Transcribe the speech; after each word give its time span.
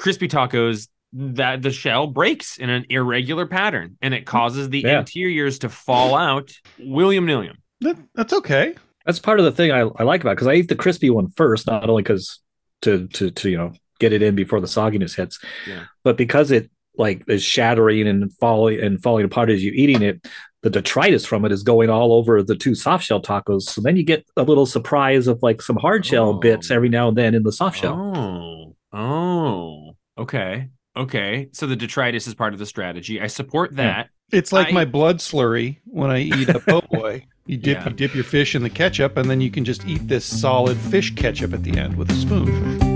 crispy 0.00 0.28
tacos 0.28 0.88
that 1.12 1.62
the 1.62 1.70
shell 1.70 2.06
breaks 2.06 2.56
in 2.56 2.70
an 2.70 2.86
irregular 2.88 3.46
pattern 3.46 3.96
and 4.00 4.14
it 4.14 4.26
causes 4.26 4.68
the 4.70 4.80
Yeah. 4.80 5.00
interiors 5.00 5.58
to 5.60 5.68
fall 5.68 6.14
out. 6.16 6.52
William 6.78 7.26
Nilliam. 7.26 7.58
That, 7.80 7.96
that's 8.14 8.32
okay. 8.32 8.74
That's 9.06 9.18
part 9.18 9.40
of 9.40 9.44
the 9.44 9.52
thing 9.52 9.72
I, 9.72 9.80
I 9.80 10.02
like 10.04 10.20
about 10.20 10.36
because 10.36 10.46
I 10.46 10.54
eat 10.54 10.68
the 10.68 10.76
crispy 10.76 11.10
one 11.10 11.28
first, 11.30 11.66
not 11.66 11.88
only 11.88 12.02
because 12.02 12.38
to 12.82 13.06
to 13.08 13.30
to 13.30 13.50
you 13.50 13.56
know 13.58 13.72
get 13.98 14.12
it 14.12 14.22
in 14.22 14.34
before 14.34 14.60
the 14.60 14.66
sogginess 14.66 15.16
hits, 15.16 15.38
Yeah. 15.66 15.84
but 16.04 16.16
because 16.16 16.50
it 16.50 16.70
like 16.96 17.22
is 17.28 17.42
shattering 17.42 18.06
and 18.06 18.32
falling 18.38 18.80
and 18.80 19.02
falling 19.02 19.24
apart 19.24 19.50
as 19.50 19.64
you're 19.64 19.74
eating 19.74 20.02
it. 20.02 20.26
The 20.62 20.68
detritus 20.68 21.24
from 21.24 21.46
it 21.46 21.52
is 21.52 21.62
going 21.62 21.88
all 21.88 22.12
over 22.12 22.42
the 22.42 22.54
two 22.54 22.74
soft 22.74 23.02
shell 23.02 23.22
tacos. 23.22 23.62
So 23.62 23.80
then 23.80 23.96
you 23.96 24.02
get 24.04 24.26
a 24.36 24.42
little 24.42 24.66
surprise 24.66 25.26
of 25.26 25.38
like 25.42 25.62
some 25.62 25.76
hard 25.76 26.04
shell 26.04 26.28
Oh. 26.30 26.38
bits 26.38 26.70
every 26.70 26.90
now 26.90 27.08
and 27.08 27.16
then 27.16 27.34
in 27.34 27.44
the 27.44 27.52
soft 27.52 27.78
shell. 27.78 27.94
Oh, 28.14 28.76
oh, 28.92 29.79
okay, 30.20 30.68
okay. 30.96 31.48
So 31.52 31.66
the 31.66 31.76
detritus 31.76 32.26
is 32.26 32.34
part 32.34 32.52
of 32.52 32.58
the 32.58 32.66
strategy. 32.66 33.20
I 33.20 33.26
support 33.26 33.76
that. 33.76 34.10
It's 34.32 34.52
like 34.52 34.68
I- 34.68 34.72
my 34.72 34.84
blood 34.84 35.18
slurry 35.18 35.78
when 35.84 36.10
I 36.10 36.20
eat 36.20 36.48
a 36.48 36.60
po' 36.60 36.80
boy. 36.90 37.26
You 37.46 37.56
dip 37.56 37.78
Yeah. 37.78 37.88
you 37.88 37.94
dip 37.96 38.14
your 38.14 38.24
fish 38.24 38.54
in 38.54 38.62
the 38.62 38.70
ketchup, 38.70 39.16
and 39.16 39.28
then 39.28 39.40
you 39.40 39.50
can 39.50 39.64
just 39.64 39.84
eat 39.86 40.06
this 40.06 40.24
solid 40.24 40.76
fish 40.76 41.14
ketchup 41.14 41.52
at 41.52 41.64
the 41.64 41.76
end 41.78 41.96
with 41.96 42.10
a 42.10 42.14
spoon. 42.14 42.89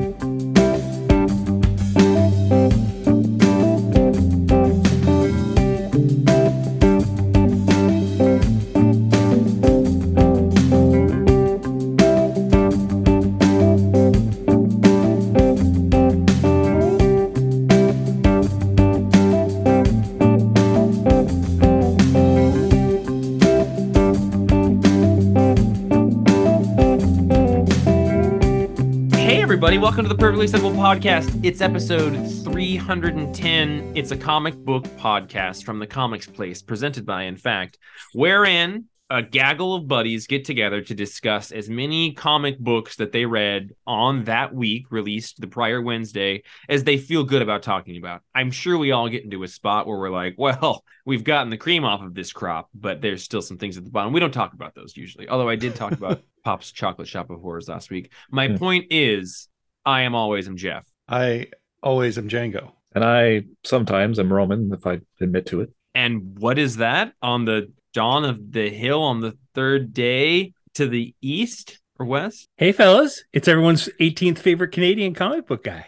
Welcome 30.45 30.61
to 30.61 30.79
Perfectly 30.79 31.07
Simple 31.09 31.31
Podcast. 31.33 31.45
It's 31.45 31.61
episode 31.61 32.45
310. 32.45 33.93
It's 33.97 34.11
a 34.11 34.17
comic 34.17 34.55
book 34.57 34.85
podcast 34.99 35.65
from 35.65 35.79
the 35.79 35.87
Comics 35.87 36.27
Place, 36.27 36.61
presented 36.63 37.07
by, 37.07 37.23
in 37.25 37.37
fact, 37.37 37.79
wherein 38.13 38.85
a 39.11 39.23
gaggle 39.23 39.75
of 39.75 39.87
buddies 39.87 40.27
get 40.27 40.45
together 40.45 40.81
to 40.83 40.95
discuss 40.95 41.51
as 41.53 41.69
many 41.69 42.13
comic 42.13 42.59
books 42.59 42.97
that 42.97 43.13
they 43.13 43.25
read 43.27 43.71
on 43.87 44.25
that 44.25 44.55
week, 44.55 44.91
released 44.91 45.41
the 45.41 45.47
prior 45.47 45.81
Wednesday, 45.81 46.43
as 46.69 46.85
they 46.85 46.97
feel 46.97 47.23
good 47.25 47.43
about 47.43 47.63
talking 47.63 47.97
about. 47.97 48.23
I'm 48.35 48.51
sure 48.51 48.77
we 48.79 48.93
all 48.93 49.09
get 49.09 49.25
into 49.25 49.43
a 49.45 49.49
spot 49.49 49.87
where 49.87 49.99
we're 49.99 50.11
like, 50.11 50.35
well, 50.39 50.85
we've 51.07 51.25
gotten 51.25 51.51
the 51.51 51.57
cream 51.59 51.85
off 51.85 52.03
of 52.03 52.15
this 52.15 52.33
crop, 52.33 52.69
but 52.75 53.01
there's 53.01 53.23
still 53.23 53.43
some 53.43 53.59
things 53.59 53.77
at 53.77 53.85
the 53.85 53.91
bottom. 53.91 54.13
We 54.13 54.21
don't 54.21 54.33
talk 54.33 54.53
about 54.53 54.75
those 54.75 54.97
usually, 54.97 55.29
although 55.29 55.49
I 55.49 55.57
did 55.57 55.75
talk 55.75 55.93
about 55.93 56.23
Pop's 56.45 56.73
Chocolate 56.73 57.09
Shop 57.09 57.31
of 57.31 57.41
Horrors 57.41 57.69
last 57.69 57.91
week. 57.91 58.11
My 58.31 58.49
Hmm. 58.49 58.57
point 58.57 58.87
is, 58.91 59.49
I 59.87 60.03
am 60.03 60.15
always 60.15 60.49
am 60.49 60.57
Jeff. 60.57 60.85
I 61.09 61.49
always 61.83 62.19
am 62.19 62.29
Django. 62.29 62.73
And 62.95 63.05
I 63.05 63.45
sometimes 63.65 64.19
am 64.19 64.33
Roman 64.33 64.73
if 64.73 64.87
I 64.87 65.01
admit 65.21 65.47
to 65.47 65.61
it. 65.61 65.71
And 65.95 66.39
what 66.39 66.59
is 66.59 66.77
that 66.77 67.13
on 67.23 67.45
the 67.45 67.73
dawn 67.93 68.25
of 68.25 68.53
the 68.53 68.71
hill 68.71 69.03
on 69.03 69.21
the 69.21 69.37
third 69.55 69.93
day 69.93 70.53
to 70.75 70.89
the 70.89 71.15
east 71.21 71.79
or 71.99 72.07
west? 72.07 72.49
Hey, 72.57 72.73
fellas, 72.73 73.25
it's 73.33 73.49
everyone's 73.49 73.89
18th 74.01 74.39
favorite 74.39 74.73
Canadian 74.73 75.15
comic 75.15 75.47
book 75.47 75.65
guy, 75.65 75.87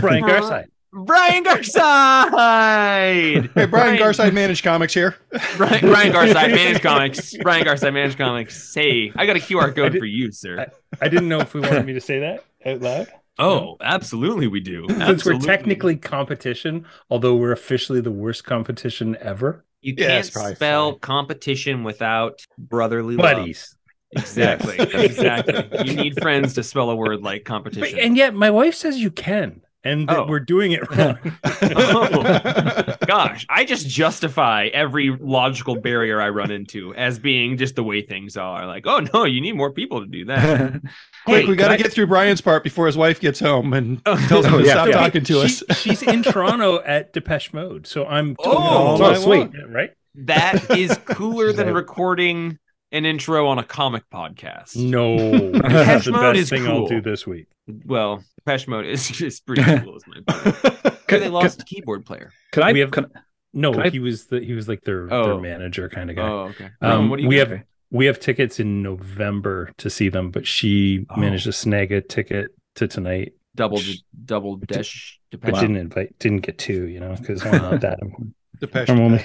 Brian 0.00 0.24
uh-huh. 0.28 0.40
Garside. 0.40 0.66
Brian 0.92 1.44
Garside. 1.44 3.50
Hey, 3.54 3.66
Brian 3.66 3.96
Garside 3.96 4.32
Manage 4.32 4.64
Comics 4.64 4.92
here. 4.92 5.16
Brian, 5.56 5.80
Brian 5.80 6.12
Garside, 6.12 6.50
Manage 6.54 6.82
Comics. 6.82 7.36
Brian 7.36 7.64
Garside, 7.64 7.94
Manage 7.94 8.18
Comics. 8.18 8.74
Hey, 8.74 9.12
I 9.14 9.24
got 9.24 9.36
a 9.36 9.40
QR 9.40 9.74
code 9.74 9.92
did- 9.92 10.00
for 10.00 10.06
you, 10.06 10.32
sir. 10.32 10.66
I 11.00 11.08
didn't 11.08 11.28
know 11.28 11.38
if 11.38 11.54
we 11.54 11.60
wanted 11.60 11.86
me 11.86 11.92
to 11.92 12.00
say 12.00 12.18
that 12.20 12.44
out 12.66 12.80
loud. 12.80 13.06
Oh, 13.40 13.76
absolutely, 13.80 14.46
we 14.46 14.60
do. 14.60 14.86
Since 14.88 15.00
Absolutely. 15.00 15.32
we're 15.32 15.38
technically 15.56 15.96
competition, 15.96 16.86
although 17.10 17.36
we're 17.36 17.52
officially 17.52 18.00
the 18.00 18.10
worst 18.12 18.44
competition 18.44 19.16
ever. 19.20 19.64
you 19.82 19.94
Yeah, 19.96 20.06
can't 20.08 20.26
it's 20.26 20.44
spell 20.56 20.92
fine. 20.92 21.00
competition 21.00 21.84
without 21.84 22.46
brotherly 22.58 23.16
love. 23.16 23.36
Buddies. 23.36 23.76
Exactly. 24.12 24.76
exactly. 24.94 25.64
You 25.84 25.94
need 25.94 26.20
friends 26.20 26.54
to 26.54 26.62
spell 26.62 26.90
a 26.90 26.96
word 26.96 27.22
like 27.22 27.44
But, 27.44 27.44
competition. 27.44 27.98
and 27.98 28.16
yet, 28.16 28.34
my 28.34 28.50
wife 28.50 28.74
says 28.74 28.98
you 28.98 29.10
can, 29.10 29.62
and 29.84 30.08
that 30.08 30.18
Oh. 30.18 30.26
we're 30.26 30.40
doing 30.40 30.72
it 30.72 30.88
wrong. 30.90 31.18
Oh. 31.62 32.94
Gosh, 33.06 33.46
I 33.48 33.64
just 33.64 33.88
justify 33.88 34.66
every 34.72 35.10
logical 35.20 35.76
barrier 35.80 36.20
I 36.20 36.28
run 36.30 36.50
into 36.50 36.94
as 36.94 37.18
being 37.18 37.56
just 37.56 37.74
the 37.76 37.82
way 37.84 38.02
things 38.02 38.36
are. 38.36 38.66
Like, 38.66 38.86
oh 38.86 39.00
no, 39.12 39.24
you 39.24 39.40
need 39.40 39.56
more 39.56 39.70
people 39.72 40.00
to 40.00 40.06
do 40.06 40.24
that. 40.26 40.72
Quick, 41.26 41.44
Hey, 41.44 41.44
we 41.46 41.56
got 41.56 41.68
to 41.68 41.74
can 41.76 41.80
I- 41.80 41.82
get 41.82 41.92
through 41.92 42.06
Brian's 42.06 42.40
part 42.40 42.62
before 42.64 42.86
his 42.86 42.96
wife 42.96 43.20
gets 43.20 43.40
home 43.40 43.72
and 43.72 44.00
Oh, 44.06 44.16
tells 44.28 44.46
him 44.46 44.52
to 44.58 44.64
yeah, 44.64 44.72
stop 44.72 44.86
yeah. 44.88 44.92
talking 44.94 45.24
to 45.24 45.48
She- 45.48 45.64
us. 45.68 45.78
she's 45.78 46.02
in 46.02 46.22
Toronto 46.22 46.80
at 46.82 47.12
Depeche 47.12 47.52
Mode, 47.52 47.86
so 47.86 48.06
I'm 48.06 48.36
Oh, 48.40 48.50
all 48.56 49.02
oh, 49.02 49.14
sweet. 49.14 49.38
want, 49.38 49.54
right? 49.70 49.90
That 50.14 50.70
is 50.76 50.96
cooler 51.04 51.52
than 51.52 51.66
Right. 51.66 51.74
recording 51.76 52.58
an 52.92 53.04
intro 53.04 53.46
on 53.46 53.58
a 53.58 53.62
comic 53.64 54.02
podcast. 54.12 54.76
No, 54.76 55.16
Depeche 55.52 55.62
that's 55.72 56.04
the 56.06 56.12
Mode 56.12 56.34
best 56.34 56.38
is 56.40 56.50
thing 56.50 56.64
cool. 56.64 56.82
I'll 56.82 56.86
do 56.88 57.00
this 57.00 57.26
week. 57.26 57.46
Well, 57.84 58.24
Depeche 58.50 58.68
Mode 58.68 58.86
is 58.86 59.08
just 59.10 59.46
pretty 59.46 59.62
cool, 59.80 59.96
is 59.96 60.04
my 60.06 60.20
point. 60.26 61.06
They 61.08 61.28
lost 61.28 61.62
a 61.62 61.64
keyboard 61.64 62.04
player. 62.06 62.30
Can 62.52 62.62
I 62.62 62.72
We 62.72 62.80
have- 62.80 62.90
can, 62.90 63.06
No, 63.52 63.72
Can 63.72 63.82
I- 63.82 63.90
he 63.90 63.98
was 63.98 64.26
the 64.26 64.40
he 64.40 64.52
was 64.52 64.68
like 64.68 64.82
their, 64.82 65.12
Oh. 65.12 65.24
their 65.26 65.40
manager 65.40 65.88
kind 65.88 66.10
of 66.10 66.16
guy. 66.16 66.22
Oh, 66.28 66.38
okay. 66.50 66.66
Um, 66.80 66.90
Roman, 66.90 67.10
what 67.10 67.16
do 67.16 67.22
you 67.24 67.28
we 67.28 67.36
got? 67.36 67.48
have 67.48 67.62
we 67.92 68.06
have 68.06 68.20
tickets 68.20 68.60
in 68.60 68.82
November 68.82 69.72
to 69.78 69.90
see 69.90 70.08
them, 70.08 70.30
but 70.30 70.46
she 70.46 71.06
Oh. 71.10 71.18
managed 71.20 71.44
to 71.44 71.52
snag 71.52 71.90
a 71.92 72.00
ticket 72.00 72.50
to 72.76 72.86
tonight, 72.86 73.32
double 73.56 73.80
double 74.24 74.56
dash 74.56 75.18
but 75.32 75.40
Depeche. 75.42 75.60
didn't 75.60 75.76
invite, 75.76 76.18
didn't 76.18 76.40
get 76.40 76.58
two, 76.58 76.86
you 76.86 77.00
know, 77.00 77.14
because 77.18 77.44
I'm 77.44 77.52
not 77.62 77.80
that 77.80 77.98
important. 78.02 78.34
Depeche 78.60 78.90
I'm 78.90 79.00
only 79.00 79.24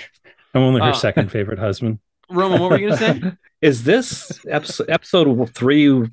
I'm 0.53 0.61
only 0.63 0.81
her 0.81 0.89
Uh, 0.89 0.93
second 0.93 1.31
favorite 1.31 1.59
husband. 1.59 1.99
Roman, 2.29 2.59
what 2.59 2.71
were 2.71 2.79
you 2.79 2.89
gonna 2.89 2.97
say? 2.97 3.21
is 3.61 3.83
this 3.83 4.43
episode, 4.49 4.89
episode 4.89 5.49
three 5.53 6.03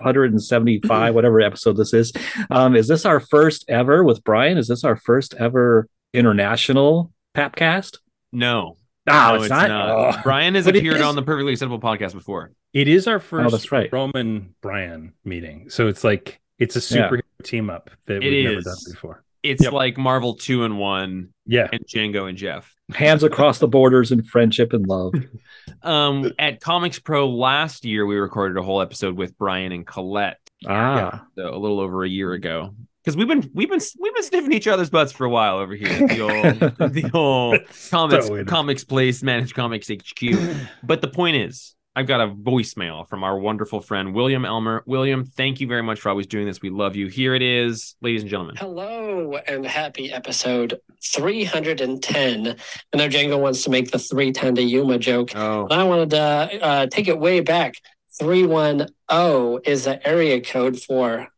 hundred 0.00 0.30
and 0.32 0.42
seventy 0.42 0.80
five, 0.86 1.14
whatever 1.16 1.40
episode 1.40 1.76
this 1.76 1.92
is? 1.94 2.12
Um, 2.50 2.74
is 2.76 2.88
this 2.88 3.04
our 3.04 3.20
first 3.20 3.64
ever 3.68 4.04
with 4.04 4.22
Brian? 4.24 4.58
Is 4.58 4.68
this 4.68 4.84
our 4.84 4.96
first 4.96 5.34
ever 5.34 5.88
international 6.12 7.12
Papcast? 7.34 7.98
No. 8.32 8.76
No, 9.06 9.36
no, 9.36 9.42
it's, 9.42 9.48
not. 9.50 9.70
Oh. 9.70 10.20
Brian 10.24 10.56
has 10.56 10.64
But 10.64 10.76
appeared 10.76 10.96
is- 10.96 11.02
on 11.02 11.14
the 11.14 11.22
Perfectly 11.22 11.52
Acceptable 11.52 11.78
podcast 11.78 12.12
before. 12.12 12.50
It 12.72 12.88
is 12.88 13.06
our 13.06 13.20
first 13.20 13.52
that's 13.52 13.70
right. 13.72 13.90
Roman 13.92 14.54
Brian 14.60 15.12
meeting, 15.24 15.70
so 15.70 15.86
it's 15.88 16.02
like 16.04 16.40
it's 16.58 16.74
a 16.76 16.94
Yeah. 16.94 17.08
superhero 17.08 17.22
team 17.44 17.70
up 17.70 17.90
that 18.06 18.22
It 18.22 18.30
we've 18.30 18.44
never 18.50 18.60
done 18.62 18.76
before. 18.90 19.22
It's 19.42 19.62
Yep. 19.64 19.72
like 19.72 19.96
Marvel 19.98 20.34
Two-in-One 20.34 21.28
Yeah, 21.46 21.68
and 21.72 21.80
Django 21.86 22.28
and 22.28 22.36
Jeff. 22.36 22.74
Hands 22.94 23.22
across 23.22 23.58
the 23.58 23.68
borders 23.68 24.12
and 24.12 24.26
friendship 24.26 24.72
and 24.72 24.86
love. 24.86 25.14
Um, 25.82 26.32
at 26.38 26.60
Comics 26.60 26.98
Pro 26.98 27.28
last 27.28 27.84
year, 27.84 28.06
we 28.06 28.16
recorded 28.16 28.56
a 28.56 28.62
whole 28.62 28.80
episode 28.80 29.16
with 29.16 29.36
Brian 29.38 29.70
and 29.72 29.86
Colette 29.86 30.38
Ah, 30.66 31.24
so 31.36 31.54
a 31.54 31.58
little 31.58 31.78
over 31.80 32.02
a 32.02 32.08
year 32.08 32.32
ago. 32.32 32.74
Because 33.04 33.16
we've 33.16 33.28
been 33.28 33.48
we've 33.54 33.68
been 33.70 33.80
we've 34.00 34.14
been 34.14 34.22
sniffing 34.24 34.52
each 34.52 34.66
other's 34.66 34.90
butts 34.90 35.12
for 35.12 35.24
a 35.26 35.30
while 35.30 35.58
over 35.58 35.74
here. 35.76 35.88
The 36.08 36.20
old 36.22 36.60
the 36.94 37.10
old 37.14 37.60
comics 37.90 38.26
So 38.26 38.44
comics 38.46 38.82
place 38.84 39.22
managed 39.22 39.54
comics 39.54 39.88
HQ. 39.88 40.22
But 40.82 41.02
the 41.02 41.08
point 41.08 41.36
is, 41.36 41.75
I've 41.96 42.06
got 42.06 42.20
a 42.20 42.28
voicemail 42.28 43.08
from 43.08 43.24
our 43.24 43.38
wonderful 43.38 43.80
friend 43.80 44.12
William 44.12 44.42
Wellmer. 44.42 44.82
William, 44.84 45.24
thank 45.24 45.62
you 45.62 45.66
very 45.66 45.82
much 45.82 45.98
for 45.98 46.10
always 46.10 46.26
doing 46.26 46.44
this. 46.44 46.60
We 46.60 46.68
love 46.68 46.94
you. 46.94 47.06
Here 47.06 47.34
it 47.34 47.40
is, 47.40 47.96
ladies 48.02 48.20
and 48.20 48.30
gentlemen. 48.30 48.56
Hello 48.56 49.36
and 49.48 49.64
happy 49.64 50.12
episode 50.12 50.78
310. 51.02 52.48
I 52.48 52.96
know 52.96 53.08
Django 53.08 53.40
wants 53.40 53.64
to 53.64 53.70
make 53.70 53.90
the 53.92 53.98
310 53.98 54.56
to 54.56 54.62
Yuma 54.62 54.98
joke, 54.98 55.34
Oh, 55.34 55.66
but 55.68 55.78
I 55.78 55.84
wanted 55.84 56.10
to 56.10 56.62
uh, 56.62 56.86
take 56.88 57.08
it 57.08 57.18
way 57.18 57.40
back. 57.40 57.76
310 58.18 59.60
is 59.64 59.84
the 59.84 60.06
area 60.06 60.42
code 60.42 60.78
for 60.78 61.28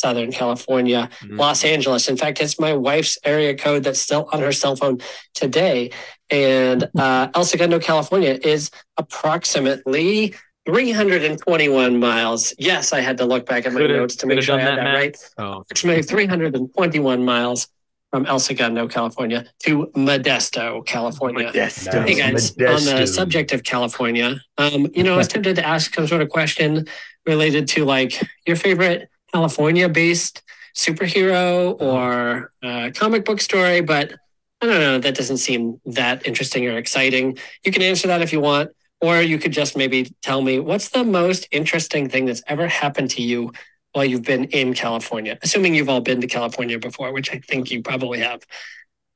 Southern 0.00 0.30
California, 0.32 1.08
Mhm. 1.22 1.38
Los 1.38 1.64
Angeles. 1.64 2.08
In 2.08 2.16
fact, 2.16 2.40
it's 2.40 2.58
my 2.58 2.72
wife's 2.74 3.16
area 3.24 3.54
code 3.54 3.84
that's 3.84 4.00
still 4.00 4.28
on 4.32 4.40
her 4.40 4.52
cell 4.52 4.76
phone 4.76 4.98
today. 5.34 5.90
And 6.30 6.88
uh, 6.98 7.28
El 7.34 7.44
Segundo, 7.44 7.78
California 7.78 8.38
is 8.42 8.70
approximately 8.96 10.34
321 10.66 11.98
miles. 11.98 12.54
Yes, 12.58 12.92
I 12.92 13.00
had 13.00 13.18
to 13.18 13.24
look 13.24 13.46
back 13.46 13.66
at 13.66 13.72
my 13.72 13.80
Could've- 13.80 13.96
notes 13.96 14.16
to 14.16 14.26
make 14.26 14.42
sure 14.42 14.56
I 14.56 14.60
had 14.60 14.78
that 14.78 14.84
that 14.84 14.94
right 14.94 15.16
oh, 15.38 15.60
approximately 15.60 16.02
321 16.02 17.24
miles 17.24 17.68
from 18.10 18.26
El 18.26 18.38
Segundo, 18.38 18.86
California 18.88 19.44
to 19.64 19.86
Modesto, 19.96 20.84
California. 20.86 21.50
Nice. 21.52 21.86
Hey 21.86 22.14
guys, 22.14 22.50
on 22.52 22.84
the 23.00 23.06
subject 23.06 23.52
of 23.52 23.64
California, 23.64 24.40
um, 24.56 24.86
you 24.94 25.02
know, 25.02 25.14
I 25.14 25.16
was 25.18 25.28
tempted 25.28 25.56
to 25.56 25.66
ask 25.66 25.94
some 25.94 26.06
sort 26.06 26.22
of 26.22 26.28
question 26.30 26.86
related 27.26 27.66
to 27.68 27.84
like 27.84 28.22
your 28.46 28.56
favorite 28.56 29.08
California-based 29.34 30.42
superhero 30.76 31.80
or 31.80 32.50
comic 32.94 33.24
book 33.24 33.40
story, 33.40 33.80
but 33.80 34.12
I 34.60 34.66
don't 34.66 34.80
know. 34.80 34.98
That 34.98 35.16
doesn't 35.16 35.38
seem 35.38 35.80
that 35.86 36.26
interesting 36.26 36.66
or 36.68 36.78
exciting. 36.78 37.36
You 37.64 37.72
can 37.72 37.82
answer 37.82 38.06
that 38.08 38.22
if 38.22 38.32
you 38.32 38.40
want, 38.40 38.70
or 39.00 39.20
you 39.20 39.38
could 39.38 39.52
just 39.52 39.76
maybe 39.76 40.14
tell 40.22 40.40
me 40.40 40.60
what's 40.60 40.88
the 40.90 41.04
most 41.04 41.48
interesting 41.50 42.08
thing 42.08 42.26
that's 42.26 42.42
ever 42.46 42.68
happened 42.68 43.10
to 43.10 43.22
you 43.22 43.52
while 43.92 44.04
you've 44.04 44.22
been 44.22 44.44
in 44.44 44.72
California, 44.72 45.38
assuming 45.42 45.74
you've 45.74 45.88
all 45.88 46.00
been 46.00 46.20
to 46.20 46.26
California 46.26 46.78
before, 46.78 47.12
which 47.12 47.30
I 47.30 47.40
think 47.40 47.70
you 47.70 47.82
probably 47.82 48.20
have. 48.20 48.42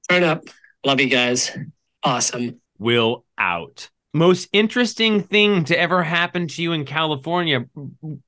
Turn 0.09 0.25
up. 0.25 0.45
Love 0.85 1.01
you 1.01 1.09
guys. 1.09 1.57
Awesome. 2.03 2.61
Will 2.79 3.25
out. 3.39 3.89
Most 4.15 4.49
interesting 4.53 5.23
thing 5.23 5.65
to 5.65 5.79
ever 5.79 6.03
happen 6.03 6.49
to 6.49 6.63
you 6.63 6.73
in 6.73 6.85
California, 6.87 7.67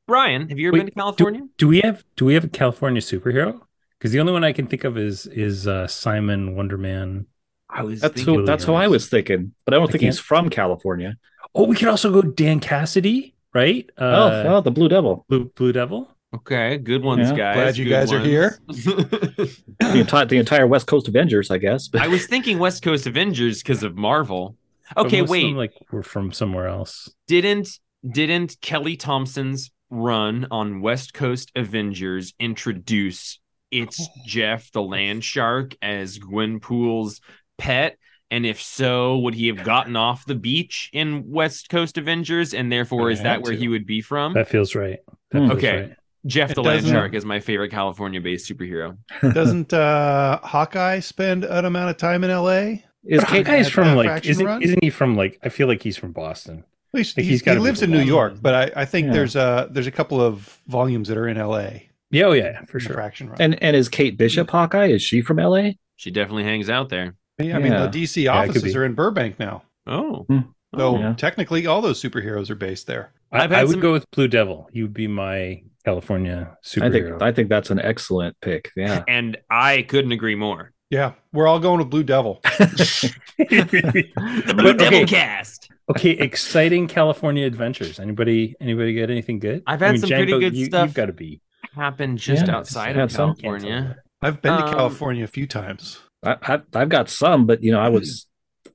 Brian? 0.06 0.48
Have 0.50 0.58
you 0.58 0.68
ever 0.68 0.74
Wait, 0.74 0.80
been 0.80 0.86
to 0.86 0.92
California? 0.92 1.40
Do 1.56 1.68
we 1.68 1.80
have 1.80 2.04
do 2.16 2.24
we 2.26 2.34
have 2.34 2.44
a 2.44 2.48
California 2.48 3.00
superhero? 3.00 3.60
Because 3.98 4.12
the 4.12 4.20
only 4.20 4.32
one 4.32 4.44
I 4.44 4.52
can 4.52 4.66
think 4.66 4.84
of 4.84 4.98
is 4.98 5.26
is 5.26 5.66
uh, 5.66 5.86
Simon 5.86 6.54
Wonderman. 6.54 7.24
I 7.70 7.82
was 7.82 8.00
That's 8.00 8.20
who. 8.22 8.44
That's 8.44 8.64
who 8.64 8.74
I 8.74 8.88
was 8.88 9.08
thinking, 9.08 9.54
but 9.64 9.72
I 9.72 9.78
don't 9.78 9.88
I 9.88 9.92
think 9.92 10.02
he's 10.02 10.16
can't- 10.18 10.26
from 10.26 10.50
California. 10.50 11.16
Oh, 11.54 11.64
we 11.64 11.74
could 11.76 11.88
also 11.88 12.12
go 12.12 12.22
Dan 12.22 12.60
Cassidy, 12.60 13.34
right? 13.54 13.88
oh, 13.98 14.04
Uh, 14.06 14.44
oh, 14.48 14.60
the 14.60 14.70
Blue 14.70 14.88
Devil. 14.88 15.24
Blue 15.28 15.46
Blue 15.56 15.72
Devil. 15.72 16.08
Okay, 16.32 16.76
good 16.78 17.02
ones, 17.02 17.30
Yeah. 17.30 17.36
guys. 17.36 17.54
Glad 17.56 17.76
you 17.78 17.84
good 17.86 17.90
guys 17.90 18.12
are 18.12 18.20
here. 18.20 18.58
The 18.68 19.98
entire 19.98 20.26
the 20.26 20.36
entire 20.38 20.66
West 20.66 20.86
Coast 20.86 21.08
Avengers, 21.08 21.50
I 21.50 21.58
guess. 21.58 21.88
But 21.88 22.02
I 22.02 22.06
was 22.08 22.26
thinking 22.26 22.58
West 22.58 22.82
Coast 22.82 23.06
Avengers 23.06 23.62
because 23.62 23.82
of 23.82 23.96
Marvel. 23.96 24.56
But 24.94 25.06
Okay, 25.06 25.22
wait. 25.22 25.42
them, 25.48 25.56
like 25.56 25.72
we're 25.92 26.02
from 26.02 26.32
somewhere 26.32 26.66
else. 26.69 27.10
didn't 27.26 27.69
didn't 28.08 28.56
Kelly 28.60 28.96
Thompson's 28.96 29.70
run 29.90 30.46
on 30.50 30.81
West 30.81 31.12
Coast 31.14 31.50
Avengers 31.54 32.32
introduce 32.38 33.38
it's 33.70 34.08
Jeff 34.26 34.72
the 34.72 34.82
Land 34.82 35.22
Shark 35.25 35.76
as 35.82 36.19
Gwenpool's 36.19 37.20
pet? 37.58 37.96
And 38.32 38.46
if 38.46 38.62
so, 38.62 39.19
would 39.19 39.34
he 39.34 39.48
have 39.48 39.64
gotten 39.64 39.96
off 39.96 40.25
the 40.25 40.34
beach 40.37 40.88
in 40.92 41.31
West 41.31 41.69
Coast 41.69 41.98
Avengers? 41.98 42.54
And 42.54 42.70
therefore, 42.70 43.04
Would 43.04 43.12
is 43.14 43.22
that 43.22 43.42
where 43.42 43.52
to. 43.52 43.58
he 43.58 43.66
would 43.69 43.87
be 43.87 44.00
from? 44.02 44.34
That 44.34 44.48
feels 44.48 44.75
right. 44.76 44.98
That 45.32 45.38
Hmm. 45.40 45.48
feels 45.48 45.58
Okay. 45.58 45.81
right. 45.81 45.92
Jeff 46.26 46.50
It 46.50 46.54
the 46.54 46.62
Land 46.62 46.87
Shark 46.87 47.14
is 47.14 47.25
my 47.25 47.40
favorite 47.40 47.70
California-based 47.70 48.48
superhero. 48.48 48.96
Doesn't 49.34 49.72
uh, 49.72 50.38
Hawkeye 50.42 51.00
spend 51.00 51.44
an 51.44 51.64
amount 51.64 51.90
of 51.90 51.96
time 51.96 52.22
in 52.25 52.31
L.A.? 52.31 52.84
Is 53.05 53.20
But 53.20 53.29
Kate, 53.29 53.47
Hawkeye's 53.47 53.69
from 53.69 53.97
like 53.97 54.26
isn't 54.26 54.44
run? 54.44 54.62
isn't 54.62 54.82
he 54.85 54.91
from 54.91 55.17
like 55.17 55.38
I 55.43 55.49
feel 55.49 55.67
like 55.69 55.82
he's 55.82 55.97
from 55.97 56.12
Boston. 56.12 56.64
At 56.93 56.99
least 56.99 57.14
think 57.14 57.26
he's, 57.29 57.41
he's 57.43 57.52
he 57.52 57.58
lives 57.58 57.82
in 57.82 57.91
New 57.91 58.00
York, 58.02 58.35
but 58.43 58.55
I, 58.76 58.82
I 58.82 58.85
think 58.85 59.06
Yeah. 59.08 59.12
there's 59.12 59.37
a 59.37 59.69
there's 59.70 59.87
a 59.87 59.93
couple 59.93 60.20
of 60.20 60.58
volumes 60.67 61.08
that 61.08 61.17
are 61.17 61.29
in 61.29 61.37
L.A. 61.37 61.88
Yeah, 62.11 62.25
oh 62.25 62.32
yeah, 62.32 62.64
for 62.64 62.81
sure. 62.81 62.94
Fraction 62.94 63.29
run. 63.29 63.37
and 63.41 63.62
and 63.62 63.76
is 63.76 63.88
Kate 63.88 64.19
Bishop 64.19 64.50
Hawkeye? 64.50 64.87
Is 64.87 65.02
she 65.02 65.23
from 65.23 65.38
L.A.? 65.38 65.79
She 65.97 66.11
definitely 66.11 66.44
hangs 66.44 66.69
out 66.69 66.88
there. 66.88 67.14
yeah, 67.38 67.56
I 67.56 67.61
mean 67.61 67.73
Yeah. 67.73 67.87
the 67.87 68.02
DC 68.02 68.23
Yeah, 68.25 68.43
it 68.43 68.47
could 68.47 68.50
offices 68.56 68.75
be. 68.75 68.79
are 68.79 68.85
in 68.85 68.94
Burbank 68.94 69.38
now, 69.38 69.62
Oh, 69.87 70.25
Hmm. 70.29 70.38
so 70.76 70.99
Yeah. 70.99 71.14
technically 71.14 71.67
all 71.67 71.81
those 71.81 72.02
superheroes 72.02 72.50
are 72.50 72.55
based 72.56 72.87
there. 72.88 73.12
I, 73.31 73.44
I've 73.44 73.50
had 73.50 73.61
I 73.61 73.64
would 73.64 73.73
some- 73.73 73.81
go 73.81 73.93
with 73.93 74.11
Blue 74.11 74.26
Devil. 74.29 74.69
He 74.73 74.82
would 74.82 74.93
be 74.94 75.06
my 75.06 75.62
California 75.85 76.50
I 76.62 76.67
superhero. 76.67 76.93
think 77.11 77.23
I 77.23 77.32
think 77.32 77.49
that's 77.49 77.70
an 77.70 77.79
excellent 77.81 78.37
pick. 78.43 78.70
Yeah. 78.76 79.05
and 79.08 79.37
I 79.49 79.82
couldn't 79.82 80.12
agree 80.12 80.35
more. 80.35 80.73
Yeah, 80.90 81.12
we're 81.32 81.46
all 81.46 81.60
going 81.60 81.78
with 81.78 81.88
Blue 81.88 82.02
Devil. 82.02 82.40
The 82.42 83.14
Blue 84.54 84.54
But, 84.75 84.78
Devil 84.78 85.02
okay. 85.02 85.06
cast. 85.06 85.70
okay, 85.88 86.10
exciting 86.10 86.88
California 86.88 87.46
adventures. 87.46 88.00
Anybody 88.00 88.56
anybody 88.60 88.92
get 88.94 89.08
anything 89.10 89.38
good? 89.38 89.62
I've 89.66 89.81
had 89.81 90.00
some 90.00 90.10
pretty 90.10 90.38
good 90.38 90.56
you, 90.56 90.66
stuff. 90.66 90.88
You've 90.88 90.94
got 90.94 91.06
to 91.06 91.12
be 91.12 91.40
Happened 91.75 92.19
just 92.19 92.46
Yeah, 92.48 92.56
outside 92.56 92.98
of. 92.98 93.12
California. 93.12 93.96
I've 94.20 94.42
been 94.42 94.56
to 94.58 94.64
Um, 94.66 94.75
California 94.75 95.22
a 95.22 95.28
few 95.28 95.46
times. 95.46 96.00
I, 96.25 96.37
I, 96.42 96.60
I've 96.75 96.88
got 96.88 97.08
some, 97.08 97.46
but 97.46 97.62
you 97.62 97.70
know, 97.70 97.81
I 97.81 97.88
was 97.88 98.26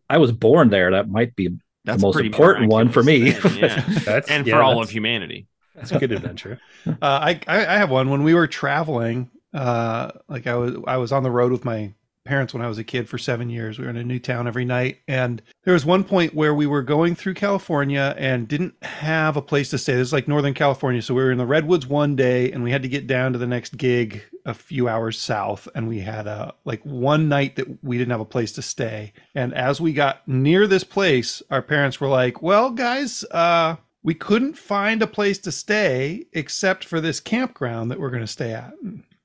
I 0.09 0.17
was 0.17 0.31
born 0.31 0.69
there. 0.69 0.91
That 0.91 1.09
might 1.09 1.35
be 1.35 1.49
That's 1.83 2.01
most 2.01 2.17
important 2.19 2.69
one 2.71 2.87
for 2.89 3.03
me. 3.03 3.31
miraculous 3.31 3.53
then, 3.59 3.83
yeah. 3.93 3.99
That's 4.05 4.29
and 4.29 4.47
yeah, 4.47 4.55
for 4.55 4.63
all 4.63 4.71
that's- 4.75 4.87
of 4.87 4.91
humanity. 4.93 5.47
That's 5.75 5.91
a 5.91 5.99
good 5.99 6.13
adventure. 6.13 6.59
Uh, 6.87 6.93
I, 7.01 7.39
I 7.47 7.65
I 7.65 7.77
have 7.77 7.89
one 7.89 8.09
when 8.11 8.21
we 8.23 8.33
were 8.35 8.45
traveling. 8.47 9.29
Uh, 9.53 10.11
like 10.29 10.45
I 10.47 10.55
was 10.55 10.75
I 10.87 10.97
was 10.97 11.11
on 11.11 11.23
the 11.23 11.31
road 11.31 11.51
with 11.51 11.65
my 11.65 11.93
parents 12.25 12.53
when 12.53 12.63
I 12.63 12.67
was 12.67 12.77
a 12.77 12.83
kid 12.83 13.07
for 13.07 13.17
seven 13.17 13.49
years. 13.49 13.77
We 13.77 13.85
were 13.85 13.91
in 13.91 13.97
a 13.97 14.03
new 14.03 14.19
town 14.19 14.47
every 14.47 14.65
night, 14.65 14.99
and 15.07 15.41
there 15.63 15.73
was 15.73 15.85
one 15.85 16.03
point 16.03 16.33
where 16.33 16.53
we 16.53 16.65
were 16.67 16.81
going 16.81 17.15
through 17.15 17.35
California 17.35 18.15
and 18.17 18.47
didn't 18.47 18.75
have 18.83 19.37
a 19.37 19.41
place 19.41 19.69
to 19.69 19.77
stay. 19.77 19.93
This 19.93 20.07
is 20.07 20.13
like 20.13 20.27
Northern 20.27 20.53
California, 20.53 21.01
so 21.01 21.13
we 21.13 21.23
were 21.23 21.31
in 21.31 21.37
the 21.37 21.45
redwoods 21.45 21.87
one 21.87 22.15
day, 22.15 22.51
and 22.51 22.63
we 22.63 22.71
had 22.71 22.81
to 22.81 22.89
get 22.89 23.07
down 23.07 23.31
to 23.33 23.39
the 23.39 23.47
next 23.47 23.77
gig 23.77 24.23
a 24.45 24.53
few 24.53 24.89
hours 24.89 25.17
south, 25.19 25.67
and 25.75 25.87
we 25.87 25.99
had 25.99 26.27
a 26.27 26.53
like 26.65 26.81
one 26.83 27.29
night 27.29 27.55
that 27.55 27.83
we 27.83 27.97
didn't 27.97 28.11
have 28.11 28.19
a 28.19 28.25
place 28.25 28.51
to 28.53 28.61
stay. 28.61 29.13
And 29.35 29.53
as 29.53 29.79
we 29.79 29.93
got 29.93 30.27
near 30.27 30.67
this 30.67 30.83
place, 30.83 31.41
our 31.49 31.61
parents 31.61 32.01
were 32.01 32.09
like, 32.09 32.41
"Well, 32.41 32.71
guys, 32.71 33.23
uh." 33.31 33.77
we 34.05 34.13
couldn't 34.13 34.55
find 34.55 35.01
a 35.01 35.07
place 35.07 35.39
to 35.39 35.51
stay 35.51 36.27
except 36.31 36.85
for 36.85 37.01
this 37.01 37.19
campground 37.19 37.89
that 37.89 37.99
we're 37.99 38.11
going 38.11 38.21
to 38.21 38.27
stay 38.27 38.53
at. 38.53 38.71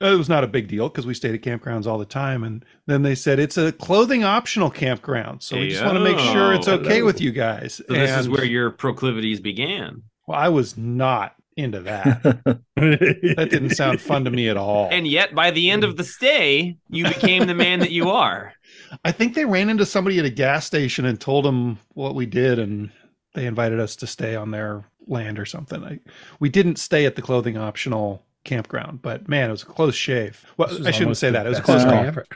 And 0.00 0.14
It 0.14 0.16
was 0.16 0.28
not 0.28 0.44
a 0.44 0.48
big 0.48 0.68
deal 0.68 0.88
because 0.88 1.06
we 1.06 1.14
stayed 1.14 1.34
at 1.34 1.42
campgrounds 1.42 1.86
all 1.86 1.98
the 1.98 2.04
time. 2.04 2.42
And 2.42 2.64
then 2.86 3.02
they 3.02 3.14
said 3.14 3.38
it's 3.38 3.58
a 3.58 3.72
clothing 3.72 4.24
optional 4.24 4.70
campground. 4.70 5.42
So 5.42 5.58
we 5.58 5.70
just 5.70 5.84
want 5.84 5.98
to 5.98 6.04
make 6.04 6.18
sure 6.18 6.54
it's 6.54 6.68
oh, 6.68 6.74
okay 6.74 7.02
with 7.02 7.20
you 7.20 7.32
guys. 7.32 7.74
So 7.86 7.94
this 7.94 8.18
is 8.18 8.28
where 8.28 8.44
your 8.44 8.70
proclivities 8.70 9.40
began. 9.40 10.02
well, 10.26 10.38
I 10.38 10.48
was 10.48 10.76
not 10.76 11.34
into 11.56 11.80
that. 11.80 12.22
that 12.76 13.48
didn't 13.50 13.70
sound 13.70 14.00
fun 14.00 14.24
to 14.24 14.30
me 14.30 14.48
at 14.48 14.56
all. 14.56 14.88
And 14.90 15.06
yet, 15.06 15.34
by 15.34 15.50
the 15.50 15.70
end 15.70 15.84
of 15.84 15.96
the 15.96 16.04
stay, 16.04 16.78
you 16.88 17.04
became 17.04 17.46
the 17.46 17.54
man 17.54 17.80
that 17.80 17.90
you 17.90 18.10
are. 18.10 18.54
I 19.04 19.12
think 19.12 19.34
they 19.34 19.44
ran 19.44 19.68
into 19.68 19.86
somebody 19.86 20.18
at 20.18 20.24
a 20.24 20.30
gas 20.30 20.66
station 20.66 21.04
and 21.04 21.20
told 21.20 21.44
them 21.44 21.78
what 21.90 22.14
we 22.14 22.26
did, 22.26 22.58
and 22.58 22.90
they 23.34 23.46
invited 23.46 23.80
us 23.80 23.96
to 23.96 24.06
stay 24.06 24.34
on 24.34 24.50
their 24.50 24.84
land 25.06 25.38
or 25.38 25.44
something. 25.44 25.84
I, 25.84 26.00
we 26.38 26.48
didn't 26.48 26.76
stay 26.76 27.04
at 27.06 27.16
the 27.16 27.22
clothing 27.22 27.56
optional 27.56 28.24
campground, 28.44 29.02
but 29.02 29.28
man, 29.28 29.48
it 29.48 29.52
was 29.52 29.62
a 29.62 29.66
close 29.66 29.94
shave. 29.94 30.44
Well, 30.56 30.68
I 30.86 30.90
shouldn't 30.90 31.16
say 31.16 31.30
that. 31.30 31.46
It 31.46 31.48
was 31.50 31.58
a 31.58 31.62
close 31.62 31.84
day 31.84 31.90
call. 31.90 32.04
ever. 32.04 32.26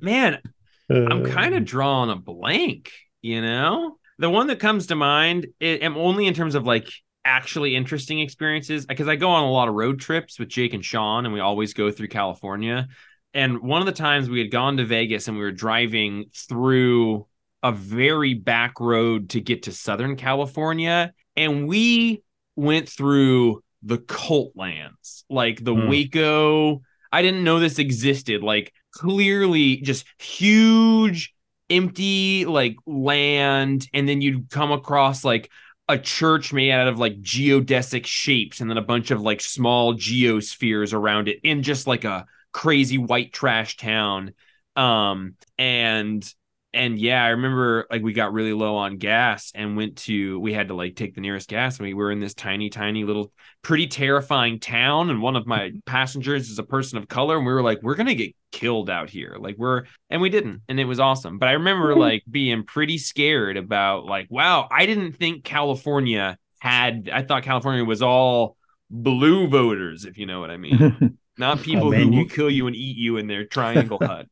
Man, 0.00 0.38
I'm 0.88 1.26
Uh, 1.26 1.28
kind 1.28 1.54
of 1.54 1.64
drawing 1.64 2.10
a 2.10 2.16
blank, 2.16 2.92
you 3.22 3.42
know? 3.42 3.98
The 4.18 4.30
one 4.30 4.46
that 4.46 4.60
comes 4.60 4.86
to 4.86 4.94
mind, 4.94 5.46
i- 5.60 5.64
am 5.64 5.96
only 5.96 6.26
in 6.26 6.34
terms 6.34 6.54
of 6.54 6.64
like 6.64 6.88
actually 7.24 7.74
interesting 7.74 8.20
experiences, 8.20 8.86
because 8.86 9.08
I 9.08 9.16
go 9.16 9.30
on 9.30 9.44
a 9.44 9.50
lot 9.50 9.68
of 9.68 9.74
road 9.74 9.98
trips 10.00 10.38
with 10.38 10.48
Jake 10.48 10.74
and 10.74 10.84
Sean, 10.84 11.24
and 11.24 11.34
we 11.34 11.40
always 11.40 11.74
go 11.74 11.90
through 11.90 12.08
California. 12.08 12.86
And 13.34 13.60
one 13.60 13.80
of 13.82 13.86
the 13.86 13.92
times 13.92 14.30
we 14.30 14.38
had 14.38 14.50
gone 14.50 14.76
to 14.76 14.84
Vegas 14.84 15.26
and 15.28 15.36
we 15.36 15.42
were 15.42 15.52
driving 15.52 16.26
through 16.32 17.26
a 17.62 17.72
very 17.72 18.34
back 18.34 18.78
road 18.78 19.30
to 19.30 19.40
get 19.40 19.64
to 19.64 19.72
Southern 19.72 20.14
California, 20.16 21.12
and 21.36 21.66
we 21.66 22.22
went 22.54 22.88
through 22.88 23.62
the 23.86 23.98
cult 23.98 24.52
lands, 24.54 25.24
like 25.30 25.62
the 25.64 25.74
Hmm. 25.74 25.88
Waco. 25.88 26.82
I 27.12 27.22
didn't 27.22 27.44
know 27.44 27.60
this 27.60 27.78
existed. 27.78 28.42
Like 28.42 28.72
clearly 28.92 29.78
just 29.78 30.06
huge 30.18 31.32
empty 31.68 32.44
like 32.44 32.76
land 32.86 33.86
and 33.92 34.08
then 34.08 34.20
you'd 34.20 34.48
come 34.50 34.70
across 34.70 35.24
like 35.24 35.50
a 35.88 35.98
church 35.98 36.52
made 36.52 36.70
out 36.70 36.88
of 36.88 36.98
like 36.98 37.20
geodesic 37.20 38.06
shapes 38.06 38.60
and 38.60 38.70
then 38.70 38.78
a 38.78 38.82
bunch 38.82 39.10
of 39.10 39.20
like 39.20 39.40
small 39.40 39.94
geospheres 39.94 40.94
around 40.94 41.28
it 41.28 41.38
in 41.42 41.62
just 41.62 41.86
like 41.86 42.04
a 42.04 42.24
crazy 42.52 42.98
white 42.98 43.32
trash 43.32 43.76
town 43.76 44.32
um 44.76 45.34
and 45.58 46.32
and 46.76 46.98
yeah 46.98 47.24
i 47.24 47.28
remember 47.28 47.86
like 47.90 48.02
we 48.02 48.12
got 48.12 48.32
really 48.32 48.52
low 48.52 48.76
on 48.76 48.98
gas 48.98 49.50
and 49.54 49.76
went 49.76 49.96
to 49.96 50.38
we 50.40 50.52
had 50.52 50.68
to 50.68 50.74
like 50.74 50.94
take 50.94 51.14
the 51.14 51.20
nearest 51.20 51.48
gas 51.48 51.78
and 51.78 51.86
we 51.86 51.94
were 51.94 52.12
in 52.12 52.20
this 52.20 52.34
tiny 52.34 52.68
tiny 52.68 53.04
little 53.04 53.32
pretty 53.62 53.86
terrifying 53.86 54.60
town 54.60 55.10
and 55.10 55.20
one 55.20 55.34
of 55.34 55.46
my 55.46 55.72
passengers 55.86 56.50
is 56.50 56.58
a 56.58 56.62
person 56.62 56.98
of 56.98 57.08
color 57.08 57.36
and 57.36 57.46
we 57.46 57.52
were 57.52 57.62
like 57.62 57.82
we're 57.82 57.94
gonna 57.94 58.14
get 58.14 58.34
killed 58.52 58.88
out 58.88 59.10
here 59.10 59.36
like 59.38 59.56
we're 59.58 59.84
and 60.10 60.20
we 60.20 60.28
didn't 60.28 60.62
and 60.68 60.78
it 60.78 60.84
was 60.84 61.00
awesome. 61.00 61.38
But 61.38 61.48
i 61.48 61.52
remember 61.52 61.94
hmm. 61.94 62.00
like 62.00 62.22
being 62.30 62.64
pretty 62.64 62.98
scared 62.98 63.56
about 63.56 64.04
like 64.04 64.28
wow 64.30 64.68
i 64.70 64.86
didn't 64.86 65.12
think 65.12 65.44
california 65.44 66.38
had 66.60 67.10
i 67.12 67.22
thought 67.22 67.42
california 67.42 67.84
was 67.84 68.02
all 68.02 68.56
blue 68.90 69.48
voters 69.48 70.04
if 70.04 70.16
you 70.18 70.26
know 70.26 70.40
what 70.40 70.50
i 70.50 70.56
mean. 70.56 71.18
Not 71.38 71.60
people 71.60 71.90
man, 71.90 72.00
who 72.00 72.12
you- 72.12 72.18
will 72.20 72.28
kill 72.28 72.50
you 72.50 72.66
and 72.66 72.74
eat 72.74 72.96
you 72.96 73.18
in 73.18 73.26
their 73.26 73.44
triangle 73.44 73.98
hut 74.02 74.26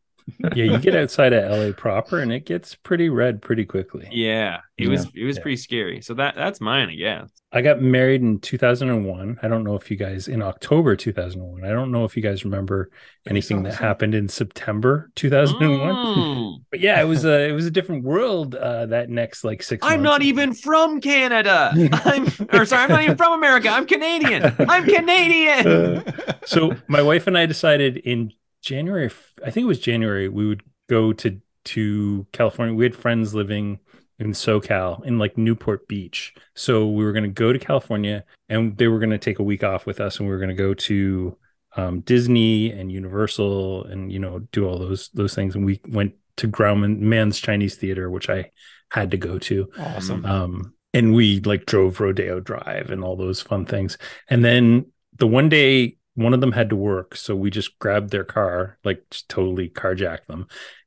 yeah, 0.55 0.65
you 0.65 0.79
get 0.79 0.95
outside 0.97 1.33
of 1.33 1.51
LA 1.51 1.73
proper 1.73 2.21
and 2.21 2.33
it 2.33 2.47
gets 2.47 2.75
pretty 2.75 3.09
red 3.09 3.43
pretty 3.43 3.65
quickly. 3.65 4.09
Yeah, 4.11 4.61
it 4.79 4.89
was 4.89 5.07
it 5.15 5.25
was 5.25 5.37
Yeah. 5.37 5.43
pretty 5.43 5.57
scary. 5.57 6.01
So 6.01 6.15
that 6.15 6.35
that's 6.35 6.61
mine, 6.61 6.89
I 6.89 6.95
guess. 6.95 7.31
I 7.53 7.61
got 7.63 7.81
married 7.81 8.21
in 8.23 8.41
2001. 8.41 9.39
I 9.43 9.47
don't 9.49 9.63
know 9.63 9.77
if 9.77 9.89
you 9.91 9.97
guys 9.97 10.27
in 10.27 10.43
October 10.43 10.97
2001. 10.97 11.65
I 11.65 11.69
don't 11.73 11.93
know 11.93 12.05
if 12.05 12.17
you 12.17 12.23
guys 12.23 12.45
remember 12.45 12.91
anything 13.29 13.63
that 13.63 13.75
happened 13.77 14.15
in 14.15 14.29
September 14.29 15.11
2001. 15.17 15.95
Mm. 15.95 16.55
But 16.71 16.81
yeah, 16.81 17.01
it 17.01 17.05
was 17.05 17.25
a 17.25 17.49
it 17.49 17.53
was 17.53 17.67
a 17.67 17.71
different 17.71 18.03
world 18.05 18.55
uh 18.57 18.87
that 18.87 19.11
next 19.11 19.45
like 19.45 19.63
6 19.63 19.87
I'm 19.87 20.03
months. 20.03 20.05
not 20.05 20.23
even 20.23 20.55
from 20.55 21.01
Canada. 21.01 21.73
I'm 22.05 22.27
or 22.53 22.65
sorry, 22.65 22.83
I'm 22.85 22.89
not 22.91 23.03
even 23.03 23.17
from 23.17 23.35
America. 23.35 23.69
I'm 23.69 23.87
Canadian. 23.87 24.53
I'm 24.69 24.85
Canadian. 24.97 26.05
so 26.47 26.75
my 26.89 27.03
wife 27.03 27.27
and 27.27 27.39
I 27.39 27.47
decided 27.47 27.99
in 27.99 28.33
January, 28.65 29.11
I 29.45 29.51
think 29.51 29.65
it 29.65 29.69
was 29.69 29.79
January, 29.79 30.29
we 30.29 30.47
would 30.47 30.63
go 30.89 31.13
to 31.13 31.41
to 31.67 32.27
California. 32.33 32.75
We 32.75 32.85
had 32.85 32.97
friends 32.97 33.35
living 33.35 33.79
in 34.19 34.33
SoCal 34.33 35.05
in 35.05 35.19
like 35.19 35.37
Newport 35.37 35.89
Beach. 35.89 36.35
So 36.55 36.89
we 36.89 37.05
were 37.05 37.13
going 37.13 37.25
to 37.25 37.31
go 37.31 37.53
to 37.53 37.59
California 37.59 38.25
and 38.49 38.77
they 38.77 38.89
were 38.89 38.99
going 38.99 39.11
to 39.11 39.19
take 39.19 39.39
a 39.39 39.43
week 39.43 39.65
off 39.65 39.87
with 39.87 40.01
us 40.01 40.19
and 40.19 40.29
we 40.29 40.33
were 40.33 40.39
going 40.39 40.51
to 40.51 40.55
go 40.55 40.75
to 40.75 41.37
um, 41.77 42.01
Disney 42.01 42.71
and 42.71 42.93
Universal 42.93 43.85
and 43.87 44.13
you 44.13 44.19
know 44.19 44.41
do 44.53 44.67
all 44.67 44.79
those 44.79 45.11
those 45.15 45.35
things 45.35 45.57
and 45.57 45.65
we 45.65 45.81
went 45.89 46.15
to 46.37 46.49
Grauman 46.49 47.01
Man's 47.01 47.41
Chinese 47.41 47.75
Theater 47.77 48.11
which 48.11 48.31
I 48.31 48.51
had 48.91 49.11
to 49.11 49.17
go 49.17 49.39
to 49.41 49.69
awesome. 49.79 50.25
um 50.25 50.75
and 50.93 51.13
we 51.15 51.41
like 51.41 51.67
drove 51.67 51.99
rodeo 51.99 52.39
drive 52.39 52.91
and 52.91 53.03
all 53.03 53.17
those 53.17 53.41
fun 53.41 53.67
things 53.67 53.99
and 54.29 54.45
then 54.45 54.87
the 55.17 55.27
one 55.27 55.49
day 55.49 55.97
one 56.15 56.35
of 56.35 56.41
them 56.41 56.53
had 56.53 56.71
to 56.71 56.77
work 56.77 57.17
so 57.17 57.35
we 57.35 57.51
just 57.51 57.79
grabbed 57.79 58.11
their 58.11 58.25
car 58.25 58.79
like 58.85 59.03
just 59.11 59.29
totally 59.29 59.69
carjacked 59.69 60.27
them 60.27 60.47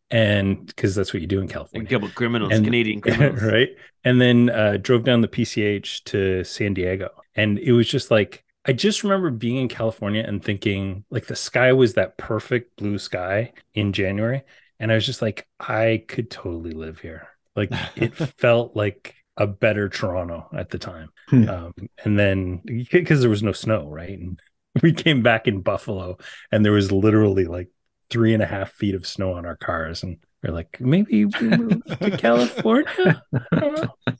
and 0.09 0.65
because 0.65 0.95
that's 0.95 1.13
what 1.13 1.21
you 1.21 1.27
do 1.27 1.39
in 1.39 1.45
A 1.45 1.53
california. 1.53 1.89
couple 1.89 2.09
criminals, 2.09 2.53
And- 2.53 2.63
Canadian 2.65 3.01
criminals. 3.05 3.41
right? 3.41 3.69
And 4.03 4.21
then 4.21 4.49
uh 4.49 4.77
drove 4.77 5.03
down 5.03 5.21
the 5.21 5.27
pch 5.27 6.03
to 6.05 6.43
san 6.43 6.73
diego. 6.73 7.09
And 7.35 7.59
it 7.59 7.73
was 7.73 7.87
just 7.87 8.09
like 8.09 8.43
i 8.65 8.73
just 8.73 9.03
remember 9.03 9.29
being 9.31 9.57
in 9.57 9.67
california 9.67 10.23
and 10.25 10.43
thinking 10.43 11.03
like 11.09 11.27
the 11.27 11.35
sky 11.35 11.73
was 11.73 11.93
that 11.95 12.17
perfect 12.17 12.75
blue 12.77 12.97
sky 12.97 13.51
in 13.73 13.91
january 13.93 14.43
and 14.79 14.91
i 14.91 14.95
was 14.95 15.05
just 15.05 15.21
like 15.21 15.47
i 15.59 16.03
could 16.07 16.29
totally 16.31 16.71
live 16.71 16.99
here. 16.99 17.27
Like 17.55 17.71
it 17.95 18.13
felt 18.39 18.75
like 18.75 19.15
a 19.35 19.47
better 19.47 19.89
toronto 19.89 20.47
at 20.55 20.69
the 20.69 20.77
time. 20.79 21.09
Hmm. 21.29 21.49
um, 21.49 21.73
and 22.05 22.17
then 22.17 22.61
because 22.91 23.19
there 23.21 23.29
was 23.29 23.43
no 23.43 23.51
snow 23.51 23.87
right? 23.89 24.17
And 24.17 24.39
we 24.83 24.93
came 24.93 25.21
back 25.23 25.47
in 25.47 25.61
buffalo 25.61 26.17
and 26.51 26.63
there 26.65 26.71
was 26.71 26.91
literally 26.91 27.45
like 27.45 27.69
three 28.09 28.33
and 28.33 28.43
a 28.43 28.45
half 28.45 28.71
feet 28.71 28.95
of 28.95 29.05
snow 29.05 29.33
on 29.33 29.45
our 29.45 29.57
cars 29.57 30.03
and 30.03 30.17
we're 30.43 30.53
like 30.53 30.79
maybe 30.79 31.25
we 31.25 31.31
move 31.49 31.83
to 31.99 32.17
california 32.17 33.21
I 33.51 33.59
don't 33.59 33.75
know. 33.75 34.15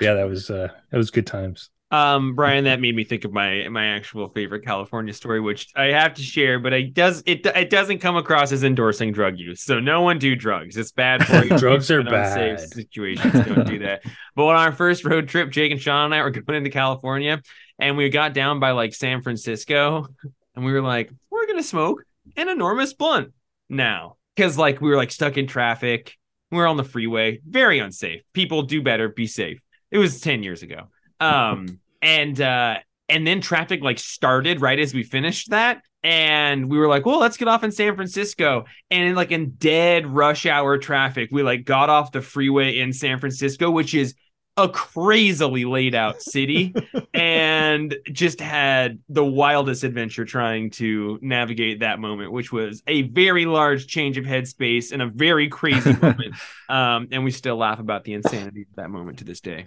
yeah 0.00 0.14
that 0.14 0.28
was 0.28 0.50
uh 0.50 0.68
that 0.90 0.96
was 0.98 1.10
good 1.10 1.26
times 1.26 1.70
Um, 1.92 2.34
Brian, 2.34 2.64
that 2.64 2.80
made 2.80 2.96
me 2.96 3.04
think 3.04 3.24
of 3.26 3.32
my 3.34 3.68
my 3.68 3.88
actual 3.88 4.28
favorite 4.30 4.64
California 4.64 5.12
story, 5.12 5.40
which 5.40 5.68
I 5.76 5.92
have 5.92 6.14
to 6.14 6.22
share, 6.22 6.58
but 6.58 6.72
it 6.72 6.94
does 6.94 7.22
it 7.26 7.44
it 7.44 7.68
doesn't 7.68 7.98
come 7.98 8.16
across 8.16 8.50
as 8.50 8.64
endorsing 8.64 9.12
drug 9.12 9.38
use. 9.38 9.60
So 9.62 9.78
no 9.78 10.00
one 10.00 10.18
do 10.18 10.34
drugs. 10.34 10.78
It's 10.78 10.90
bad 10.92 11.26
for 11.26 11.44
you. 11.48 11.58
Drugs 11.58 11.90
are 11.90 12.00
In 12.00 12.06
unsafe 12.08 12.60
bad. 12.60 12.68
Situations 12.70 13.34
don't 13.44 13.66
do 13.66 13.78
that. 13.80 14.04
But 14.34 14.44
on 14.46 14.56
our 14.56 14.72
first 14.72 15.04
road 15.04 15.28
trip, 15.28 15.50
Jake 15.50 15.70
and 15.70 15.78
Sean 15.82 16.06
and 16.06 16.14
I 16.14 16.22
were 16.22 16.30
going 16.30 16.56
into 16.56 16.70
California, 16.70 17.42
and 17.78 17.96
we 17.96 18.08
got 18.08 18.34
down 18.34 18.60
by 18.60 18.72
like 18.72 18.94
San 18.94 19.22
Francisco, 19.22 20.06
and 20.54 20.64
we 20.64 20.72
were 20.72 20.82
like, 20.82 21.10
we're 21.30 21.46
gonna 21.46 21.62
smoke 21.62 22.04
an 22.36 22.48
enormous 22.48 22.92
blunt 22.92 23.32
now 23.68 24.16
because 24.36 24.58
like 24.58 24.80
we 24.80 24.90
were 24.90 24.96
like 24.96 25.10
stuck 25.10 25.36
in 25.36 25.46
traffic. 25.46 26.16
We 26.50 26.58
were 26.58 26.66
on 26.66 26.76
the 26.76 26.84
freeway, 26.84 27.40
very 27.48 27.78
unsafe. 27.78 28.22
People 28.34 28.62
do 28.62 28.82
better, 28.82 29.08
be 29.08 29.26
safe. 29.26 29.60
It 29.90 29.98
was 29.98 30.20
ten 30.20 30.42
years 30.42 30.62
ago. 30.62 30.88
Um, 31.18 31.80
and 32.02 32.40
uh, 32.40 32.78
and 33.08 33.26
then 33.26 33.40
traffic 33.40 33.82
like 33.82 33.98
started 33.98 34.60
right 34.60 34.78
as 34.78 34.92
we 34.92 35.02
finished 35.02 35.50
that, 35.50 35.82
and 36.02 36.68
we 36.68 36.78
were 36.78 36.88
like, 36.88 37.06
well, 37.06 37.20
let's 37.20 37.36
get 37.36 37.48
off 37.48 37.64
in 37.64 37.70
San 37.70 37.94
Francisco. 37.94 38.64
And 38.90 39.10
in 39.10 39.14
like 39.14 39.30
in 39.30 39.50
dead 39.52 40.06
rush 40.06 40.46
hour 40.46 40.78
traffic, 40.78 41.30
we 41.32 41.42
like 41.42 41.64
got 41.64 41.90
off 41.90 42.12
the 42.12 42.20
freeway 42.20 42.78
in 42.78 42.92
San 42.92 43.18
Francisco, 43.18 43.70
which 43.70 43.94
is 43.94 44.14
a 44.56 44.68
crazily 44.68 45.64
laid 45.64 45.94
out 45.94 46.20
city 46.20 46.74
and 47.14 47.96
just 48.12 48.40
had 48.40 48.98
the 49.08 49.24
wildest 49.24 49.82
adventure 49.82 50.24
trying 50.24 50.70
to 50.70 51.18
navigate 51.22 51.80
that 51.80 51.98
moment, 51.98 52.32
which 52.32 52.52
was 52.52 52.82
a 52.86 53.02
very 53.02 53.46
large 53.46 53.86
change 53.86 54.18
of 54.18 54.24
headspace 54.24 54.92
and 54.92 55.00
a 55.00 55.06
very 55.06 55.48
crazy 55.48 55.92
moment. 56.02 56.34
Um, 56.68 57.08
and 57.12 57.24
we 57.24 57.30
still 57.30 57.56
laugh 57.56 57.78
about 57.78 58.04
the 58.04 58.12
insanity 58.12 58.62
of 58.62 58.76
that 58.76 58.90
moment 58.90 59.18
to 59.20 59.24
this 59.24 59.40
day. 59.40 59.66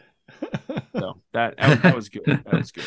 So 0.96 1.22
that 1.34 1.58
that, 1.58 1.82
that 1.84 1.96
was 1.96 2.10
good. 2.10 2.25
That 2.25 2.54
was 2.54 2.72
good. 2.72 2.86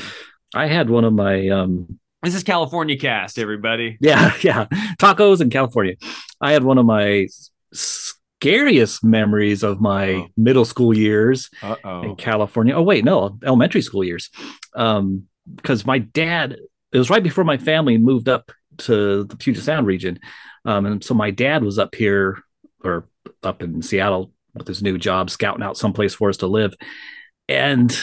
I 0.54 0.66
had 0.66 0.88
one 0.90 1.04
of 1.04 1.12
my 1.12 1.48
um 1.48 1.98
This 2.22 2.34
is 2.34 2.42
California 2.42 2.96
Cast, 2.98 3.38
everybody. 3.38 3.96
yeah, 4.00 4.34
yeah, 4.42 4.66
tacos 5.00 5.40
in 5.40 5.50
California. 5.50 5.94
I 6.40 6.52
had 6.52 6.64
one 6.64 6.78
of 6.78 6.86
my 6.86 7.28
scariest 8.40 9.02
memories 9.02 9.62
of 9.62 9.80
my 9.80 10.12
Oh. 10.14 10.26
middle 10.36 10.64
school 10.64 10.96
years 10.96 11.50
Uh 11.62 11.76
in 12.04 12.16
California. 12.16 12.74
Oh 12.74 12.82
wait, 12.82 13.04
no, 13.04 13.38
elementary 13.44 13.82
school 13.82 14.04
years. 14.04 14.30
Um, 14.74 15.24
because 15.56 15.84
my 15.86 15.98
dad, 15.98 16.56
it 16.92 16.98
was 16.98 17.10
right 17.10 17.22
before 17.22 17.42
my 17.44 17.56
family 17.58 17.96
moved 17.98 18.28
up 18.28 18.50
to 18.78 19.24
the 19.24 19.36
Puget 19.36 19.64
Sound 19.64 19.86
region, 19.86 20.20
um, 20.64 20.86
and 20.86 21.02
so 21.02 21.14
my 21.14 21.30
dad 21.30 21.64
was 21.64 21.78
up 21.78 21.94
here 21.94 22.38
or 22.84 23.08
up 23.42 23.62
in 23.62 23.82
Seattle 23.82 24.30
with 24.54 24.68
his 24.68 24.82
new 24.82 24.98
job, 24.98 25.30
scouting 25.30 25.62
out 25.64 25.76
someplace 25.76 26.14
for 26.14 26.28
us 26.28 26.36
to 26.38 26.46
live, 26.46 26.74
and 27.48 27.96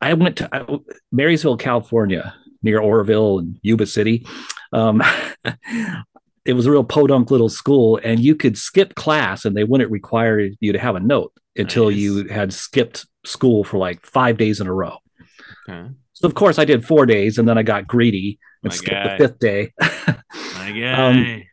I 0.00 0.12
went 0.14 0.36
to 0.36 0.48
I, 0.54 0.78
Marysville, 1.10 1.56
California, 1.56 2.34
near 2.62 2.78
Oroville 2.80 3.38
and 3.40 3.58
Yuba 3.62 3.86
City. 3.86 4.26
Um, 4.72 5.02
it 6.44 6.52
was 6.54 6.66
a 6.66 6.70
real 6.70 6.84
podunk 6.84 7.30
little 7.30 7.48
school, 7.48 7.98
and 8.04 8.20
you 8.20 8.34
could 8.34 8.56
skip 8.58 8.94
class, 8.94 9.44
and 9.44 9.56
they 9.56 9.64
wouldn't 9.64 9.90
require 9.90 10.48
you 10.60 10.72
to 10.72 10.78
have 10.78 10.94
a 10.96 11.00
note 11.00 11.32
until 11.56 11.90
Nice. 11.90 11.98
you 11.98 12.24
had 12.28 12.52
skipped 12.52 13.06
school 13.24 13.64
for 13.64 13.78
like 13.78 14.04
five 14.04 14.36
days 14.36 14.60
in 14.60 14.66
a 14.66 14.72
row. 14.72 14.96
Okay. 15.68 15.88
So 16.12 16.28
of 16.28 16.34
course 16.34 16.58
I 16.58 16.64
did 16.64 16.84
four 16.86 17.06
days, 17.06 17.38
and 17.38 17.48
then 17.48 17.56
I 17.58 17.62
got 17.62 17.86
greedy 17.86 18.38
and 18.62 18.70
My 18.70 18.76
skipped 18.76 18.92
guy. 19.04 19.16
the 19.16 19.28
fifth 19.28 19.38
day. 19.38 19.72
My 20.56 20.70
guy. 20.80 21.46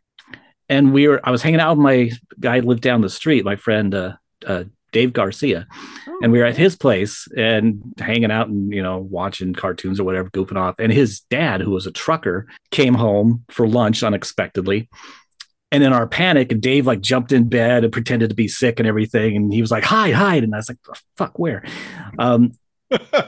and 0.68 0.92
we 0.92 1.08
were 1.08 1.20
I 1.24 1.30
was 1.30 1.42
hanging 1.42 1.60
out 1.60 1.76
with 1.76 1.82
my 1.84 2.10
guy 2.40 2.60
lived 2.60 2.82
down 2.82 3.00
the 3.00 3.08
street, 3.08 3.44
my 3.44 3.56
friend 3.56 3.94
uh, 3.94 4.12
uh, 4.46 4.64
Dave 4.92 5.12
Garcia, 5.12 5.66
and 6.22 6.30
we 6.30 6.38
were 6.38 6.44
at 6.44 6.56
his 6.56 6.76
place 6.76 7.26
and 7.36 7.82
hanging 7.98 8.30
out 8.30 8.48
and 8.48 8.72
you 8.72 8.82
know 8.82 8.98
watching 8.98 9.54
cartoons 9.54 9.98
or 9.98 10.04
whatever, 10.04 10.30
goofing 10.30 10.56
off. 10.56 10.76
And 10.78 10.92
his 10.92 11.20
dad, 11.20 11.60
who 11.60 11.70
was 11.70 11.86
a 11.86 11.92
trucker, 11.92 12.46
came 12.70 12.94
home 12.94 13.44
for 13.48 13.66
lunch 13.66 14.02
unexpectedly. 14.02 14.88
And 15.70 15.82
in 15.82 15.94
our 15.94 16.06
panic, 16.06 16.52
and 16.52 16.60
Dave 16.60 16.86
like 16.86 17.00
jumped 17.00 17.32
in 17.32 17.48
bed 17.48 17.82
and 17.82 17.92
pretended 17.92 18.28
to 18.28 18.36
be 18.36 18.46
sick 18.46 18.78
and 18.78 18.86
everything. 18.86 19.36
And 19.36 19.52
he 19.52 19.62
was 19.62 19.70
like, 19.70 19.84
"Hide, 19.84 20.14
hide!" 20.14 20.44
And 20.44 20.54
I 20.54 20.58
was 20.58 20.68
like, 20.68 20.78
"Fuck, 21.16 21.38
where?" 21.38 21.64
Um, 22.18 22.52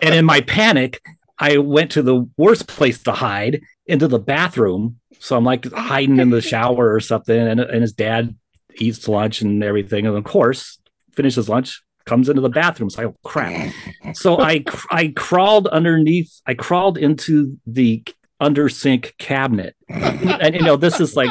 and 0.02 0.14
in 0.14 0.24
my 0.26 0.42
panic, 0.42 1.00
I 1.38 1.58
went 1.58 1.90
to 1.92 2.02
the 2.02 2.28
worst 2.36 2.68
place 2.68 3.02
to 3.04 3.12
hide 3.12 3.62
into 3.86 4.08
the 4.08 4.18
bathroom. 4.18 5.00
So 5.18 5.36
I'm 5.36 5.44
like 5.44 5.70
hiding 5.72 6.18
in 6.18 6.30
the 6.30 6.40
shower 6.42 6.92
or 6.92 7.00
something. 7.00 7.36
And, 7.36 7.60
and 7.60 7.82
his 7.82 7.92
dad 7.92 8.36
eats 8.76 9.08
lunch 9.08 9.40
and 9.40 9.62
everything. 9.62 10.06
And 10.06 10.16
of 10.16 10.24
course, 10.24 10.78
finishes 11.14 11.48
lunch, 11.48 11.82
comes 12.04 12.28
into 12.28 12.40
the 12.40 12.48
bathroom. 12.48 12.90
So 12.90 13.02
I 13.02 13.06
oh 13.06 13.16
crap. 13.24 13.72
So 14.14 14.40
I 14.40 14.64
I 14.90 15.08
crawled 15.16 15.66
underneath, 15.68 16.40
I 16.46 16.54
crawled 16.54 16.98
into 16.98 17.58
the 17.66 18.02
under 18.40 18.68
sink 18.68 19.14
cabinet. 19.18 19.76
And 19.88 20.54
you 20.54 20.62
know, 20.62 20.76
this 20.76 21.00
is 21.00 21.16
like 21.16 21.30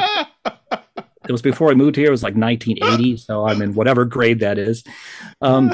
it 1.26 1.32
was 1.32 1.42
before 1.42 1.70
I 1.70 1.74
moved 1.74 1.96
here. 1.96 2.08
It 2.08 2.10
was 2.10 2.22
like 2.22 2.34
1980, 2.34 3.16
so 3.16 3.46
I'm 3.46 3.62
in 3.62 3.74
whatever 3.74 4.04
grade 4.04 4.40
that 4.40 4.58
is. 4.58 4.84
Um, 5.40 5.72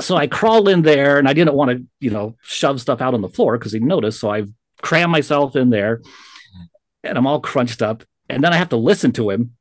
so 0.00 0.16
I 0.16 0.26
crawled 0.26 0.68
in 0.68 0.82
there, 0.82 1.18
and 1.18 1.28
I 1.28 1.32
didn't 1.32 1.54
want 1.54 1.70
to, 1.70 1.84
you 2.00 2.10
know, 2.10 2.36
shove 2.42 2.80
stuff 2.80 3.00
out 3.00 3.14
on 3.14 3.22
the 3.22 3.28
floor 3.28 3.58
because 3.58 3.72
he'd 3.72 3.82
notice. 3.82 4.20
So 4.20 4.30
I 4.30 4.44
crammed 4.82 5.12
myself 5.12 5.56
in 5.56 5.70
there, 5.70 6.02
and 7.02 7.16
I'm 7.16 7.26
all 7.26 7.40
crunched 7.40 7.80
up. 7.80 8.04
And 8.28 8.42
then 8.42 8.52
I 8.52 8.56
have 8.56 8.70
to 8.70 8.76
listen 8.76 9.12
to 9.12 9.30
him 9.30 9.52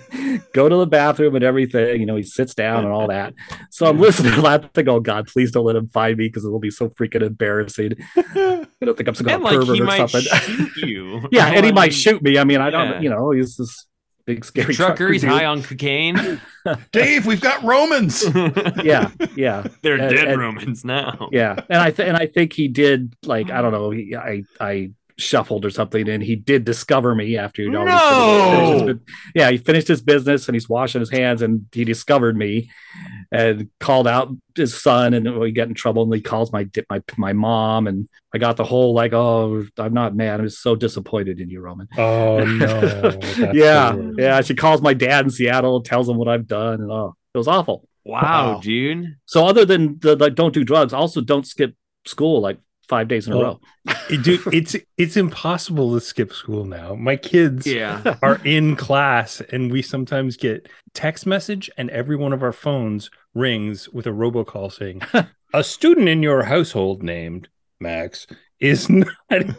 go 0.52 0.68
to 0.68 0.76
the 0.76 0.86
bathroom 0.86 1.34
and 1.34 1.44
everything. 1.44 2.00
You 2.00 2.06
know, 2.06 2.16
he 2.16 2.22
sits 2.22 2.54
down 2.54 2.84
and 2.84 2.92
all 2.92 3.08
that. 3.08 3.34
So 3.70 3.86
I'm 3.86 3.98
listening 4.00 4.34
to 4.34 4.42
that 4.42 4.72
thing. 4.74 4.88
Oh 4.88 5.00
God, 5.00 5.26
please 5.26 5.50
don't 5.50 5.64
let 5.64 5.76
him 5.76 5.88
find 5.88 6.16
me 6.16 6.28
because 6.28 6.44
it 6.44 6.50
will 6.50 6.60
be 6.60 6.70
so 6.70 6.88
freaking 6.88 7.22
embarrassing. 7.22 7.92
I 8.16 8.66
don't 8.84 8.96
think 8.96 9.08
I'm 9.08 9.14
some 9.14 9.26
kind 9.26 9.44
and 9.44 9.46
of 9.46 9.52
like 9.52 9.60
pervert 9.60 9.76
he 9.76 10.02
or 10.02 10.08
something. 10.08 10.70
you. 10.88 11.28
yeah, 11.30 11.48
and 11.48 11.64
he 11.64 11.70
I 11.70 11.74
might 11.74 11.94
shoot 11.94 12.22
me. 12.22 12.38
I 12.38 12.44
mean, 12.44 12.60
I 12.60 12.70
don't, 12.70 12.88
yeah. 12.90 13.00
you 13.00 13.10
know, 13.10 13.30
he's 13.30 13.56
this 13.56 13.86
big 14.24 14.44
scary 14.44 14.74
Trucker, 14.74 15.12
he's 15.12 15.22
dude. 15.22 15.30
high 15.30 15.46
on 15.46 15.62
cocaine. 15.62 16.40
Dave, 16.92 17.26
we've 17.26 17.40
got 17.40 17.62
Romans. 17.62 18.24
Yeah, 18.82 19.10
yeah, 19.36 19.66
They're 19.82 19.98
And- 19.98 20.14
dead 20.14 20.28
and- 20.28 20.40
Romans 20.40 20.84
now. 20.84 21.28
yeah. 21.32 21.56
And 21.68 21.80
I 21.80 21.90
th- 21.90 22.08
and 22.08 22.16
I 22.16 22.26
think 22.26 22.52
he 22.52 22.68
did 22.68 23.14
like 23.24 23.50
I 23.50 23.58
mm. 23.58 23.62
don't 23.62 23.72
know. 23.72 23.90
He, 23.90 24.14
I 24.16 24.44
I 24.60 24.90
shuffled 25.18 25.64
or 25.64 25.70
something, 25.70 26.08
and 26.08 26.22
he 26.22 26.36
did 26.36 26.64
discover 26.64 27.14
me 27.14 27.36
after 27.36 27.62
he'd 27.62 27.74
already 27.74 27.92
No! 27.96 28.68
finished 28.78 28.88
his, 28.88 29.16
yeah, 29.34 29.50
he 29.50 29.58
finished 29.58 29.88
his 29.88 30.02
business 30.02 30.48
and 30.48 30.54
he's 30.56 30.68
washing 30.68 31.00
his 31.00 31.10
hands, 31.10 31.42
and 31.42 31.66
he 31.72 31.84
discovered 31.84 32.36
me 32.36 32.70
and 33.30 33.68
called 33.80 34.06
out 34.06 34.30
his 34.56 34.80
son, 34.80 35.14
and 35.14 35.26
oh, 35.28 35.38
we 35.40 35.52
get 35.52 35.68
in 35.68 35.74
trouble, 35.74 36.02
and 36.02 36.14
he 36.14 36.20
calls 36.20 36.52
my 36.52 36.68
my 36.90 37.02
my 37.16 37.32
mom, 37.32 37.86
and 37.86 38.08
I 38.34 38.38
got 38.38 38.56
the 38.56 38.64
whole 38.64 38.94
like, 38.94 39.12
oh, 39.12 39.64
I'm 39.78 39.94
not 39.94 40.14
mad, 40.14 40.40
I'm 40.40 40.48
so 40.48 40.74
disappointed 40.76 41.40
in 41.40 41.48
you, 41.50 41.60
Roman. 41.60 41.88
Oh 41.96 42.44
no. 42.44 43.18
yeah, 43.54 43.94
worst. 43.94 44.18
yeah. 44.18 44.40
She 44.42 44.54
calls 44.54 44.82
my 44.82 44.94
dad 44.94 45.24
in 45.24 45.30
Seattle, 45.30 45.82
tells 45.82 46.08
him 46.08 46.16
what 46.16 46.28
I've 46.28 46.46
done, 46.46 46.80
and 46.80 46.90
oh, 46.90 47.14
it 47.34 47.38
was 47.38 47.48
awful. 47.48 47.88
Wow, 48.04 48.20
Wow. 48.54 48.60
dude. 48.60 49.16
So 49.26 49.46
other 49.46 49.64
than 49.64 49.98
the 50.00 50.16
like, 50.16 50.34
don't 50.34 50.52
do 50.52 50.64
drugs, 50.64 50.92
also 50.92 51.20
don't 51.20 51.46
skip 51.46 51.74
school 52.04 52.40
like 52.40 52.58
five 52.88 53.08
days 53.08 53.26
in 53.26 53.32
a 53.32 53.36
Oh. 53.36 53.42
row. 53.42 53.60
Dude, 54.22 54.40
it's 54.52 54.76
it's 54.98 55.16
impossible 55.16 55.94
to 55.94 56.00
skip 56.00 56.32
school 56.32 56.64
now. 56.64 56.94
My 56.94 57.16
kids 57.16 57.66
Yeah. 57.66 58.16
are 58.22 58.40
in 58.44 58.76
class 58.76 59.40
and 59.50 59.70
we 59.72 59.82
sometimes 59.82 60.36
get 60.36 60.68
text 60.94 61.26
message 61.26 61.70
and 61.76 61.90
every 61.90 62.16
one 62.16 62.32
of 62.32 62.42
our 62.42 62.52
phones 62.52 63.10
rings 63.34 63.88
with 63.88 64.06
a 64.06 64.10
robocall 64.10 64.70
saying 64.72 65.00
a 65.54 65.64
student 65.64 66.08
in 66.08 66.22
your 66.22 66.44
household 66.44 67.02
named 67.02 67.48
Max 67.80 68.26
is 68.60 68.88
not 68.90 69.08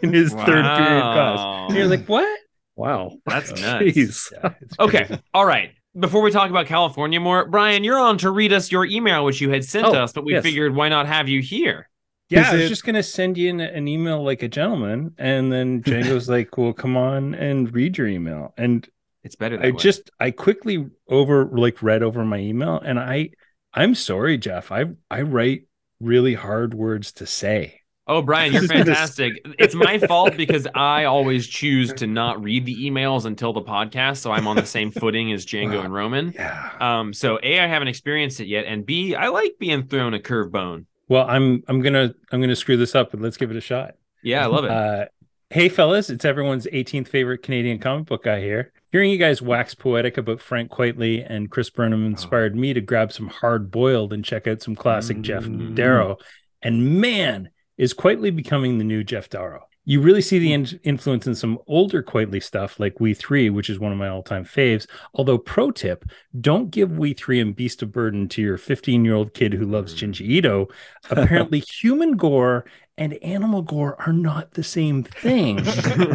in 0.01 0.13
his 0.13 0.31
third 0.33 0.45
period 0.63 1.01
class. 1.01 1.67
And 1.69 1.77
you're 1.77 1.87
like, 1.87 2.05
what? 2.07 2.39
Wow, 2.75 3.17
That's 3.25 3.51
uh, 3.51 3.79
nuts. 3.79 4.31
Yeah, 4.33 4.53
it's 4.61 4.79
Okay. 4.79 5.19
All 5.33 5.45
right. 5.45 5.71
Before 5.99 6.23
we 6.23 6.31
talk 6.31 6.49
about 6.49 6.65
California 6.65 7.19
more, 7.19 7.45
Brian, 7.45 7.83
you're 7.83 7.99
on 7.99 8.17
to 8.19 8.31
read 8.31 8.51
us 8.51 8.71
your 8.71 8.83
email, 8.85 9.23
which 9.25 9.39
you 9.41 9.51
had 9.51 9.63
sent 9.63 9.85
Oh, 9.85 9.93
us, 9.93 10.11
but 10.13 10.23
we 10.25 10.33
yes. 10.33 10.41
figured 10.41 10.73
why 10.75 10.89
not 10.89 11.05
have 11.05 11.29
you 11.29 11.39
here? 11.41 11.87
Yeah, 12.29 12.41
Is 12.41 12.47
I 12.47 12.53
was 12.55 12.61
it- 12.65 12.69
just 12.69 12.85
gonna 12.85 13.03
send 13.03 13.37
you 13.37 13.49
an, 13.49 13.59
an 13.59 13.87
email 13.87 14.23
like 14.23 14.41
a 14.43 14.47
gentleman, 14.47 15.13
and 15.17 15.51
then 15.51 15.81
Django's 15.83 16.29
like, 16.29 16.57
"Well, 16.57 16.73
come 16.73 16.97
on 16.97 17.35
and 17.35 17.73
read 17.73 17.97
your 17.97 18.07
email." 18.07 18.53
And 18.57 18.87
It's 19.23 19.35
better 19.35 19.57
that 19.57 19.65
I 19.65 19.71
way. 19.71 19.77
just 19.77 20.09
I 20.19 20.31
quickly 20.31 20.87
over 21.07 21.45
like 21.45 21.83
read 21.83 22.01
over 22.03 22.23
my 22.25 22.39
email, 22.39 22.79
and 22.83 22.99
I 22.99 23.29
I'm 23.73 23.93
sorry, 23.95 24.37
Jeff. 24.37 24.71
I 24.71 24.85
I 25.11 25.21
write 25.21 25.63
really 25.99 26.33
hard 26.33 26.73
words 26.73 27.11
to 27.13 27.25
say. 27.25 27.81
Oh, 28.05 28.21
Brian, 28.21 28.51
you're 28.51 28.63
fantastic. 28.67 29.33
it's 29.57 29.73
my 29.75 29.97
fault 29.97 30.35
because 30.35 30.67
I 30.75 31.05
always 31.05 31.47
choose 31.47 31.93
to 31.93 32.07
not 32.07 32.43
read 32.43 32.65
the 32.65 32.75
emails 32.89 33.23
until 33.25 33.53
the 33.53 33.61
podcast, 33.61 34.17
so 34.17 34.31
I'm 34.31 34.45
on 34.47 34.57
the 34.57 34.65
same 34.65 34.91
footing 34.91 35.31
as 35.31 35.45
Django 35.51 35.83
and 35.85 35.93
Roman. 35.93 36.33
Yeah. 36.35 36.71
Um, 36.81 37.13
so 37.13 37.39
A, 37.41 37.59
I 37.59 37.67
haven't 37.67 37.87
experienced 37.87 38.41
it 38.41 38.47
yet, 38.47 38.65
and 38.65 38.85
B, 38.85 39.15
I 39.15 39.29
like 39.29 39.53
being 39.59 39.87
thrown 39.87 40.13
a 40.13 40.19
curve 40.19 40.51
bone. 40.51 40.85
Well, 41.07 41.25
I'm 41.27 41.63
I'm 41.67 41.81
gonna 41.81 42.13
I'm 42.31 42.41
gonna 42.41 42.55
screw 42.55 42.77
this 42.77 42.95
up, 42.95 43.11
but 43.11 43.19
let's 43.21 43.37
give 43.37 43.51
it 43.51 43.57
a 43.57 43.61
shot. 43.61 43.95
Yeah, 44.23 44.43
I 44.43 44.45
love 44.47 44.63
it. 44.65 44.71
Uh, 44.71 45.05
hey, 45.49 45.69
fellas, 45.69 46.09
it's 46.09 46.25
everyone's 46.25 46.65
18th 46.67 47.07
favorite 47.09 47.43
Canadian 47.43 47.79
comic 47.79 48.05
book 48.07 48.23
guy 48.23 48.39
here. 48.39 48.71
Hearing 48.91 49.09
you 49.11 49.17
guys 49.17 49.41
wax 49.41 49.73
poetic 49.75 50.17
about 50.17 50.39
Frank 50.39 50.71
Quitely 50.71 51.25
and 51.27 51.49
Chris 51.49 51.69
Burnham 51.69 52.05
inspired 52.05 52.55
me 52.55 52.73
to 52.73 52.81
grab 52.81 53.11
some 53.11 53.27
hard 53.27 53.71
boiled 53.71 54.13
and 54.13 54.23
check 54.23 54.47
out 54.47 54.61
some 54.61 54.75
classic 54.75 55.17
Geof 55.17 55.45
Mm. 55.45 55.75
Darrow. 55.75 56.17
And 56.61 57.01
man, 57.01 57.49
is 57.77 57.93
Quitely 57.93 58.33
becoming 58.33 58.77
the 58.77 58.83
new 58.83 59.03
Geof 59.03 59.29
Darrow. 59.29 59.63
You 59.85 60.01
really 60.01 60.21
see 60.21 60.39
the 60.39 60.55
hmm. 60.55 60.65
in- 60.65 60.79
influence 60.83 61.27
in 61.27 61.35
some 61.35 61.59
older 61.67 62.01
Quitely 62.01 62.41
stuff 62.41 62.79
like 62.79 62.99
We 62.99 63.13
Three, 63.13 63.49
which 63.49 63.69
is 63.69 63.79
one 63.79 63.91
of 63.91 63.97
my 63.97 64.07
all 64.07 64.23
time 64.23 64.45
faves. 64.45 64.87
Although, 65.13 65.37
pro 65.37 65.71
tip 65.71 66.05
don't 66.39 66.71
give 66.71 66.97
We 66.97 67.13
Three 67.13 67.39
and 67.39 67.55
Beast 67.55 67.81
of 67.81 67.91
Burden 67.91 68.27
to 68.29 68.41
your 68.41 68.57
15 68.57 69.03
year 69.03 69.15
old 69.15 69.33
kid 69.33 69.53
who 69.53 69.65
loves 69.65 69.93
hmm. 69.93 70.05
Junji 70.05 70.21
Ito. 70.21 70.67
Apparently, 71.09 71.59
human 71.59 72.17
gore 72.17 72.65
and 72.97 73.13
animal 73.23 73.61
gore 73.61 73.99
are 73.99 74.13
not 74.13 74.53
the 74.53 74.63
same 74.63 75.03
thing. 75.03 75.59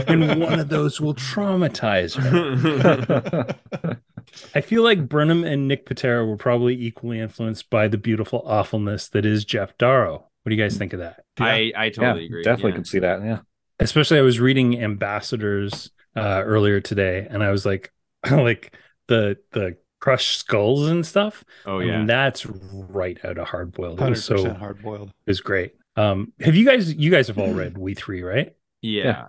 and 0.07 0.41
one 0.41 0.61
of 0.61 0.69
those 0.69 1.01
will 1.01 1.15
traumatize 1.15 2.15
her. 2.17 3.57
I 4.55 4.61
feel 4.61 4.83
like 4.83 5.09
Burnham 5.09 5.45
and 5.45 5.67
Nick 5.67 5.87
Pitarra 5.87 6.27
were 6.27 6.37
probably 6.37 6.75
equally 6.75 7.19
influenced 7.19 7.71
by 7.71 7.89
the 7.89 7.99
beautiful 7.99 8.43
awfulness 8.47 9.09
that 9.09 9.25
is 9.25 9.45
Geof 9.45 9.77
Darrow. 9.79 10.29
What 10.43 10.51
do 10.51 10.57
you 10.57 10.63
guys 10.63 10.75
hmm. 10.75 10.79
think 10.79 10.93
of 10.93 11.01
that? 11.01 11.25
I, 11.39 11.73
I 11.77 11.85
yeah, 11.85 11.91
totally 11.91 12.27
agree. 12.27 12.43
definitely 12.43 12.71
Yeah. 12.71 12.77
can 12.77 12.85
see 12.85 12.99
that. 13.01 13.23
Yeah, 13.23 13.39
Especially, 13.81 14.19
I 14.19 14.23
was 14.23 14.41
reading 14.41 14.81
Ambassadors 14.83 15.91
uh, 16.17 16.43
earlier 16.45 16.81
today, 16.81 17.27
and 17.31 17.43
I 17.43 17.51
was 17.51 17.65
like, 17.65 17.93
like 18.31 18.75
the 19.07 19.39
the 19.53 19.77
crushed 20.01 20.39
skulls 20.39 20.89
and 20.89 21.05
stuff. 21.07 21.45
Oh 21.67 21.81
I 21.81 21.85
yeah. 21.85 21.99
mean, 21.99 22.07
that's 22.07 22.45
right 22.47 23.19
out 23.25 23.39
of 23.39 23.49
hard 23.49 23.73
boiled. 23.73 23.99
It 23.99 24.03
Hundred 24.03 24.11
was 24.17 24.25
so 24.25 24.35
percent 24.37 24.59
hard 24.59 24.83
boiled. 24.83 25.13
was 25.27 25.41
great. 25.41 25.75
Um, 25.97 26.33
have 26.41 26.55
you 26.55 26.65
guys? 26.65 26.93
You 26.95 27.11
guys 27.11 27.29
have 27.29 27.39
all 27.39 27.53
read 27.53 27.77
We 27.79 27.95
Three, 27.95 28.23
right? 28.23 28.55
yeah. 28.83 29.27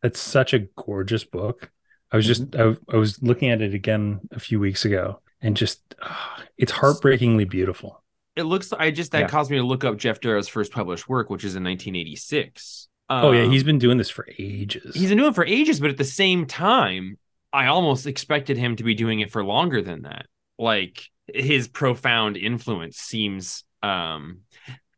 That's 0.00 0.20
such 0.20 0.54
a 0.54 0.60
gorgeous 0.76 1.24
book. 1.24 1.70
I 2.12 2.16
was 2.16 2.24
just 2.26 2.54
I, 2.54 2.76
I 2.92 2.96
was 2.96 3.20
looking 3.20 3.50
at 3.50 3.60
it 3.60 3.74
again 3.74 4.20
a 4.30 4.38
few 4.38 4.60
weeks 4.60 4.84
ago, 4.84 5.20
and 5.40 5.56
just 5.56 5.82
ah, 6.00 6.42
it's 6.56 6.70
heartbreakingly 6.72 7.44
beautiful. 7.44 8.02
It 8.36 8.44
looks 8.44 8.72
I 8.72 8.92
just 8.92 9.10
that 9.12 9.22
Yeah. 9.22 9.28
caused 9.28 9.50
me 9.50 9.56
to 9.56 9.64
look 9.64 9.82
up 9.82 9.96
Geof 9.96 10.20
Darrow's 10.20 10.46
first 10.46 10.70
published 10.72 11.08
work, 11.08 11.30
which 11.30 11.42
is 11.44 11.56
in 11.56 11.64
1986. 11.64 12.88
Oh 13.10 13.32
yeah, 13.32 13.42
Um, 13.44 13.50
he's 13.50 13.64
been 13.64 13.78
doing 13.78 13.98
this 13.98 14.10
for 14.10 14.26
ages. 14.38 14.94
he's 14.94 15.08
been 15.08 15.18
doing 15.18 15.30
it 15.30 15.34
for 15.34 15.44
ages, 15.46 15.80
but 15.80 15.90
at 15.90 15.96
the 15.96 16.04
same 16.04 16.46
time, 16.46 17.18
I 17.52 17.66
almost 17.66 18.06
expected 18.06 18.56
him 18.58 18.76
to 18.76 18.84
be 18.84 18.94
doing 18.94 19.20
it 19.20 19.30
for 19.30 19.44
longer 19.44 19.82
than 19.82 20.02
that. 20.02 20.26
Like 20.58 21.02
his 21.32 21.68
profound 21.68 22.36
influence 22.36 22.96
seems 22.98 23.64
um 23.82 24.40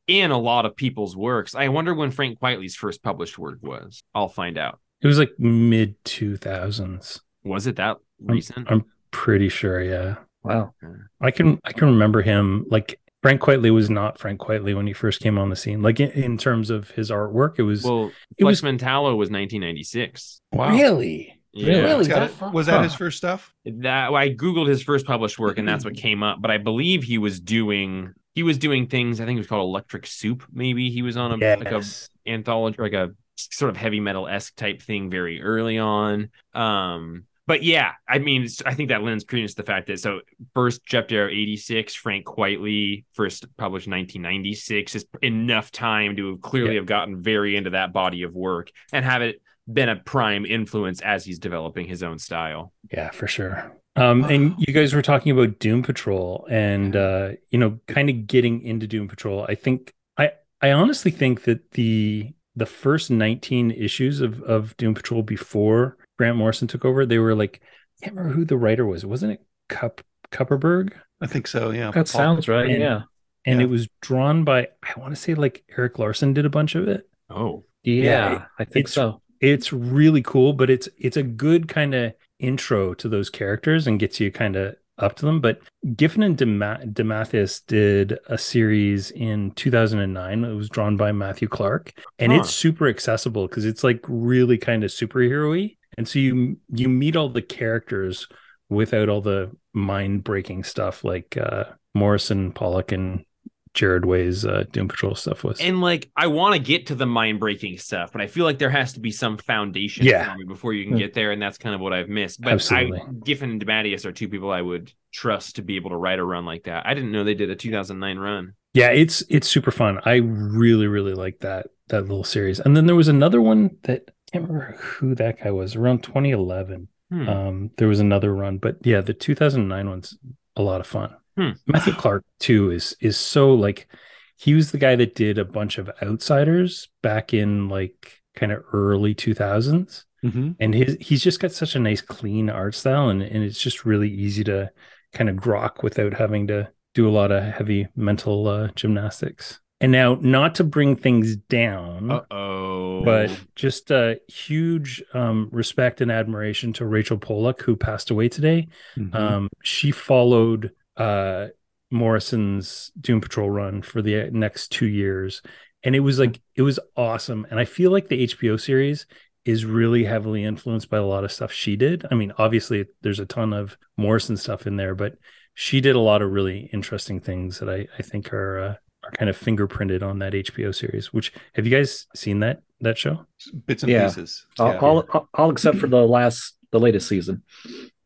in 0.06 0.30
a 0.30 0.38
lot 0.38 0.66
of 0.66 0.74
people's 0.76 1.16
works. 1.16 1.54
I 1.54 1.68
wonder 1.68 1.94
when 1.94 2.10
Frank 2.10 2.40
Quitely's 2.40 2.74
first 2.76 3.02
published 3.02 3.38
work 3.38 3.58
was. 3.62 4.02
I'll 4.14 4.28
find 4.28 4.58
out. 4.58 4.80
it 5.00 5.06
was 5.06 5.18
like 5.18 5.38
mid 5.38 5.94
two 6.04 6.36
thousands. 6.36 7.20
Was 7.44 7.66
it 7.66 7.76
that 7.76 7.96
recent? 8.20 8.70
I'm 8.70 8.84
pretty 9.12 9.48
sure. 9.48 9.80
Yeah, 9.82 10.16
wow. 10.42 10.74
I 11.20 11.30
can 11.30 11.58
I 11.64 11.72
can 11.72 11.88
remember 11.88 12.22
him 12.22 12.66
like. 12.70 12.99
Frank 13.22 13.40
Quitely 13.40 13.72
was 13.72 13.90
not 13.90 14.18
Frank 14.18 14.40
Quitely 14.40 14.74
when 14.74 14.86
he 14.86 14.92
first 14.92 15.20
came 15.20 15.38
on 15.38 15.50
the 15.50 15.56
scene. 15.56 15.82
Like 15.82 16.00
in, 16.00 16.10
in 16.12 16.38
terms 16.38 16.70
of 16.70 16.90
his 16.90 17.10
artwork, 17.10 17.58
it 17.58 17.62
was 17.62 17.84
well, 17.84 18.06
it 18.36 18.42
Flex 18.42 18.62
was- 18.62 18.72
Mentallo 18.72 19.14
was 19.16 19.30
1996. 19.30 20.40
Wow. 20.52 20.70
really 20.72 21.38
Yeah. 21.52 21.80
Really? 21.80 22.06
It's 22.06 22.08
That 22.38 22.52
was 22.52 22.66
that 22.66 22.82
his 22.82 22.94
first 22.94 23.18
stuff? 23.18 23.52
that 23.64 24.12
I 24.12 24.30
googled 24.30 24.68
his 24.68 24.82
first 24.82 25.06
published 25.06 25.38
work 25.38 25.58
and 25.58 25.68
that's 25.68 25.84
what 25.84 25.94
came 25.96 26.22
up. 26.22 26.40
But 26.40 26.50
I 26.50 26.58
believe 26.58 27.02
he 27.02 27.18
was 27.18 27.40
doing 27.40 28.14
he 28.34 28.42
was 28.42 28.58
doing 28.58 28.86
things. 28.86 29.20
I 29.20 29.26
think 29.26 29.36
it 29.36 29.40
was 29.40 29.48
called 29.48 29.68
Electric 29.68 30.06
Soup. 30.06 30.44
Maybe 30.52 30.90
he 30.90 31.02
was 31.02 31.16
on 31.16 31.32
a 31.32 31.56
like 31.56 31.72
a 31.72 31.82
anthology 32.26 32.76
like 32.80 32.92
a 32.92 33.10
sort 33.36 33.70
of 33.70 33.76
heavy 33.76 34.00
metal 34.00 34.28
esque 34.28 34.54
type 34.56 34.80
thing 34.82 35.10
very 35.10 35.42
early 35.42 35.78
on. 35.78 36.30
Um, 36.54 37.24
but 37.50 37.64
yeah, 37.64 37.94
I 38.08 38.20
mean, 38.20 38.46
I 38.64 38.74
think 38.74 38.90
that 38.90 39.02
lends 39.02 39.24
credence 39.24 39.54
to 39.54 39.62
the 39.62 39.66
fact 39.66 39.88
that 39.88 39.98
so 39.98 40.20
first 40.54 40.86
Geof 40.86 41.08
Darrow 41.08 41.28
86, 41.28 41.96
Frank 41.96 42.24
Quitely 42.24 43.02
first 43.12 43.44
published 43.56 43.88
1996 43.88 44.94
is 44.94 45.04
enough 45.20 45.72
time 45.72 46.14
to 46.14 46.38
clearly 46.38 46.74
Yeah. 46.74 46.76
have 46.82 46.86
gotten 46.86 47.20
very 47.20 47.56
into 47.56 47.70
that 47.70 47.92
body 47.92 48.22
of 48.22 48.34
work 48.36 48.70
and 48.92 49.04
have 49.04 49.20
it 49.22 49.42
been 49.66 49.88
a 49.88 49.96
prime 49.96 50.46
influence 50.46 51.00
as 51.00 51.24
he's 51.24 51.40
developing 51.40 51.88
his 51.88 52.04
own 52.04 52.20
style. 52.20 52.72
Yeah, 52.92 53.10
for 53.10 53.26
sure. 53.26 53.72
Um, 53.96 54.22
and 54.26 54.54
you 54.56 54.72
guys 54.72 54.94
were 54.94 55.02
talking 55.02 55.32
about 55.32 55.58
Doom 55.58 55.82
Patrol 55.82 56.46
and 56.48 56.94
uh, 56.94 57.30
you 57.48 57.58
know, 57.58 57.80
kind 57.88 58.08
of 58.08 58.28
getting 58.28 58.62
into 58.62 58.86
Doom 58.86 59.08
Patrol. 59.08 59.44
I 59.48 59.56
think 59.56 59.92
I 60.16 60.30
I 60.62 60.70
honestly 60.70 61.10
think 61.10 61.42
that 61.42 61.72
the 61.72 62.32
the 62.54 62.66
first 62.66 63.10
19 63.10 63.72
issues 63.72 64.20
of 64.20 64.40
of 64.42 64.76
Doom 64.76 64.94
Patrol 64.94 65.24
before 65.24 65.96
Grant 66.20 66.36
Morrison 66.36 66.68
took 66.68 66.84
over, 66.84 67.06
they 67.06 67.18
were 67.18 67.34
like 67.34 67.62
I 68.02 68.04
can't 68.04 68.14
remember 68.16 68.36
who 68.36 68.44
the 68.44 68.58
writer 68.58 68.84
was. 68.84 69.06
Wasn't 69.06 69.32
it 69.32 69.40
Cup 69.70 70.02
Kupperberg? 70.30 70.92
I 71.22 71.26
think 71.26 71.46
so. 71.46 71.70
Yeah. 71.70 71.90
That 71.92 72.08
sounds 72.08 72.46
right. 72.46 72.68
And- 72.68 72.80
yeah. 72.82 73.00
And 73.46 73.60
Yeah. 73.60 73.66
it 73.66 73.70
was 73.70 73.88
drawn 74.02 74.44
by 74.44 74.68
I 74.82 75.00
want 75.00 75.14
to 75.14 75.20
say 75.20 75.32
like 75.34 75.64
Erik 75.78 75.98
Larsen 75.98 76.34
did 76.34 76.44
a 76.44 76.50
bunch 76.50 76.74
of 76.74 76.88
it. 76.88 77.08
Oh, 77.30 77.64
Yeah, 77.82 78.02
Yeah, 78.04 78.44
I 78.58 78.64
think 78.64 78.84
it's- 78.88 78.92
so. 78.92 79.22
it's 79.40 79.72
really 79.72 80.20
cool 80.20 80.52
but 80.52 80.68
it's 80.68 80.90
it's 80.98 81.16
a 81.16 81.22
good 81.22 81.66
kind 81.68 81.94
of 81.94 82.12
intro 82.38 82.92
to 82.94 83.08
those 83.08 83.30
characters 83.30 83.86
and 83.86 83.98
gets 83.98 84.20
you 84.20 84.30
kind 84.30 84.56
of 84.56 84.74
up 84.98 85.16
to 85.16 85.24
them 85.24 85.40
but 85.40 85.60
giffen 85.96 86.22
and 86.22 86.36
Dema- 86.36 86.92
DeMatteis 86.92 87.62
did 87.66 88.18
a 88.26 88.36
series 88.36 89.10
in 89.12 89.50
2009 89.52 90.44
it 90.44 90.52
was 90.54 90.68
drawn 90.68 90.98
by 90.98 91.10
matthew 91.12 91.48
clark 91.48 91.94
and 92.18 92.32
Huh. 92.32 92.40
it's 92.40 92.50
super 92.50 92.86
accessible 92.86 93.48
because 93.48 93.64
it's 93.64 93.82
like 93.82 94.00
really 94.08 94.58
kind 94.58 94.84
of 94.84 94.90
superhero-y 94.90 95.76
and 96.00 96.08
so 96.08 96.18
you 96.18 96.56
you 96.72 96.88
meet 96.88 97.14
all 97.14 97.28
the 97.28 97.42
characters 97.42 98.26
without 98.70 99.10
all 99.10 99.20
the 99.20 99.50
mind-breaking 99.74 100.64
stuff 100.64 101.04
like 101.04 101.36
uh 101.36 101.64
morrison 101.94 102.52
Pollack 102.52 102.90
and 102.90 103.26
Gerard 103.74 104.06
Way's 104.06 104.46
uh, 104.46 104.64
doom 104.72 104.88
patrol 104.88 105.14
stuff 105.14 105.44
was 105.44 105.60
and 105.60 105.82
like 105.82 106.10
I 106.16 106.28
want 106.28 106.54
to 106.54 106.58
get 106.58 106.86
to 106.86 106.94
the 106.94 107.06
mind 107.06 107.38
breaking 107.38 107.76
stuff, 107.78 108.10
but 108.12 108.20
I 108.20 108.26
feel 108.26 108.44
like 108.44 108.58
there 108.58 108.70
has 108.70 108.94
to 108.94 109.00
be 109.00 109.10
some 109.12 109.36
foundation 109.36 110.06
Yeah. 110.06 110.32
for 110.32 110.38
me 110.38 110.44
before 110.44 110.72
you 110.72 110.84
can 110.88 110.98
get 110.98 111.14
there, 111.14 111.30
and 111.30 111.40
that's 111.40 111.56
kind 111.58 111.74
of 111.74 111.80
what 111.80 111.92
I've 111.92 112.08
missed. 112.08 112.40
But 112.40 112.54
Absolutely. 112.54 113.00
I, 113.00 113.04
Giffen 113.24 113.50
and 113.50 113.64
DeMatteis 113.64 114.04
are 114.06 114.12
two 114.12 114.28
people 114.28 114.50
I 114.50 114.60
would 114.60 114.92
trust 115.12 115.56
to 115.56 115.62
be 115.62 115.76
able 115.76 115.90
to 115.90 115.96
write 115.96 116.18
a 116.18 116.24
run 116.24 116.44
like 116.44 116.64
that. 116.64 116.84
I 116.84 116.94
didn't 116.94 117.12
know 117.12 117.22
they 117.22 117.34
did 117.34 117.48
a 117.50 117.54
2009 117.54 118.18
run. 118.18 118.54
Yeah, 118.74 118.90
it's 118.90 119.22
it's 119.28 119.48
super 119.48 119.70
fun. 119.70 120.00
I 120.04 120.16
really 120.16 120.88
really 120.88 121.14
like 121.14 121.38
that 121.40 121.68
that 121.90 122.02
little 122.02 122.24
series. 122.24 122.58
And 122.58 122.76
then 122.76 122.86
there 122.86 122.96
was 122.96 123.08
another 123.08 123.40
one 123.40 123.76
that 123.82 124.10
can't 124.32 124.48
remember 124.48 124.76
who 124.78 125.14
that 125.16 125.40
guy 125.42 125.50
was. 125.50 125.76
Around 125.76 126.02
2011, 126.02 126.88
Hmm. 127.10 127.28
um, 127.28 127.70
there 127.76 127.88
was 127.88 127.98
another 128.00 128.32
run, 128.34 128.58
but 128.58 128.76
yeah, 128.86 129.00
the 129.00 129.12
2009 129.14 129.88
one's 129.90 130.16
a 130.56 130.62
lot 130.62 130.80
of 130.80 130.86
fun. 130.86 131.14
Hmm. 131.36 131.50
Matthew 131.66 131.92
Clark 131.94 132.24
too 132.38 132.70
is 132.70 132.96
is 133.00 133.16
so 133.16 133.54
like 133.54 133.88
he 134.36 134.54
was 134.54 134.70
the 134.72 134.78
guy 134.78 134.96
that 134.96 135.14
did 135.14 135.38
a 135.38 135.44
bunch 135.44 135.78
of 135.78 135.90
Outsiders 136.02 136.88
back 137.02 137.34
in 137.34 137.68
like 137.68 138.20
kind 138.34 138.52
of 138.52 138.62
early 138.72 139.14
2000s, 139.14 140.04
Mhm. 140.24 140.56
and 140.60 140.74
his 140.74 140.96
he's 141.00 141.22
just 141.22 141.40
got 141.40 141.52
such 141.52 141.74
a 141.74 141.80
nice 141.80 142.00
clean 142.00 142.50
art 142.50 142.74
style, 142.74 143.08
and 143.08 143.22
and 143.22 143.42
it's 143.44 143.60
just 143.60 143.84
really 143.84 144.08
easy 144.10 144.44
to 144.44 144.70
kind 145.12 145.28
of 145.30 145.36
grok 145.36 145.82
without 145.82 146.14
having 146.14 146.46
to 146.48 146.68
do 146.94 147.08
a 147.08 147.10
lot 147.10 147.30
of 147.32 147.42
heavy 147.42 147.86
mental 147.96 148.46
uh, 148.48 148.68
gymnastics. 148.76 149.59
And 149.82 149.92
now, 149.92 150.18
not 150.20 150.56
to 150.56 150.64
bring 150.64 150.94
things 150.96 151.36
down, 151.36 152.10
Uh 152.10 152.24
oh. 152.30 153.02
but 153.04 153.30
just 153.56 153.90
a 153.90 154.20
huge 154.28 155.02
um, 155.14 155.48
respect 155.52 156.00
and 156.02 156.10
admiration 156.10 156.72
to 156.74 156.84
Rachel 156.86 157.16
Pollack, 157.16 157.62
who 157.62 157.76
passed 157.76 158.10
away 158.10 158.28
today. 158.28 158.68
Mhm. 158.98 159.14
Um, 159.14 159.48
she 159.62 159.90
followed 159.90 160.72
uh, 160.98 161.46
Morrison's 161.90 162.92
Doom 163.00 163.20
Patrol 163.20 163.50
run 163.50 163.82
for 163.82 164.02
the 164.02 164.30
next 164.32 164.68
two 164.68 164.86
years, 164.86 165.42
and 165.82 165.96
it 165.96 166.00
was 166.00 166.18
like 166.18 166.40
it 166.56 166.62
was 166.62 166.78
awesome. 166.96 167.46
And 167.50 167.58
I 167.58 167.64
feel 167.64 167.90
like 167.90 168.08
the 168.08 168.24
HBO 168.24 168.56
series 168.60 169.06
is 169.46 169.64
really 169.64 170.04
heavily 170.04 170.44
influenced 170.44 170.90
by 170.90 170.98
a 170.98 171.04
lot 171.04 171.24
of 171.24 171.32
stuff 171.32 171.50
she 171.52 171.74
did. 171.76 172.04
I 172.10 172.14
mean, 172.14 172.32
obviously, 172.36 172.84
there's 173.00 173.20
a 173.20 173.24
ton 173.26 173.52
of 173.54 173.78
Morrison 173.96 174.36
stuff 174.36 174.66
in 174.66 174.76
there, 174.76 174.94
but 174.94 175.14
she 175.54 175.80
did 175.80 175.96
a 175.96 176.00
lot 176.00 176.20
of 176.22 176.30
really 176.30 176.68
interesting 176.72 177.18
things 177.20 177.58
that 177.58 177.68
I, 177.70 177.86
I 177.98 178.02
think 178.02 178.32
are 178.34 178.58
uh, 178.60 178.74
are 179.12 179.16
kind 179.16 179.28
of 179.28 179.38
fingerprinted 179.38 180.02
on 180.02 180.18
that 180.20 180.32
HBO 180.32 180.74
series. 180.74 181.12
Which 181.12 181.32
have 181.54 181.66
you 181.66 181.76
guys 181.76 182.06
seen 182.14 182.40
that 182.40 182.62
that 182.80 182.96
show? 182.98 183.26
Bits 183.66 183.82
and 183.82 183.92
Yeah. 183.92 184.06
pieces. 184.06 184.46
all, 184.58 184.72
Yeah. 184.72 184.78
all, 184.78 184.98
all- 185.12 185.28
all 185.34 185.50
except 185.50 185.78
for 185.78 185.86
the 185.86 186.06
last, 186.06 186.56
the 186.70 186.80
latest 186.80 187.08
season. 187.08 187.42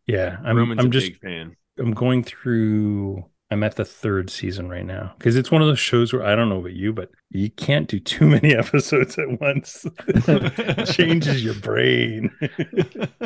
Yeah, 0.06 0.38
I'm 0.44 0.56
Roman's 0.56 0.80
I'm 0.80 0.86
a 0.86 0.90
just 0.90 1.06
big 1.12 1.20
fan. 1.20 1.56
I'm 1.78 1.92
going 1.92 2.22
through. 2.24 3.24
I'm 3.50 3.62
at 3.62 3.76
the 3.76 3.84
third 3.84 4.30
season 4.30 4.68
right 4.68 4.86
now 4.86 5.12
because 5.18 5.36
it's 5.36 5.50
one 5.50 5.60
of 5.62 5.68
those 5.68 5.78
shows 5.78 6.12
where 6.12 6.24
I 6.24 6.34
don't 6.34 6.48
know 6.48 6.58
about 6.58 6.72
you, 6.72 6.92
but 6.92 7.10
you 7.30 7.50
can't 7.50 7.86
do 7.86 8.00
too 8.00 8.26
many 8.26 8.54
episodes 8.56 9.16
at 9.18 9.38
once. 9.40 9.86
it 10.08 10.86
changes 10.86 11.44
your 11.44 11.54
brain. 11.54 12.30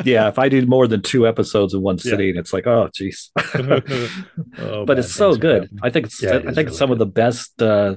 Yeah, 0.05 0.29
if 0.29 0.39
I 0.39 0.47
do 0.47 0.65
more 0.65 0.87
than 0.87 1.01
two 1.01 1.27
episodes 1.27 1.73
in 1.73 1.81
one 1.81 1.97
Yeah. 1.97 2.11
sitting, 2.11 2.37
it's 2.37 2.53
like, 2.53 2.65
oh, 2.67 2.89
jeez. 2.97 3.29
Oh, 4.57 4.85
but 4.85 4.95
bad 4.95 4.99
it's 4.99 5.13
so 5.13 5.35
good. 5.35 5.63
happening. 5.63 5.79
I 5.83 5.89
think 5.89 6.05
it's 6.05 6.21
Yeah, 6.21 6.35
it 6.35 6.45
I 6.45 6.49
is 6.49 6.55
think 6.55 6.57
it's 6.57 6.57
really 6.57 6.77
some 6.77 6.91
of 6.91 6.99
the 6.99 7.05
best 7.05 7.61
uh, 7.61 7.95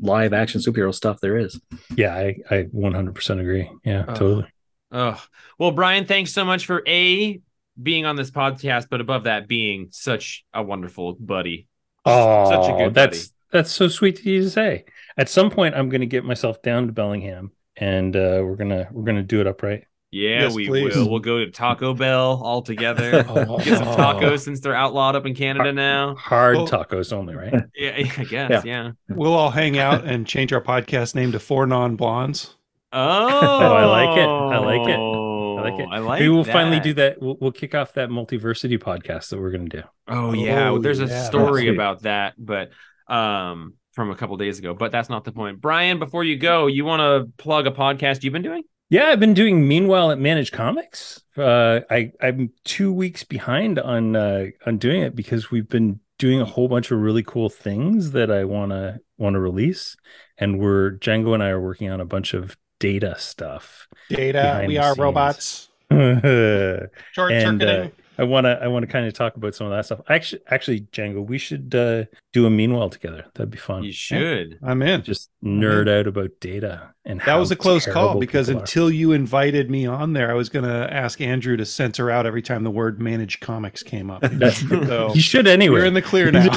live 0.00 0.32
action 0.32 0.60
superhero 0.60 0.92
stuff 0.94 1.20
there 1.20 1.36
is. 1.38 1.60
Yeah, 1.96 2.14
I, 2.14 2.36
I 2.50 2.62
100% 2.74 3.40
agree. 3.40 3.70
Yeah, 3.84 4.04
Oh. 4.08 4.14
totally. 4.14 4.46
Oh, 4.90 5.22
well, 5.58 5.70
Brian, 5.70 6.06
thanks 6.06 6.32
so 6.32 6.44
much 6.44 6.66
for 6.66 6.82
a 6.88 7.40
being 7.80 8.06
on 8.06 8.16
this 8.16 8.30
podcast, 8.30 8.86
but 8.90 9.00
above 9.00 9.24
that, 9.24 9.48
being 9.48 9.88
such 9.90 10.44
a 10.52 10.62
wonderful 10.62 11.14
buddy. 11.14 11.68
Oh, 12.04 12.50
such 12.50 12.70
a 12.72 12.76
good 12.84 12.94
that's 12.94 13.32
that's 13.50 13.70
so 13.72 13.88
sweet 13.88 14.18
of 14.18 14.24
you 14.26 14.42
to 14.42 14.50
say. 14.50 14.84
At 15.16 15.28
some 15.28 15.50
point, 15.50 15.74
I'm 15.74 15.88
going 15.88 16.00
to 16.00 16.06
get 16.06 16.24
myself 16.24 16.60
down 16.62 16.86
to 16.88 16.92
Bellingham, 16.92 17.52
and 17.76 18.14
uh, 18.16 18.40
we're 18.44 18.56
gonna 18.56 18.88
we're 18.92 19.04
gonna 19.04 19.22
do 19.22 19.40
it 19.40 19.46
upright. 19.46 19.84
Yeah, 20.10 20.42
Yes, 20.42 20.54
we 20.54 20.68
please. 20.68 20.94
will. 20.94 21.10
We'll 21.10 21.18
go 21.18 21.38
to 21.44 21.50
Taco 21.50 21.92
Bell 21.92 22.40
all 22.40 22.62
together. 22.62 23.24
Oh. 23.28 23.58
Get 23.64 23.78
some 23.78 23.88
tacos 23.96 24.40
since 24.44 24.60
they're 24.60 24.72
outlawed 24.74 25.16
up 25.16 25.26
in 25.26 25.34
Canada 25.34 25.72
now. 25.72 26.14
Hard 26.14 26.56
Well- 26.56 26.68
tacos 26.68 27.12
only, 27.12 27.34
right? 27.34 27.52
Yeah, 27.74 27.94
I 27.96 28.02
guess. 28.22 28.30
Yeah. 28.30 28.62
Yeah. 28.64 28.90
We'll 29.08 29.32
all 29.32 29.50
hang 29.50 29.76
out 29.76 30.04
and 30.04 30.24
change 30.24 30.52
our 30.52 30.60
podcast 30.60 31.16
name 31.16 31.32
to 31.32 31.40
Four 31.40 31.66
Non 31.66 31.96
Blondes. 31.96 32.54
Oh, 32.94 33.74
I 33.74 33.84
like 33.84 34.18
it. 34.18 34.28
I 34.28 34.58
like 34.58 34.88
it. 34.88 34.98
I 34.98 35.70
like 35.70 35.80
it. 35.80 35.88
I 35.90 35.98
like 35.98 36.20
we'll 36.20 36.44
finally 36.44 36.80
do 36.80 36.94
that. 36.94 37.20
We'll, 37.20 37.36
we'll 37.40 37.52
kick 37.52 37.74
off 37.74 37.94
that 37.94 38.08
multiversity 38.08 38.78
podcast 38.78 39.30
that 39.30 39.40
we're 39.40 39.50
going 39.50 39.68
to 39.68 39.76
do. 39.78 39.82
Oh 40.08 40.32
yeah, 40.32 40.70
Oh, 40.70 40.78
there's 40.78 41.00
a 41.00 41.06
yeah. 41.06 41.24
story 41.24 41.68
about 41.74 42.02
that, 42.02 42.34
but 42.38 42.70
um 43.08 43.74
from 43.92 44.10
a 44.10 44.16
couple 44.16 44.36
days 44.36 44.58
ago, 44.58 44.74
but 44.74 44.90
that's 44.90 45.08
not 45.08 45.24
the 45.24 45.32
point. 45.32 45.60
Brian, 45.60 45.98
before 45.98 46.24
you 46.24 46.36
go, 46.36 46.66
you 46.66 46.84
want 46.84 47.00
to 47.00 47.32
plug 47.42 47.66
a 47.66 47.70
podcast 47.70 48.24
you've 48.24 48.32
been 48.32 48.42
doing? 48.42 48.64
Yeah, 48.90 49.04
I've 49.06 49.20
been 49.20 49.34
doing 49.34 49.66
Meanwhile 49.66 50.10
at 50.10 50.18
Manage 50.18 50.52
Comics. 50.52 51.22
Uh, 51.36 51.80
I 51.90 52.12
I'm 52.20 52.52
two 52.64 52.92
weeks 52.92 53.24
behind 53.24 53.78
on 53.78 54.14
uh, 54.16 54.46
on 54.66 54.78
doing 54.78 55.02
it 55.02 55.14
because 55.16 55.50
we've 55.50 55.68
been 55.68 56.00
doing 56.18 56.40
a 56.40 56.44
whole 56.44 56.68
bunch 56.68 56.90
of 56.90 56.98
really 57.00 57.22
cool 57.22 57.48
things 57.48 58.12
that 58.12 58.30
I 58.30 58.44
want 58.44 58.72
to 58.72 59.00
want 59.16 59.34
to 59.34 59.40
release, 59.40 59.96
and 60.38 60.58
we're 60.60 60.92
Django 60.98 61.32
and 61.34 61.42
I 61.42 61.48
are 61.48 61.60
working 61.60 61.90
on 61.90 62.00
a 62.00 62.04
bunch 62.04 62.34
of 62.34 62.56
data 62.84 63.14
stuff. 63.18 63.88
Data, 64.10 64.64
we 64.68 64.76
are 64.76 64.90
scenes. 64.90 64.98
robots. 64.98 65.68
Short 65.90 67.32
And, 67.32 67.62
uh, 67.62 67.66
circuiting. 67.66 67.92
want 68.18 68.44
to 68.44 68.58
I 68.62 68.66
want 68.68 68.84
to 68.84 68.92
kind 68.92 69.06
of 69.06 69.14
talk 69.14 69.36
about 69.36 69.54
some 69.54 69.66
of 69.66 69.72
that 69.72 69.86
stuff. 69.86 70.00
Actually, 70.08 70.42
actually, 70.50 70.80
Django, 70.92 71.24
we 71.26 71.38
should 71.38 71.74
uh, 71.74 72.04
do 72.34 72.44
a 72.44 72.50
Meanwhile 72.50 72.90
together. 72.90 73.24
That'd 73.34 73.50
be 73.50 73.56
fun. 73.58 73.84
You 73.84 73.92
should. 73.92 74.58
I'm 74.62 74.82
in. 74.82 75.02
Just 75.02 75.30
nerd 75.42 75.88
out 75.88 76.06
about 76.06 76.30
data 76.40 76.92
and 77.06 77.22
That 77.22 77.36
was 77.36 77.50
a 77.50 77.56
close 77.56 77.86
call 77.86 78.20
because 78.20 78.48
people 78.48 78.60
are. 78.60 78.62
until 78.64 78.90
you 78.90 79.12
invited 79.12 79.70
me 79.70 79.86
on 79.86 80.12
there, 80.12 80.30
I 80.30 80.34
was 80.34 80.50
going 80.50 80.64
to 80.66 80.92
ask 80.92 81.22
Andrew 81.22 81.56
to 81.56 81.64
censor 81.64 82.10
out 82.10 82.26
every 82.26 82.42
time 82.42 82.64
the 82.64 82.70
word 82.70 83.00
managed 83.00 83.40
comics 83.40 83.82
came 83.82 84.10
up. 84.10 84.22
So 84.44 85.12
you 85.14 85.22
should 85.22 85.46
anyway. 85.46 85.78
you're 85.78 85.86
in 85.86 85.94
the 85.94 86.02
clear 86.02 86.30
now. 86.30 86.48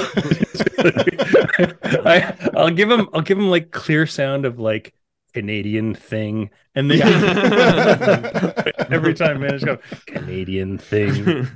I, 2.06 2.34
I'll 2.56 2.72
give 2.72 2.92
him. 2.92 3.08
I'll 3.13 3.22
give 3.22 3.38
him 3.38 3.50
like 3.50 3.72
clear 3.72 4.06
sound 4.06 4.46
of 4.46 4.60
like 4.60 4.94
Canadian 5.38 5.93
thing, 5.93 6.50
and 6.73 6.89
then 6.89 7.02
every 8.91 9.13
time 9.13 9.39
manage 9.39 9.63
go 9.63 9.78
Canadian 10.08 10.78
thing 10.80 11.47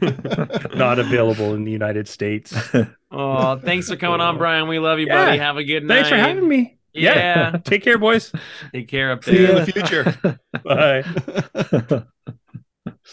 not 0.75 0.99
available 0.99 1.53
in 1.55 1.63
the 1.63 1.71
United 1.71 2.07
States. 2.07 2.53
Oh, 3.13 3.57
thanks 3.57 3.89
for 3.89 3.97
coming 3.97 4.21
on, 4.21 4.37
Brian. 4.37 4.69
We 4.69 4.79
love 4.79 4.97
you, 4.97 5.07
Yeah. 5.07 5.25
buddy. 5.25 5.37
Have 5.39 5.57
a 5.57 5.65
good 5.65 5.83
night. 5.83 5.95
Thanks 5.95 6.09
for 6.09 6.15
having 6.15 6.47
me. 6.47 6.77
Yeah. 6.93 7.57
Take 7.65 7.83
care, 7.83 7.97
boys. 7.97 8.31
Take 8.73 8.87
care 8.87 9.11
up 9.11 9.21
See 9.25 9.37
you 9.37 9.47
in 9.47 9.55
the 9.55 9.65
future. 9.65 10.39
Bye. 10.63 12.33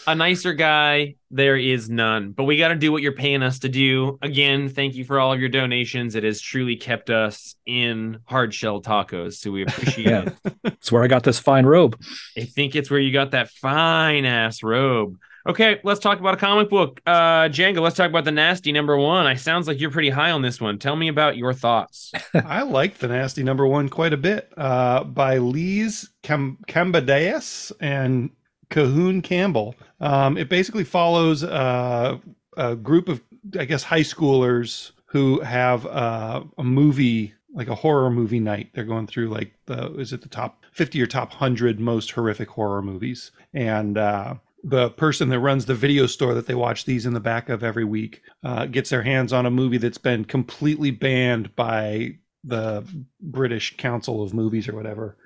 A 0.07 0.15
nicer 0.15 0.53
guy, 0.53 1.15
there 1.31 1.57
is 1.57 1.89
none. 1.89 2.31
But 2.31 2.43
we 2.45 2.57
got 2.57 2.69
to 2.69 2.75
do 2.75 2.91
what 2.91 3.01
you're 3.01 3.11
paying 3.11 3.43
us 3.43 3.59
to 3.59 3.69
do. 3.69 4.17
Again, 4.21 4.69
thank 4.69 4.95
you 4.95 5.03
for 5.03 5.19
all 5.19 5.33
of 5.33 5.39
your 5.39 5.49
donations. 5.49 6.15
It 6.15 6.23
has 6.23 6.39
truly 6.41 6.75
kept 6.75 7.09
us 7.09 7.55
in 7.65 8.19
hard 8.25 8.53
shell 8.53 8.81
tacos. 8.81 9.33
So 9.35 9.51
we 9.51 9.63
appreciate 9.63 10.07
Yeah. 10.07 10.29
it. 10.45 10.53
It's 10.63 10.91
where 10.91 11.03
I 11.03 11.07
got 11.07 11.23
this 11.23 11.39
fine 11.39 11.65
robe. 11.65 11.99
I 12.37 12.41
think 12.45 12.75
it's 12.75 12.89
where 12.89 12.99
you 12.99 13.11
got 13.11 13.31
that 13.31 13.49
fine 13.49 14.25
ass 14.25 14.63
robe. 14.63 15.17
Okay, 15.47 15.79
let's 15.83 16.01
talk 16.01 16.19
about 16.19 16.33
a 16.33 16.37
comic 16.37 16.69
book. 16.69 17.01
Uh 17.07 17.47
Django, 17.49 17.79
let's 17.81 17.95
talk 17.95 18.09
about 18.09 18.25
the 18.25 18.31
nasty 18.31 18.71
number 18.71 18.95
one. 18.97 19.25
I 19.25 19.35
sounds 19.35 19.67
like 19.67 19.79
you're 19.79 19.89
pretty 19.89 20.09
high 20.09 20.31
on 20.31 20.41
this 20.41 20.59
one. 20.61 20.77
Tell 20.77 20.95
me 20.95 21.07
about 21.07 21.37
your 21.37 21.53
thoughts. 21.53 22.11
I 22.33 22.63
like 22.63 22.97
the 22.99 23.07
nasty 23.07 23.41
number 23.41 23.65
one 23.65 23.89
quite 23.89 24.13
a 24.13 24.17
bit 24.17 24.51
uh, 24.57 25.05
by 25.05 25.37
Lee's 25.37 26.09
Cam- 26.23 26.57
Cambadeas 26.67 27.71
and 27.79 28.29
Cahoon 28.69 29.23
Campbell. 29.23 29.75
Um, 29.99 30.37
it 30.37 30.49
basically 30.49 30.83
follows 30.83 31.43
uh, 31.43 32.17
a 32.57 32.75
group 32.75 33.09
of, 33.09 33.21
I 33.57 33.65
guess, 33.65 33.83
high 33.83 34.01
schoolers 34.01 34.91
who 35.05 35.39
have 35.41 35.85
uh, 35.87 36.43
a 36.57 36.63
movie, 36.63 37.33
like 37.53 37.67
a 37.67 37.75
horror 37.75 38.09
movie 38.09 38.39
night. 38.39 38.69
They're 38.73 38.83
going 38.83 39.07
through 39.07 39.29
like 39.29 39.53
the, 39.65 39.93
is 39.95 40.13
it 40.13 40.21
the 40.21 40.29
top 40.29 40.63
50 40.73 41.01
or 41.01 41.07
top 41.07 41.29
100 41.29 41.79
most 41.79 42.11
horrific 42.11 42.49
horror 42.49 42.81
movies? 42.81 43.31
And, 43.53 43.97
uh, 43.97 44.35
the 44.63 44.89
person 44.89 45.29
that 45.29 45.39
runs 45.39 45.65
the 45.65 45.73
video 45.73 46.05
store 46.05 46.33
that 46.33 46.45
they 46.45 46.53
watch 46.53 46.83
these 46.83 47.05
in 47.05 47.13
the 47.13 47.19
back 47.21 47.47
of 47.47 47.63
every 47.63 47.85
week 47.85 48.21
uh, 48.43 48.65
gets 48.65 48.89
their 48.89 49.03
hands 49.03 49.31
on 49.31 49.45
a 49.45 49.49
movie 49.51 49.77
that's 49.77 49.97
been 49.97 50.25
completely 50.25 50.91
banned 50.91 51.55
by 51.55 52.17
the 52.43 52.85
British 53.21 53.77
Council 53.77 54.23
of 54.23 54.33
Movies 54.33 54.67
or 54.67 54.75
whatever, 54.75 55.17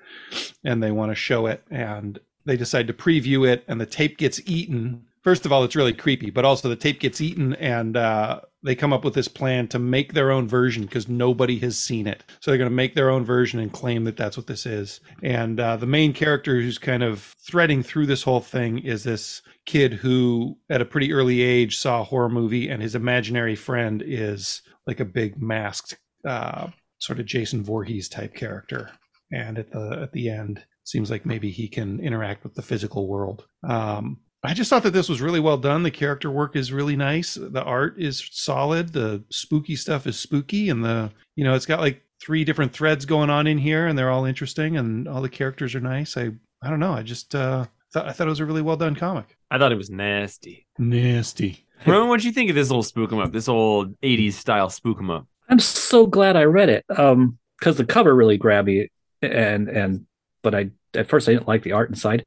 and 0.64 0.82
they 0.82 0.90
want 0.90 1.10
to 1.10 1.16
show 1.16 1.46
it, 1.46 1.64
and 1.70 2.18
they 2.44 2.56
decide 2.56 2.86
to 2.86 2.92
preview 2.92 3.48
it, 3.48 3.64
and 3.68 3.80
the 3.80 3.86
tape 3.86 4.18
gets 4.18 4.40
eaten. 4.46 5.04
First 5.22 5.46
of 5.46 5.52
all, 5.52 5.64
it's 5.64 5.76
really 5.76 5.94
creepy, 5.94 6.30
but 6.30 6.44
also 6.44 6.68
the 6.68 6.76
tape 6.76 7.00
gets 7.00 7.20
eaten, 7.20 7.54
and 7.54 7.96
uh, 7.96 8.40
they 8.62 8.74
come 8.74 8.92
up 8.92 9.04
with 9.04 9.14
this 9.14 9.28
plan 9.28 9.68
to 9.68 9.78
make 9.78 10.12
their 10.12 10.30
own 10.30 10.46
version 10.46 10.82
because 10.82 11.08
nobody 11.08 11.58
has 11.60 11.78
seen 11.78 12.06
it. 12.06 12.24
So 12.40 12.50
they're 12.50 12.58
going 12.58 12.70
to 12.70 12.74
make 12.74 12.94
their 12.94 13.10
own 13.10 13.24
version 13.24 13.58
and 13.58 13.72
claim 13.72 14.04
that 14.04 14.16
that's 14.18 14.36
what 14.36 14.46
this 14.46 14.66
is. 14.66 15.00
And 15.22 15.58
uh, 15.58 15.76
the 15.76 15.86
main 15.86 16.12
character 16.12 16.60
who's 16.60 16.78
kind 16.78 17.02
of 17.02 17.34
threading 17.40 17.82
through 17.82 18.06
this 18.06 18.22
whole 18.22 18.40
thing 18.40 18.78
is 18.78 19.04
this 19.04 19.40
kid 19.64 19.94
who, 19.94 20.58
at 20.68 20.82
a 20.82 20.86
pretty 20.86 21.12
early 21.12 21.40
age, 21.40 21.78
saw 21.78 22.00
a 22.00 22.04
horror 22.04 22.28
movie, 22.28 22.68
and 22.68 22.82
his 22.82 22.94
imaginary 22.94 23.56
friend 23.56 24.02
is 24.04 24.60
like 24.86 25.00
a 25.00 25.06
big 25.06 25.40
masked, 25.40 25.96
uh, 26.26 26.68
sort 26.98 27.18
of 27.18 27.26
Jason 27.26 27.62
Voorhees 27.62 28.08
type 28.08 28.34
character. 28.34 28.90
And 29.32 29.58
at 29.58 29.72
the 29.72 30.00
at 30.02 30.12
the 30.12 30.28
end, 30.28 30.64
seems 30.84 31.10
like 31.10 31.26
maybe 31.26 31.50
he 31.50 31.68
can 31.68 32.00
interact 32.00 32.44
with 32.44 32.54
the 32.54 32.62
physical 32.62 33.08
world. 33.08 33.46
Um, 33.62 34.18
I 34.42 34.52
just 34.52 34.68
thought 34.68 34.82
that 34.82 34.92
this 34.92 35.08
was 35.08 35.22
really 35.22 35.40
well 35.40 35.56
done. 35.56 35.82
The 35.82 35.90
character 35.90 36.30
work 36.30 36.54
is 36.54 36.70
really 36.70 36.96
nice. 36.96 37.34
The 37.34 37.62
art 37.62 37.94
is 37.98 38.28
solid. 38.30 38.92
The 38.92 39.24
spooky 39.30 39.74
stuff 39.74 40.06
is 40.06 40.18
spooky, 40.18 40.68
and 40.68 40.84
the 40.84 41.10
you 41.34 41.44
know 41.44 41.54
it's 41.54 41.66
got 41.66 41.80
like 41.80 42.02
three 42.22 42.44
different 42.44 42.72
threads 42.72 43.06
going 43.06 43.30
on 43.30 43.46
in 43.46 43.56
here, 43.58 43.86
and 43.86 43.98
they're 43.98 44.10
all 44.10 44.26
interesting, 44.26 44.76
and 44.76 45.08
all 45.08 45.22
the 45.22 45.30
characters 45.30 45.74
are 45.74 45.80
nice. 45.80 46.16
I 46.16 46.30
I 46.62 46.70
don't 46.70 46.80
know. 46.80 46.92
I 46.92 47.02
just 47.02 47.34
uh, 47.34 47.64
thought, 47.92 48.06
I 48.06 48.12
thought 48.12 48.26
it 48.26 48.30
was 48.30 48.40
a 48.40 48.46
really 48.46 48.62
well 48.62 48.76
done 48.76 48.94
comic. 48.94 49.36
I 49.50 49.58
thought 49.58 49.72
it 49.72 49.78
was 49.78 49.90
nasty. 49.90 50.66
Nasty. 50.78 51.66
Roman, 51.86 52.08
what'd 52.08 52.24
you 52.24 52.32
think 52.32 52.50
of 52.50 52.56
this 52.56 52.70
old 52.70 52.86
spook 52.86 53.12
'em 53.12 53.20
up? 53.20 53.32
This 53.32 53.48
old 53.48 53.98
'80s 54.02 54.34
style 54.34 54.68
spook 54.68 54.98
'em 54.98 55.10
up? 55.10 55.26
I'm 55.48 55.58
so 55.60 56.06
glad 56.06 56.36
I 56.36 56.44
read 56.44 56.68
it. 56.68 56.84
Um, 56.96 57.38
because 57.58 57.76
the 57.76 57.84
cover 57.86 58.14
really 58.14 58.36
grabbed 58.36 58.68
me, 58.68 58.88
and 59.22 59.68
and 59.68 60.06
but 60.44 60.54
I 60.54 60.70
at 60.94 61.08
first 61.08 61.28
I 61.28 61.32
didn't 61.32 61.48
like 61.48 61.64
the 61.64 61.72
art 61.72 61.90
inside, 61.90 62.22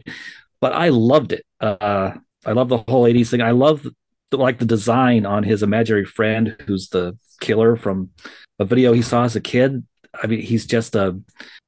but 0.59 0.73
I 0.73 0.89
loved 0.89 1.31
it. 1.31 1.45
Uh, 1.61 2.11
I 2.45 2.51
love 2.51 2.67
the 2.67 2.79
whole 2.79 3.05
'80s 3.05 3.29
thing. 3.29 3.41
I 3.41 3.51
love 3.51 3.87
the, 4.31 4.37
like 4.37 4.59
the 4.59 4.65
design 4.65 5.25
on 5.25 5.43
his 5.43 5.63
imaginary 5.63 6.03
friend, 6.05 6.55
who's 6.67 6.89
the 6.89 7.17
killer 7.39 7.77
from 7.77 8.09
a 8.59 8.65
video 8.65 8.91
he 8.91 9.01
saw 9.01 9.23
as 9.23 9.35
a 9.37 9.41
kid. 9.41 9.85
I 10.21 10.27
mean, 10.27 10.41
he's 10.41 10.65
just 10.65 10.95
a 10.95 11.17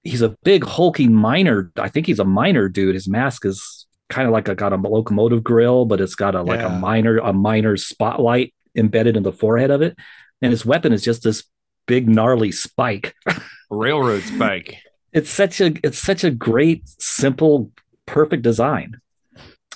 he's 0.03 0.21
a 0.21 0.35
big 0.43 0.65
hulking 0.65 1.13
miner. 1.13 1.71
I 1.77 1.87
think 1.87 2.05
he's 2.07 2.19
a 2.19 2.25
miner 2.25 2.67
dude. 2.67 2.95
His 2.95 3.07
mask 3.07 3.45
is 3.45 3.85
kind 4.09 4.27
of 4.27 4.33
like 4.33 4.47
a 4.47 4.55
got 4.55 4.73
a 4.73 4.75
locomotive 4.75 5.43
grill, 5.43 5.85
but 5.85 6.01
it's 6.01 6.15
got 6.15 6.33
a 6.35 6.41
like 6.41 6.59
a 6.61 6.63
Yeah. 6.63 6.79
miner 6.79 7.17
a 7.19 7.31
miner's 7.31 7.85
spotlight 7.85 8.53
embedded 8.75 9.15
in 9.15 9.23
the 9.23 9.31
forehead 9.31 9.69
of 9.71 9.81
it, 9.81 9.95
and 10.41 10.51
his 10.51 10.65
weapon 10.65 10.91
is 10.93 11.03
just 11.03 11.21
this 11.23 11.43
big 11.87 12.09
gnarly 12.09 12.51
spike. 12.51 13.13
Railroad 13.69 14.23
spike. 14.23 14.77
It's 15.13 15.29
such 15.29 15.61
a 15.61 15.73
it's 15.83 15.99
such 15.99 16.23
a 16.23 16.31
great, 16.31 16.87
simple, 16.99 17.71
perfect 18.05 18.43
design. 18.43 18.99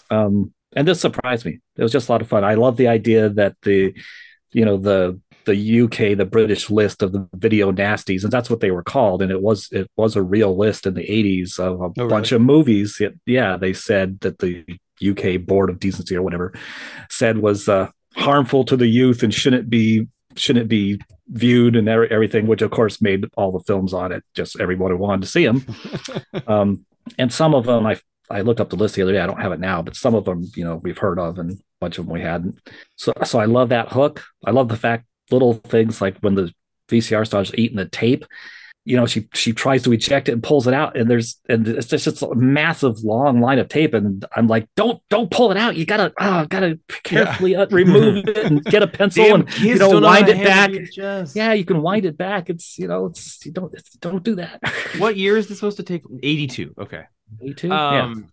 Um, 0.10 0.54
and 0.76 0.88
this 0.88 1.02
surprised 1.02 1.46
me. 1.46 1.60
It 1.76 1.84
was 1.84 1.92
just 1.92 2.10
a 2.10 2.12
lot 2.12 2.22
of 2.22 2.28
fun. 2.28 2.44
I 2.44 2.56
love 2.56 2.78
the 2.78 2.88
idea 2.88 3.30
that 3.30 3.56
the, 3.64 3.94
you 4.52 4.66
know, 4.66 4.78
the 4.78 5.20
the 5.46 5.82
UK, 5.82 6.18
the 6.18 6.26
British 6.30 6.70
list 6.70 7.04
of 7.04 7.12
the 7.12 7.28
video 7.36 7.72
nasties, 7.72 8.24
and 8.24 8.32
that's 8.32 8.50
what 8.50 8.62
they 8.62 8.72
were 8.72 8.84
called. 8.84 9.22
And 9.22 9.32
it 9.32 9.42
was 9.42 9.68
it 9.72 9.90
was 9.98 10.16
a 10.16 10.24
real 10.24 10.56
list 10.58 10.86
in 10.86 10.94
the 10.94 11.04
80s 11.04 11.60
of 11.60 11.82
a 11.82 12.02
Oh, 12.02 12.08
bunch 12.08 12.32
of 12.32 12.42
movies. 12.42 12.98
It, 13.02 13.20
yeah, 13.26 13.58
they 13.58 13.74
said 13.74 14.20
that 14.22 14.40
the 14.40 14.64
UK 15.06 15.46
Board 15.46 15.70
of 15.70 15.80
Decency 15.80 16.16
or 16.16 16.22
whatever 16.22 16.54
said 17.10 17.40
was 17.40 17.68
uh, 17.68 17.90
harmful 18.16 18.64
to 18.66 18.78
the 18.78 18.88
youth 18.88 19.22
and 19.24 19.34
shouldn't 19.34 19.70
be 19.70 20.08
shouldn't 20.36 20.68
be 20.68 21.00
viewed 21.28 21.76
and 21.76 21.88
everything, 21.88 22.48
which 22.48 22.62
of 22.62 22.72
course 22.72 23.02
made 23.02 23.26
all 23.36 23.52
the 23.52 23.64
films 23.64 23.94
on 23.94 24.12
it. 24.12 24.24
Just 24.34 24.60
everybody 24.60 24.96
wanted 24.96 25.22
to 25.22 25.28
see 25.28 25.46
them. 25.46 25.66
um, 26.48 26.86
and 27.18 27.32
some 27.32 27.54
of 27.56 27.66
them, 27.66 27.86
I 27.86 28.00
I 28.30 28.42
looked 28.42 28.60
up 28.60 28.70
the 28.70 28.76
list 28.76 28.96
the 28.96 29.02
other 29.02 29.12
day. 29.12 29.20
I 29.20 29.28
don't 29.28 29.42
have 29.42 29.52
it 29.52 29.60
now, 29.60 29.82
but 29.82 29.96
some 29.96 30.16
of 30.16 30.26
them, 30.26 30.50
you 30.56 30.64
know, 30.64 30.78
we've 30.78 30.98
heard 30.98 31.20
of, 31.20 31.40
and 31.40 31.52
a 31.52 31.56
bunch 31.80 31.98
of 31.98 32.06
them 32.06 32.14
we 32.14 32.22
hadn't. 32.22 32.60
So 32.96 33.14
so 33.24 33.40
I 33.40 33.46
love 33.46 33.70
that 33.70 33.92
hook. 33.92 34.24
I 34.46 34.52
love 34.52 34.70
the 34.70 34.78
fact 34.78 35.06
little 35.32 35.54
things 35.54 36.02
like 36.02 36.18
when 36.20 36.36
the 36.36 36.54
VCR 36.90 37.26
starts 37.26 37.52
eating 37.56 37.78
the 37.78 37.86
tape. 37.86 38.26
You 38.86 38.98
know, 38.98 39.06
she 39.06 39.28
she 39.34 39.54
tries 39.54 39.84
to 39.84 39.94
eject 39.94 40.28
it 40.28 40.34
and 40.34 40.44
pulls 40.44 40.68
it 40.68 40.74
out, 40.74 40.98
and 40.98 41.10
there's 41.10 41.40
and 41.48 41.68
it's 41.68 41.88
just, 41.88 42.06
just 42.06 42.22
a 42.22 42.36
massive 42.36 43.00
long 43.04 43.40
line 43.40 43.60
of 43.60 43.70
tape, 43.70 43.94
and 43.94 44.26
I'm 44.36 44.48
like, 44.48 44.68
don't 44.76 45.02
don't 45.10 45.32
pull 45.32 45.52
it 45.52 45.58
out. 45.58 45.78
You 45.78 45.86
gotta 45.86 46.12
oh, 46.20 46.46
gotta 46.46 46.80
carefully 47.04 47.56
uh, 47.56 47.68
remove 47.72 48.28
it 48.28 48.38
and 48.38 48.64
get 48.66 48.84
a 48.84 48.88
pencil 48.88 49.24
Damn 49.24 49.42
and 49.42 49.60
you 49.60 49.76
know 49.76 50.02
wind 50.02 50.28
it 50.28 50.44
back. 50.44 50.72
Yeah, 51.34 51.54
you 51.54 51.64
can 51.64 51.82
wind 51.82 52.06
it 52.06 52.18
back. 52.18 52.50
It's 52.50 52.78
you 52.78 52.88
know, 52.88 53.06
it's 53.06 53.46
you 53.46 53.52
don't 53.54 53.74
it's, 53.74 53.92
don't 53.98 54.24
do 54.24 54.36
that. 54.36 54.62
What 54.98 55.18
year 55.18 55.38
is 55.38 55.48
this 55.48 55.58
supposed 55.58 55.78
to 55.78 55.84
take? 55.84 56.04
82. 56.22 56.76
Okay. 56.78 57.04
Me 57.40 57.54
too. 57.54 57.70
yeah. 57.70 58.04
Um, 58.04 58.32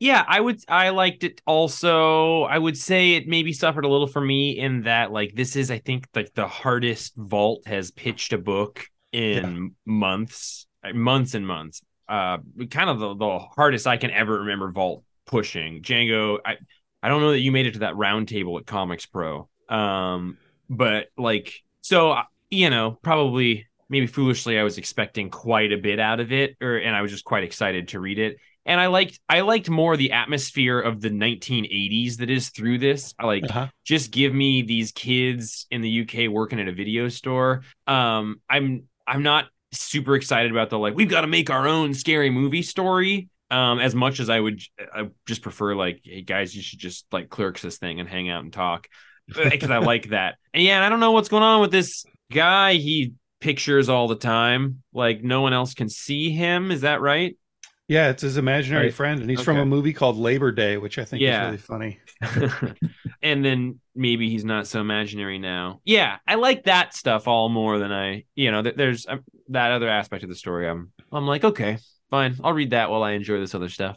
yeah, 0.00 0.24
I 0.26 0.40
would. 0.40 0.62
I 0.68 0.90
liked 0.90 1.24
it. 1.24 1.40
Also, 1.44 2.42
I 2.42 2.56
would 2.56 2.76
say 2.76 3.14
it 3.14 3.26
maybe 3.26 3.52
suffered 3.52 3.84
a 3.84 3.88
little 3.88 4.06
for 4.06 4.20
me 4.20 4.56
in 4.58 4.82
that, 4.82 5.10
like, 5.10 5.34
this 5.34 5.56
is, 5.56 5.72
I 5.72 5.78
think, 5.78 6.06
like 6.14 6.32
the 6.34 6.46
hardest 6.46 7.16
Vault 7.16 7.66
has 7.66 7.90
pitched 7.90 8.32
a 8.32 8.38
book 8.38 8.86
in 9.12 9.74
months, 9.86 10.66
uh, 10.84 10.92
months 10.92 11.34
and 11.34 11.46
months. 11.46 11.80
Uh, 12.08 12.38
kind 12.70 12.88
of 12.88 12.98
the, 12.98 13.14
the 13.14 13.38
hardest 13.38 13.86
I 13.86 13.96
can 13.98 14.10
ever 14.10 14.40
remember 14.40 14.70
Vault 14.70 15.04
pushing. 15.26 15.82
Django, 15.82 16.38
I, 16.44 16.56
I 17.02 17.08
don't 17.08 17.20
know 17.20 17.32
that 17.32 17.40
you 17.40 17.52
made 17.52 17.66
it 17.66 17.72
to 17.74 17.80
that 17.80 17.96
round 17.96 18.28
table 18.28 18.58
at 18.58 18.66
Comics 18.66 19.06
Pro. 19.06 19.48
Um, 19.68 20.38
but 20.70 21.08
like, 21.18 21.52
so 21.82 22.12
uh, 22.12 22.22
you 22.50 22.70
know, 22.70 22.98
probably 23.02 23.66
maybe 23.90 24.06
foolishly, 24.06 24.58
I 24.58 24.62
was 24.62 24.78
expecting 24.78 25.30
quite 25.30 25.72
a 25.72 25.76
bit 25.78 26.00
out 26.00 26.20
of 26.20 26.32
it, 26.32 26.56
or 26.62 26.76
and 26.76 26.96
I 26.96 27.02
was 27.02 27.10
just 27.10 27.24
quite 27.24 27.44
excited 27.44 27.88
to 27.88 28.00
read 28.00 28.18
it 28.18 28.38
and 28.68 28.78
I 28.78 28.86
liked 28.88 29.18
I 29.28 29.40
liked 29.40 29.70
more 29.70 29.96
the 29.96 30.12
atmosphere 30.12 30.78
of 30.78 31.00
the 31.00 31.08
1980s 31.08 32.18
that 32.18 32.28
is 32.30 32.50
through 32.50 32.78
this. 32.78 33.14
I 33.18 33.26
like 33.26 33.44
Uh-huh. 33.44 33.68
just 33.84 34.10
give 34.10 34.34
me 34.34 34.62
these 34.62 34.92
kids 34.92 35.66
in 35.70 35.80
the 35.80 36.02
UK 36.02 36.30
working 36.30 36.60
at 36.60 36.68
a 36.68 36.72
video 36.72 37.08
store. 37.08 37.62
Um, 37.86 38.40
I'm 38.48 38.84
I'm 39.08 39.22
not 39.22 39.46
super 39.72 40.14
excited 40.14 40.50
about 40.50 40.70
the 40.70 40.78
like 40.78 40.94
we've 40.94 41.08
got 41.08 41.22
to 41.22 41.26
make 41.26 41.50
our 41.50 41.66
own 41.66 41.94
scary 41.94 42.30
movie 42.30 42.62
story. 42.62 43.28
Um, 43.50 43.78
as 43.80 43.94
much 43.94 44.20
as 44.20 44.28
I 44.28 44.38
would, 44.38 44.60
I 44.94 45.08
just 45.26 45.40
prefer 45.40 45.74
like, 45.74 46.00
hey 46.04 46.20
guys, 46.20 46.54
you 46.54 46.60
should 46.60 46.78
just 46.78 47.06
like 47.10 47.30
clerks 47.30 47.62
this 47.62 47.78
thing 47.78 47.98
and 47.98 48.06
hang 48.08 48.28
out 48.28 48.44
and 48.44 48.52
talk 48.52 48.88
because 49.26 49.70
I 49.70 49.78
like 49.78 50.10
that. 50.10 50.36
And 50.54 50.62
yeah, 50.62 50.84
I 50.84 50.88
don't 50.88 51.00
know 51.00 51.12
what's 51.12 51.28
going 51.28 51.42
on 51.42 51.60
with 51.60 51.70
this 51.70 52.04
guy. 52.32 52.74
He 52.74 53.12
pictures 53.40 53.88
all 53.88 54.08
the 54.08 54.16
time, 54.16 54.82
like 54.92 55.22
no 55.22 55.42
one 55.42 55.52
else 55.52 55.74
can 55.74 55.88
see 55.88 56.30
him. 56.30 56.70
Is 56.70 56.80
that 56.80 57.00
right? 57.00 57.36
Yeah, 57.88 58.10
it's 58.10 58.22
his 58.22 58.36
imaginary 58.36 58.84
Right. 58.86 58.94
friend, 58.94 59.20
and 59.20 59.30
he's 59.30 59.40
from 59.40 59.56
a 59.56 59.64
movie 59.64 59.92
called 59.94 60.16
Labor 60.18 60.52
Day, 60.52 60.76
which 60.76 60.98
I 60.98 61.04
think 61.04 61.22
Yeah. 61.22 61.44
is 61.44 61.46
really 61.46 61.56
funny. 61.58 62.00
and 63.22 63.44
then 63.44 63.80
maybe 63.94 64.28
he's 64.28 64.44
not 64.44 64.66
so 64.66 64.80
imaginary 64.80 65.38
now. 65.38 65.80
Yeah, 65.84 66.18
I 66.26 66.34
like 66.34 66.64
that 66.64 66.94
stuff 66.94 67.26
all 67.26 67.48
more 67.48 67.78
than 67.78 67.90
I, 67.92 68.24
you 68.34 68.50
know, 68.50 68.62
th- 68.62 68.76
there's 68.76 69.06
uh, 69.06 69.16
that 69.48 69.72
other 69.72 69.88
aspect 69.88 70.22
of 70.22 70.28
the 70.28 70.34
story. 70.34 70.68
I'm, 70.68 70.92
I'm 71.10 71.26
like, 71.26 71.44
okay, 71.44 71.78
fine, 72.10 72.36
I'll 72.44 72.52
read 72.52 72.70
that 72.70 72.90
while 72.90 73.02
I 73.02 73.12
enjoy 73.12 73.38
this 73.40 73.54
other 73.54 73.68
stuff. 73.70 73.96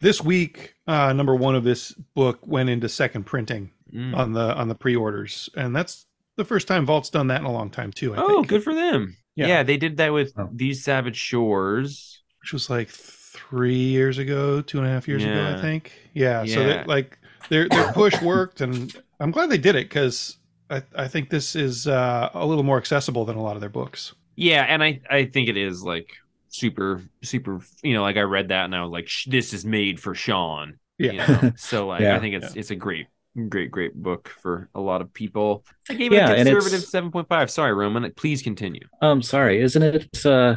This 0.00 0.22
week, 0.22 0.74
uh, 0.86 1.12
number 1.12 1.34
one 1.34 1.54
of 1.56 1.64
this 1.64 1.92
book 2.14 2.38
went 2.46 2.70
into 2.70 2.88
second 2.88 3.24
printing 3.24 3.72
Mm. 3.92 4.14
on 4.14 4.32
the 4.34 4.54
on 4.54 4.68
the 4.68 4.74
pre-orders, 4.74 5.48
and 5.56 5.74
that's 5.74 6.04
the 6.36 6.44
first 6.44 6.68
time 6.68 6.84
Vault's 6.84 7.08
done 7.08 7.28
that 7.28 7.40
in 7.40 7.46
a 7.46 7.50
long 7.52 7.70
time 7.70 7.90
too. 7.90 8.14
I 8.14 8.18
Oh, 8.22 8.26
think. 8.36 8.48
good 8.48 8.62
for 8.62 8.74
them. 8.74 9.16
Yeah. 9.34 9.46
Yeah. 9.46 9.62
they 9.62 9.78
did 9.78 9.96
that 9.96 10.12
with 10.12 10.34
Oh. 10.36 10.50
these 10.52 10.84
Savage 10.84 11.16
Shores. 11.16 12.22
Which 12.48 12.54
was 12.54 12.70
like 12.70 12.88
three 12.88 13.74
years 13.74 14.16
ago, 14.16 14.62
two 14.62 14.78
and 14.78 14.86
a 14.86 14.90
half 14.90 15.06
years 15.06 15.22
ago, 15.22 15.54
I 15.54 15.60
think. 15.60 15.92
Yeah, 16.14 16.46
so 16.46 16.60
Yeah. 16.60 16.66
that 16.68 16.88
like 16.88 17.18
their 17.50 17.68
their 17.68 17.92
push 17.92 18.18
worked, 18.22 18.62
and 18.62 18.90
I'm 19.20 19.30
glad 19.30 19.50
they 19.50 19.58
did 19.58 19.76
it 19.76 19.86
because 19.90 20.38
I 20.70 20.82
I 20.96 21.08
think 21.08 21.28
this 21.28 21.54
is 21.54 21.86
uh, 21.86 22.30
a 22.32 22.46
little 22.46 22.64
more 22.64 22.78
accessible 22.78 23.26
than 23.26 23.36
a 23.36 23.42
lot 23.42 23.54
of 23.54 23.60
their 23.60 23.68
books. 23.68 24.14
Yeah, 24.34 24.62
and 24.62 24.82
I, 24.82 25.02
I 25.10 25.26
think 25.26 25.50
it 25.50 25.58
is 25.58 25.82
like 25.82 26.08
super, 26.48 27.02
super. 27.22 27.60
You 27.82 27.92
know, 27.92 28.00
like 28.02 28.16
I 28.16 28.22
read 28.22 28.48
that 28.48 28.64
and 28.64 28.74
I 28.74 28.80
was 28.80 28.92
like, 28.92 29.10
this 29.26 29.52
is 29.52 29.66
made 29.66 30.00
for 30.00 30.14
Sean. 30.14 30.78
Yeah. 30.96 31.12
You 31.12 31.18
know? 31.18 31.52
so 31.58 31.86
like, 31.86 32.00
Yeah. 32.00 32.16
I 32.16 32.20
think 32.20 32.34
it's 32.42 32.56
it's 32.56 32.70
a 32.70 32.76
great. 32.76 33.08
Great, 33.50 33.70
great 33.70 33.94
book 33.94 34.32
for 34.42 34.68
a 34.74 34.80
lot 34.80 35.00
of 35.00 35.12
people. 35.12 35.64
I 35.88 35.94
gave 35.94 36.12
Yeah, 36.12 36.30
it 36.30 36.40
a 36.40 36.44
conservative 36.44 36.80
seven 36.82 37.12
point 37.12 37.28
five. 37.28 37.50
Sorry, 37.52 37.72
Roman. 37.72 38.10
Please 38.14 38.42
continue. 38.42 38.84
Um, 39.00 39.22
sorry, 39.22 39.60
isn't 39.60 39.82
it? 39.82 40.26
Uh, 40.26 40.56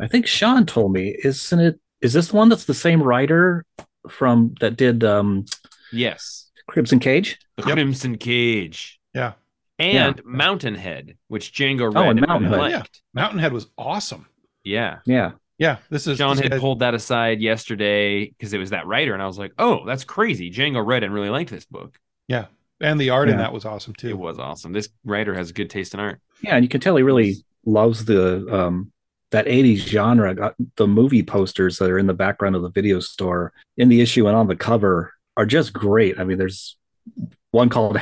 I 0.00 0.08
think 0.08 0.26
Sean 0.26 0.66
told 0.66 0.92
me, 0.92 1.16
isn't 1.22 1.60
it? 1.60 1.80
Is 2.00 2.12
this 2.14 2.28
the 2.28 2.36
one 2.36 2.48
that's 2.48 2.64
the 2.64 2.74
same 2.74 3.02
writer 3.02 3.64
from 4.08 4.54
that 4.60 4.76
did 4.76 5.04
um, 5.04 5.44
Yes, 5.92 6.50
Crimson 6.68 6.98
Cage? 6.98 7.38
The 7.56 7.64
Yep. 7.66 7.74
Crimson 7.74 8.16
Cage. 8.18 8.98
Yeah. 9.14 9.32
And 9.78 10.20
Mountainhead, 10.24 11.16
which 11.28 11.52
Django 11.52 11.92
read 11.94 11.96
Oh, 12.06 12.10
and 12.10 12.18
and 12.18 12.26
Mountainhead. 12.28 12.58
really 12.58 12.70
Yeah. 12.70 12.76
liked. 12.78 13.02
Mountainhead 13.14 13.52
was 13.52 13.66
awesome. 13.76 14.26
Yeah. 14.64 14.98
Yeah, 15.06 15.32
Yeah, 15.58 15.78
this 15.90 16.06
is 16.06 16.18
John 16.18 16.36
this 16.36 16.42
had 16.44 16.52
guy- 16.52 16.58
pulled 16.58 16.78
that 16.80 16.94
aside 16.94 17.40
yesterday 17.40 18.26
because 18.26 18.52
it 18.52 18.58
was 18.58 18.70
that 18.70 18.86
writer, 18.86 19.12
and 19.12 19.22
I 19.22 19.26
was 19.26 19.38
like, 19.38 19.52
"Oh, 19.58 19.84
that's 19.84 20.04
crazy." 20.04 20.50
Django 20.50 20.84
read 20.86 21.02
and 21.02 21.12
really 21.12 21.30
liked 21.30 21.50
this 21.50 21.64
book. 21.66 21.98
yeah, 22.28 22.46
and 22.80 23.00
the 23.00 23.10
art 23.10 23.28
in 23.28 23.36
that 23.38 23.52
was 23.52 23.64
awesome 23.64 23.92
too. 23.94 24.08
It 24.10 24.18
was 24.18 24.38
awesome. 24.38 24.72
This 24.72 24.88
writer 25.04 25.34
has 25.34 25.50
good 25.52 25.68
taste 25.70 25.94
in 25.94 26.00
art. 26.00 26.20
yeah, 26.42 26.54
and 26.56 26.64
you 26.64 26.68
can 26.68 26.80
tell 26.80 26.96
he 26.96 27.02
really 27.02 27.36
loves 27.66 28.04
the 28.04 28.46
um 28.54 28.91
that 29.32 29.46
80s 29.46 29.78
genre. 29.78 30.34
Got 30.34 30.54
the 30.76 30.86
movie 30.86 31.22
posters 31.22 31.78
that 31.78 31.90
are 31.90 31.98
in 31.98 32.06
the 32.06 32.14
background 32.14 32.56
of 32.56 32.62
the 32.62 32.70
video 32.70 33.00
store 33.00 33.52
in 33.76 33.88
the 33.88 34.00
issue 34.00 34.26
and 34.28 34.36
on 34.36 34.46
the 34.46 34.56
cover 34.56 35.12
are 35.36 35.46
just 35.46 35.72
great. 35.72 36.18
I 36.20 36.24
mean, 36.24 36.38
there's 36.38 36.76
one 37.50 37.68
called 37.68 37.98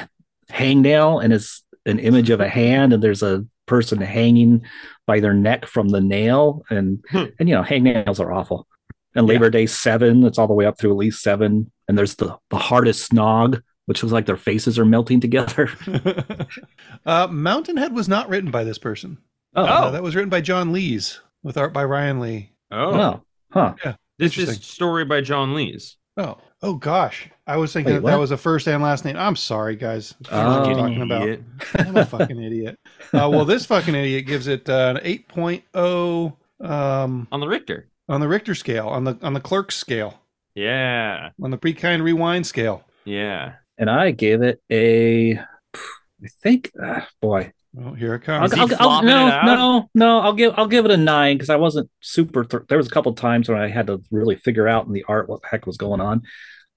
Hangnail, 0.51 1.23
and 1.25 1.33
it's 1.33 1.63
an 1.87 1.99
image 1.99 2.31
of 2.31 2.41
a 2.41 2.49
hand, 2.49 2.93
and 2.93 3.03
there's 3.03 3.23
a 3.23 3.45
person 3.67 4.01
hanging 4.01 4.63
by 5.07 5.21
their 5.21 5.33
neck 5.35 5.65
from 5.67 5.89
the 5.89 6.01
nail, 6.01 6.63
and 6.71 7.03
Hmm. 7.11 7.25
and 7.39 7.49
you 7.49 7.55
know, 7.55 7.63
hangnails 7.63 8.21
are 8.21 8.33
awful. 8.33 8.67
And 9.15 9.27
Yeah. 9.27 9.35
Labor 9.35 9.51
Day 9.51 9.67
seven, 9.67 10.25
it's 10.25 10.39
all 10.39 10.47
the 10.49 10.55
way 10.55 10.67
up 10.67 10.79
through 10.79 10.91
at 10.91 10.97
least 10.97 11.23
seven, 11.23 11.71
and 11.89 11.97
there's 11.97 12.17
the 12.17 12.37
the 12.51 12.59
hardest 12.59 13.11
snog, 13.13 13.61
which 13.87 14.03
looks 14.03 14.13
like 14.13 14.27
their 14.27 14.37
faces 14.37 14.79
are 14.79 14.85
melting 14.85 15.21
together. 15.21 15.71
uh, 17.07 17.27
Mountainhead 17.29 17.93
was 17.95 18.09
not 18.09 18.29
written 18.29 18.51
by 18.51 18.65
this 18.65 18.79
person. 18.79 19.19
Oh, 19.55 19.65
Uh, 19.65 19.91
that 19.91 20.03
was 20.03 20.15
written 20.15 20.31
by 20.31 20.41
John 20.41 20.73
Lees 20.73 21.21
with 21.43 21.57
art 21.57 21.73
by 21.73 21.85
Ryan 21.85 22.21
Lee. 22.21 22.53
Oh, 22.71 23.21
oh, 23.55 23.75
huh. 23.83 23.95
this 24.19 24.39
is 24.39 24.65
story 24.65 25.05
by 25.05 25.21
John 25.21 25.55
Lees. 25.55 25.97
Oh, 26.17 26.39
oh 26.63 26.75
gosh, 26.75 27.29
I 27.47 27.57
was 27.57 27.73
thinking 27.73 27.95
Wait, 27.95 28.01
that, 28.03 28.11
that 28.13 28.19
was 28.19 28.31
a 28.31 28.37
first 28.37 28.69
and 28.69 28.83
last 28.83 29.05
name. 29.05 29.17
I'm 29.17 29.37
sorry, 29.37 29.75
guys. 29.77 30.15
I 30.31 30.43
don't 30.43 30.45
know 30.53 30.61
what 30.61 30.67
Oh. 30.67 30.71
I'm 30.71 30.77
talking 30.77 31.03
about. 31.03 31.23
Idiot. 31.23 31.43
I'm 31.75 31.97
a 31.97 32.07
fucking 32.07 32.43
idiot. 32.43 32.79
Uh, 33.13 33.29
well, 33.31 33.45
this 33.45 33.67
fucking 33.67 33.95
idiot 33.95 34.27
gives 34.27 34.47
it 34.47 34.69
uh, 34.69 34.95
an 34.97 35.05
8.0 35.05 36.37
um, 36.61 37.27
on 37.33 37.41
the 37.41 37.49
Richter. 37.49 37.89
on 38.09 38.21
the 38.21 38.29
Richter 38.29 38.55
scale, 38.55 38.87
on 38.89 39.05
the 39.05 39.19
on 39.23 39.33
the 39.35 39.41
clerk 39.41 39.73
scale. 39.73 40.21
Yeah. 40.55 41.31
on 41.43 41.51
the 41.51 41.57
Be 41.57 41.73
Kind 41.73 42.05
Rewind 42.05 42.47
scale. 42.47 42.85
Yeah. 43.05 43.55
And 43.79 43.89
I 43.89 44.11
gave 44.11 44.43
it 44.43 44.61
a, 44.71 45.39
I 45.39 46.29
think, 46.43 46.71
ah, 46.85 47.09
boy, 47.23 47.53
Oh, 47.79 47.93
here 47.95 48.15
it 48.15 48.29
I'll, 48.29 48.49
comes. 48.49 48.53
I'll- 48.55 48.89
I'll- 48.89 49.03
no, 49.03 49.29
it 49.29 49.45
no, 49.45 49.89
no. 49.95 50.19
I'll 50.21 50.33
give 50.33 50.55
I'll 50.57 50.67
give 50.67 50.85
it 50.85 50.91
a 50.91 50.97
nine 50.97 51.37
because 51.37 51.51
I 51.51 51.57
wasn't 51.57 51.89
super. 52.01 52.45
Th- 52.45 52.65
there 52.69 52.79
was 52.79 52.89
a 52.89 52.91
couple 52.91 53.13
times 53.15 53.49
when 53.49 53.59
I 53.61 53.69
had 53.69 53.87
to 53.87 54.03
really 54.11 54.35
figure 54.35 54.67
out 54.67 54.87
in 54.87 54.93
the 54.93 55.05
art 55.07 55.29
what 55.29 55.43
the 55.43 55.49
heck 55.49 55.67
was 55.67 55.77
going 55.77 56.01
on. 56.01 56.23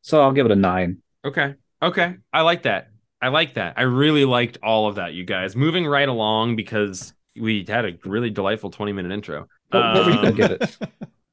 So 0.02 0.22
I'll 0.22 0.32
give 0.34 0.46
it 0.46 0.52
a 0.52 0.56
nine. 0.56 1.00
Okay. 1.26 1.56
Okay. 1.82 2.16
I 2.32 2.42
like 2.42 2.64
that. 2.64 2.90
I 3.22 3.30
like 3.30 3.56
that. 3.56 3.76
I 3.78 3.84
really 3.84 4.26
liked 4.26 4.58
all 4.62 4.88
of 4.88 4.96
that, 4.96 5.14
you 5.14 5.24
guys. 5.24 5.56
Moving 5.56 5.88
right 5.88 6.08
along 6.10 6.58
because 6.58 7.14
we 7.40 7.66
had 7.68 7.86
a 7.86 7.94
really 8.06 8.30
delightful 8.30 8.70
20 8.70 8.92
minute 8.92 9.12
intro. 9.12 9.48
What, 9.70 9.96
what 9.96 10.06
were 10.06 10.12
you 10.12 10.18
gonna 10.18 10.30
Um, 10.30 10.36
give 10.36 10.52
it? 10.52 10.78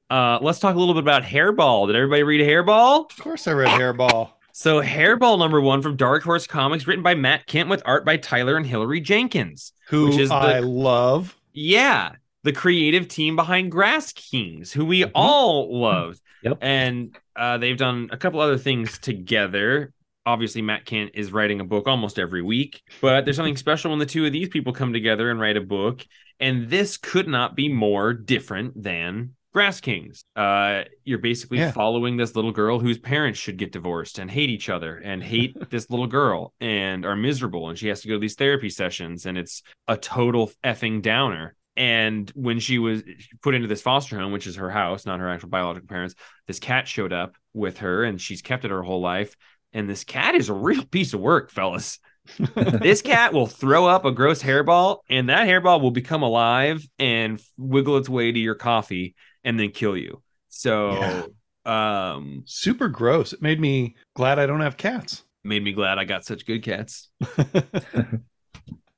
Uh, 0.09 0.40
let's 0.42 0.59
talk 0.59 0.75
a 0.75 0.79
little 0.79 0.94
bit 0.94 1.05
about 1.05 1.23
Hairball. 1.23 1.87
Did 1.87 1.94
everybody 1.94 2.25
read 2.25 2.40
Hairball? 2.40 3.09
Of 3.09 3.16
course, 3.23 3.46
I 3.46 3.53
read 3.53 3.68
Hairball. 3.68 4.31
So, 4.52 4.80
Hairball 4.82 5.38
number 5.38 5.60
one 5.60 5.82
from 5.82 5.96
Dark 5.96 6.22
Horse 6.22 6.46
Comics, 6.46 6.86
written 6.86 7.02
by 7.02 7.14
Matt 7.14 7.46
Kindt 7.46 7.68
with 7.68 7.82
art 7.84 8.04
by 8.04 8.16
Tyler 8.16 8.56
and 8.56 8.66
Hilary 8.66 9.00
Jenkins. 9.00 9.72
Who 9.88 10.08
Which 10.08 10.18
is 10.18 10.28
the- 10.28 10.34
I 10.34 10.58
love. 10.60 11.36
Yeah, 11.52 12.12
the 12.44 12.52
creative 12.52 13.08
team 13.08 13.36
behind 13.36 13.70
Grass 13.70 14.12
Kings, 14.12 14.72
who 14.72 14.84
we 14.84 15.02
Mhm. 15.02 15.10
all 15.14 15.80
loved. 15.80 16.20
Yep. 16.42 16.58
And 16.60 17.16
uh, 17.36 17.58
they've 17.58 17.76
done 17.76 18.08
a 18.12 18.16
couple 18.16 18.40
other 18.40 18.58
things 18.58 18.98
together. 18.98 19.92
Obviously, 20.26 20.62
Matt 20.62 20.84
Kindt 20.84 21.10
is 21.14 21.32
writing 21.32 21.60
a 21.60 21.64
book 21.64 21.86
almost 21.86 22.18
every 22.18 22.42
week, 22.42 22.82
but 23.00 23.24
there's 23.24 23.36
something 23.36 23.56
special 23.56 23.90
when 23.90 23.98
the 23.98 24.06
two 24.06 24.26
of 24.26 24.32
these 24.32 24.48
people 24.48 24.72
come 24.72 24.92
together 24.92 25.30
and 25.30 25.40
write 25.40 25.56
a 25.56 25.60
book. 25.62 26.06
And 26.38 26.68
this 26.68 26.96
could 26.96 27.28
not 27.28 27.54
be 27.56 27.68
more 27.68 28.12
different 28.14 28.82
than 28.82 29.34
Grass 29.52 29.80
Kings. 29.80 30.24
Uh, 30.36 30.84
you're 31.04 31.18
basically 31.18 31.58
Yeah. 31.58 31.72
following 31.72 32.16
this 32.16 32.36
little 32.36 32.52
girl 32.52 32.78
whose 32.78 32.98
parents 32.98 33.38
should 33.38 33.56
get 33.56 33.72
divorced 33.72 34.18
and 34.18 34.30
hate 34.30 34.48
each 34.48 34.68
other 34.68 34.96
and 34.96 35.22
hate 35.22 35.56
this 35.70 35.90
little 35.90 36.06
girl 36.06 36.54
and 36.60 37.04
are 37.04 37.16
miserable. 37.16 37.68
And 37.68 37.76
she 37.78 37.88
has 37.88 38.00
to 38.02 38.08
go 38.08 38.14
to 38.14 38.20
these 38.20 38.36
therapy 38.36 38.68
sessions, 38.68 39.26
and 39.26 39.36
it's 39.36 39.62
a 39.88 39.96
total 39.96 40.52
effing 40.62 41.02
downer. 41.02 41.56
And 41.76 42.30
when 42.34 42.60
she 42.60 42.78
was 42.78 43.02
put 43.42 43.54
into 43.54 43.66
this 43.66 43.82
foster 43.82 44.18
home, 44.18 44.32
which 44.32 44.46
is 44.46 44.56
her 44.56 44.70
house, 44.70 45.06
not 45.06 45.18
her 45.20 45.30
actual 45.30 45.48
biological 45.48 45.88
parents, 45.88 46.14
this 46.46 46.58
cat 46.58 46.86
showed 46.86 47.12
up 47.12 47.34
with 47.54 47.78
her, 47.78 48.04
and 48.04 48.20
she's 48.20 48.42
kept 48.42 48.64
it 48.64 48.70
her 48.70 48.82
whole 48.82 49.00
life. 49.00 49.34
And 49.72 49.88
this 49.88 50.04
cat 50.04 50.34
is 50.34 50.48
a 50.48 50.54
real 50.54 50.84
piece 50.84 51.14
of 51.14 51.20
work, 51.20 51.50
fellas. 51.50 51.98
this 52.54 53.02
cat 53.02 53.32
will 53.32 53.46
throw 53.46 53.86
up 53.86 54.04
a 54.04 54.12
gross 54.12 54.42
hairball, 54.42 54.98
and 55.08 55.28
that 55.28 55.48
hairball 55.48 55.80
will 55.80 55.90
become 55.90 56.22
alive 56.22 56.86
and 56.98 57.40
wiggle 57.56 57.96
its 57.96 58.08
way 58.08 58.30
to 58.30 58.38
your 58.38 58.54
coffee 58.56 59.14
and 59.44 59.59
then 59.59 59.70
kill 59.70 59.96
you. 59.96 60.22
So, 60.48 61.31
um, 61.64 62.42
Super 62.46 62.88
gross. 62.88 63.33
It 63.33 63.42
made 63.42 63.61
me 63.61 63.96
glad 64.14 64.38
I 64.38 64.46
don't 64.46 64.61
have 64.61 64.76
cats. 64.76 65.24
made 65.44 65.62
me 65.62 65.72
glad 65.72 65.98
I 65.98 66.05
got 66.05 66.24
such 66.24 66.44
good 66.46 66.62
cats. 66.62 67.09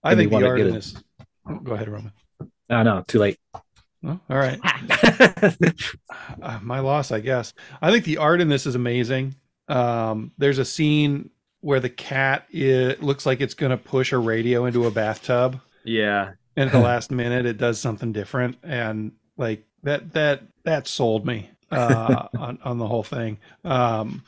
I 0.05 0.15
think 0.17 0.31
you 0.31 0.35
wanna 0.35 0.47
the 0.47 0.51
art 0.51 0.61
in 0.61 0.73
this. 0.73 0.95
Oh, 1.49 1.57
go 1.59 1.73
ahead, 1.75 1.89
Roman. 1.89 2.13
No, 2.69 2.83
no, 2.83 3.05
too 3.07 3.19
late. 3.19 3.39
Oh, 4.05 4.19
all 4.29 4.37
right. 4.37 4.59
Uh, 6.41 6.59
my 6.63 6.81
loss, 6.81 7.13
I 7.13 7.21
guess. 7.21 7.53
I 7.81 7.91
think 7.93 8.05
the 8.05 8.17
art 8.19 8.41
in 8.41 8.49
this 8.49 8.67
is 8.67 8.75
amazing. 8.75 9.35
Um, 9.69 10.33
there's 10.39 10.59
a 10.59 10.65
scene 10.65 11.31
where 11.61 11.79
the 11.81 11.89
cat 11.89 12.47
it 12.51 13.03
looks 13.03 13.27
like 13.27 13.41
it's 13.41 13.55
going 13.55 13.71
to 13.71 13.77
push 13.77 14.13
a 14.13 14.19
radio 14.19 14.65
into 14.65 14.87
a 14.87 14.91
bathtub, 14.91 15.61
Yeah. 15.85 16.33
and 16.57 16.69
at 16.69 16.73
the 16.73 16.81
last 16.81 17.11
minute, 17.13 17.47
it 17.47 17.59
does 17.59 17.79
something 17.81 18.13
different, 18.13 18.57
and 18.63 19.13
like 19.37 19.65
that 19.83 20.13
that 20.13 20.43
that 20.65 20.87
sold 20.87 21.27
me 21.27 21.51
uh, 21.71 22.29
on 22.39 22.59
on 22.65 22.79
the 22.79 22.87
whole 22.87 23.03
thing. 23.03 23.39
Um, 23.65 24.23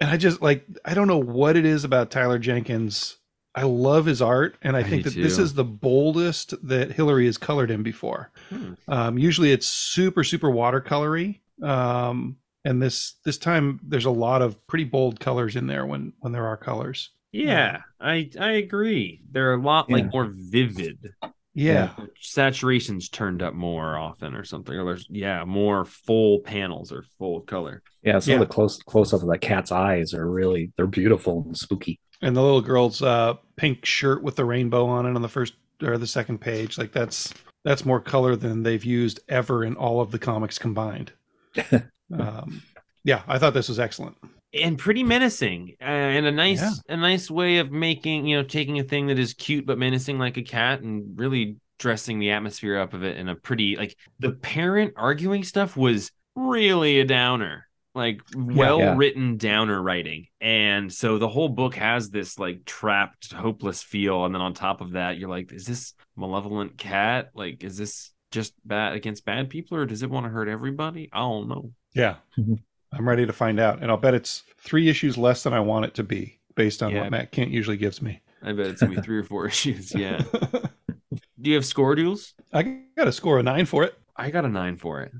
and 0.00 0.10
I 0.10 0.16
just 0.16 0.40
like 0.42 0.64
I 0.84 0.94
don't 0.94 1.08
know 1.08 1.18
what 1.18 1.56
it 1.56 1.64
is 1.64 1.84
about 1.84 2.10
Tyler 2.10 2.38
Jenkins. 2.38 3.16
I 3.54 3.64
love 3.64 4.06
his 4.06 4.22
art, 4.22 4.56
and 4.62 4.76
I, 4.76 4.80
I 4.80 4.82
think 4.84 5.02
that 5.02 5.14
this 5.14 5.36
is 5.36 5.54
the 5.54 5.64
boldest 5.64 6.54
that 6.68 6.92
Hilary 6.92 7.26
has 7.26 7.36
colored 7.36 7.68
him 7.68 7.82
before. 7.82 8.30
Hmm. 8.48 8.74
Um, 8.86 9.18
usually, 9.18 9.50
it's 9.50 9.66
super 9.66 10.22
super 10.22 10.48
watercolory, 10.48 11.40
um, 11.60 12.36
and 12.64 12.80
this 12.80 13.14
this 13.24 13.38
time 13.38 13.80
there's 13.82 14.04
a 14.04 14.10
lot 14.10 14.40
of 14.40 14.64
pretty 14.68 14.84
bold 14.84 15.18
colors 15.18 15.56
in 15.56 15.66
there 15.66 15.84
when 15.84 16.12
when 16.20 16.32
there 16.32 16.46
are 16.46 16.56
colors. 16.56 17.10
Yeah, 17.32 17.82
I 18.00 18.30
I 18.40 18.52
agree. 18.52 19.20
They're 19.30 19.54
a 19.54 19.60
lot 19.60 19.90
like 19.90 20.04
Yeah. 20.04 20.10
more 20.12 20.30
vivid. 20.32 21.12
Yeah, 21.54 21.90
Saturation's 22.20 23.08
turned 23.08 23.42
up 23.42 23.54
more 23.54 23.98
often 23.98 24.34
or 24.34 24.44
something. 24.44 24.74
Or 24.76 24.84
there's 24.84 25.06
yeah, 25.10 25.44
more 25.44 25.84
full 25.84 26.40
panels 26.40 26.92
or 26.92 27.04
full 27.18 27.40
color. 27.40 27.82
Yeah, 28.02 28.18
some 28.20 28.32
Yeah. 28.32 28.40
of 28.40 28.48
the 28.48 28.54
close 28.54 28.78
close 28.82 29.12
up 29.12 29.22
of 29.22 29.28
that 29.28 29.40
cat's 29.40 29.72
eyes 29.72 30.14
are 30.14 30.30
really 30.30 30.72
they're 30.76 30.86
beautiful 30.86 31.42
and 31.46 31.56
spooky. 31.56 31.98
and 32.22 32.36
the 32.36 32.42
little 32.42 32.60
girl's 32.62 33.02
uh, 33.02 33.34
pink 33.56 33.84
shirt 33.84 34.22
with 34.22 34.36
the 34.36 34.44
rainbow 34.44 34.86
on 34.86 35.06
it 35.06 35.16
on 35.16 35.22
the 35.22 35.28
first 35.28 35.54
or 35.82 35.98
the 35.98 36.06
second 36.06 36.38
page, 36.40 36.78
like 36.78 36.92
that's 36.92 37.34
that's 37.64 37.84
more 37.84 38.00
color 38.00 38.36
than 38.36 38.62
they've 38.62 38.84
used 38.84 39.20
ever 39.28 39.64
in 39.64 39.74
all 39.76 40.00
of 40.00 40.10
the 40.12 40.18
comics 40.18 40.58
combined. 40.58 41.12
um, 42.18 42.62
yeah, 43.04 43.22
I 43.26 43.38
thought 43.38 43.54
this 43.54 43.68
was 43.68 43.80
excellent. 43.80 44.16
And 44.52 44.78
pretty 44.78 45.02
menacing 45.04 45.76
uh, 45.80 45.84
and 45.84 46.26
a 46.26 46.32
nice 46.32 46.60
Yeah. 46.60 46.94
a 46.94 46.96
nice 46.96 47.30
way 47.30 47.58
of 47.58 47.70
making 47.70 48.26
you 48.26 48.36
know 48.36 48.42
taking 48.42 48.78
a 48.78 48.84
thing 48.84 49.06
that 49.08 49.18
is 49.18 49.34
cute 49.34 49.66
but 49.66 49.78
menacing 49.78 50.18
like 50.18 50.36
a 50.36 50.42
cat 50.42 50.80
and 50.80 51.18
really 51.18 51.56
dressing 51.78 52.18
the 52.18 52.30
atmosphere 52.32 52.78
up 52.78 52.92
of 52.92 53.02
it 53.04 53.16
in 53.16 53.28
a 53.28 53.34
pretty 53.36 53.76
like 53.76 53.96
the 54.18 54.32
parent 54.32 54.94
arguing 54.96 55.44
stuff 55.44 55.76
was 55.76 56.10
really 56.34 57.00
a 57.00 57.04
downer 57.04 57.66
like 57.94 58.20
well 58.36 58.94
written 58.94 59.36
downer 59.36 59.82
writing. 59.82 60.26
And 60.40 60.92
so 60.92 61.18
the 61.18 61.26
whole 61.26 61.48
book 61.48 61.74
has 61.74 62.08
this 62.08 62.38
like 62.38 62.64
trapped 62.64 63.32
hopeless 63.32 63.82
feel 63.82 64.24
and 64.24 64.32
then 64.34 64.40
on 64.40 64.54
top 64.54 64.80
of 64.80 64.92
that 64.92 65.18
you're 65.18 65.28
like 65.28 65.52
is 65.52 65.64
this 65.64 65.94
malevolent 66.16 66.78
cat? 66.78 67.30
Like 67.34 67.64
is 67.64 67.76
this 67.76 68.12
just 68.30 68.54
bad 68.64 68.92
against 68.94 69.24
bad 69.24 69.50
people 69.50 69.76
or 69.76 69.86
does 69.86 70.02
it 70.04 70.10
want 70.10 70.24
to 70.24 70.30
hurt 70.30 70.46
everybody? 70.48 71.08
I 71.12 71.18
don't 71.18 71.48
know. 71.48 71.72
Yeah, 71.94 72.16
Mhm. 72.38 72.60
I'm 72.92 73.08
ready 73.08 73.24
to 73.26 73.32
find 73.32 73.60
out, 73.60 73.80
and 73.82 73.90
I'll 73.90 73.96
bet 73.96 74.14
it's 74.14 74.42
three 74.58 74.88
issues 74.88 75.16
less 75.16 75.42
than 75.42 75.52
I 75.52 75.60
want 75.60 75.84
it 75.84 75.94
to 75.94 76.02
be 76.02 76.38
based 76.56 76.82
on 76.82 76.90
Yeah. 76.92 77.02
what 77.02 77.10
Matt 77.12 77.32
Kindt 77.32 77.50
usually 77.50 77.76
gives 77.76 78.02
me. 78.02 78.20
i 78.42 78.52
bet 78.52 78.66
it's 78.66 78.80
gonna 78.80 78.96
be 78.96 79.00
three 79.02 79.18
or 79.18 79.22
four 79.24 79.46
issues 79.52 79.94
yeah 79.94 80.20
do 81.40 81.50
you 81.50 81.54
have 81.54 81.64
score 81.64 81.94
duels 81.94 82.34
I 82.52 82.62
got 82.96 83.04
to 83.04 83.12
score 83.12 83.38
a 83.38 83.42
nine 83.42 83.66
for 83.66 83.84
it. 83.84 83.94
I 84.16 84.30
got 84.30 84.44
a 84.44 84.48
nine 84.48 84.76
for 84.76 85.00
it. 85.02 85.12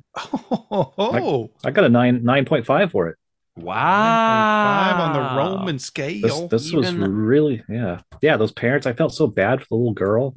Oh, 0.61 1.51
I 1.65 1.71
got 1.71 1.85
a 1.85 1.89
nine 1.89 2.25
nine 2.25 2.45
point 2.45 2.67
five 2.67 2.91
for 2.91 3.09
it. 3.09 3.17
Wow. 3.57 3.75
five 3.75 5.01
on 5.01 5.13
the 5.13 5.37
Roman 5.43 5.79
scale. 5.79 6.49
This 6.49 6.65
this 6.65 6.73
was 6.73 6.93
really 6.95 7.63
yeah 7.69 8.01
yeah 8.21 8.37
those 8.37 8.53
parents. 8.53 8.87
I 8.87 8.93
felt 8.93 9.15
so 9.15 9.27
bad 9.27 9.61
for 9.61 9.67
the 9.71 9.75
little 9.77 9.95
girl. 9.95 10.35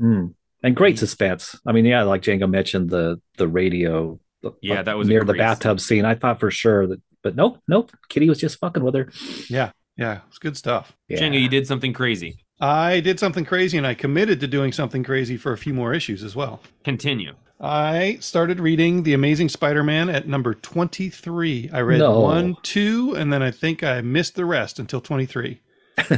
Mm. 0.00 0.34
And 0.62 0.74
great 0.76 0.98
suspense. 0.98 1.58
I 1.66 1.72
mean, 1.72 1.84
yeah, 1.84 2.02
like 2.02 2.22
Django 2.22 2.48
mentioned 2.48 2.90
the 2.90 3.20
the 3.38 3.48
radio. 3.48 4.18
The- 4.44 4.52
Yeah, 4.62 4.82
that 4.82 4.96
was 4.96 5.08
near 5.08 5.24
the 5.24 5.34
bathtub 5.34 5.80
scene. 5.80 6.04
I 6.04 6.14
thought 6.14 6.38
for 6.40 6.50
sure 6.50 6.86
that, 6.86 7.00
but 7.22 7.34
nope, 7.36 7.58
nope. 7.68 7.90
Kitty 8.08 8.28
was 8.28 8.38
just 8.38 8.58
fucking 8.58 8.84
with 8.84 8.94
her. 8.94 9.10
yeah, 9.48 9.72
yeah, 9.96 10.20
it's 10.28 10.38
good 10.38 10.56
stuff. 10.56 10.96
Yeah. 11.08 11.18
Django, 11.18 11.40
you 11.40 11.48
did 11.48 11.66
something 11.66 11.92
crazy. 11.92 12.38
I 12.60 13.00
did 13.00 13.18
something 13.18 13.44
crazy, 13.44 13.76
and 13.76 13.86
I 13.86 13.94
committed 13.94 14.38
to 14.40 14.46
doing 14.46 14.70
something 14.72 15.02
crazy 15.02 15.36
for 15.36 15.52
a 15.52 15.58
few 15.58 15.74
more 15.74 15.92
issues 15.92 16.22
as 16.22 16.36
well. 16.36 16.60
Continue. 16.84 17.32
I 17.60 18.18
started 18.20 18.60
reading 18.60 19.02
The 19.02 19.14
Amazing 19.14 19.48
Spider-Man 19.48 20.08
at 20.08 20.28
number 20.28 20.54
23. 20.54 21.70
I 21.72 21.80
read 21.80 21.98
No. 21.98 22.20
one, 22.20 22.56
two, 22.62 23.14
and 23.16 23.32
then 23.32 23.42
I 23.42 23.50
think 23.50 23.82
I 23.82 24.00
missed 24.02 24.34
the 24.36 24.44
rest 24.44 24.78
until 24.78 25.00
23. 25.00 25.60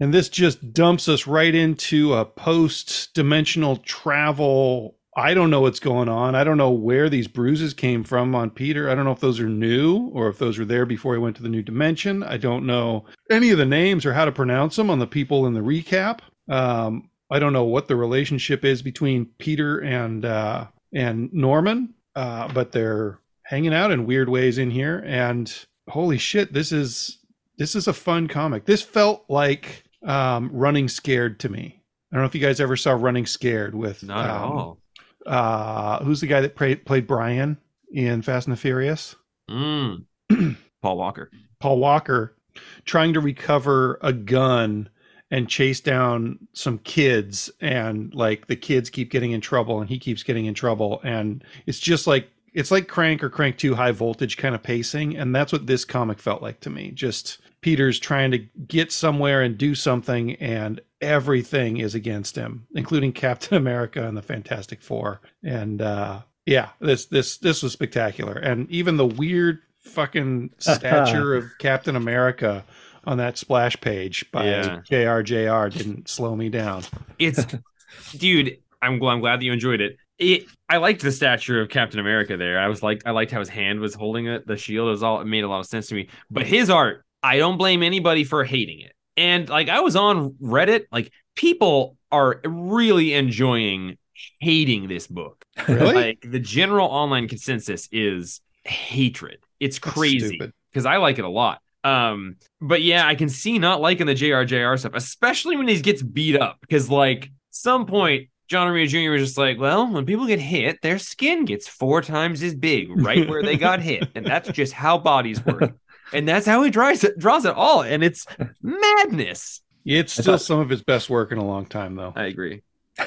and 0.00 0.14
this 0.14 0.28
just 0.28 0.72
dumps 0.72 1.08
us 1.08 1.26
right 1.26 1.54
into 1.54 2.14
a 2.14 2.24
post-dimensional 2.24 3.76
travel. 3.78 4.96
I 5.14 5.34
don't 5.34 5.50
know 5.50 5.60
what's 5.60 5.80
going 5.80 6.08
on. 6.08 6.34
I 6.34 6.42
don't 6.42 6.56
know 6.56 6.70
where 6.70 7.10
these 7.10 7.28
bruises 7.28 7.74
came 7.74 8.02
from 8.02 8.34
on 8.34 8.50
Peter. 8.50 8.88
I 8.88 8.94
don't 8.94 9.04
know 9.04 9.12
if 9.12 9.20
those 9.20 9.40
are 9.40 9.48
new 9.48 10.08
or 10.14 10.28
if 10.28 10.38
those 10.38 10.58
were 10.58 10.64
there 10.64 10.86
before 10.86 11.12
he 11.12 11.20
went 11.20 11.36
to 11.36 11.42
the 11.42 11.50
new 11.50 11.62
dimension. 11.62 12.22
I 12.22 12.38
don't 12.38 12.64
know 12.64 13.04
any 13.30 13.50
of 13.50 13.58
the 13.58 13.66
names 13.66 14.06
or 14.06 14.14
how 14.14 14.24
to 14.24 14.32
pronounce 14.32 14.76
them 14.76 14.88
on 14.88 14.98
the 14.98 15.06
people 15.06 15.46
in 15.46 15.52
the 15.52 15.60
recap. 15.60 16.20
Um, 16.48 17.10
I 17.30 17.38
don't 17.38 17.52
know 17.52 17.64
what 17.64 17.88
the 17.88 17.96
relationship 17.96 18.64
is 18.64 18.80
between 18.80 19.26
Peter 19.38 19.80
and 19.80 20.24
uh, 20.24 20.66
and 20.94 21.32
Norman, 21.32 21.94
uh, 22.16 22.52
but 22.52 22.72
they're 22.72 23.18
hanging 23.44 23.74
out 23.74 23.90
in 23.90 24.06
weird 24.06 24.28
ways 24.30 24.56
in 24.56 24.70
here. 24.70 25.02
And 25.06 25.52
holy 25.88 26.18
shit, 26.18 26.54
this 26.54 26.72
is 26.72 27.18
this 27.58 27.74
is 27.74 27.86
a 27.86 27.92
fun 27.92 28.28
comic. 28.28 28.64
This 28.64 28.82
felt 28.82 29.24
like 29.28 29.84
um, 30.06 30.50
Running 30.52 30.88
Scared 30.88 31.38
to 31.40 31.50
me. 31.50 31.82
I 32.10 32.16
don't 32.16 32.22
know 32.22 32.26
if 32.26 32.34
you 32.34 32.40
guys 32.40 32.60
ever 32.60 32.76
saw 32.76 32.92
Running 32.92 33.26
Scared 33.26 33.74
with 33.74 34.02
Not 34.02 34.26
at 34.26 34.36
um, 34.36 34.52
all. 34.52 34.81
Uh, 35.26 36.02
who's 36.04 36.20
the 36.20 36.26
guy 36.26 36.40
that 36.40 36.56
played 36.56 36.84
played 36.84 37.06
Brian 37.06 37.58
in 37.92 38.22
Fast 38.22 38.46
and 38.46 38.56
the 38.56 38.60
Furious? 38.60 39.14
Mm. 39.50 40.04
Paul 40.82 40.96
Walker. 40.96 41.30
Paul 41.60 41.78
Walker 41.78 42.36
trying 42.84 43.12
to 43.14 43.20
recover 43.20 43.98
a 44.02 44.12
gun 44.12 44.88
and 45.30 45.48
chase 45.48 45.80
down 45.80 46.38
some 46.52 46.78
kids 46.78 47.50
and 47.60 48.14
like 48.14 48.48
the 48.48 48.56
kids 48.56 48.90
keep 48.90 49.10
getting 49.10 49.32
in 49.32 49.40
trouble 49.40 49.80
and 49.80 49.88
he 49.88 49.98
keeps 49.98 50.22
getting 50.22 50.44
in 50.44 50.52
trouble 50.52 51.00
and 51.04 51.42
it's 51.66 51.78
just 51.78 52.06
like 52.06 52.28
it's 52.54 52.70
like 52.70 52.88
Crank 52.88 53.22
or 53.22 53.30
Crank 53.30 53.56
2 53.56 53.74
high 53.74 53.92
voltage 53.92 54.36
kind 54.36 54.54
of 54.54 54.62
pacing. 54.62 55.16
And 55.16 55.34
that's 55.34 55.52
what 55.52 55.66
this 55.66 55.84
comic 55.84 56.18
felt 56.18 56.42
like 56.42 56.60
to 56.60 56.70
me. 56.70 56.90
Just 56.90 57.38
Peter's 57.62 57.98
trying 57.98 58.32
to 58.32 58.38
get 58.38 58.92
somewhere 58.92 59.40
and 59.40 59.56
do 59.56 59.74
something, 59.74 60.34
and 60.34 60.80
everything 61.00 61.78
is 61.78 61.94
against 61.94 62.36
him, 62.36 62.66
including 62.74 63.12
Captain 63.12 63.56
America 63.56 64.06
and 64.06 64.16
the 64.16 64.22
Fantastic 64.22 64.82
Four. 64.82 65.20
And 65.42 65.80
uh, 65.80 66.22
yeah, 66.44 66.70
this 66.80 67.06
this 67.06 67.38
this 67.38 67.62
was 67.62 67.72
spectacular. 67.72 68.34
And 68.34 68.70
even 68.70 68.96
the 68.96 69.06
weird 69.06 69.60
fucking 69.80 70.50
stature 70.58 71.34
of 71.34 71.44
Captain 71.58 71.96
America 71.96 72.64
on 73.04 73.18
that 73.18 73.38
splash 73.38 73.80
page 73.80 74.30
by 74.30 74.44
Yeah. 74.44 74.80
JRJR 74.90 75.72
didn't 75.72 76.08
slow 76.08 76.36
me 76.36 76.48
down. 76.48 76.82
It's, 77.18 77.44
dude. 78.16 78.58
I'm 78.80 78.98
glad. 78.98 79.12
I'm 79.14 79.20
glad 79.20 79.40
that 79.40 79.44
you 79.44 79.52
enjoyed 79.52 79.80
it. 79.80 79.96
It. 80.18 80.46
I 80.68 80.78
liked 80.78 81.02
the 81.02 81.12
stature 81.12 81.60
of 81.60 81.68
Captain 81.68 82.00
America 82.00 82.36
there. 82.36 82.58
I 82.58 82.66
was 82.66 82.82
like, 82.82 83.02
I 83.06 83.12
liked 83.12 83.30
how 83.30 83.38
his 83.38 83.48
hand 83.48 83.78
was 83.78 83.94
holding 83.94 84.26
it, 84.26 84.46
the 84.46 84.56
shield. 84.56 84.88
It 84.88 84.90
was 84.90 85.02
all. 85.04 85.20
It 85.20 85.26
made 85.26 85.44
a 85.44 85.48
lot 85.48 85.60
of 85.60 85.66
sense 85.66 85.86
to 85.88 85.94
me. 85.94 86.08
But 86.30 86.46
his 86.46 86.68
art, 86.68 87.04
I 87.22 87.38
don't 87.38 87.56
blame 87.56 87.82
anybody 87.82 88.24
for 88.24 88.44
hating 88.44 88.80
it. 88.80 88.92
And 89.16 89.48
like, 89.48 89.68
I 89.68 89.80
was 89.80 89.96
on 89.96 90.30
Reddit. 90.42 90.86
Like, 90.90 91.12
people 91.34 91.96
are 92.10 92.40
really 92.44 93.14
enjoying 93.14 93.98
hating 94.40 94.88
this 94.88 95.06
book. 95.06 95.44
Really? 95.68 95.94
Like, 95.94 96.24
the 96.28 96.40
general 96.40 96.88
online 96.88 97.28
consensus 97.28 97.88
is 97.92 98.40
hatred. 98.64 99.38
It's 99.60 99.78
crazy 99.78 100.40
because 100.70 100.86
I 100.86 100.96
like 100.96 101.18
it 101.18 101.24
a 101.24 101.28
lot. 101.28 101.60
Um, 101.84 102.36
but 102.60 102.82
yeah, 102.82 103.06
I 103.06 103.14
can 103.14 103.28
see 103.28 103.58
not 103.58 103.80
liking 103.80 104.06
the 104.06 104.14
JRJR 104.14 104.78
stuff, 104.78 104.92
especially 104.94 105.56
when 105.56 105.68
he 105.68 105.80
gets 105.80 106.02
beat 106.02 106.40
up. 106.40 106.58
Because 106.60 106.88
like 106.88 107.30
some 107.50 107.86
point, 107.86 108.28
John 108.48 108.68
Romita 108.68 108.88
Jr. 108.88 109.10
was 109.12 109.22
just 109.22 109.38
like, 109.38 109.58
well, 109.58 109.90
when 109.90 110.04
people 110.04 110.26
get 110.26 110.38
hit, 110.38 110.82
their 110.82 110.98
skin 110.98 111.44
gets 111.44 111.66
four 111.66 112.02
times 112.02 112.42
as 112.42 112.54
big 112.54 112.88
right 112.94 113.28
where 113.28 113.42
they 113.42 113.56
got 113.56 113.80
hit, 113.80 114.08
and 114.14 114.26
that's 114.26 114.50
just 114.50 114.72
how 114.72 114.98
bodies 114.98 115.44
work. 115.44 115.74
And 116.12 116.28
that's 116.28 116.46
how 116.46 116.62
he 116.62 116.70
draws 116.70 117.04
it, 117.04 117.18
draws 117.18 117.44
it 117.44 117.54
all, 117.54 117.82
and 117.82 118.02
it's 118.04 118.26
madness. 118.62 119.60
It's 119.84 120.12
still 120.12 120.24
thought- 120.34 120.40
some 120.42 120.60
of 120.60 120.68
his 120.68 120.82
best 120.82 121.10
work 121.10 121.32
in 121.32 121.38
a 121.38 121.44
long 121.44 121.66
time, 121.66 121.96
though. 121.96 122.12
I 122.14 122.24
agree. 122.26 122.62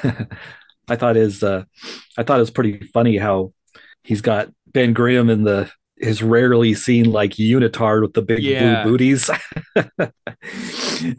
I 0.88 0.96
thought 0.96 1.16
his 1.16 1.42
uh 1.42 1.64
I 2.18 2.22
thought 2.22 2.36
it 2.38 2.40
was 2.40 2.50
pretty 2.50 2.78
funny 2.92 3.16
how 3.16 3.52
he's 4.04 4.20
got 4.20 4.48
Ben 4.72 4.92
Grimm 4.92 5.30
in 5.30 5.44
the 5.44 5.70
his 5.96 6.22
rarely 6.22 6.74
seen 6.74 7.10
like 7.10 7.32
unitard 7.32 8.02
with 8.02 8.12
the 8.12 8.22
big 8.22 8.40
Yeah. 8.42 8.82
blue 8.82 8.92
booties. 8.92 9.30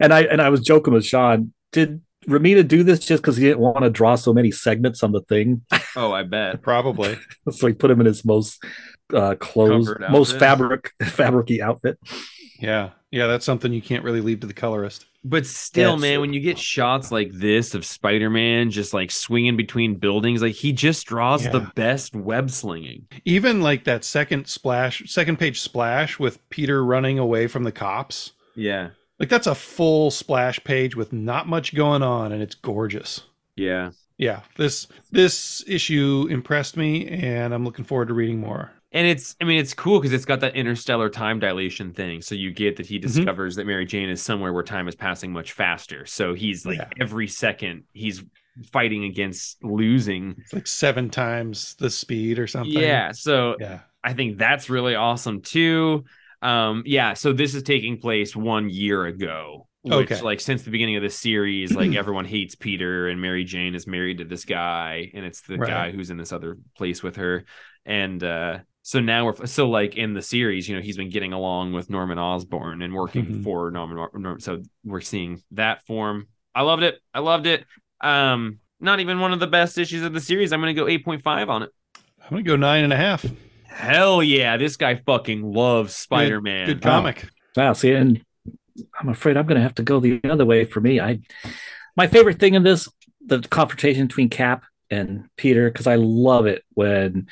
and 0.00 0.12
I 0.12 0.22
and 0.22 0.40
I 0.40 0.48
was 0.48 0.60
joking 0.60 0.94
with 0.94 1.04
Sean, 1.04 1.52
did 1.72 2.00
Romita 2.26 2.66
do 2.66 2.82
this 2.82 3.00
just 3.00 3.22
because 3.22 3.36
he 3.36 3.44
didn't 3.44 3.60
want 3.60 3.80
to 3.80 3.90
draw 3.90 4.14
so 4.14 4.32
many 4.32 4.50
segments 4.50 5.02
on 5.02 5.12
the 5.12 5.22
thing? 5.22 5.62
Oh, 5.96 6.12
I 6.12 6.22
bet. 6.22 6.62
Probably. 6.62 7.18
so 7.50 7.66
he 7.66 7.72
put 7.72 7.90
him 7.90 8.00
in 8.00 8.06
his 8.06 8.24
most 8.24 8.62
uh 9.14 9.34
clothes, 9.36 9.92
most 10.10 10.38
fabric 10.38 10.92
fabricy 11.02 11.60
outfit. 11.60 11.98
Yeah. 12.58 12.90
Yeah, 13.10 13.26
that's 13.26 13.46
something 13.46 13.72
you 13.72 13.80
can't 13.80 14.04
really 14.04 14.20
leave 14.20 14.40
to 14.40 14.46
the 14.46 14.52
colorist. 14.52 15.06
But 15.24 15.46
still, 15.46 15.92
Yes. 15.92 16.00
man, 16.00 16.20
when 16.20 16.32
you 16.34 16.40
get 16.40 16.58
shots 16.58 17.10
like 17.10 17.30
this 17.32 17.74
of 17.74 17.84
Spider-Man 17.86 18.70
just 18.70 18.92
like 18.92 19.10
swinging 19.10 19.56
between 19.56 19.94
buildings, 19.94 20.42
like 20.42 20.54
he 20.54 20.72
just 20.72 21.06
draws 21.06 21.44
the 21.48 21.70
best 21.74 22.14
web 22.14 22.50
slinging. 22.50 23.06
Even 23.24 23.62
like 23.62 23.84
that 23.84 24.04
second 24.04 24.46
splash, 24.46 25.02
second 25.10 25.38
page 25.38 25.60
splash 25.60 26.18
with 26.18 26.46
Peter 26.50 26.84
running 26.84 27.18
away 27.18 27.46
from 27.46 27.64
the 27.64 27.72
cops. 27.72 28.32
Yeah. 28.54 28.90
Like 29.18 29.30
that's 29.30 29.46
a 29.46 29.54
full 29.54 30.10
splash 30.10 30.62
page 30.62 30.94
with 30.94 31.12
not 31.12 31.48
much 31.48 31.74
going 31.74 32.02
on 32.02 32.32
and 32.32 32.42
it's 32.42 32.54
gorgeous. 32.54 33.22
Yeah. 33.56 33.92
Yeah, 34.18 34.40
this 34.56 34.86
this 35.12 35.64
issue 35.66 36.26
impressed 36.28 36.76
me 36.76 37.06
and 37.08 37.54
I'm 37.54 37.64
looking 37.64 37.84
forward 37.84 38.08
to 38.08 38.14
reading 38.14 38.38
more. 38.40 38.70
And 38.92 39.06
it's, 39.06 39.36
I 39.40 39.44
mean, 39.44 39.58
it's 39.58 39.74
cool 39.74 39.98
because 40.00 40.14
it's 40.14 40.24
got 40.24 40.40
that 40.40 40.56
interstellar 40.56 41.10
time 41.10 41.38
dilation 41.40 41.92
thing. 41.92 42.22
So 42.22 42.34
you 42.34 42.52
get 42.52 42.76
that 42.76 42.86
he 42.86 42.98
discovers 42.98 43.56
that 43.56 43.66
Mary 43.66 43.84
Jane 43.84 44.08
is 44.08 44.22
somewhere 44.22 44.52
where 44.52 44.62
time 44.62 44.88
is 44.88 44.94
passing 44.94 45.30
much 45.32 45.52
faster. 45.52 46.06
So 46.06 46.32
he's 46.32 46.64
like 46.64 46.78
Yeah. 46.78 46.88
every 46.98 47.26
second 47.28 47.84
he's 47.92 48.22
fighting 48.72 49.04
against 49.04 49.62
losing. 49.62 50.36
It's 50.38 50.54
like 50.54 50.66
seven 50.66 51.10
times 51.10 51.74
the 51.78 51.90
speed 51.90 52.38
or 52.38 52.46
something. 52.46 52.72
Yeah. 52.80 53.12
So 53.12 53.56
Yeah. 53.60 53.80
I 54.02 54.14
think 54.14 54.38
that's 54.38 54.70
really 54.70 54.94
awesome 54.94 55.42
too. 55.42 56.04
Um, 56.40 56.82
yeah, 56.86 57.12
so 57.14 57.32
this 57.32 57.54
is 57.54 57.64
taking 57.64 57.98
place 57.98 58.34
one 58.34 58.70
year 58.70 59.04
ago. 59.04 59.66
Which, 59.82 60.10
Okay. 60.10 60.20
like, 60.22 60.40
since 60.40 60.62
the 60.64 60.70
beginning 60.70 60.96
of 60.96 61.02
the 61.02 61.08
series, 61.10 61.74
like 61.74 61.94
everyone 61.94 62.24
hates 62.24 62.54
Peter, 62.56 63.08
and 63.08 63.20
Mary 63.20 63.44
Jane 63.44 63.74
is 63.74 63.86
married 63.86 64.18
to 64.18 64.24
this 64.24 64.44
guy, 64.44 65.10
and 65.14 65.24
it's 65.24 65.42
the 65.42 65.56
Right. 65.56 65.68
guy 65.70 65.90
who's 65.92 66.10
in 66.10 66.16
this 66.16 66.32
other 66.32 66.58
place 66.76 67.02
with 67.02 67.16
her. 67.16 67.44
And 67.86 68.22
uh, 68.22 68.58
so 68.88 69.00
now 69.00 69.26
we're 69.26 69.44
so 69.44 69.68
like 69.68 69.96
in 69.98 70.14
the 70.14 70.22
series, 70.22 70.66
you 70.66 70.74
know, 70.74 70.80
he's 70.80 70.96
been 70.96 71.10
getting 71.10 71.34
along 71.34 71.74
with 71.74 71.90
Norman 71.90 72.18
Osborn 72.18 72.80
and 72.80 72.94
working 72.94 73.26
Mhm. 73.26 73.44
for 73.44 73.70
Norman. 73.70 74.08
Norm, 74.14 74.40
so 74.40 74.62
we're 74.82 75.02
seeing 75.02 75.42
that 75.50 75.84
form. 75.86 76.28
I 76.54 76.62
loved 76.62 76.82
it. 76.82 76.98
I 77.12 77.18
loved 77.18 77.46
it. 77.46 77.66
Um, 78.00 78.60
not 78.80 79.00
even 79.00 79.20
one 79.20 79.34
of 79.34 79.40
the 79.40 79.46
best 79.46 79.76
issues 79.76 80.02
of 80.04 80.14
the 80.14 80.20
series. 80.20 80.54
I'm 80.54 80.60
gonna 80.60 80.72
go 80.72 80.86
8.5 80.86 81.50
on 81.50 81.64
it. 81.64 81.70
I'm 82.22 82.30
gonna 82.30 82.42
go 82.44 82.56
nine 82.56 82.82
and 82.84 82.92
a 82.94 82.96
half. 82.96 83.26
Hell 83.66 84.22
yeah, 84.22 84.56
this 84.56 84.78
guy 84.78 84.94
fucking 85.04 85.42
loves 85.52 85.94
Spider 85.94 86.40
Man. 86.40 86.66
Good 86.66 86.80
comic. 86.80 87.28
Wow, 87.56 87.74
see, 87.74 87.92
and 87.92 88.24
I'm 88.98 89.08
afraid 89.10 89.36
I'm 89.36 89.46
going 89.46 89.56
to 89.56 89.62
have 89.62 89.74
to 89.76 89.82
go 89.82 90.00
the 90.00 90.20
other 90.24 90.46
way 90.46 90.64
for 90.64 90.80
me. 90.80 91.00
I, 91.00 91.18
my 91.96 92.06
favorite 92.06 92.38
thing 92.38 92.54
in 92.54 92.62
this, 92.62 92.88
the 93.26 93.40
confrontation 93.40 94.06
between 94.06 94.28
Cap 94.30 94.64
and 94.90 95.28
Peter, 95.36 95.70
because 95.70 95.86
I 95.86 95.96
love 95.96 96.46
it 96.46 96.64
when 96.74 97.26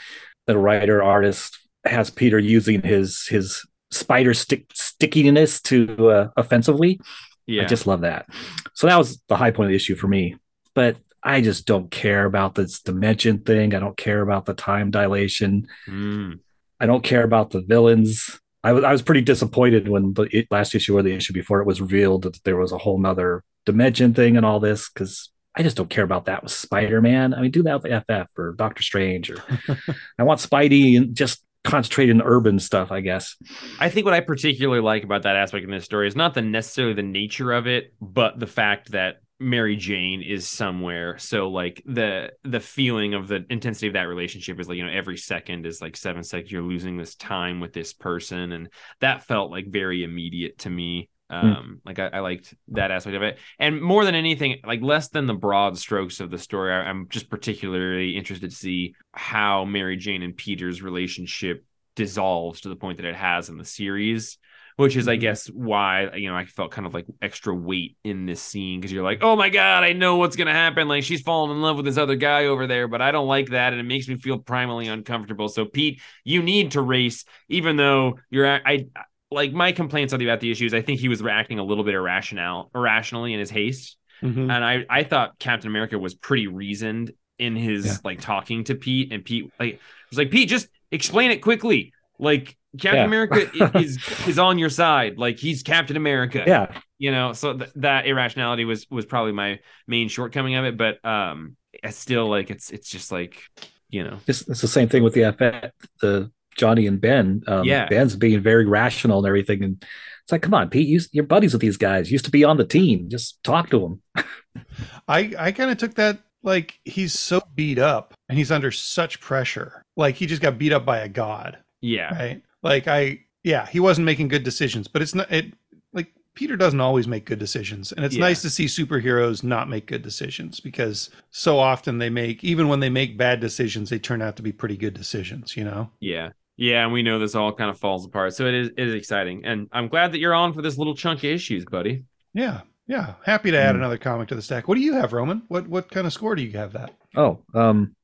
the 0.47 0.59
writer 0.59 1.03
artist 1.03 1.59
has 1.85 2.11
Peter 2.11 2.39
using 2.39 2.83
his 2.83 3.27
his 3.27 3.65
spider 3.91 4.35
stick 4.35 4.67
stickiness 4.75 5.61
to 5.63 6.11
uh, 6.11 6.29
offensively. 6.37 7.01
Yeah, 7.47 7.63
I 7.63 7.67
just 7.67 7.87
love 7.87 8.01
that. 8.01 8.27
So 8.75 8.87
that 8.87 8.99
was 8.99 9.21
the 9.29 9.37
high 9.37 9.51
point 9.51 9.67
of 9.67 9.71
the 9.71 9.77
issue 9.77 9.95
for 9.95 10.09
me. 10.09 10.37
But 10.75 10.97
I 11.23 11.41
just 11.41 11.67
don't 11.67 11.91
care 11.91 12.25
about 12.25 12.55
this 12.55 12.81
dimension 12.81 13.41
thing. 13.41 13.75
I 13.75 13.81
don't 13.81 13.97
care 13.97 14.21
about 14.21 14.45
the 14.45 14.55
time 14.55 14.91
dilation. 14.91 15.67
Mm. 15.89 16.41
I 16.79 16.87
don't 16.87 17.03
care 17.03 17.25
about 17.25 17.51
the 17.51 17.63
villains. 17.63 18.39
I 18.63 18.73
was 18.73 18.85
I 18.85 18.93
was 18.93 19.03
pretty 19.03 19.23
disappointed 19.23 19.89
when 19.89 20.15
the 20.15 20.47
last 20.51 20.75
issue 20.75 20.97
or 20.97 21.03
the 21.03 21.15
issue 21.15 21.33
before 21.33 21.61
it 21.61 21.67
was 21.67 21.81
revealed 21.81 22.23
that 22.23 22.43
there 22.45 22.57
was 22.57 22.73
a 22.73 22.79
whole 22.79 22.99
nother 22.99 23.45
dimension 23.65 24.15
thing 24.15 24.37
and 24.37 24.45
all 24.45 24.61
this 24.61 24.89
because 24.89 25.31
I 25.57 25.63
just 25.63 25.77
don't 25.77 25.91
care 25.91 26.05
about 26.05 26.27
that 26.27 26.43
with 26.43 26.53
Spider 26.53 27.01
Man. 27.01 27.33
I 27.33 27.41
mean, 27.41 27.51
do 27.51 27.63
that 27.63 27.83
with 27.83 28.05
FF 28.05 28.39
or 28.39 28.53
Doctor 28.53 28.83
Strange 28.83 29.31
or 29.31 29.43
I 30.19 30.23
want 30.23 30.41
Spidey 30.41 30.97
and 30.97 31.15
just 31.15 31.43
concentrate 31.65 32.11
in 32.11 32.23
urban 32.23 32.59
stuff. 32.59 32.93
I 32.93 33.01
guess. 33.01 33.37
I 33.79 33.89
think 33.89 34.05
what 34.05 34.15
I 34.15 34.21
particularly 34.21 34.83
like 34.83 35.05
about 35.05 35.23
that 35.23 35.37
aspect 35.37 35.65
in 35.65 35.71
this 35.71 35.85
story 35.85 36.09
is 36.09 36.17
not 36.17 36.35
the 36.35 36.43
necessarily 36.43 36.95
the 36.95 37.03
nature 37.03 37.53
of 37.53 37.67
it, 37.67 37.95
but 38.01 38.39
the 38.39 38.47
fact 38.47 38.93
that 38.93 39.17
Mary 39.39 39.77
Jane 39.77 40.23
is 40.23 40.49
somewhere. 40.49 41.19
So 41.19 41.49
like 41.49 41.83
the 41.85 42.33
the 42.45 42.61
feeling 42.61 43.15
of 43.15 43.29
the 43.29 43.45
intensity 43.51 43.87
of 43.89 43.93
that 43.95 44.09
relationship 44.09 44.59
is 44.59 44.69
like, 44.69 44.79
you 44.79 44.85
know, 44.85 44.93
every 44.93 45.19
second 45.19 45.67
is 45.67 45.83
like 45.83 45.97
seven 45.97 46.23
seconds. 46.23 46.51
You're 46.51 46.63
losing 46.63 46.97
this 46.97 47.15
time 47.17 47.61
with 47.61 47.73
this 47.73 47.93
person. 47.93 48.53
And 48.53 48.71
that 49.01 49.25
felt 49.25 49.51
like 49.51 49.67
very 49.67 50.05
immediate 50.05 50.59
to 50.59 50.71
me. 50.71 51.11
Um, 51.29 51.81
like 51.85 51.99
I, 51.99 52.07
I 52.07 52.21
liked 52.21 52.55
that 52.69 52.91
aspect 52.91 53.17
of 53.17 53.23
it. 53.23 53.39
And 53.59 53.81
more 53.83 54.05
than 54.05 54.15
anything, 54.15 54.61
like 54.65 54.81
less 54.81 55.09
than 55.09 55.27
the 55.27 55.35
broad 55.35 55.77
strokes 55.77 56.21
of 56.21 56.31
the 56.31 56.39
story, 56.39 56.73
I, 56.73 56.83
I'm 56.89 57.09
just 57.09 57.29
particularly 57.29 58.17
interested 58.17 58.51
to 58.51 58.57
see 58.57 58.95
how 59.13 59.65
Mary 59.65 59.97
Jane 59.97 60.23
and 60.23 60.37
Peter's 60.37 60.83
relationship 60.83 61.65
dissolves 61.97 62.61
to 62.61 62.69
the 62.69 62.77
point 62.77 62.99
that 62.99 63.07
it 63.07 63.17
has 63.17 63.49
in 63.49 63.57
the 63.59 63.65
series 63.65 64.39
which 64.77 64.95
is 64.95 65.09
i 65.09 65.17
Mhm. 65.17 65.21
guess 65.21 65.47
why 65.47 66.11
you 66.17 66.29
know 66.29 66.37
i 66.37 66.45
felt 66.45 66.71
kind 66.71 66.87
of 66.87 66.93
like 66.93 67.07
extra 67.23 67.55
weight 67.55 67.97
in 68.05 68.27
this 68.27 68.43
scene 68.43 68.79
because 68.79 68.93
you're 68.93 69.03
like 69.03 69.21
oh 69.23 69.35
my 69.35 69.49
god 69.49 69.85
i 69.85 69.95
know 69.95 70.17
what's 70.17 70.37
gonna 70.37 70.53
happen 70.53 70.87
like 70.89 71.03
she's 71.03 71.23
falling 71.23 71.51
in 71.57 71.63
love 71.63 71.77
with 71.77 71.87
this 71.87 71.97
other 71.97 72.17
guy 72.17 72.45
over 72.45 72.67
there 72.67 72.87
but 72.87 73.01
i 73.01 73.11
don't 73.11 73.27
like 73.27 73.49
that 73.49 73.73
and 73.73 73.81
it 73.81 73.85
makes 73.85 74.07
me 74.09 74.17
feel 74.17 74.39
primally 74.39 74.93
uncomfortable 74.93 75.49
so 75.49 75.65
pete 75.65 76.01
you 76.25 76.43
need 76.43 76.73
to 76.73 76.83
race 76.83 77.25
even 77.49 77.77
though 77.77 78.19
you're 78.29 78.45
a- 78.45 78.61
i 78.67 78.85
like 79.31 79.53
my 79.53 79.73
complaints 79.73 80.13
about 80.13 80.41
the 80.41 80.51
issues 80.51 80.73
i 80.75 80.81
think 80.83 81.01
he 81.01 81.09
was 81.09 81.23
reacting 81.23 81.59
a 81.59 81.65
little 81.65 81.85
bit 81.85 81.95
irrational 81.95 82.71
irrationally 82.75 83.33
in 83.33 83.41
his 83.41 83.51
haste 83.51 83.97
Mhm. 84.23 84.51
and 84.51 84.65
I 84.65 84.87
I 84.89 85.03
thought 85.05 85.39
Captain 85.39 85.69
America 85.69 85.99
was 85.99 86.15
pretty 86.15 86.47
reasoned 86.47 87.13
in 87.39 87.55
his 87.55 87.85
Yeah. 87.85 87.97
like 88.03 88.19
talking 88.23 88.65
to 88.65 88.75
Pete, 88.75 89.13
and 89.13 89.23
Pete 89.23 89.53
like 89.61 89.79
was 90.09 90.17
like 90.17 90.31
Pete, 90.31 90.49
just 90.49 90.69
explain 90.91 91.31
it 91.33 91.43
quickly. 91.43 91.93
Like 92.19 92.57
Captain 92.81 93.01
Yeah. 93.01 93.05
America 93.05 93.51
is 93.79 93.99
is 94.27 94.39
on 94.39 94.59
your 94.59 94.71
side. 94.71 95.19
Like 95.19 95.39
he's 95.39 95.63
Captain 95.63 95.99
America. 95.99 96.43
Yeah. 96.47 96.81
you 96.97 97.11
know. 97.11 97.35
So 97.35 97.59
th- 97.59 97.71
that 97.75 98.07
irrationality 98.07 98.65
was 98.65 98.87
was 98.91 99.05
probably 99.05 99.33
my 99.33 99.59
main 99.87 100.09
shortcoming 100.09 100.55
of 100.55 100.65
it, 100.65 100.79
but 100.79 101.05
um, 101.05 101.59
it's 101.75 101.99
still 101.99 102.27
like 102.27 102.49
it's 102.51 102.71
it's 102.71 102.89
just 102.89 103.13
like 103.13 103.43
you 103.91 104.03
know 104.03 104.17
It's, 104.27 104.49
it's 104.49 104.63
the 104.63 104.67
same 104.69 104.89
thing 104.89 105.03
with 105.03 105.13
the 105.13 105.25
FF, 105.31 105.73
the 106.01 106.31
Johnny 106.59 106.87
and 106.87 107.01
Ben. 107.01 107.43
Um, 107.47 107.65
Yeah. 107.65 107.89
Ben's 107.89 108.17
being 108.17 108.41
very 108.41 108.65
rational 108.67 109.19
and 109.19 109.27
everything, 109.27 109.63
and 109.63 109.85
it's 110.23 110.33
like, 110.33 110.43
come 110.43 110.55
on, 110.55 110.69
Pete, 110.71 110.89
you, 110.89 111.01
you're 111.13 111.25
buddies 111.25 111.53
with 111.53 111.63
these 111.63 111.77
guys. 111.77 112.11
You 112.11 112.15
used 112.15 112.25
to 112.25 112.31
be 112.33 112.43
on 112.45 112.57
the 112.57 112.65
team. 112.67 113.09
Just 113.09 113.43
talk 113.45 113.71
to 113.71 113.79
them. 114.15 114.25
I 115.09 115.33
I 115.39 115.53
kind 115.53 115.71
of 115.71 115.79
took 115.79 115.95
that 115.95 116.19
like 116.43 116.79
he's 116.85 117.13
so 117.19 117.41
beat 117.55 117.79
up 117.79 118.15
and 118.29 118.39
he's 118.39 118.51
under 118.51 118.71
such 118.71 119.21
pressure. 119.21 119.83
Like 119.97 120.15
he 120.17 120.27
just 120.27 120.43
got 120.43 120.59
beat 120.59 120.73
up 120.73 120.85
by 120.85 120.99
a 120.99 121.09
god, 121.09 121.59
Yeah. 121.81 122.15
right? 122.17 122.43
Like 122.63 122.89
I, 122.89 123.21
yeah, 123.45 123.67
he 123.67 123.81
wasn't 123.81 124.05
making 124.07 124.29
good 124.29 124.43
decisions, 124.45 124.89
but 124.89 125.03
it's 125.03 125.15
not 125.15 125.31
it. 125.33 125.55
Like 125.93 126.13
Peter 126.35 126.57
doesn't 126.57 126.81
always 126.81 127.07
make 127.09 127.25
good 127.25 127.39
decisions, 127.39 127.93
and 127.93 128.05
it's 128.05 128.15
Yeah. 128.17 128.21
nice 128.23 128.43
to 128.43 128.51
see 128.51 128.67
superheroes 128.67 129.43
not 129.45 129.69
make 129.69 129.87
good 129.87 130.03
decisions 130.03 130.61
because 130.61 131.11
so 131.31 131.59
often 131.59 131.99
they 131.99 132.11
make, 132.11 132.43
even 132.45 132.69
when 132.69 132.81
they 132.81 132.91
make 132.91 133.17
bad 133.17 133.41
decisions, 133.41 133.91
they 133.91 133.99
turn 133.99 134.23
out 134.23 134.37
to 134.37 134.43
be 134.43 134.53
pretty 134.53 134.77
good 134.77 134.95
decisions. 134.95 135.57
You 135.57 135.65
know? 135.65 135.91
Yeah. 136.01 136.31
Yeah, 136.57 136.85
and 136.85 136.93
we 136.93 137.03
know 137.03 137.19
this 137.19 137.35
all 137.35 137.53
kind 137.53 137.71
of 137.71 137.79
falls 137.79 138.07
apart. 138.07 138.35
So 138.35 138.47
it 138.47 138.55
is 138.55 138.69
it 138.77 138.89
is 138.89 138.95
exciting. 138.95 139.45
And 139.45 139.69
I'm 139.73 139.89
glad 139.89 140.13
that 140.13 140.19
you're 140.19 140.35
on 140.35 140.53
for 140.55 140.63
this 140.63 140.79
little 140.79 140.95
chunk 140.95 141.21
of 141.21 141.25
issues, 141.31 141.65
buddy. 141.65 142.05
Yeah, 142.33 142.63
yeah. 142.87 143.15
Happy 143.25 143.51
to 143.51 143.59
add 143.59 143.75
Mm. 143.75 143.79
another 143.79 143.99
comic 143.99 144.29
to 144.29 144.35
the 144.35 144.43
stack. 144.43 144.67
What 144.69 144.77
do 144.77 144.81
you 144.81 144.95
have, 144.95 145.13
Roman? 145.13 145.43
What 145.49 145.69
what 145.69 145.91
kind 145.91 146.07
of 146.07 146.13
score 146.13 146.35
do 146.35 146.43
you 146.43 146.57
have 146.57 146.73
that? 146.73 146.93
Oh, 147.15 147.41
um, 147.55 147.95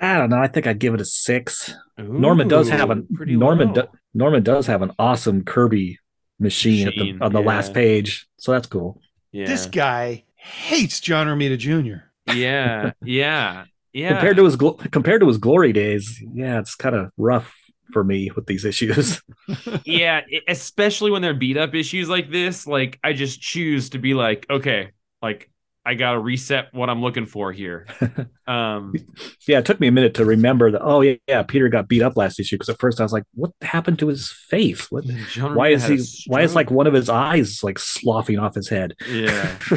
I 0.00 0.16
don't 0.18 0.30
know. 0.30 0.38
I 0.38 0.46
think 0.48 0.66
I'd 0.66 0.78
give 0.78 0.94
it 0.94 1.00
a 1.00 1.04
six. 1.04 1.74
Norman 1.96 2.48
does 2.48 2.68
have 2.70 2.90
a 2.90 2.96
pretty 3.14 3.36
Norman. 3.36 3.72
Do, 3.72 3.84
Norman 4.14 4.42
does 4.42 4.66
have 4.66 4.82
an 4.82 4.92
awesome 4.98 5.44
Kirby 5.44 5.98
machine, 6.40 6.86
Machine, 6.86 7.14
at 7.14 7.18
the, 7.20 7.24
on 7.24 7.32
the 7.32 7.40
last 7.40 7.74
page, 7.74 8.28
so 8.36 8.52
that's 8.52 8.66
cool. 8.68 9.00
yeah. 9.32 9.46
This 9.46 9.66
guy 9.66 10.24
hates 10.36 11.00
John 11.00 11.26
Romita 11.26 11.58
Jr. 11.58 12.04
yeah. 12.32 12.92
Yeah. 13.04 13.64
Yeah. 13.98 14.10
Compared 14.10 14.36
to 14.36 14.44
his 14.44 14.56
gl- 14.56 14.90
compared 14.92 15.20
to 15.22 15.26
his 15.26 15.38
glory 15.38 15.72
days, 15.72 16.22
yeah, 16.32 16.60
it's 16.60 16.76
kind 16.76 16.94
of 16.94 17.10
rough 17.16 17.52
for 17.92 18.04
me 18.04 18.30
with 18.36 18.46
these 18.46 18.64
issues. 18.64 19.20
yeah, 19.84 20.20
especially 20.46 21.10
when 21.10 21.20
they're 21.20 21.34
beat 21.34 21.56
up 21.56 21.74
issues 21.74 22.08
like 22.08 22.30
this, 22.30 22.66
like 22.66 23.00
I 23.02 23.12
just 23.12 23.40
choose 23.40 23.90
to 23.90 23.98
be 23.98 24.14
like, 24.14 24.46
okay, 24.48 24.90
like 25.20 25.50
I 25.84 25.94
gotta 25.94 26.20
reset 26.20 26.68
what 26.72 26.88
I'm 26.88 27.02
looking 27.02 27.26
for 27.26 27.52
here. 27.52 27.86
Um 28.46 28.94
yeah, 29.46 29.58
it 29.58 29.66
took 29.66 29.78
me 29.78 29.88
a 29.88 29.92
minute 29.92 30.14
to 30.14 30.24
remember 30.24 30.70
that. 30.70 30.80
Oh 30.80 31.02
yeah, 31.02 31.16
yeah, 31.26 31.42
Peter 31.42 31.68
got 31.68 31.86
beat 31.86 32.00
up 32.00 32.16
last 32.16 32.40
issue 32.40 32.56
because 32.56 32.70
at 32.70 32.78
first 32.80 32.98
I 32.98 33.02
was 33.02 33.12
like, 33.12 33.24
what 33.34 33.50
happened 33.60 33.98
to 33.98 34.06
his 34.06 34.32
face? 34.48 34.90
What? 34.90 35.04
Why 35.38 35.68
is 35.68 35.84
he? 35.86 36.00
Why 36.28 36.40
is 36.40 36.54
like 36.54 36.70
one 36.70 36.86
of 36.86 36.94
his 36.94 37.10
eyes 37.10 37.62
like 37.62 37.78
sloughing 37.78 38.38
off 38.38 38.54
his 38.54 38.70
head? 38.70 38.94
Yeah. 39.06 39.58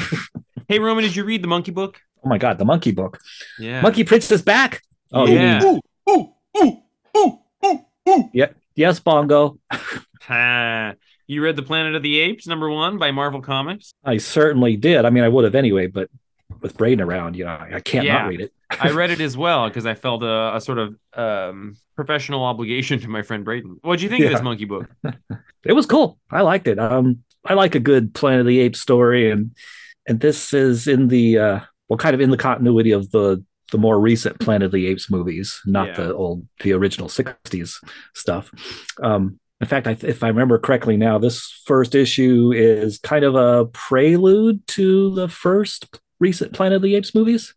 Hey 0.71 0.79
Roman, 0.79 1.03
did 1.03 1.17
you 1.17 1.25
read 1.25 1.43
the 1.43 1.49
monkey 1.49 1.71
book? 1.71 1.99
Oh 2.23 2.29
my 2.29 2.37
god, 2.37 2.57
the 2.57 2.65
monkey 2.65 2.91
book. 2.91 3.19
Yeah. 3.59 3.81
Monkey 3.81 4.03
Prince 4.03 4.31
is 4.31 4.41
back. 4.41 4.81
Oh 5.11 5.27
you 5.27 5.33
Yeah. 5.35 5.59
mean- 5.59 5.79
Ooh, 6.09 6.11
ooh, 6.11 6.33
ooh, 6.61 6.81
ooh, 7.17 7.39
ooh, 7.65 7.85
ooh. 8.09 8.29
yes, 8.75 8.99
Bongo. 8.99 9.57
Ha. 10.23 10.93
You 11.27 11.43
read 11.43 11.55
The 11.55 11.63
Planet 11.63 11.95
of 11.95 12.03
the 12.03 12.19
Apes, 12.19 12.45
number 12.45 12.69
one 12.69 12.97
by 12.99 13.11
Marvel 13.11 13.41
Comics. 13.41 13.93
I 14.03 14.17
certainly 14.17 14.77
did. 14.77 15.03
I 15.05 15.09
mean, 15.09 15.23
I 15.23 15.29
would 15.29 15.45
have 15.45 15.55
anyway, 15.55 15.87
but 15.87 16.09
with 16.61 16.77
Braden 16.77 17.01
around, 17.01 17.35
you 17.35 17.45
know, 17.45 17.51
I 17.51 17.75
I 17.75 17.79
can't 17.79 18.05
Yeah. 18.05 18.19
not 18.19 18.27
read 18.29 18.41
it. 18.41 18.53
I 18.69 18.91
read 19.01 19.09
it 19.09 19.19
as 19.19 19.35
well 19.35 19.67
because 19.67 19.85
I 19.85 19.95
felt 19.95 20.21
a, 20.23 20.55
a 20.55 20.61
sort 20.61 20.77
of 20.77 20.95
um, 21.15 21.75
professional 21.95 22.43
obligation 22.43 22.99
to 22.99 23.07
my 23.07 23.23
friend 23.23 23.43
Braden. 23.43 23.79
What'd 23.81 24.01
you 24.01 24.09
think 24.09 24.23
of 24.25 24.31
this 24.31 24.41
monkey 24.41 24.65
book? 24.65 24.87
It 25.63 25.73
was 25.73 25.85
cool. 25.85 26.17
I 26.31 26.41
liked 26.41 26.67
it. 26.67 26.79
Um, 26.79 27.23
I 27.45 27.53
like 27.53 27.75
a 27.75 27.79
good 27.79 28.15
Planet 28.15 28.41
of 28.41 28.47
the 28.47 28.59
Apes 28.59 28.79
story, 28.81 29.29
and 29.29 29.55
and 30.07 30.19
this 30.19 30.53
is 30.55 30.87
in 30.87 31.07
the 31.07 31.37
uh, 31.37 31.59
well, 31.91 31.97
kind 31.97 32.13
of 32.13 32.21
in 32.21 32.29
the 32.31 32.37
continuity 32.37 32.91
of 32.91 33.11
the 33.11 33.43
the 33.73 33.77
more 33.77 33.99
recent 33.99 34.39
Planet 34.39 34.67
of 34.67 34.71
the 34.71 34.87
Apes 34.87 35.11
movies, 35.11 35.59
not 35.65 35.87
Yeah. 35.89 35.93
the 35.97 36.13
old 36.15 36.47
the 36.61 36.71
original 36.71 37.09
'60s 37.09 37.75
stuff. 38.15 38.49
Um, 39.03 39.39
in 39.59 39.67
fact, 39.67 39.87
I, 39.87 39.97
if 40.01 40.23
I 40.23 40.29
remember 40.29 40.57
correctly, 40.57 40.95
now 40.95 41.17
this 41.19 41.61
first 41.65 41.93
issue 41.93 42.53
is 42.55 42.97
kind 42.97 43.25
of 43.25 43.35
a 43.35 43.65
prelude 43.65 44.65
to 44.69 45.13
the 45.15 45.27
first 45.27 45.99
recent 46.21 46.53
Planet 46.53 46.77
of 46.77 46.81
the 46.81 46.95
Apes 46.95 47.13
movies, 47.13 47.53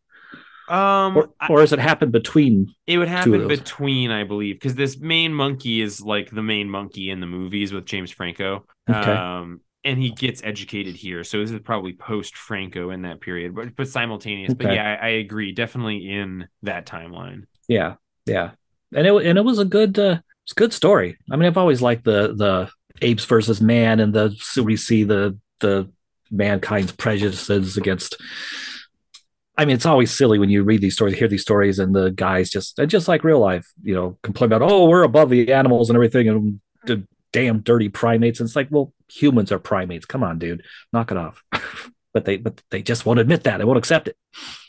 Um, 0.68 1.16
or, 1.16 1.28
or 1.48 1.60
has 1.60 1.72
it 1.72 1.78
happened 1.78 2.10
between? 2.10 2.74
It 2.88 2.98
would 2.98 3.08
happen 3.08 3.46
between, 3.46 4.10
I 4.10 4.24
believe, 4.24 4.56
because 4.56 4.74
this 4.74 4.98
main 4.98 5.32
monkey 5.32 5.80
is 5.80 6.00
like 6.00 6.30
the 6.30 6.42
main 6.42 6.68
monkey 6.68 7.08
in 7.10 7.20
the 7.20 7.26
movies 7.26 7.72
with 7.72 7.84
James 7.86 8.10
Franco. 8.10 8.66
Okay. 8.90 8.98
Um, 9.12 9.60
and 9.84 9.98
he 9.98 10.10
gets 10.10 10.42
educated 10.42 10.96
here, 10.96 11.24
so 11.24 11.40
this 11.40 11.50
is 11.50 11.60
probably 11.60 11.92
post 11.92 12.36
Franco 12.36 12.90
in 12.90 13.02
that 13.02 13.20
period, 13.20 13.54
but 13.54 13.76
but 13.76 13.88
simultaneous. 13.88 14.54
But 14.54 14.72
yeah, 14.72 14.98
I, 15.00 15.06
I 15.06 15.10
agree, 15.10 15.52
definitely 15.52 16.08
in 16.10 16.48
that 16.62 16.86
timeline. 16.86 17.44
Yeah, 17.68 17.96
yeah, 18.26 18.52
and 18.94 19.06
it 19.06 19.14
and 19.14 19.38
it 19.38 19.44
was 19.44 19.58
a 19.58 19.64
good 19.64 19.98
uh, 19.98 20.20
it's 20.44 20.52
a 20.52 20.54
good 20.54 20.72
story. 20.72 21.18
I 21.30 21.36
mean, 21.36 21.46
I've 21.46 21.58
always 21.58 21.82
liked 21.82 22.04
the 22.04 22.34
the 22.34 22.70
apes 23.02 23.24
versus 23.26 23.60
man, 23.60 24.00
and 24.00 24.14
the 24.14 24.34
so 24.38 24.62
we 24.62 24.76
see 24.76 25.04
the 25.04 25.38
the 25.60 25.90
mankind's 26.30 26.92
prejudices 26.92 27.76
against. 27.76 28.16
I 29.56 29.64
mean, 29.64 29.76
it's 29.76 29.86
always 29.86 30.10
silly 30.10 30.40
when 30.40 30.50
you 30.50 30.64
read 30.64 30.80
these 30.80 30.94
stories, 30.94 31.16
hear 31.16 31.28
these 31.28 31.42
stories, 31.42 31.78
and 31.78 31.94
the 31.94 32.10
guys 32.10 32.50
just 32.50 32.78
just 32.86 33.06
like 33.06 33.22
real 33.22 33.38
life, 33.38 33.70
you 33.82 33.94
know, 33.94 34.18
complain 34.22 34.50
about 34.50 34.62
oh 34.62 34.86
we're 34.86 35.02
above 35.02 35.30
the 35.30 35.52
animals 35.52 35.90
and 35.90 35.96
everything, 35.96 36.28
and 36.28 36.60
the 36.86 37.06
damn 37.34 37.58
dirty 37.58 37.88
primates. 37.88 38.38
And 38.38 38.46
it's 38.46 38.54
like, 38.54 38.68
well, 38.70 38.94
humans 39.10 39.50
are 39.50 39.58
primates. 39.58 40.06
Come 40.06 40.22
on, 40.22 40.38
dude, 40.38 40.62
knock 40.92 41.10
it 41.10 41.16
off. 41.16 41.42
but 42.14 42.24
they 42.24 42.38
but 42.38 42.62
they 42.70 42.80
just 42.80 43.04
won't 43.04 43.18
admit 43.18 43.42
that. 43.42 43.58
They 43.58 43.64
won't 43.64 43.76
accept 43.76 44.08
it. 44.08 44.16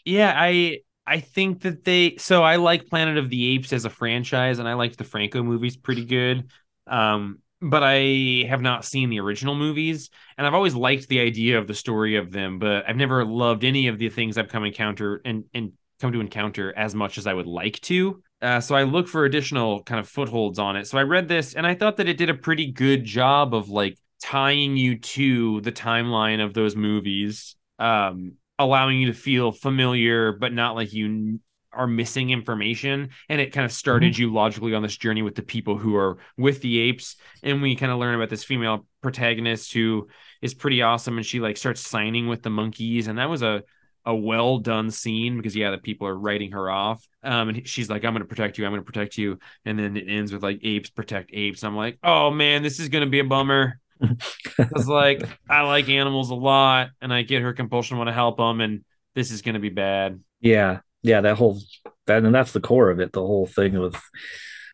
Yeah, 0.04 0.34
I 0.36 0.80
I 1.08 1.20
think 1.20 1.62
that 1.62 1.86
they 1.86 2.18
so 2.18 2.44
I 2.44 2.56
like 2.58 2.88
Planet 2.88 3.18
of 3.18 3.30
the 3.30 3.54
Apes 3.54 3.72
as 3.72 3.86
a 3.86 3.90
franchise 3.90 4.58
and 4.60 4.68
I 4.68 4.74
like 4.74 4.98
the 4.98 5.04
Franco 5.04 5.44
movies 5.44 5.78
pretty 5.78 6.04
good. 6.04 6.50
Um 6.88 7.40
but 7.62 7.84
I 7.84 8.46
have 8.50 8.62
not 8.62 8.84
seen 8.84 9.10
the 9.10 9.20
original 9.20 9.56
movies 9.56 10.10
and 10.38 10.46
I've 10.46 10.56
always 10.56 10.76
liked 10.76 11.08
the 11.08 11.22
idea 11.22 11.60
of 11.60 11.68
the 11.68 11.74
story 11.74 12.16
of 12.18 12.32
them, 12.32 12.60
but 12.60 12.90
I've 12.90 12.98
never 12.98 13.24
loved 13.24 13.64
any 13.64 13.88
of 13.88 14.00
the 14.00 14.10
things 14.10 14.38
I've 14.38 14.50
come 14.50 14.66
encounter 14.66 15.22
and 15.24 15.46
and 15.54 15.74
come 16.02 16.12
to 16.14 16.20
encounter 16.20 16.74
as 16.76 16.96
much 16.96 17.20
as 17.20 17.28
I 17.28 17.34
would 17.34 17.48
like 17.48 17.80
to. 17.82 18.24
Uh, 18.42 18.60
so 18.60 18.76
I 18.76 18.84
look 18.84 19.08
for 19.08 19.26
additional 19.26 19.84
kind 19.84 20.00
of 20.00 20.08
footholds 20.08 20.60
on 20.60 20.76
it. 20.76 20.88
So 20.88 20.98
I 20.98 21.04
read 21.04 21.28
this 21.28 21.54
and 21.54 21.66
I 21.66 21.74
thought 21.74 21.98
that 21.98 22.10
it 22.10 22.18
did 22.18 22.30
a 22.30 22.36
pretty 22.36 22.72
good 22.72 23.04
job 23.04 23.54
of 23.54 23.70
like 23.70 23.98
tying 24.22 24.78
you 24.78 25.00
to 25.00 25.62
the 25.62 25.72
timeline 25.72 26.44
of 26.44 26.54
those 26.54 26.76
movies. 26.76 27.56
Um 27.80 28.34
allowing 28.58 29.00
you 29.00 29.08
to 29.08 29.14
feel 29.14 29.52
familiar 29.52 30.32
but 30.32 30.54
not 30.54 30.76
like 30.76 30.94
you 30.94 31.40
are 31.74 31.88
missing 31.88 32.30
information 32.30 33.10
and 33.28 33.42
it 33.42 33.52
kind 33.52 33.66
of 33.66 33.72
started 33.72 34.18
you 34.18 34.32
logically 34.32 34.74
on 34.74 34.82
this 34.82 34.96
journey 34.96 35.22
with 35.22 35.36
the 35.36 35.42
people 35.42 35.78
who 35.78 35.96
are 35.96 36.18
with 36.38 36.62
the 36.62 36.80
apes 36.80 37.18
and 37.44 37.62
we 37.62 37.76
kind 37.76 37.92
of 37.92 38.00
learn 38.00 38.16
about 38.16 38.30
this 38.30 38.46
female 38.46 38.88
protagonist 39.02 39.74
who 39.74 40.08
is 40.42 40.54
pretty 40.54 40.82
awesome 40.82 41.18
and 41.18 41.26
she 41.26 41.40
like 41.40 41.58
starts 41.58 41.86
signing 41.86 42.28
with 42.28 42.44
the 42.44 42.50
monkeys 42.50 43.08
and 43.08 43.18
that 43.20 43.30
was 43.30 43.42
a 43.42 43.62
a 44.06 44.16
well 44.16 44.60
done 44.60 44.92
scene 44.92 45.38
because 45.38 45.56
yeah 45.56 45.72
the 45.72 45.78
people 45.78 46.08
are 46.08 46.18
writing 46.18 46.52
her 46.52 46.70
off 46.70 47.08
um 47.24 47.50
and 47.50 47.68
she's 47.68 47.90
like 47.90 48.06
i'm 48.06 48.14
gonna 48.14 48.26
protect 48.26 48.58
you 48.58 48.66
i'm 48.66 48.72
gonna 48.72 48.84
protect 48.84 49.18
you 49.18 49.40
and 49.66 49.80
then 49.80 49.98
it 49.98 50.06
ends 50.08 50.32
with 50.32 50.44
like 50.44 50.60
apes 50.64 50.90
protect 50.90 51.32
apes 51.34 51.64
i'm 51.64 51.76
like 51.76 51.98
oh 52.04 52.30
man 52.30 52.62
this 52.62 52.80
is 52.80 52.90
gonna 52.90 53.08
be 53.08 53.20
a 53.20 53.24
bummer 53.24 53.80
because 54.58 54.88
like 54.88 55.28
I 55.50 55.62
like 55.62 55.90
animals 55.90 56.30
a 56.30 56.36
lot, 56.36 56.90
and 57.02 57.14
I 57.14 57.22
get 57.24 57.42
her 57.42 57.54
compulsion 57.54 57.98
want 57.98 58.08
to 58.08 58.14
help 58.14 58.38
them, 58.38 58.62
and 58.62 58.84
this 59.14 59.32
is 59.32 59.42
going 59.42 59.54
to 59.54 59.60
be 59.60 59.70
bad. 59.70 60.22
Yeah, 60.42 60.80
yeah, 61.02 61.22
that 61.22 61.38
whole 61.38 61.60
that 62.08 62.24
and 62.24 62.36
that's 62.36 62.52
the 62.52 62.60
core 62.60 62.90
of 62.90 63.00
it. 63.00 63.14
The 63.14 63.22
whole 63.22 63.48
thing 63.48 63.76
of 63.76 64.02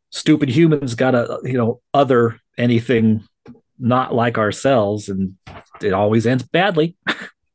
stupid 0.10 0.50
humans 0.50 0.96
gotta 0.96 1.40
you 1.44 1.54
know 1.54 1.82
other 1.94 2.40
anything 2.58 3.24
not 3.78 4.14
like 4.14 4.38
ourselves, 4.38 5.10
and 5.10 5.36
it 5.82 5.94
always 5.94 6.26
ends 6.26 6.44
badly. 6.44 6.96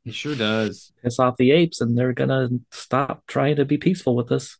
It 0.06 0.14
sure 0.14 0.34
does. 0.36 0.92
Piss 1.02 1.18
off 1.18 1.36
the 1.36 1.50
apes, 1.50 1.80
and 1.80 1.98
they're 1.98 2.12
gonna 2.12 2.48
stop 2.70 3.24
trying 3.26 3.56
to 3.56 3.64
be 3.64 3.76
peaceful 3.76 4.14
with 4.16 4.30
us. 4.32 4.56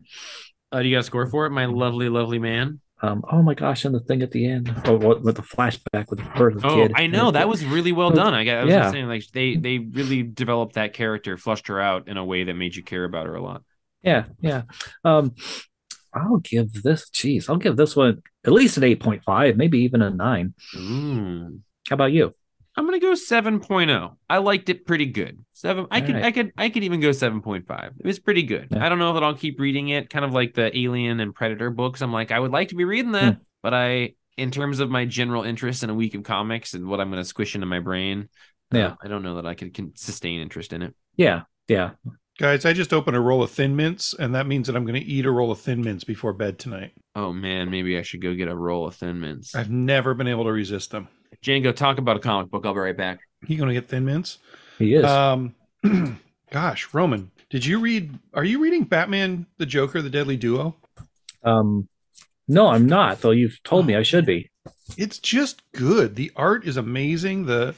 Uh, 0.73 0.83
do 0.83 0.89
you 0.89 0.97
got 0.97 1.01
a 1.01 1.03
score 1.05 1.27
for 1.29 1.47
it, 1.47 1.51
my 1.51 1.67
lovely, 1.67 2.09
lovely 2.09 2.39
man? 2.41 2.81
Um, 3.03 3.23
oh 3.31 3.43
my 3.43 3.55
gosh, 3.55 3.85
and 3.85 3.95
the 3.95 4.01
thing 4.01 4.23
at 4.23 4.31
the 4.31 4.47
end, 4.47 4.75
oh, 4.87 4.97
what 4.97 5.23
with 5.23 5.37
the 5.37 5.43
flashback 5.43 6.07
with 6.11 6.19
of 6.21 6.61
the 6.61 6.67
Oh, 6.67 6.75
kid. 6.75 6.93
I 6.97 7.07
know 7.07 7.31
that 7.31 7.49
was 7.49 7.65
really 7.65 7.93
well 7.93 8.11
done. 8.11 8.35
I 8.35 8.45
got. 8.45 8.57
I 8.57 8.65
was 8.65 8.73
Yeah. 8.73 8.79
just 8.81 8.93
saying, 8.93 9.07
like 9.07 9.25
they 9.33 9.55
they 9.57 9.79
really 9.79 10.23
developed 10.23 10.75
that 10.75 10.93
character, 10.95 11.37
flushed 11.37 11.69
her 11.69 11.81
out 11.81 12.09
in 12.09 12.17
a 12.17 12.25
way 12.25 12.45
that 12.45 12.55
made 12.55 12.75
you 12.75 12.83
care 12.83 13.05
about 13.05 13.27
her 13.27 13.35
a 13.37 13.43
lot. 13.43 13.63
Yeah, 14.03 14.25
yeah. 14.41 14.63
Um, 15.05 15.35
I'll 16.15 16.39
give 16.39 16.73
this. 16.83 17.11
Geez, 17.11 17.49
I'll 17.51 17.57
give 17.59 17.77
this 17.77 17.95
one 17.95 18.23
at 18.45 18.53
least 18.53 18.79
an 18.79 18.85
eight 18.85 19.01
point 19.01 19.23
five, 19.25 19.57
maybe 19.59 19.81
even 19.81 20.01
a 20.01 20.11
nine. 20.11 20.55
Ooh. 20.75 21.61
How 21.89 21.95
about 21.95 22.13
you? 22.13 22.35
I'm 22.77 22.85
gonna 22.85 23.01
go 23.01 23.13
7.0. 23.13 24.17
I 24.29 24.39
liked 24.39 24.69
it 24.69 24.87
pretty 24.87 25.07
good. 25.07 25.45
Seven. 25.51 25.87
I 25.91 26.01
All 26.01 26.07
could. 26.07 26.15
right. 26.17 26.25
I 26.25 26.33
could. 26.33 26.53
I 26.59 26.69
could 26.69 26.85
even 26.85 27.01
go 27.01 27.09
7.5. 27.11 27.91
It 28.01 28.07
was 28.07 28.19
pretty 28.19 28.43
good. 28.43 28.69
Yeah. 28.71 28.85
I 28.85 28.89
don't 28.89 28.99
know 28.99 29.15
that 29.15 29.23
I'll 29.23 29.35
keep 29.35 29.59
reading 29.59 29.89
it. 29.89 30.11
Kind 30.11 30.25
of 30.25 30.33
like 30.33 30.55
the 30.55 30.77
Alien 30.77 31.21
and 31.21 31.35
Predator 31.35 31.71
books. 31.71 32.03
I'm 32.03 32.13
like, 32.13 32.31
I 32.31 32.39
would 32.39 32.53
like 32.53 32.69
to 32.69 32.75
be 32.75 32.85
reading 32.85 33.13
that, 33.13 33.35
Hmm. 33.35 33.41
but 33.63 33.73
I, 33.75 34.15
in 34.37 34.51
terms 34.51 34.81
of 34.81 34.91
my 34.91 35.07
general 35.07 35.43
interest 35.43 35.83
in 35.83 35.91
a 35.91 35.95
week 35.95 36.15
of 36.15 36.23
comics 36.25 36.75
and 36.75 36.87
what 36.87 37.01
I'm 37.01 37.09
gonna 37.11 37.25
squish 37.25 37.55
into 37.55 37.67
my 37.67 37.81
brain, 37.81 38.29
uh, 38.75 38.79
Yeah. 38.79 38.95
I 39.03 39.09
don't 39.09 39.23
know 39.23 39.37
that 39.37 39.47
I 39.47 39.55
could 39.55 39.73
can 39.73 39.97
sustain 39.97 40.41
interest 40.41 40.73
in 40.75 40.83
it. 40.83 40.95
Yeah, 41.17 41.43
yeah. 41.69 41.93
Guys, 42.39 42.67
I 42.67 42.75
just 42.75 42.93
opened 42.93 43.17
a 43.17 43.21
roll 43.21 43.43
of 43.43 43.51
Thin 43.51 43.75
Mints, 43.77 44.13
and 44.13 44.35
that 44.35 44.47
means 44.47 44.67
that 44.67 44.77
I'm 44.77 44.85
going 44.85 45.01
to 45.03 45.07
eat 45.11 45.25
a 45.25 45.31
roll 45.31 45.51
of 45.51 45.59
Thin 45.59 45.81
Mints 45.83 46.05
before 46.05 46.35
bed 46.35 46.59
tonight. 46.59 46.93
Oh 47.15 47.33
man, 47.33 47.71
maybe 47.71 47.97
I 47.97 48.03
should 48.03 48.21
go 48.21 48.35
get 48.35 48.49
a 48.49 48.55
roll 48.55 48.87
of 48.87 48.95
Thin 48.95 49.19
Mints. 49.23 49.55
I've 49.55 49.71
never 49.71 50.13
been 50.13 50.29
able 50.29 50.45
to 50.45 50.53
resist 50.53 50.91
them. 50.91 51.09
Django, 51.47 51.75
talk 51.75 51.99
about 51.99 52.17
a 52.17 52.21
comic 52.21 52.51
book. 52.51 52.67
I'll 52.67 52.75
be 52.75 52.81
right 52.81 52.97
back. 52.97 53.21
You 53.47 53.57
going 53.57 53.69
to 53.69 53.75
get 53.75 53.89
Thin 53.89 54.05
Mints? 54.05 54.39
He 54.79 54.95
is. 54.95 55.05
Um, 55.05 55.55
gosh, 56.51 56.93
Roman, 56.93 57.31
Did 57.51 57.65
you 57.65 57.79
read? 57.79 58.19
Are 58.35 58.45
you 58.45 58.59
reading 58.59 58.83
Batman, 58.83 59.47
the 59.59 59.67
Joker, 59.67 60.03
the 60.03 60.11
Deadly 60.11 60.37
Duo? 60.37 60.75
Um, 61.45 61.89
no, 62.49 62.67
I'm 62.69 62.87
not. 62.87 63.21
Though 63.21 63.31
you've 63.31 63.63
told 63.63 63.87
me 63.87 63.95
I 63.95 64.03
should 64.03 64.27
be. 64.27 64.51
It's 64.99 65.21
just 65.21 65.63
good. 65.71 66.17
The 66.17 66.33
art 66.35 66.67
is 66.67 66.77
amazing. 66.77 67.47
The 67.47 67.75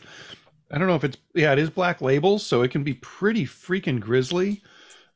I 0.70 0.78
don't 0.78 0.88
know 0.88 0.96
if 0.96 1.04
it's 1.04 1.18
yeah, 1.34 1.52
it 1.52 1.58
is 1.58 1.68
black 1.68 2.00
labels, 2.00 2.46
so 2.46 2.62
it 2.62 2.70
can 2.70 2.82
be 2.82 2.94
pretty 2.94 3.44
freaking 3.44 4.00
grisly. 4.00 4.62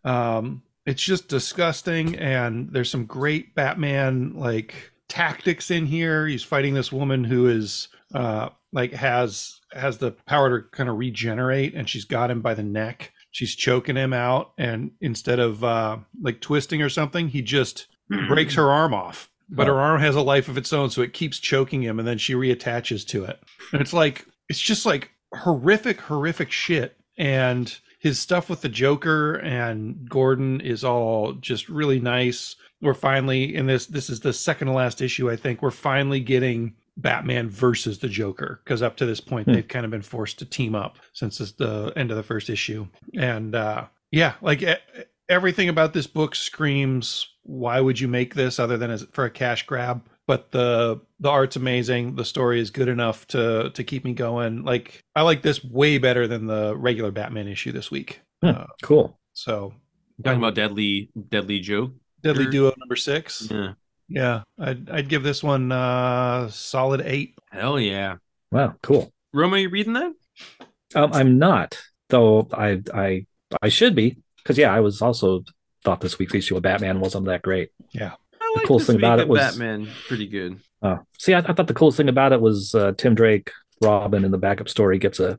Um, 0.04 0.62
it's 0.84 1.02
just 1.02 1.28
disgusting, 1.28 2.16
and 2.16 2.70
there's 2.70 2.90
some 2.90 3.06
great 3.06 3.54
Batman 3.54 4.34
like 4.34 4.74
tactics 5.08 5.70
in 5.70 5.86
here. 5.86 6.26
He's 6.26 6.42
fighting 6.42 6.74
this 6.74 6.92
woman 6.92 7.24
who 7.24 7.48
is 7.48 7.88
uh 8.14 8.50
like 8.72 8.92
has 8.92 9.60
has 9.72 9.98
the 9.98 10.12
power 10.26 10.60
to 10.60 10.68
kind 10.68 10.88
of 10.88 10.98
regenerate, 10.98 11.74
and 11.74 11.88
she's 11.88 12.04
got 12.04 12.30
him 12.30 12.40
by 12.40 12.54
the 12.54 12.62
neck. 12.62 13.12
She's 13.30 13.54
choking 13.54 13.96
him 13.96 14.12
out, 14.12 14.52
and 14.58 14.92
instead 15.00 15.38
of 15.38 15.64
uh 15.64 15.98
like 16.20 16.40
twisting 16.40 16.82
or 16.82 16.88
something, 16.88 17.28
he 17.28 17.42
just 17.42 17.86
breaks 18.28 18.54
her 18.54 18.70
arm 18.70 18.94
off. 18.94 19.30
But 19.48 19.66
her 19.66 19.78
arm 19.78 20.00
has 20.00 20.14
a 20.14 20.22
life 20.22 20.48
of 20.48 20.56
its 20.56 20.72
own, 20.72 20.88
so 20.88 21.02
it 21.02 21.12
keeps 21.12 21.38
choking 21.38 21.82
him, 21.82 21.98
and 21.98 22.08
then 22.08 22.16
she 22.18 22.32
reattaches 22.34 23.06
to 23.08 23.24
it. 23.24 23.38
And 23.72 23.82
it's 23.82 23.92
like 23.92 24.26
it's 24.48 24.60
just 24.60 24.86
like 24.86 25.10
horrific, 25.34 26.00
horrific 26.00 26.50
shit. 26.50 26.96
And 27.18 27.76
his 27.98 28.18
stuff 28.18 28.48
with 28.48 28.62
the 28.62 28.68
Joker 28.68 29.34
and 29.36 30.08
Gordon 30.08 30.60
is 30.60 30.84
all 30.84 31.34
just 31.34 31.68
really 31.68 32.00
nice. 32.00 32.56
We're 32.80 32.94
finally 32.94 33.54
in 33.54 33.66
this. 33.66 33.86
This 33.86 34.10
is 34.10 34.20
the 34.20 34.32
second 34.32 34.68
to 34.68 34.72
last 34.72 35.00
issue, 35.00 35.30
I 35.30 35.36
think. 35.36 35.62
We're 35.62 35.70
finally 35.70 36.20
getting 36.20 36.74
Batman 36.96 37.48
versus 37.48 37.98
the 38.00 38.08
Joker 38.08 38.60
because 38.64 38.82
up 38.82 38.96
to 38.98 39.06
this 39.06 39.20
point 39.20 39.46
Hmm. 39.46 39.54
they've 39.54 39.68
kind 39.68 39.84
of 39.84 39.90
been 39.90 40.02
forced 40.02 40.38
to 40.40 40.44
team 40.44 40.74
up 40.74 40.98
since 41.12 41.40
it's 41.40 41.52
the 41.52 41.92
end 41.96 42.10
of 42.10 42.16
the 42.16 42.22
first 42.22 42.50
issue. 42.50 42.86
And 43.16 43.54
uh, 43.54 43.86
yeah, 44.10 44.34
like 44.42 44.62
everything 45.28 45.68
about 45.68 45.92
this 45.94 46.06
book 46.06 46.34
screams, 46.34 47.26
"Why 47.42 47.80
would 47.80 47.98
you 47.98 48.08
make 48.08 48.34
this 48.34 48.58
other 48.58 48.76
than 48.76 48.90
as 48.90 49.06
for 49.12 49.24
a 49.24 49.30
cash 49.30 49.64
grab?" 49.66 50.02
But 50.26 50.52
the 50.52 51.00
the 51.18 51.30
art's 51.30 51.56
amazing. 51.56 52.14
The 52.16 52.24
story 52.24 52.60
is 52.60 52.70
good 52.70 52.88
enough 52.88 53.26
to 53.28 53.70
to 53.70 53.84
keep 53.84 54.04
me 54.04 54.12
going. 54.12 54.62
Like 54.64 55.02
I 55.16 55.22
like 55.22 55.42
this 55.42 55.64
way 55.64 55.98
better 55.98 56.26
than 56.28 56.46
the 56.46 56.76
regular 56.76 57.10
Batman 57.10 57.48
issue 57.48 57.72
this 57.72 57.90
week. 57.90 58.20
Hmm. 58.42 58.48
Uh, 58.50 58.64
Cool. 58.82 59.18
so 59.32 59.74
Talking 60.22 60.38
about 60.38 60.54
deadly, 60.54 61.10
deadly 61.30 61.58
joke. 61.58 61.92
Deadly 62.22 62.46
Duo 62.46 62.72
number 62.78 62.94
six. 62.94 63.48
Yeah. 63.50 63.72
Yeah, 64.14 64.42
I'd 64.58 64.90
I'd 64.90 65.08
give 65.08 65.22
this 65.22 65.42
one 65.42 65.72
uh 65.72 66.48
solid 66.48 67.00
eight. 67.04 67.34
Hell 67.50 67.80
yeah. 67.80 68.16
Wow. 68.50 68.74
Cool. 68.82 69.12
Roma, 69.32 69.58
you 69.58 69.70
reading 69.70 69.94
that? 69.94 70.12
Um, 70.94 71.10
I'm 71.14 71.38
not, 71.38 71.80
though. 72.10 72.48
I 72.52 72.80
I 72.92 73.26
I 73.62 73.68
should 73.68 73.94
be 73.94 74.18
because 74.42 74.58
yeah, 74.58 74.72
I 74.72 74.80
was 74.80 75.00
also 75.00 75.44
thought 75.84 76.00
this 76.00 76.18
week's 76.18 76.34
issue 76.34 76.56
of 76.56 76.62
Batman 76.62 77.00
wasn't 77.00 77.26
that 77.26 77.42
great. 77.42 77.70
I 77.98 78.12
like 78.56 78.66
coolest 78.66 78.86
this 78.88 78.94
thing 78.96 79.00
about 79.00 79.20
it 79.20 79.28
was- 79.28 79.40
Batman. 79.40 79.88
Pretty 80.08 80.26
good. 80.26 80.58
Uh, 80.82 80.98
see, 81.18 81.32
I, 81.32 81.38
I 81.38 81.52
thought 81.52 81.68
the 81.68 81.74
coolest 81.74 81.96
thing 81.96 82.08
about 82.08 82.32
it 82.32 82.40
was 82.40 82.74
uh, 82.74 82.92
Tim 82.98 83.14
Drake, 83.14 83.50
Robin 83.80 84.24
in 84.24 84.30
the 84.32 84.38
backup 84.38 84.68
story 84.68 84.98
gets 84.98 85.20
a 85.20 85.38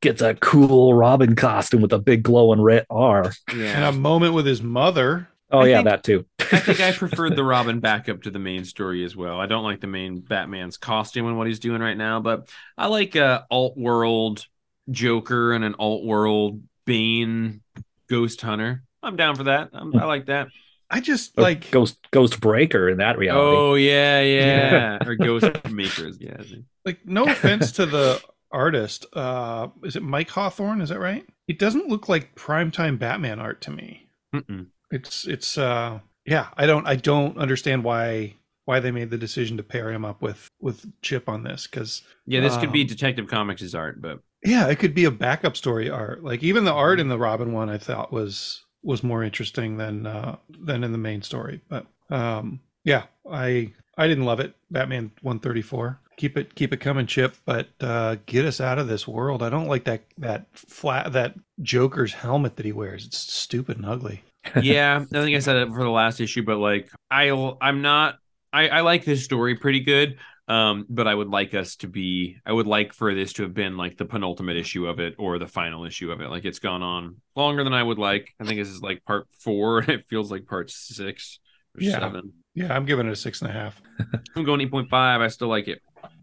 gets 0.00 0.20
a 0.20 0.34
cool 0.34 0.92
Robin 0.94 1.36
costume 1.36 1.80
with 1.80 1.92
a 1.92 1.98
big 1.98 2.22
glowing 2.24 2.60
red 2.60 2.84
R. 2.90 3.32
And 3.48 3.84
a 3.84 3.92
moment 3.92 4.34
with 4.34 4.44
his 4.46 4.60
mother. 4.62 5.28
Oh 5.52 5.60
I 5.60 5.66
yeah, 5.68 5.76
think- 5.78 5.84
that 5.88 6.02
too. 6.04 6.24
I 6.40 6.58
think 6.58 6.80
I 6.80 6.92
preferred 6.96 7.36
the 7.36 7.44
Robin 7.44 7.80
backup 7.80 8.22
to 8.22 8.30
the 8.30 8.38
main 8.38 8.64
story 8.64 9.04
as 9.04 9.14
well. 9.16 9.40
I 9.40 9.46
don't 9.46 9.64
like 9.64 9.80
the 9.80 9.86
main 9.86 10.20
Batman's 10.20 10.76
costume 10.76 11.26
and 11.26 11.38
what 11.38 11.46
he's 11.46 11.58
doing 11.60 11.80
right 11.80 11.96
now, 11.96 12.20
but 12.20 12.48
I 12.76 12.88
like 12.88 13.14
a 13.14 13.46
alt 13.50 13.76
world 13.76 14.46
Joker 14.90 15.52
and 15.52 15.64
an 15.64 15.74
alt 15.78 16.04
world 16.04 16.62
Bane 16.84 17.62
Ghost 18.08 18.40
Hunter. 18.40 18.82
I'm 19.02 19.16
down 19.16 19.36
for 19.36 19.44
that. 19.44 19.70
I'm, 19.72 19.96
I 19.96 20.04
like 20.04 20.26
that. 20.26 20.48
I 20.90 21.00
just 21.00 21.38
Or 21.38 21.42
like 21.42 21.70
Ghost 21.70 21.96
Ghost 22.10 22.40
Breaker 22.40 22.88
in 22.88 22.98
that 22.98 23.16
reality. 23.16 23.56
Oh 23.56 23.74
yeah, 23.74 24.20
yeah, 24.22 24.98
or 25.06 25.14
Ghost 25.14 25.70
Makers. 25.70 26.18
Yeah, 26.20 26.36
like 26.84 26.98
no 27.06 27.24
offense 27.24 27.72
to 27.72 27.86
the 27.86 28.20
artist. 28.50 29.06
Uh 29.14 29.68
is 29.84 29.96
it 29.96 30.02
Mike 30.02 30.28
Hawthorne? 30.28 30.82
Is 30.82 30.90
that 30.90 31.00
right? 31.00 31.24
It 31.48 31.58
doesn't 31.58 31.88
look 31.88 32.08
like 32.10 32.34
primetime 32.34 32.98
Batman 32.98 33.38
art 33.40 33.62
to 33.62 33.70
me. 33.70 34.08
Mm-mm. 34.34 34.66
It's 34.92 35.26
it's 35.26 35.58
uh 35.58 35.98
yeah, 36.24 36.48
I 36.56 36.66
don't 36.66 36.86
I 36.86 36.94
don't 36.96 37.36
understand 37.38 37.82
why 37.82 38.34
why 38.64 38.78
they 38.78 38.92
made 38.92 39.10
the 39.10 39.18
decision 39.18 39.56
to 39.56 39.62
pair 39.64 39.90
him 39.90 40.04
up 40.04 40.22
with 40.22 40.48
with 40.60 40.86
Chip 41.02 41.28
on 41.28 41.42
this 41.42 41.66
cuz 41.66 42.02
yeah. 42.26 42.40
This 42.40 42.56
could 42.56 42.70
be 42.72 42.82
Um, 42.82 42.86
Detective 42.86 43.26
Comics' 43.26 43.74
art, 43.74 44.00
but 44.00 44.20
yeah, 44.44 44.68
it 44.68 44.78
could 44.78 44.94
be 44.94 45.04
a 45.04 45.10
backup 45.10 45.56
story 45.56 45.90
art. 45.90 46.22
Like 46.22 46.42
even 46.42 46.64
the 46.64 46.72
art 46.72 47.00
in 47.00 47.08
the 47.08 47.18
Robin 47.18 47.52
one 47.52 47.70
I 47.70 47.78
thought 47.78 48.12
was 48.12 48.64
was 48.82 49.02
more 49.02 49.24
interesting 49.24 49.78
than 49.78 50.06
uh 50.06 50.36
than 50.48 50.84
in 50.84 50.92
the 50.92 50.98
main 50.98 51.22
story. 51.22 51.60
But 51.68 51.86
um 52.10 52.60
yeah, 52.84 53.04
I 53.28 53.72
I 53.96 54.06
didn't 54.08 54.24
love 54.26 54.40
it. 54.40 54.54
Batman 54.70 55.10
134. 55.22 56.00
Keep 56.18 56.36
it 56.36 56.54
keep 56.54 56.72
it 56.72 56.80
coming, 56.80 57.06
Chip, 57.06 57.36
but 57.46 57.68
uh 57.80 58.16
get 58.26 58.44
us 58.44 58.60
out 58.60 58.78
of 58.78 58.88
this 58.88 59.08
world. 59.08 59.42
I 59.42 59.48
don't 59.50 59.68
like 59.68 59.84
that 59.84 60.02
that 60.18 60.46
flat 60.52 61.12
that 61.14 61.34
Joker's 61.60 62.12
helmet 62.12 62.56
that 62.56 62.66
he 62.66 62.72
wears. 62.72 63.06
It's 63.06 63.18
stupid 63.18 63.76
and 63.78 63.86
ugly. 63.86 64.22
Yeah, 64.60 64.96
I 65.00 65.04
think 65.22 65.36
I 65.36 65.40
said 65.40 65.56
it 65.56 65.68
for 65.68 65.82
the 65.82 65.90
last 65.90 66.20
issue, 66.20 66.42
but 66.42 66.58
like 66.58 66.90
I'll 67.10 67.58
I'm 67.60 67.82
not 67.82 68.16
I, 68.52 68.68
I 68.68 68.80
like 68.80 69.04
this 69.04 69.24
story 69.24 69.56
pretty 69.56 69.80
good. 69.80 70.18
Um, 70.48 70.86
but 70.90 71.06
I 71.06 71.14
would 71.14 71.28
like 71.28 71.54
us 71.54 71.76
to 71.76 71.86
be 71.86 72.36
I 72.44 72.52
would 72.52 72.66
like 72.66 72.92
for 72.92 73.14
this 73.14 73.32
to 73.34 73.44
have 73.44 73.54
been 73.54 73.76
like 73.76 73.96
the 73.96 74.04
penultimate 74.04 74.56
issue 74.56 74.86
of 74.88 74.98
it 74.98 75.14
or 75.16 75.38
the 75.38 75.46
final 75.46 75.84
issue 75.84 76.10
of 76.10 76.20
it. 76.20 76.28
Like 76.30 76.44
it's 76.44 76.58
gone 76.58 76.82
on 76.82 77.16
longer 77.36 77.62
than 77.62 77.72
I 77.72 77.82
would 77.82 77.98
like. 77.98 78.34
I 78.40 78.44
think 78.44 78.58
this 78.58 78.68
is 78.68 78.82
like 78.82 79.04
part 79.04 79.28
four 79.38 79.78
and 79.80 79.88
it 79.90 80.06
feels 80.10 80.30
like 80.32 80.46
part 80.46 80.68
six 80.70 81.38
or 81.76 81.82
Yeah. 81.82 82.00
seven. 82.00 82.32
Yeah, 82.54 82.74
I'm 82.74 82.84
giving 82.84 83.06
it 83.06 83.12
a 83.12 83.16
six 83.16 83.40
and 83.40 83.50
a 83.50 83.54
half. 83.54 83.80
I'm 84.36 84.44
going 84.44 84.60
8.5. 84.68 84.92
I 84.92 85.28
still 85.28 85.48
like 85.48 85.68
it. 85.68 85.80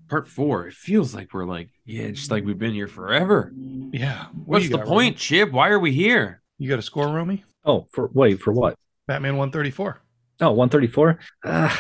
Part 0.10 0.28
four, 0.28 0.68
it 0.68 0.74
feels 0.74 1.16
like 1.16 1.34
we're 1.34 1.46
like, 1.46 1.70
yeah, 1.86 2.10
just 2.12 2.30
like 2.30 2.44
we've 2.44 2.58
been 2.60 2.74
here 2.74 2.88
forever. 2.88 3.52
Yeah. 3.56 4.26
What 4.26 4.48
What's 4.60 4.70
the 4.70 4.78
got, 4.78 4.86
point, 4.86 5.18
Chip? 5.18 5.52
Why 5.52 5.70
are 5.70 5.80
we 5.80 5.92
here? 5.94 6.42
You 6.60 6.70
got 6.70 6.78
a 6.78 6.84
score, 6.84 7.08
Romy? 7.08 7.46
Oh, 7.66 7.88
for 7.92 8.10
wait 8.14 8.40
for 8.42 8.52
what? 8.54 8.76
Batman 9.08 9.38
134. 9.38 10.02
Oh, 10.42 10.52
134. 10.52 11.20
Uh, 11.46 11.76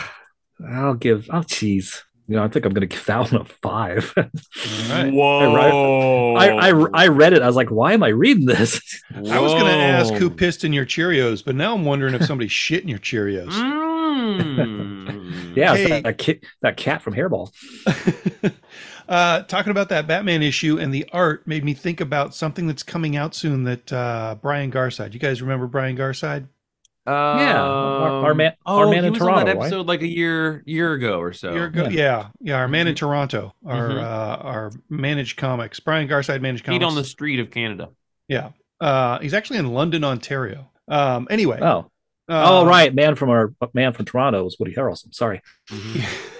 I'll 0.69 0.93
give. 0.95 1.29
Oh, 1.31 1.43
geez. 1.47 2.03
You 2.27 2.35
know, 2.35 2.43
I 2.43 2.47
think 2.47 2.65
I'm 2.65 2.73
going 2.73 2.87
to 2.87 2.95
give 2.95 3.05
that 3.05 3.31
one 3.31 3.41
a 3.41 3.45
five. 3.45 4.13
All 4.15 4.23
right. 4.23 5.11
Whoa. 5.13 6.35
I, 6.35 6.69
I 6.69 6.87
I 6.93 7.07
read 7.07 7.33
it. 7.33 7.41
I 7.41 7.47
was 7.47 7.55
like, 7.55 7.69
why 7.69 7.93
am 7.93 8.03
I 8.03 8.09
reading 8.09 8.45
this? 8.45 8.79
I 9.15 9.39
was 9.39 9.53
going 9.53 9.65
to 9.65 9.71
ask 9.71 10.13
who 10.13 10.29
pissed 10.29 10.63
in 10.63 10.71
your 10.73 10.85
Cheerios, 10.85 11.43
but 11.43 11.55
now 11.55 11.73
I'm 11.73 11.85
wondering 11.85 12.13
if 12.13 12.25
somebody 12.25 12.47
shit 12.49 12.83
in 12.83 12.89
your 12.89 12.99
Cheerios. 12.99 13.49
Mm. 13.51 15.25
Yeah, 15.55 15.75
Hey. 15.75 15.87
that, 15.89 16.03
that 16.03 16.17
kid, 16.19 16.43
that 16.61 16.77
cat 16.77 17.01
from 17.01 17.13
Hairball. 17.15 17.51
Uh, 19.09 19.41
talking 19.43 19.71
about 19.71 19.89
that 19.89 20.05
Batman 20.07 20.43
issue 20.43 20.77
and 20.79 20.93
the 20.93 21.03
art 21.11 21.45
made 21.47 21.65
me 21.65 21.73
think 21.73 21.99
about 21.99 22.35
something 22.35 22.67
that's 22.67 22.83
coming 22.83 23.15
out 23.17 23.33
soon 23.33 23.63
that 23.63 23.91
uh, 23.91 24.35
Brian 24.41 24.71
Garside. 24.71 25.13
You 25.13 25.19
guys 25.19 25.41
remember 25.41 25.65
Brian 25.67 25.97
Garside? 25.97 26.47
Yeah, 27.07 27.59
our- 27.59 28.23
our 28.25 28.31
Um, 28.31 28.37
man- 28.37 28.53
oh, 28.67 28.77
our 28.79 28.85
man 28.87 29.01
he 29.01 29.07
in 29.07 29.13
was 29.13 29.21
on 29.23 29.27
Toronto, 29.29 29.45
that 29.47 29.57
right? 29.57 29.65
episode 29.65 29.87
like 29.87 30.01
a 30.03 30.07
year 30.07 30.61
year 30.67 30.93
ago 30.93 31.19
or 31.19 31.33
so. 31.33 31.53
Year 31.53 31.65
ago, 31.65 31.83
yeah. 31.85 31.89
yeah. 31.89 32.27
yeah, 32.39 32.55
our 32.57 32.67
man 32.67 32.87
in 32.87 32.93
Toronto, 32.93 33.55
our 33.65 33.89
Mhm. 33.89 33.97
uh, 34.03 34.37
our 34.43 34.71
Manage 34.89 35.35
Comics, 35.35 35.79
Brian 35.79 36.07
Garside 36.07 36.41
managed 36.41 36.65
Feet 36.65 36.73
comics. 36.81 36.85
on 36.85 36.95
the 36.95 37.03
street 37.03 37.39
of 37.39 37.49
Canada. 37.49 37.89
yeah, 38.27 38.49
uh, 38.79 39.17
he's 39.19 39.33
actually 39.33 39.57
in 39.57 39.73
London, 39.73 40.03
Ontario. 40.03 40.69
Um, 40.87 41.27
anyway, 41.31 41.57
Oh, 41.63 41.89
oh, 42.29 42.61
um, 42.61 42.67
right. 42.67 42.93
Man 42.93 43.15
from 43.15 43.31
our 43.31 43.53
man 43.73 43.93
from 43.93 44.05
Toronto 44.05 44.43
was 44.43 44.57
Woody 44.59 44.75
Harrelson. 44.75 45.11
Sorry. 45.15 45.41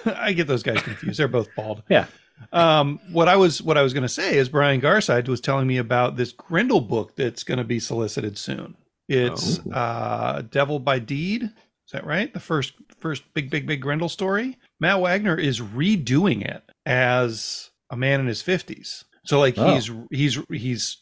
I 0.06 0.32
get 0.34 0.46
those 0.46 0.62
guys 0.62 0.80
confused. 0.82 1.18
They're 1.18 1.26
both 1.26 1.48
bald. 1.56 1.82
Yeah. 1.88 2.06
Um, 2.52 3.00
what 3.12 3.28
I 3.28 3.36
was 3.36 3.62
what 3.62 3.76
I 3.76 3.82
was 3.82 3.92
going 3.92 4.02
to 4.02 4.08
say 4.08 4.36
is 4.36 4.48
Brian 4.48 4.80
Garside 4.80 5.28
was 5.28 5.40
telling 5.40 5.66
me 5.66 5.76
about 5.78 6.16
this 6.16 6.32
Grendel 6.32 6.80
book 6.80 7.16
that's 7.16 7.44
going 7.44 7.58
to 7.58 7.64
be 7.64 7.78
solicited 7.80 8.38
soon. 8.38 8.76
It's 9.08 9.60
Oh. 9.66 9.70
uh, 9.72 10.42
Devil 10.42 10.78
by 10.78 10.98
Deed. 11.00 11.42
Is 11.44 11.92
that 11.92 12.06
right? 12.06 12.32
The 12.32 12.40
first 12.40 12.74
first 13.00 13.24
big 13.34 13.50
big 13.50 13.66
big 13.66 13.82
Grendel 13.82 14.08
story. 14.08 14.56
Matt 14.78 15.00
Wagner 15.00 15.36
is 15.36 15.60
redoing 15.60 16.42
it 16.46 16.62
as 16.86 17.70
a 17.90 17.96
man 17.96 18.20
in 18.20 18.26
his 18.26 18.42
fifties. 18.42 19.04
So 19.24 19.38
like 19.38 19.56
Oh. 19.58 19.74
he's 19.74 19.90
he's 20.10 20.38
he's 20.50 20.96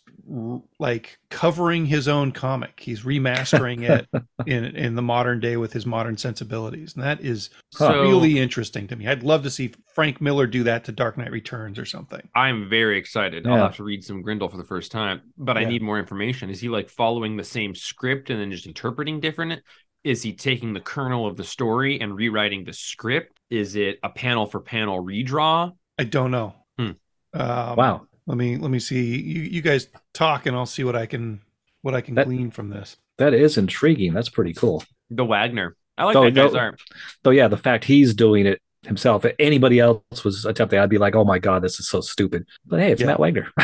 like 0.79 1.19
covering 1.31 1.87
his 1.87 2.09
own 2.09 2.33
comic. 2.33 2.81
He's 2.81 3.03
remastering 3.03 3.89
it 3.89 4.09
in 4.47 4.65
in 4.77 4.95
the 4.95 5.03
modern 5.03 5.41
day 5.41 5.57
with 5.57 5.73
his 5.73 5.87
modern 5.87 6.17
sensibilities, 6.17 6.95
and 6.95 7.03
that 7.05 7.21
is 7.21 7.51
So 7.71 8.03
really 8.03 8.39
interesting 8.39 8.87
to 8.89 8.97
me. 8.97 9.07
I'd 9.07 9.23
love 9.23 9.43
to 9.45 9.51
see 9.51 9.73
Frank 9.95 10.21
Miller 10.21 10.47
do 10.47 10.65
that 10.65 10.85
to 10.85 10.93
Dark 10.93 11.17
Knight 11.19 11.31
Returns 11.31 11.79
or 11.79 11.85
something. 11.85 12.21
I'm 12.35 12.69
very 12.69 12.99
excited. 12.99 13.47
I'll 13.47 13.57
have 13.57 13.77
to 13.77 13.85
read 13.85 14.05
some 14.05 14.23
Grendel 14.23 14.49
for 14.49 14.57
the 14.57 14.65
first 14.65 14.93
time, 14.93 15.23
but 15.37 15.57
I 15.57 15.65
need 15.65 15.83
more 15.83 15.99
information. 15.99 16.51
Is 16.51 16.61
he 16.61 16.69
like 16.69 16.91
following 16.91 17.37
the 17.37 17.45
same 17.45 17.75
script 17.75 18.31
and 18.31 18.41
then 18.41 18.51
just 18.51 18.67
interpreting 18.67 19.21
different? 19.21 19.63
Is 20.05 20.23
he 20.23 20.33
taking 20.33 20.73
the 20.73 20.81
kernel 20.81 21.27
of 21.27 21.37
the 21.37 21.45
story 21.45 22.01
and 22.01 22.15
rewriting 22.15 22.65
the 22.65 22.73
script? 22.73 23.39
Is 23.51 23.77
it 23.77 23.99
a 24.03 24.09
panel 24.09 24.47
for 24.47 24.61
panel 24.61 25.03
redraw? 25.03 25.73
I 25.99 26.05
don't 26.05 26.31
know. 26.31 26.55
Hmm. 26.79 26.91
Um, 27.35 27.77
Wow. 27.77 28.08
Let 28.29 28.37
me 28.37 28.57
let 28.57 28.71
me 28.71 28.79
see. 28.79 29.17
You 29.21 29.43
you 29.43 29.61
guys 29.63 29.89
talk, 30.15 30.47
and 30.47 30.55
I'll 30.55 30.67
see 30.67 30.85
what 30.85 30.95
I 30.95 31.07
can 31.07 31.41
what 31.83 31.95
I 31.95 32.01
can 32.03 32.15
That- 32.15 32.27
glean 32.27 32.51
from 32.53 32.69
this. 32.71 32.97
That 33.17 33.35
is 33.35 33.59
intriguing. 33.59 34.13
That's 34.15 34.29
pretty 34.29 34.53
cool. 34.55 34.85
The 35.11 35.25
Wagner. 35.25 35.75
I 35.97 36.05
like 36.05 36.15
Oh, 36.15 36.25
that 36.25 36.35
guy's 36.35 36.53
no. 36.53 36.59
art. 36.61 36.81
So 37.25 37.31
yeah, 37.31 37.49
the 37.49 37.57
fact 37.57 37.85
he's 37.85 38.15
doing 38.15 38.47
it 38.47 38.61
himself, 38.83 39.25
if 39.25 39.35
anybody 39.41 39.81
else 39.81 40.23
was 40.25 40.45
attempting, 40.45 40.79
I'd 40.79 40.89
be 40.89 40.99
like, 40.99 41.17
oh 41.17 41.25
my 41.25 41.41
god, 41.41 41.63
this 41.63 41.81
is 41.81 41.89
so 41.89 42.01
stupid. 42.01 42.47
But 42.65 42.79
hey, 42.81 42.93
it's 42.93 43.01
Yeah. 43.01 43.09
Matt 43.09 43.19
Wagner. 43.19 43.51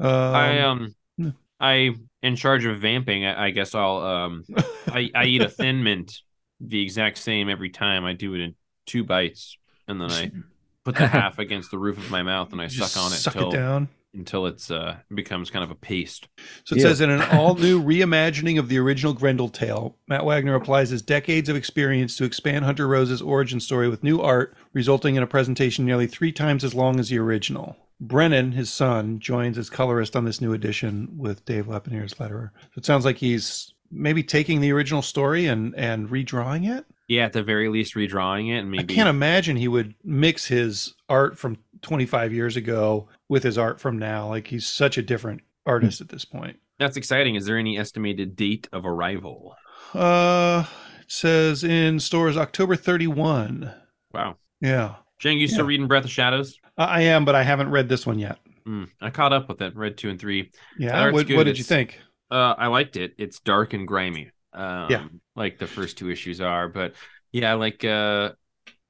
Um, 0.00 0.10
I 0.10 0.58
um 0.60 0.94
yeah. 1.16 1.30
I 1.60 1.94
in 2.22 2.34
charge 2.36 2.64
of 2.64 2.80
vamping, 2.80 3.24
I, 3.24 3.46
I 3.46 3.50
guess 3.50 3.74
I'll 3.74 3.98
um 3.98 4.44
I, 4.88 5.10
I 5.14 5.24
eat 5.26 5.40
a 5.42 5.48
thin 5.48 5.82
mint 5.84 6.20
the 6.60 6.82
exact 6.82 7.18
same 7.18 7.48
every 7.48 7.70
time. 7.70 8.04
I 8.04 8.12
do 8.12 8.34
it 8.34 8.40
in 8.40 8.54
two 8.86 9.04
bites 9.04 9.56
and 9.86 10.00
then 10.00 10.10
I 10.10 10.32
put 10.84 10.96
the 10.96 11.06
half 11.06 11.38
against 11.38 11.70
the 11.70 11.78
roof 11.78 11.98
of 11.98 12.10
my 12.10 12.22
mouth 12.22 12.52
and 12.52 12.60
I 12.60 12.66
just 12.66 12.92
suck 12.92 13.02
on 13.04 13.12
it 13.12 13.16
suck 13.16 13.34
until 13.34 13.50
it 13.50 13.54
down. 13.56 13.88
until 14.12 14.46
it's 14.46 14.70
uh 14.70 14.96
becomes 15.14 15.50
kind 15.50 15.64
of 15.64 15.70
a 15.70 15.74
paste. 15.74 16.28
So 16.64 16.74
it 16.76 16.78
Yeah. 16.80 16.88
says 16.88 17.00
in 17.00 17.10
an 17.10 17.22
all 17.32 17.54
new 17.56 17.82
reimagining 17.82 18.58
of 18.58 18.68
the 18.68 18.78
original 18.78 19.12
Grendel 19.14 19.48
tale, 19.48 19.96
Matt 20.08 20.24
Wagner 20.24 20.54
applies 20.54 20.90
his 20.90 21.02
decades 21.02 21.48
of 21.48 21.56
experience 21.56 22.16
to 22.16 22.24
expand 22.24 22.64
Hunter 22.64 22.86
Rose's 22.86 23.22
origin 23.22 23.60
story 23.60 23.88
with 23.88 24.04
new 24.04 24.20
art, 24.20 24.56
resulting 24.72 25.16
in 25.16 25.22
a 25.22 25.26
presentation 25.26 25.84
nearly 25.84 26.06
three 26.06 26.32
times 26.32 26.62
as 26.64 26.74
long 26.74 27.00
as 27.00 27.08
the 27.08 27.18
original. 27.18 27.76
Brennan, 28.00 28.52
his 28.52 28.70
son, 28.70 29.20
joins 29.20 29.56
as 29.56 29.70
colorist 29.70 30.16
on 30.16 30.24
this 30.24 30.40
new 30.40 30.52
edition 30.52 31.08
with 31.16 31.44
Dave 31.44 31.66
Lepanier 31.66 32.04
as 32.04 32.14
letterer. 32.14 32.50
So 32.74 32.78
it 32.78 32.84
sounds 32.84 33.04
like 33.04 33.18
he's 33.18 33.72
maybe 33.90 34.22
taking 34.24 34.60
the 34.60 34.72
original 34.72 35.00
story 35.02 35.46
and 35.46 35.74
and 35.76 36.08
redrawing 36.08 36.68
it. 36.76 36.84
Yeah, 37.08 37.24
at 37.24 37.32
the 37.34 37.42
very 37.42 37.68
least 37.68 37.94
redrawing 37.94 38.48
it 38.50 38.60
and 38.60 38.70
maybe 38.70 38.92
I 38.94 38.96
can't 38.96 39.08
imagine 39.08 39.56
he 39.56 39.68
would 39.68 39.94
mix 40.02 40.46
his 40.46 40.94
art 41.08 41.38
from 41.38 41.58
25 41.82 42.32
years 42.32 42.56
ago 42.56 43.08
with 43.28 43.42
his 43.42 43.58
art 43.58 43.78
from 43.80 43.98
now. 43.98 44.28
Like 44.28 44.46
he's 44.46 44.66
such 44.66 44.96
a 44.96 45.02
different 45.02 45.42
artist 45.66 46.00
at 46.00 46.08
this 46.08 46.24
point. 46.24 46.56
that's 46.78 46.96
exciting. 46.96 47.34
Is 47.34 47.44
there 47.46 47.58
any 47.58 47.78
estimated 47.78 48.36
date 48.36 48.68
of 48.72 48.86
arrival? 48.86 49.54
Uh, 49.92 50.64
it 51.00 51.10
says 51.12 51.62
in 51.62 52.00
stores 52.00 52.36
October 52.36 52.74
31. 52.76 53.72
Wow. 54.12 54.36
Yeah, 54.60 54.94
Jang, 55.18 55.38
you 55.38 55.46
still 55.46 55.64
Yeah. 55.64 55.68
reading 55.68 55.86
Breath 55.88 56.04
of 56.04 56.10
Shadows? 56.10 56.58
I 56.78 57.02
am, 57.02 57.24
but 57.24 57.34
I 57.34 57.42
haven't 57.42 57.70
read 57.70 57.88
this 57.88 58.06
one 58.06 58.18
yet. 58.18 58.38
Mm, 58.66 58.88
I 59.00 59.10
caught 59.10 59.32
up 59.34 59.48
with 59.48 59.60
it, 59.60 59.76
read 59.76 59.98
two 59.98 60.08
and 60.08 60.18
three. 60.18 60.50
Yeah, 60.78 61.10
what, 61.10 61.28
what 61.30 61.44
did 61.44 61.58
you 61.58 61.64
think? 61.64 62.00
Uh, 62.30 62.54
I 62.56 62.68
liked 62.68 62.96
it. 62.96 63.14
It's 63.18 63.38
dark 63.40 63.74
and 63.74 63.86
grimy. 63.86 64.30
Um, 64.54 64.86
Yeah. 64.90 65.04
Like 65.36 65.58
the 65.58 65.66
first 65.66 65.98
two 65.98 66.10
issues 66.10 66.40
are, 66.40 66.68
but 66.68 66.94
yeah, 67.32 67.54
like 67.54 67.84
uh, 67.84 68.32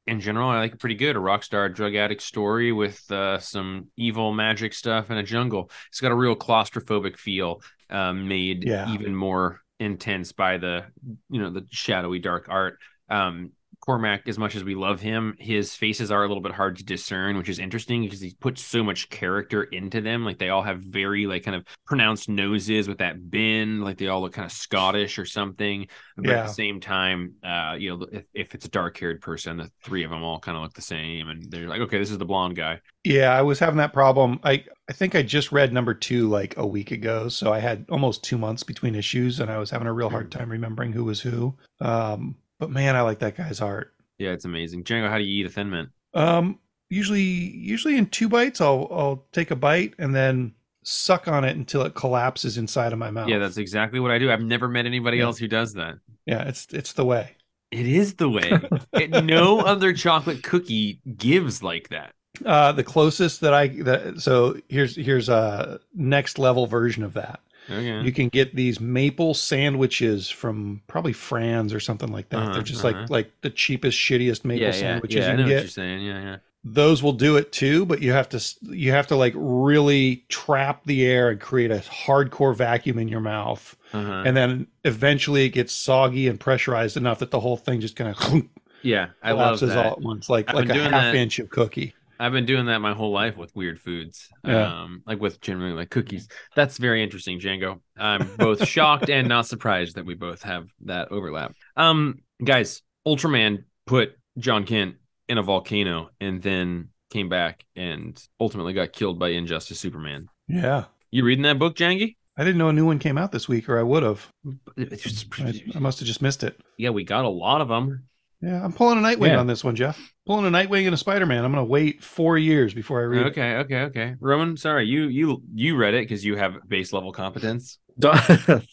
in 0.07 0.21
general, 0.21 0.51
I 0.51 0.59
like 0.61 0.73
it 0.75 0.81
pretty 0.81 0.97
good. 0.97 1.17
A 1.17 1.21
rock 1.21 1.43
star 1.45 1.69
drug 1.69 1.95
addict 1.95 2.23
story 2.23 2.73
with 2.73 3.11
uh, 3.11 3.39
some 3.39 3.89
evil 3.97 4.33
magic 4.33 4.75
stuff 4.75 5.11
in 5.11 5.17
a 5.19 5.23
jungle. 5.23 5.71
It's 5.89 6.01
got 6.01 6.13
a 6.13 6.17
real 6.17 6.37
claustrophobic 6.37 7.17
feel, 7.19 7.63
um, 7.91 8.29
made 8.29 8.71
Yeah. 8.71 8.85
even 8.85 9.15
more 9.15 9.61
intense 9.81 10.33
by 10.33 10.59
the 10.59 10.85
you 11.31 11.41
know 11.41 11.51
the 11.51 11.67
shadowy 11.71 12.19
dark 12.19 12.47
art. 12.49 12.79
Um, 13.09 13.53
Cormac, 13.85 14.27
as 14.29 14.39
much 14.39 14.57
as 14.57 14.65
we 14.65 14.75
love 14.75 15.01
him, 15.01 15.37
his 15.39 15.75
faces 15.75 16.11
are 16.11 16.25
a 16.25 16.29
little 16.29 16.43
bit 16.43 16.53
hard 16.53 16.79
to 16.79 16.85
discern, 16.85 17.37
which 17.37 17.51
is 17.51 17.59
interesting 17.59 18.03
because 18.03 18.21
he 18.21 18.35
puts 18.41 18.63
so 18.63 18.83
much 18.83 19.11
character 19.11 19.65
into 19.65 20.01
them. 20.01 20.25
Like 20.25 20.39
they 20.39 20.49
all 20.49 20.63
have 20.63 20.81
very 20.81 21.27
like 21.27 21.45
kind 21.45 21.55
of 21.55 21.65
pronounced 21.85 22.31
noses 22.31 22.89
with 22.89 22.99
that 22.99 23.31
bin, 23.31 23.83
like 23.83 23.99
they 23.99 24.09
all 24.09 24.23
look 24.23 24.33
kind 24.33 24.47
of 24.47 24.53
Scottish 24.53 25.19
or 25.19 25.27
something. 25.27 25.87
But 26.17 26.31
at 26.31 26.47
the 26.47 26.53
same 26.53 26.81
time, 26.81 27.35
uh, 27.43 27.77
you 27.79 27.95
know, 27.95 28.07
if, 28.11 28.25
if 28.33 28.55
it's 28.55 28.65
a 28.65 28.71
dark 28.71 28.99
haired 28.99 29.21
person, 29.21 29.59
the 29.59 29.71
three 29.83 30.03
of 30.03 30.11
them 30.11 30.23
all 30.23 30.41
kind 30.41 30.57
of 30.57 30.63
look 30.63 30.73
the 30.73 30.81
same, 30.81 31.29
and 31.29 31.51
they're 31.51 31.69
like, 31.69 31.83
okay, 31.83 31.99
this 31.99 32.11
is 32.11 32.19
the 32.19 32.25
blonde 32.25 32.57
guy. 32.57 32.81
Yeah, 33.05 33.37
I 33.37 33.43
was 33.43 33.59
having 33.59 33.77
that 33.79 33.93
problem. 33.93 34.41
I 34.45 34.65
I 34.89 34.95
think 34.95 35.15
I 35.15 35.23
just 35.23 35.53
read 35.53 35.75
number 35.75 35.93
two 35.93 36.29
like 36.31 36.57
a 36.57 36.67
week 36.67 36.91
ago, 36.91 37.29
so 37.29 37.53
I 37.53 37.59
had 37.59 37.85
almost 37.91 38.25
two 38.25 38.39
months 38.39 38.63
between 38.63 38.95
issues, 38.95 39.41
and 39.41 39.51
I 39.51 39.59
was 39.59 39.71
having 39.71 39.89
a 39.89 39.93
real 39.93 40.09
hard 40.09 40.31
time 40.33 40.49
remembering 40.49 40.93
who 40.93 41.05
was 41.05 41.21
who. 41.21 41.55
Um, 41.81 42.37
but 42.65 42.71
man, 42.73 42.97
I 42.97 43.03
like 43.03 43.19
that 43.19 43.37
guy's 43.37 43.61
art. 43.61 43.93
Yeah, 44.19 44.31
it's 44.31 44.45
amazing. 44.45 44.85
Django, 44.85 45.09
how 45.11 45.19
do 45.19 45.25
you 45.25 45.41
eat 45.41 45.47
a 45.47 45.51
thin 45.51 45.71
mint? 45.71 45.91
Um, 46.15 46.59
usually, 46.89 47.21
usually 47.23 47.99
in 47.99 48.07
two 48.07 48.29
bites, 48.29 48.61
I'll 48.61 48.89
I'll 48.91 49.27
take 49.33 49.51
a 49.51 49.57
bite 49.57 49.95
and 49.99 50.15
then 50.15 50.55
suck 50.83 51.29
on 51.29 51.45
it 51.45 51.57
until 51.57 51.83
it 51.83 51.95
collapses 51.95 52.57
inside 52.59 52.93
of 52.93 52.99
my 52.99 53.11
mouth. 53.11 53.29
Yeah, 53.29 53.39
that's 53.39 53.57
exactly 53.57 54.01
what 54.01 54.11
I 54.11 54.19
do. 54.19 54.31
I've 54.31 54.43
never 54.43 54.69
met 54.69 54.87
anybody 54.87 55.19
Yeah. 55.19 55.25
else 55.25 55.39
who 55.39 55.49
does 55.49 55.75
that. 55.75 55.97
yeah, 56.27 56.45
it's 56.49 56.67
it's 56.73 56.93
the 56.95 57.05
way. 57.05 57.37
It 57.71 57.87
is 57.87 58.15
the 58.15 58.29
way. 58.31 58.53
It- 58.93 59.25
no 59.25 59.61
other 59.61 59.93
chocolate 59.93 60.43
cookie 60.43 61.01
gives 61.17 61.63
like 61.63 61.89
that. 61.91 62.13
Uh, 62.45 62.73
the 62.73 62.85
closest 62.85 63.41
that 63.43 63.53
I 63.55 63.69
that 63.83 64.21
so 64.21 64.57
here's 64.69 64.95
here's 64.97 65.29
a 65.29 65.81
next 65.95 66.39
level 66.39 66.67
version 66.67 67.03
of 67.03 67.15
that. 67.15 67.41
Okay. 67.71 68.01
You 68.03 68.13
can 68.13 68.29
get 68.29 68.55
these 68.55 68.81
maple 68.81 69.33
sandwiches 69.35 70.29
from 70.31 70.83
probably 70.87 71.13
Franz 71.15 71.73
or 71.73 71.81
something 71.81 72.13
like 72.13 72.29
that. 72.31 72.39
Uh-huh, 72.39 72.53
They're 72.55 72.63
just 72.63 72.85
uh-huh. 72.85 73.01
like 73.01 73.11
like 73.11 73.31
the 73.41 73.51
cheapest, 73.51 73.99
shittiest 73.99 74.45
maple 74.45 74.61
yeah, 74.63 74.67
yeah, 74.69 74.73
sandwiches 74.73 75.17
yeah. 75.27 75.29
I 75.29 75.31
you 75.33 75.37
know 75.39 75.43
can 75.45 75.47
what 75.47 75.51
you're 75.53 75.61
get. 75.63 75.71
saying. 75.71 76.03
Yeah, 76.03 76.23
yeah. 76.23 76.37
Those 76.67 77.03
will 77.03 77.13
do 77.13 77.37
it 77.37 77.53
too, 77.53 77.85
but 77.85 78.01
you 78.01 78.13
have 78.13 78.29
to 78.31 78.43
you 78.63 78.91
have 78.93 79.07
to 79.09 79.17
like 79.17 79.35
really 79.37 80.25
trap 80.29 80.85
the 80.87 81.05
air 81.07 81.29
and 81.31 81.39
create 81.41 81.71
a 81.71 81.77
hardcore 81.79 82.57
vacuum 82.57 82.99
in 82.99 83.09
your 83.09 83.21
mouth, 83.21 83.77
Uh-huh. 83.93 84.23
and 84.27 84.35
then 84.37 84.67
eventually 84.85 85.45
it 85.45 85.51
gets 85.51 85.73
soggy 85.75 86.27
and 86.29 86.41
pressurized 86.41 86.97
enough 86.97 87.19
that 87.19 87.31
the 87.31 87.41
whole 87.41 87.57
thing 87.59 87.81
just 87.81 87.97
kind 87.97 88.15
of 88.17 88.45
Yeah, 88.83 89.09
I 89.23 89.33
love 89.33 89.59
collapses 89.59 89.71
that. 89.71 89.87
all 89.87 89.93
at 89.93 90.01
once, 90.01 90.29
like 90.31 90.49
I've 90.49 90.55
like 90.55 90.69
a 90.71 90.75
half 90.75 90.91
that. 90.93 91.15
inch 91.15 91.39
of 91.39 91.49
cookie. 91.51 91.95
I've 92.19 92.33
been 92.33 92.47
doing 92.47 92.67
that 92.67 92.79
my 92.81 92.93
whole 92.95 93.13
life 93.13 93.37
with 93.37 93.55
weird 93.55 93.81
foods. 93.81 94.29
Yeah. 94.45 94.83
Um, 94.83 95.03
like 95.07 95.21
with 95.21 95.41
generally 95.41 95.73
like 95.73 95.91
cookies. 95.91 96.29
That's 96.55 96.79
very 96.79 97.03
interesting, 97.03 97.41
Django. 97.41 97.81
I'm 97.97 98.37
both 98.37 98.67
shocked 98.69 99.11
and 99.11 99.29
not 99.29 99.47
surprised 99.47 99.97
that 99.97 100.07
we 100.07 100.15
both 100.15 100.43
have 100.43 100.69
that 100.85 101.11
overlap. 101.11 101.55
Um, 101.77 102.21
guys, 102.43 102.83
Ultraman 103.07 103.65
put 103.87 104.17
Jon 104.39 104.65
Kent 104.65 104.97
in 105.29 105.39
a 105.39 105.43
volcano 105.43 106.11
and 106.21 106.43
then 106.43 106.89
came 107.11 107.29
back 107.29 107.65
and 107.77 108.21
ultimately 108.41 108.73
got 108.73 108.93
killed 108.93 109.19
by 109.19 109.29
Injustice 109.29 109.79
Superman. 109.81 110.29
Yeah, 110.49 110.85
You 111.11 111.25
reading 111.25 111.43
that 111.45 111.59
book, 111.59 111.77
Jangy? 111.77 112.17
I 112.37 112.43
didn't 112.43 112.59
know 112.59 112.69
a 112.69 112.73
new 112.73 112.85
one 112.85 112.99
came 112.99 113.17
out 113.17 113.31
this 113.31 113.49
week, 113.49 113.69
or 113.69 113.79
I 113.79 113.83
would 113.85 114.03
have. 114.03 114.29
I, 114.77 115.63
I 115.77 115.79
must 115.79 116.01
have 116.01 116.07
just 116.07 116.21
missed 116.21 116.43
it. 116.43 116.61
yeah, 116.77 116.91
we 116.91 117.05
got 117.05 117.25
a 117.25 117.29
lot 117.29 117.61
of 117.61 117.69
them. 117.69 118.09
Yeah, 118.45 118.63
I'm 118.63 118.73
pulling 118.73 118.99
a 118.99 119.01
Nightwing 119.01 119.29
Yeah. 119.29 119.39
on 119.41 119.47
this 119.47 119.65
one, 119.65 119.75
Jeff. 119.75 120.13
Pulling 120.27 120.45
a 120.47 120.51
Nightwing 120.51 120.85
and 120.85 120.93
a 120.93 120.99
Spider 120.99 121.25
Man. 121.25 121.45
I'm 121.45 121.53
going 121.53 121.65
to 121.65 121.71
wait 121.71 122.03
four 122.03 122.37
years 122.37 122.75
before 122.75 123.01
I 123.01 123.05
read 123.05 123.27
it. 123.27 123.31
Okay, 123.31 123.57
okay, 123.57 123.81
okay. 123.85 124.15
Roman, 124.21 124.57
sorry, 124.59 124.87
you 124.87 125.05
you 125.09 125.43
you 125.55 125.77
read 125.77 125.95
it 125.95 126.03
because 126.03 126.25
you 126.25 126.37
have 126.37 126.57
base 126.69 126.93
level 126.93 127.11
competence. 127.13 127.79
Dawn- 127.99 128.19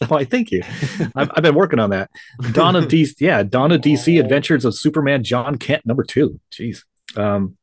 Why, 0.08 0.24
thank 0.24 0.50
you. 0.50 0.62
I've, 1.14 1.30
I've 1.34 1.42
been 1.42 1.54
working 1.54 1.78
on 1.78 1.90
that. 1.90 2.10
Dawn 2.52 2.76
of 2.76 2.84
DC, 2.88 3.14
yeah, 3.20 3.42
Dawn 3.44 3.72
of 3.72 3.80
DC 3.80 4.20
Adventures 4.20 4.64
of 4.64 4.74
Superman 4.74 5.22
Jon 5.24 5.56
Kent 5.56 5.86
number 5.86 6.02
two. 6.04 6.38
Jeez. 6.52 6.82
Um, 7.16 7.56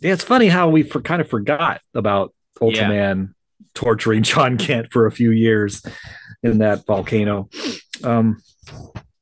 yeah, 0.00 0.12
it's 0.12 0.22
funny 0.24 0.48
how 0.48 0.68
we 0.68 0.82
for, 0.84 1.00
kind 1.00 1.20
of 1.22 1.28
forgot 1.28 1.80
about 1.94 2.34
Ultraman 2.60 3.32
torturing 3.74 4.22
Jon 4.22 4.58
Kent 4.58 4.92
for 4.92 5.06
a 5.06 5.10
few 5.12 5.30
years 5.30 5.82
in 6.42 6.58
that 6.58 6.86
volcano. 6.86 7.48
Um, 8.04 8.40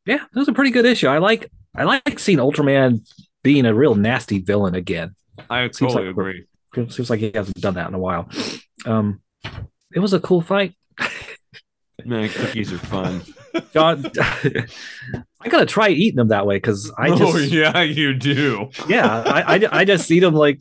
yeah, 0.07 0.25
it 0.25 0.39
was 0.39 0.49
a 0.49 0.53
pretty 0.53 0.71
good 0.73 0.85
issue. 0.85 1.07
I 1.09 1.19
like 1.19 1.51
I 1.75 1.85
like 1.85 2.19
seeing 2.19 2.39
Ultraman 2.39 3.07
being 3.43 3.67
a 3.67 3.75
real 3.75 3.95
nasty 3.95 4.41
villain 4.41 4.75
again. 4.75 5.15
I 5.51 5.65
Seems 5.65 5.79
totally 5.79 6.07
like 6.07 6.11
agree. 6.11 6.45
Seems 6.75 7.11
like 7.11 7.21
he 7.21 7.31
hasn't 7.33 7.61
done 7.61 7.75
that 7.75 7.89
in 7.89 7.95
a 7.95 7.99
while. 7.99 8.29
Um, 8.87 9.21
it 9.95 10.01
was 10.01 10.13
a 10.13 10.21
cool 10.21 10.41
fight. 10.41 10.75
Man, 12.05 12.29
cookies 12.29 12.73
are 12.73 12.79
fun. 12.79 13.23
John, 13.73 14.05
I 14.17 15.49
gotta 15.49 15.67
try 15.67 15.89
eating 15.89 16.17
them 16.17 16.29
that 16.29 16.47
way 16.47 16.57
because 16.57 16.93
I 16.99 17.11
just 17.11 17.23
oh 17.23 17.39
yeah, 17.39 17.73
yeah, 17.77 17.83
you 17.83 18.15
do. 18.15 18.71
I, 18.91 19.43
I 19.47 19.81
I 19.81 19.85
just 19.85 20.11
eat 20.11 20.21
them 20.21 20.35
like 20.35 20.61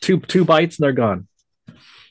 two 0.00 0.20
two 0.20 0.44
bites 0.44 0.78
and 0.78 0.84
they're 0.84 0.92
gone. 0.92 1.28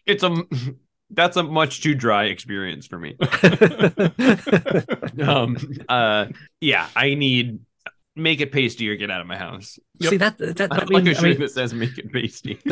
It's 0.06 0.24
a 0.24 0.36
that's 1.10 1.38
a 1.38 1.44
much 1.44 1.82
too 1.82 1.96
dry 1.96 2.26
experience 2.26 2.88
for 2.88 3.00
me. 3.00 3.18
Um, 5.20 5.58
uh, 5.90 6.28
yeah, 6.62 6.88
I 6.96 7.16
need 7.16 7.60
make 8.20 8.42
it 8.42 8.52
pasty 8.52 8.90
or 8.90 8.96
get 8.96 9.10
out 9.12 9.22
of 9.22 9.28
my 9.28 9.38
house. 9.38 9.80
See 10.02 10.18
that 10.18 10.38
that 10.38 10.62
I 10.62 10.66
I 10.76 10.80
don't 10.80 10.90
like 10.92 11.04
mean, 11.04 11.14
a 11.16 11.18
I 11.18 11.22
shirt 11.22 11.30
mean, 11.32 11.40
that 11.40 11.52
says 11.52 11.74
make 11.74 11.98
it 11.98 12.12
pasty. 12.12 12.60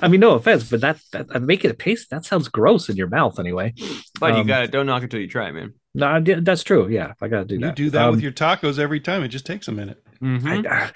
I 0.00 0.08
mean, 0.08 0.20
no 0.20 0.32
offense, 0.32 0.68
but 0.70 0.80
that 0.80 0.98
that 1.12 1.26
uh, 1.34 1.38
make 1.40 1.64
it 1.64 1.70
a 1.70 1.74
paste. 1.74 2.10
That 2.10 2.24
sounds 2.24 2.48
gross 2.48 2.88
in 2.88 2.96
your 2.96 3.08
mouth 3.08 3.38
anyway. 3.38 3.74
But 4.20 4.34
you 4.34 4.40
Um, 4.40 4.46
got 4.46 4.60
to 4.60 4.68
don't 4.68 4.86
knock 4.86 5.02
it 5.02 5.10
till 5.10 5.20
you 5.20 5.28
try, 5.28 5.48
it, 5.48 5.52
man. 5.52 5.74
No, 5.94 6.06
I 6.06 6.20
that's 6.20 6.62
true. 6.62 6.88
Yeah, 6.88 7.12
I 7.20 7.28
gotta 7.28 7.44
do 7.44 7.54
you 7.54 7.60
that. 7.62 7.76
do 7.76 7.90
that 7.90 8.06
Um, 8.06 8.10
with 8.12 8.20
your 8.22 8.32
tacos 8.32 8.78
every 8.78 9.00
time. 9.00 9.22
It 9.22 9.28
just 9.28 9.46
takes 9.46 9.68
a 9.68 9.72
minute. 9.72 10.02
Mhm. 10.22 10.66
I- 10.66 10.90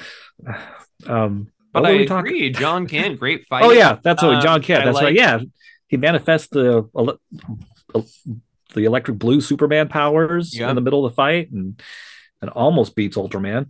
um, 1.07 1.49
But 1.73 1.87
I 1.87 1.91
agree, 1.91 2.07
talking- 2.07 2.53
Jon 2.55 2.87
Kent, 2.87 3.19
great 3.25 3.47
fight. 3.47 3.65
Oh 3.65 3.71
yeah, 3.73 3.99
that's 4.03 4.23
what 4.23 4.37
Uh, 4.37 4.41
Jon 4.41 4.63
Kent. 4.63 4.83
I 4.83 4.85
That's 4.87 5.01
right. 5.03 5.15
Yeah, 5.15 5.41
he 5.89 5.97
manifests 5.97 6.49
the 6.49 6.89
ele- 6.97 7.19
the 8.75 8.85
electric 8.85 9.19
blue 9.19 9.41
Superman 9.41 9.89
powers 9.89 10.57
Yeah. 10.59 10.69
in 10.71 10.75
the 10.77 10.81
middle 10.81 11.05
of 11.05 11.13
the 11.13 11.17
fight 11.17 11.51
and 11.51 11.81
and 12.43 12.51
almost 12.51 12.95
beats 12.95 13.17
Ultraman. 13.17 13.69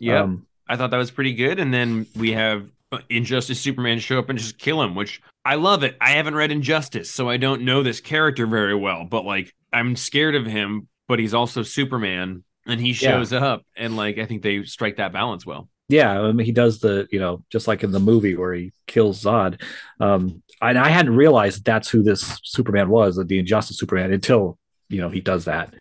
yeah. 0.00 0.22
Um, 0.22 0.46
I 0.68 0.76
thought 0.76 0.90
that 0.90 0.96
was 0.98 1.10
pretty 1.10 1.34
good. 1.34 1.60
And 1.60 1.72
then 1.72 2.06
we 2.16 2.32
have 2.32 2.66
Injustice 3.10 3.60
Superman 3.60 3.98
show 3.98 4.18
up 4.18 4.30
and 4.30 4.38
just 4.38 4.58
kill 4.58 4.82
him, 4.82 4.94
which 4.94 5.20
I 5.44 5.56
love 5.56 5.82
it. 5.84 5.96
I 6.00 6.10
haven't 6.12 6.34
read 6.34 6.50
Injustice, 6.50 7.10
so 7.10 7.28
I 7.28 7.36
don't 7.36 7.62
know 7.62 7.82
this 7.82 8.00
character 8.00 8.46
very 8.46 8.74
well, 8.74 9.04
but 9.04 9.24
like 9.26 9.52
I'm 9.72 9.94
scared 9.94 10.34
of 10.34 10.46
him, 10.46 10.88
but 11.06 11.18
he's 11.18 11.34
also 11.34 11.62
Superman 11.62 12.44
and 12.66 12.80
he 12.80 12.88
Yeah. 12.92 12.94
shows 13.10 13.32
up 13.34 13.62
and 13.76 13.94
like 13.96 14.16
I 14.18 14.24
think 14.26 14.42
they 14.42 14.62
strike 14.64 14.96
that 14.96 15.12
balance 15.12 15.44
well. 15.44 15.68
yeah, 15.90 16.18
I 16.18 16.32
mean, 16.32 16.46
he 16.46 16.52
does 16.52 16.78
the, 16.80 17.06
you 17.12 17.20
know, 17.20 17.44
just 17.50 17.68
like 17.68 17.84
in 17.84 17.90
the 17.92 18.00
movie 18.00 18.34
where 18.36 18.54
he 18.54 18.72
kills 18.86 19.22
Zod. 19.22 19.60
Um, 20.00 20.42
and 20.62 20.78
I 20.78 20.88
hadn't 20.88 21.14
realized 21.14 21.62
that's 21.66 21.90
who 21.90 22.02
this 22.02 22.40
Superman 22.42 22.88
was, 22.88 23.16
the 23.16 23.38
Injustice 23.38 23.76
Superman, 23.78 24.12
until 24.14 24.56
you 24.88 25.00
know 25.02 25.10
he 25.10 25.20
does 25.20 25.44
that. 25.44 25.74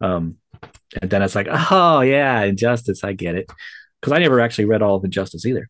Um, 0.00 0.36
and 1.00 1.10
then 1.10 1.22
it's 1.22 1.34
like, 1.34 1.48
oh 1.50 2.00
yeah, 2.00 2.42
Injustice, 2.42 3.04
I 3.04 3.12
get 3.12 3.34
it, 3.34 3.50
because 4.00 4.12
I 4.12 4.18
never 4.18 4.40
actually 4.40 4.66
read 4.66 4.82
all 4.82 4.96
of 4.96 5.04
Injustice 5.04 5.46
either. 5.46 5.68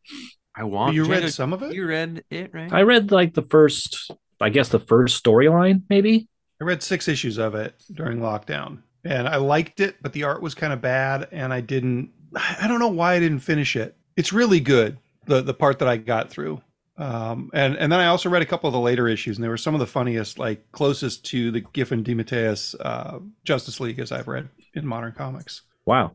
I 0.54 0.64
want 0.64 0.94
you 0.94 1.04
read 1.04 1.22
Django- 1.22 1.32
some 1.32 1.52
of 1.52 1.62
it? 1.62 1.74
You 1.74 1.86
read 1.86 2.24
it, 2.30 2.52
right? 2.52 2.72
I 2.72 2.82
read 2.82 3.12
like 3.12 3.34
the 3.34 3.42
first, 3.42 4.10
I 4.40 4.48
guess 4.48 4.68
the 4.68 4.80
first 4.80 5.22
storyline, 5.22 5.82
maybe. 5.88 6.28
I 6.60 6.64
read 6.64 6.82
six 6.82 7.06
issues 7.06 7.38
of 7.38 7.54
it 7.54 7.80
during 7.92 8.18
lockdown, 8.18 8.82
and 9.04 9.28
I 9.28 9.36
liked 9.36 9.78
it, 9.78 9.96
but 10.02 10.12
the 10.12 10.24
art 10.24 10.42
was 10.42 10.54
kind 10.54 10.72
of 10.72 10.80
bad, 10.80 11.28
and 11.30 11.52
I 11.52 11.60
didn't. 11.60 12.10
I 12.34 12.66
don't 12.68 12.80
know 12.80 12.88
why 12.88 13.14
I 13.14 13.20
didn't 13.20 13.38
finish 13.38 13.76
it. 13.76 13.96
It's 14.16 14.32
really 14.32 14.60
good. 14.60 14.98
The 15.26 15.40
the 15.40 15.54
part 15.54 15.78
that 15.78 15.88
I 15.88 15.96
got 15.96 16.30
through, 16.30 16.60
um, 16.96 17.50
and 17.54 17.76
and 17.76 17.92
then 17.92 18.00
I 18.00 18.06
also 18.06 18.28
read 18.28 18.42
a 18.42 18.46
couple 18.46 18.66
of 18.66 18.72
the 18.72 18.80
later 18.80 19.06
issues, 19.06 19.36
and 19.36 19.44
they 19.44 19.48
were 19.48 19.56
some 19.56 19.74
of 19.74 19.78
the 19.78 19.86
funniest, 19.86 20.38
like 20.38 20.72
closest 20.72 21.24
to 21.26 21.52
the 21.52 21.60
Giffen 21.60 22.02
DeMatteis 22.02 22.74
uh, 22.80 23.20
Justice 23.44 23.78
League 23.78 24.00
as 24.00 24.10
I've 24.10 24.26
read 24.26 24.48
in 24.78 24.86
modern 24.86 25.12
comics. 25.12 25.62
Wow, 25.84 26.12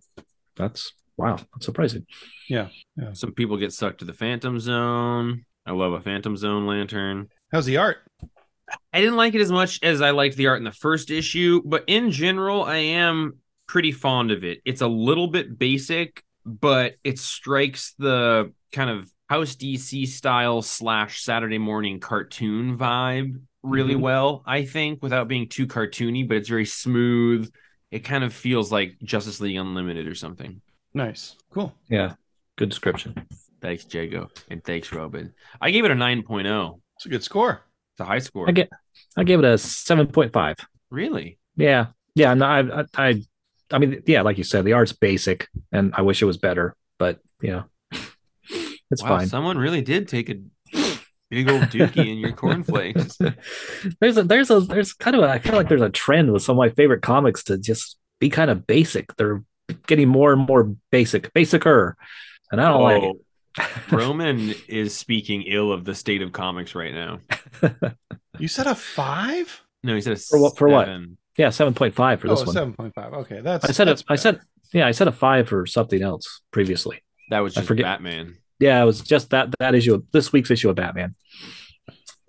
that's 0.55 0.93
wow, 1.17 1.37
that's 1.53 1.65
surprising. 1.65 2.05
Yeah. 2.49 2.67
Some 3.13 3.33
people 3.33 3.57
get 3.57 3.73
sucked 3.73 3.99
to 3.99 4.05
the 4.05 4.13
Phantom 4.13 4.59
Zone. 4.59 5.45
I 5.65 5.71
love 5.71 5.93
a 5.93 6.01
Phantom 6.01 6.35
Zone 6.37 6.65
lantern. 6.67 7.29
How's 7.51 7.65
the 7.65 7.77
art? 7.77 7.97
I 8.91 8.99
didn't 9.01 9.15
like 9.17 9.35
it 9.35 9.41
as 9.41 9.51
much 9.51 9.79
as 9.83 10.01
I 10.01 10.11
liked 10.11 10.35
the 10.35 10.47
art 10.47 10.57
in 10.57 10.63
the 10.63 10.71
first 10.71 11.11
issue, 11.11 11.61
but 11.65 11.83
in 11.87 12.11
general, 12.11 12.63
I 12.63 12.77
am 12.77 13.37
pretty 13.67 13.91
fond 13.91 14.31
of 14.31 14.43
it. 14.43 14.61
It's 14.65 14.81
a 14.81 14.87
little 14.87 15.27
bit 15.27 15.57
basic, 15.59 16.23
but 16.45 16.95
it 17.03 17.19
strikes 17.19 17.93
the 17.97 18.51
kind 18.71 18.89
of 18.89 19.09
House 19.29 19.55
DC 19.55 20.07
style 20.07 20.61
slash 20.61 21.21
Saturday 21.23 21.57
morning 21.57 21.99
cartoon 21.99 22.77
vibe 22.77 23.41
really 23.63 23.95
Mhm. 23.95 24.01
well, 24.01 24.43
I 24.45 24.65
think, 24.65 25.01
without 25.01 25.27
being 25.27 25.47
too 25.47 25.65
cartoony, 25.67 26.27
but 26.27 26.37
it's 26.37 26.49
very 26.49 26.65
smooth. 26.65 27.49
It 27.93 28.03
kind 28.03 28.23
of 28.23 28.33
feels 28.33 28.71
like 28.71 28.97
Justice 29.03 29.39
League 29.39 29.55
Unlimited 29.55 30.07
or 30.07 30.15
something. 30.15 30.61
Nice, 30.95 31.35
cool. 31.51 31.75
Yeah, 31.89 32.15
good 32.55 32.69
description. 32.69 33.27
Thanks, 33.61 33.85
Jago. 33.87 34.31
And 34.49 34.63
thanks, 34.63 34.91
Robin. 34.91 35.31
I 35.61 35.69
gave 35.69 35.85
it 35.85 35.91
a 35.91 35.93
9.0. 35.93 36.81
It's 36.95 37.05
a 37.05 37.09
good 37.09 37.23
score. 37.23 37.61
It's 37.93 37.99
a 37.99 38.05
high 38.05 38.17
score. 38.17 38.49
I 38.49 38.51
get, 38.51 38.71
I 39.15 39.23
gave 39.23 39.37
it 39.37 39.45
a 39.45 39.59
seven 39.59 40.07
point 40.07 40.33
five. 40.33 40.57
Really? 40.89 41.37
Yeah, 41.55 41.87
yeah. 42.15 42.33
No, 42.33 42.45
I, 42.47 42.81
I, 42.81 42.85
I, 42.95 43.21
I 43.71 43.77
mean, 43.77 44.01
yeah, 44.07 44.23
like 44.23 44.39
you 44.39 44.43
said, 44.43 44.65
the 44.65 44.73
art's 44.73 44.93
basic, 44.93 45.47
and 45.71 45.93
I 45.95 46.01
wish 46.01 46.19
it 46.19 46.25
was 46.25 46.37
better, 46.37 46.75
but 46.97 47.19
you 47.41 47.51
know, 47.51 47.63
it's 48.89 49.03
wow, 49.03 49.19
fine. 49.19 49.27
someone 49.27 49.59
really 49.59 49.83
did 49.83 50.07
take 50.07 50.31
a 50.31 50.41
big 51.33 51.49
old 51.49 51.63
dookie 51.63 52.11
in 52.11 52.17
your 52.19 52.31
cornflakes. 52.31 53.17
there's 53.99 54.17
a, 54.17 54.23
there's 54.23 54.51
a, 54.51 54.59
there's 54.59 54.93
kind 54.93 55.15
of, 55.15 55.23
a, 55.23 55.29
I 55.29 55.39
feel 55.39 55.55
like 55.55 55.67
there's 55.67 55.81
a 55.81 55.89
trend 55.89 56.31
with 56.31 56.43
some 56.43 56.55
of 56.55 56.59
my 56.59 56.69
favorite 56.69 57.01
comics 57.01 57.43
to 57.45 57.57
just 57.57 57.97
be 58.19 58.29
kind 58.29 58.51
of 58.51 58.67
basic. 58.67 59.15
They're 59.15 59.43
getting 59.87 60.09
more 60.09 60.33
and 60.33 60.47
more 60.47 60.75
basic, 60.91 61.33
basicer, 61.33 61.93
and 62.51 62.61
I 62.61 62.69
don't 62.69 62.81
oh, 62.81 62.83
like 62.83 63.03
it. 63.03 63.15
Oh, 63.59 63.75
Roman 63.97 64.53
is 64.67 64.95
speaking 64.95 65.43
ill 65.43 65.71
of 65.71 65.85
the 65.85 65.95
state 65.95 66.21
of 66.21 66.31
comics 66.31 66.75
right 66.75 66.93
now. 66.93 67.19
You 68.39 68.47
said 68.47 68.67
a 68.67 68.75
five? 68.75 69.61
No, 69.83 69.93
he 69.93 70.01
said 70.01 70.13
a 70.13 70.15
For 70.15 70.39
what- 70.39 70.57
for 70.57 70.67
what? 70.67 70.89
Yeah, 71.37 71.49
seven 71.49 71.73
point 71.73 71.95
five 71.95 72.19
for 72.19 72.27
Oh, 72.27 72.31
this 72.31 72.45
one. 72.45 72.53
seven 72.53 72.73
point 72.73 72.93
five. 72.93 73.13
Okay, 73.13 73.41
that's. 73.41 73.65
I 73.65 73.71
said 73.71 73.87
that's 73.87 74.01
it. 74.01 74.07
I 74.09 74.15
said, 74.15 74.39
yeah, 74.71 74.87
I 74.87 74.91
said 74.91 75.07
a 75.07 75.11
five 75.11 75.47
for 75.47 75.65
something 75.65 76.01
else 76.01 76.41
previously. 76.51 77.03
That 77.29 77.39
was 77.39 77.57
I 77.57 77.61
forget- 77.61 77.85
Batman. 77.85 78.37
Yeah, 78.63 78.81
it 78.81 78.85
was 78.85 79.01
just 79.01 79.31
that 79.31 79.53
that 79.59 79.75
issue, 79.75 80.01
this 80.13 80.31
week's 80.31 80.49
issue 80.49 80.69
of 80.69 80.77
Batman. 80.77 81.15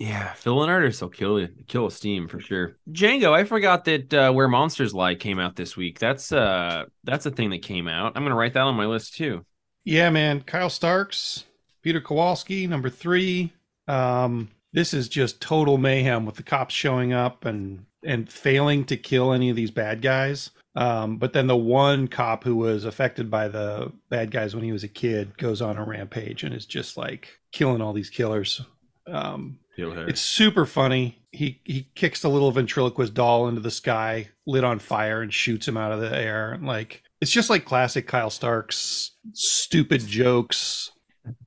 Yeah, 0.01 0.33
Phil 0.33 0.63
and 0.63 0.71
artists 0.71 1.01
will 1.01 1.09
kill 1.09 1.37
it, 1.37 1.69
kill 1.69 1.87
a 1.87 1.93
steam 1.93 2.27
for 2.27 2.41
sure. 2.41 2.77
Django, 2.91 3.33
I 3.33 3.45
forgot 3.45 3.85
that 3.85 4.13
uh, 4.13 4.33
Where 4.33 4.49
Monsters 4.49 4.93
Lie 4.93 5.15
came 5.15 5.39
out 5.39 5.55
this 5.55 5.77
week. 5.77 6.01
That's 6.01 6.33
uh 6.33 6.87
that's 7.05 7.25
a 7.27 7.31
thing 7.31 7.51
that 7.51 7.63
came 7.63 7.87
out. 7.87 8.15
I'm 8.17 8.25
gonna 8.25 8.35
write 8.35 8.55
that 8.55 8.63
on 8.63 8.75
my 8.75 8.87
list 8.87 9.15
too. 9.15 9.47
Yeah, 9.85 10.11
man. 10.11 10.41
Kyle 10.41 10.71
Starks, 10.71 11.45
Peter 11.83 12.01
Kowalski, 12.01 12.67
number 12.67 12.91
three. 12.91 13.53
Um, 13.87 14.51
this 14.75 14.93
is 14.93 15.09
just 15.09 15.41
total 15.41 15.79
mayhem 15.79 16.27
with 16.27 16.35
the 16.35 16.43
cops 16.43 16.75
showing 16.75 17.13
up 17.13 17.45
and 17.47 17.87
and 18.03 18.31
failing 18.31 18.85
to 18.85 18.97
kill 18.99 19.33
any 19.33 19.49
of 19.49 19.57
these 19.57 19.71
bad 19.71 20.03
guys. 20.03 20.51
Um, 20.77 21.17
but 21.17 21.33
then 21.33 21.47
the 21.47 21.57
one 21.57 22.09
cop 22.09 22.43
who 22.45 22.57
was 22.57 22.85
affected 22.85 23.31
by 23.31 23.49
the 23.49 23.93
bad 24.11 24.33
guys 24.33 24.55
when 24.55 24.65
he 24.65 24.73
was 24.73 24.83
a 24.83 24.89
kid 24.89 25.39
goes 25.39 25.63
on 25.63 25.79
a 25.79 25.85
rampage 25.85 26.43
and 26.43 26.53
is 26.53 26.67
just 26.67 26.97
like 26.97 27.39
killing 27.53 27.81
all 27.81 27.93
these 27.93 28.11
killers. 28.11 28.61
Um, 29.07 29.61
it's 30.09 30.21
super 30.21 30.67
funny. 30.67 31.23
He 31.31 31.61
he 31.65 31.89
kicks 31.95 32.21
the 32.21 32.29
little 32.29 32.51
ventriloquist 32.51 33.15
doll 33.15 33.47
into 33.47 33.61
the 33.61 33.71
sky, 33.71 34.29
lit 34.47 34.65
on 34.65 34.81
fire, 34.81 35.23
and 35.23 35.33
shoots 35.33 35.69
him 35.69 35.77
out 35.77 35.93
of 35.93 36.01
the 36.01 36.15
air. 36.15 36.53
And 36.53 36.67
like 36.67 37.03
it's 37.21 37.31
just 37.31 37.49
like 37.49 37.65
classic 37.65 38.09
Kyle 38.09 38.31
Starks, 38.31 39.13
stupid 39.33 40.05
jokes. 40.07 40.91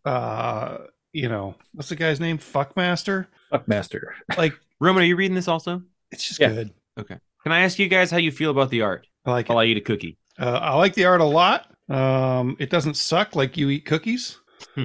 Uh, 0.05 0.78
you 1.18 1.30
know, 1.30 1.55
what's 1.74 1.89
the 1.89 1.95
guy's 1.95 2.20
name? 2.20 2.38
Fuckmaster. 2.38 3.26
Fuckmaster. 3.51 4.01
Like 4.38 4.53
Roman, 4.80 5.03
are 5.03 5.05
you 5.07 5.15
reading 5.15 5.36
this 5.36 5.47
also? 5.47 5.82
it's 6.11 6.28
just 6.28 6.39
Yeah. 6.39 6.49
good. 6.49 6.72
Okay. 6.99 7.18
Can 7.43 7.51
I 7.51 7.61
ask 7.61 7.80
you 7.80 7.88
guys 7.88 8.11
how 8.11 8.18
you 8.18 8.32
feel 8.32 8.51
about 8.51 8.70
the 8.70 8.82
art 8.84 9.07
I 9.26 9.32
like 9.32 9.45
it. 9.45 9.49
while 9.49 9.59
I 9.59 9.65
eat 9.65 9.78
a 9.78 9.82
cookie? 9.82 10.18
Uh, 10.39 10.59
I 10.61 10.76
like 10.76 10.93
the 10.93 11.05
art 11.05 11.22
a 11.22 11.26
lot. 11.26 11.72
Um, 11.89 12.55
it 12.59 12.70
doesn't 12.70 12.95
suck 12.97 13.36
like 13.36 13.57
you 13.57 13.70
eat 13.70 13.86
cookies. 13.86 14.38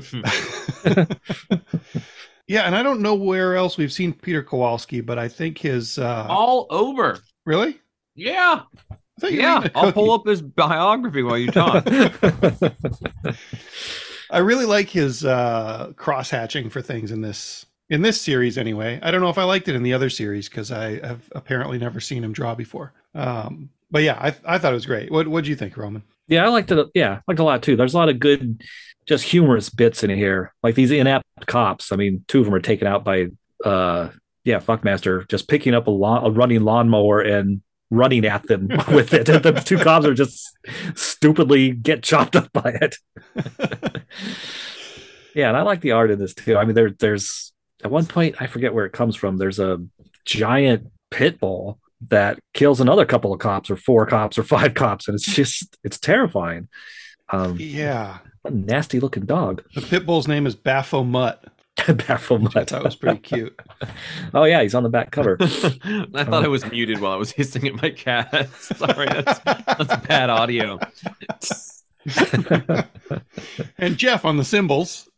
yeah, 2.47 2.62
and 2.62 2.74
I 2.76 2.83
don't 2.83 3.01
know 3.01 3.14
where 3.14 3.55
else 3.57 3.76
we've 3.76 3.93
seen 3.93 4.12
Peter 4.12 4.43
Kowalski, 4.43 5.01
but 5.01 5.18
I 5.18 5.28
think 5.28 5.59
his 5.59 5.99
uh, 5.99 6.26
All 6.28 6.66
over. 6.70 7.18
really. 7.47 7.80
Yeah. 8.14 8.62
I 8.91 8.97
thought 9.20 9.33
you 9.33 9.39
were 9.39 9.43
Yeah. 9.45 9.68
I'll 9.74 9.93
pull 9.93 10.12
up 10.12 10.26
his 10.26 10.41
biography 10.43 11.22
while 11.22 11.39
you 11.39 11.51
talk. 11.51 11.85
I 14.33 14.39
really 14.39 14.64
like 14.64 14.89
his 14.89 15.24
uh, 15.24 15.93
cross 15.97 16.30
hatching 16.30 16.70
for 16.70 16.80
things 16.83 17.12
in 17.12 17.20
this 17.20 17.66
in 17.91 18.03
this 18.03 18.20
series. 18.20 18.59
Anyway, 18.59 18.99
I 19.03 19.11
don't 19.11 19.20
know 19.20 19.28
if 19.28 19.39
I 19.39 19.45
liked 19.45 19.68
it 19.68 19.76
in 19.76 19.83
the 19.83 19.93
other 19.93 20.11
series 20.11 20.49
because 20.49 20.72
I 20.72 21.07
have 21.07 21.30
apparently 21.33 21.78
never 21.78 22.01
seen 22.01 22.24
him 22.24 22.33
draw 22.33 22.55
before. 22.55 22.93
Um, 23.14 23.70
but 23.91 24.03
yeah, 24.03 24.18
I, 24.18 24.35
I 24.55 24.59
thought 24.59 24.72
it 24.72 24.74
was 24.74 24.87
great. 24.87 25.12
What 25.12 25.28
what 25.28 25.45
do 25.45 25.51
you 25.51 25.57
think, 25.57 25.76
Roman? 25.76 26.03
yeah, 26.28 26.45
I 26.45 26.49
liked 26.49 26.70
it. 26.70 26.89
Yeah, 26.95 27.16
I 27.16 27.22
liked 27.28 27.41
a 27.41 27.45
lot 27.45 27.62
too. 27.62 27.76
There's 27.76 27.95
a 27.95 27.99
lot 27.99 28.09
of 28.09 28.18
good, 28.18 28.62
just 29.07 29.24
humorous 29.24 29.68
bits 29.68 30.03
in 30.03 30.11
here, 30.11 30.55
like 30.62 30.74
these 30.74 30.91
inept 30.91 31.26
cops. 31.47 31.93
I 31.93 31.97
mean, 31.97 32.24
two 32.26 32.41
of 32.41 32.47
them 32.47 32.55
are 32.55 32.61
taken 32.61 32.87
out 32.87 33.05
by, 33.05 33.26
uh, 33.64 34.09
yeah, 34.45 34.59
Fuckmaster 34.59 35.28
just 35.28 35.49
picking 35.49 35.74
up 35.74 35.87
a, 35.87 35.91
lawn, 35.91 36.24
a 36.24 36.30
running 36.30 36.62
lawnmower 36.62 37.20
and 37.20 37.61
running 37.93 38.24
at 38.24 38.43
them 38.49 38.68
with 38.93 39.12
it. 39.14 39.28
And 39.28 39.45
the 39.45 39.53
two 39.53 39.78
cops 39.78 40.07
are 40.07 40.14
just 40.14 40.57
stupidly 40.95 41.70
get 41.72 42.03
chopped 42.03 42.34
up 42.34 42.51
by 42.53 42.78
it. 42.80 42.97
yeah, 45.34 45.49
and 45.49 45.57
I 45.57 45.62
like 45.62 45.80
the 45.80 45.93
art 45.93 46.11
in 46.11 46.18
this 46.18 46.34
too. 46.34 46.57
I 46.57 46.64
mean, 46.64 46.74
there, 46.74 46.90
there's 46.99 47.53
at 47.84 47.90
one 47.90 48.07
point 48.07 48.36
I 48.40 48.47
forget 48.47 48.74
where 48.74 48.86
it 48.86 48.93
comes 48.93 49.16
from. 49.16 49.36
There's 49.38 49.59
a 49.59 49.78
giant 50.24 50.90
pit 51.11 51.38
bull 51.38 51.78
that 52.09 52.38
kills 52.55 52.80
another 52.80 53.05
couple 53.07 53.32
of 53.32 53.38
cops, 53.38 53.70
or 53.70 53.76
four 53.76 54.07
cops, 54.07 54.38
or 54.38 54.43
five 54.43 54.74
cops, 54.74 55.07
and 55.09 55.14
it's 55.14 55.26
just 55.34 55.76
it's 55.84 55.99
terrifying. 55.99 56.68
Um, 57.30 57.57
Yeah, 57.59 58.18
what 58.43 58.55
a 58.55 58.57
nasty 58.57 59.01
looking 59.01 59.24
dog. 59.24 59.62
the 59.74 59.80
pit 59.82 60.05
bull's 60.07 60.26
name 60.28 60.47
is 60.47 60.57
Baffo 60.57 61.07
Mutt. 61.07 61.45
Baphomet. 61.87 62.57
I 62.57 62.64
thought 62.64 62.85
was 62.85 62.97
pretty 62.97 63.18
cute. 63.18 63.59
oh 64.35 64.45
yeah, 64.45 64.62
he's 64.62 64.75
on 64.75 64.83
the 64.83 64.89
back 64.89 65.11
cover. 65.11 65.37
I 65.41 66.25
thought 66.25 66.45
I 66.45 66.49
was 66.49 66.70
muted 66.70 67.01
while 67.01 67.12
I 67.12 67.16
was 67.16 67.33
hissing 67.33 67.66
at 67.66 67.81
my 67.81 67.91
cat. 67.91 68.51
Sorry, 68.61 69.07
that's, 69.07 69.39
that's 69.41 70.07
bad 70.07 70.31
audio. 70.31 70.79
and 73.79 73.97
Jeff 73.97 74.25
on 74.25 74.37
the 74.37 74.45
cymbals. 74.45 75.09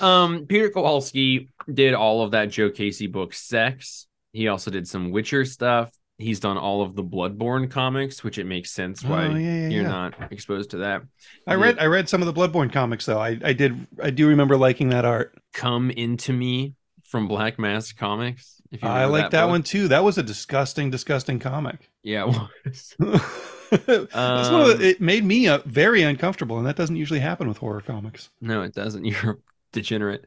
um, 0.00 0.46
Peter 0.48 0.70
Kowalski 0.70 1.50
did 1.72 1.94
all 1.94 2.22
of 2.22 2.30
that 2.30 2.50
Joe 2.50 2.70
Casey 2.70 3.06
book, 3.06 3.34
Sex. 3.34 4.06
He 4.32 4.48
also 4.48 4.70
did 4.70 4.88
some 4.88 5.10
Witcher 5.10 5.44
stuff. 5.44 5.90
He's 6.18 6.40
done 6.40 6.56
all 6.56 6.80
of 6.82 6.96
the 6.96 7.04
Bloodborne 7.04 7.70
comics, 7.70 8.24
which 8.24 8.38
it 8.38 8.44
makes 8.44 8.70
sense 8.70 9.04
why 9.04 9.26
Oh, 9.26 9.34
yeah, 9.34 9.38
yeah, 9.38 9.68
you're 9.68 9.82
yeah. 9.82 9.88
not 9.88 10.32
exposed 10.32 10.70
to 10.70 10.78
that. 10.78 11.02
I 11.46 11.54
read 11.54 11.78
I 11.78 11.86
read 11.86 12.08
some 12.08 12.22
of 12.22 12.26
the 12.26 12.32
Bloodborne 12.32 12.72
comics 12.72 13.04
though. 13.04 13.18
I, 13.18 13.38
I 13.44 13.52
did 13.52 13.86
I 14.02 14.10
do 14.10 14.28
remember 14.28 14.56
liking 14.56 14.88
that 14.90 15.04
art. 15.04 15.34
Come 15.52 15.90
into 15.90 16.32
Me 16.32 16.74
from 17.04 17.28
Black 17.28 17.58
Mask 17.58 17.96
Comics. 17.98 18.60
If 18.72 18.82
you 18.82 18.88
I 18.88 19.04
like 19.04 19.30
that, 19.30 19.42
book. 19.42 19.50
one 19.50 19.62
too. 19.62 19.88
That 19.88 20.04
was 20.04 20.18
a 20.18 20.22
disgusting, 20.22 20.90
disgusting 20.90 21.38
comic. 21.38 21.90
Yeah, 22.02 22.24
it 22.28 22.28
was. 22.64 22.96
That's 23.70 24.50
one 24.50 24.60
of 24.62 24.68
Um, 24.68 24.78
the, 24.78 24.88
it 24.90 25.00
made 25.00 25.24
me 25.24 25.48
uh, 25.48 25.58
very 25.66 26.02
uncomfortable, 26.02 26.58
and 26.58 26.66
that 26.66 26.76
doesn't 26.76 26.96
usually 26.96 27.20
happen 27.20 27.48
with 27.48 27.58
horror 27.58 27.80
comics. 27.80 28.30
No, 28.40 28.62
it 28.62 28.74
doesn't. 28.74 29.04
You're 29.04 29.38
degenerate. 29.72 30.24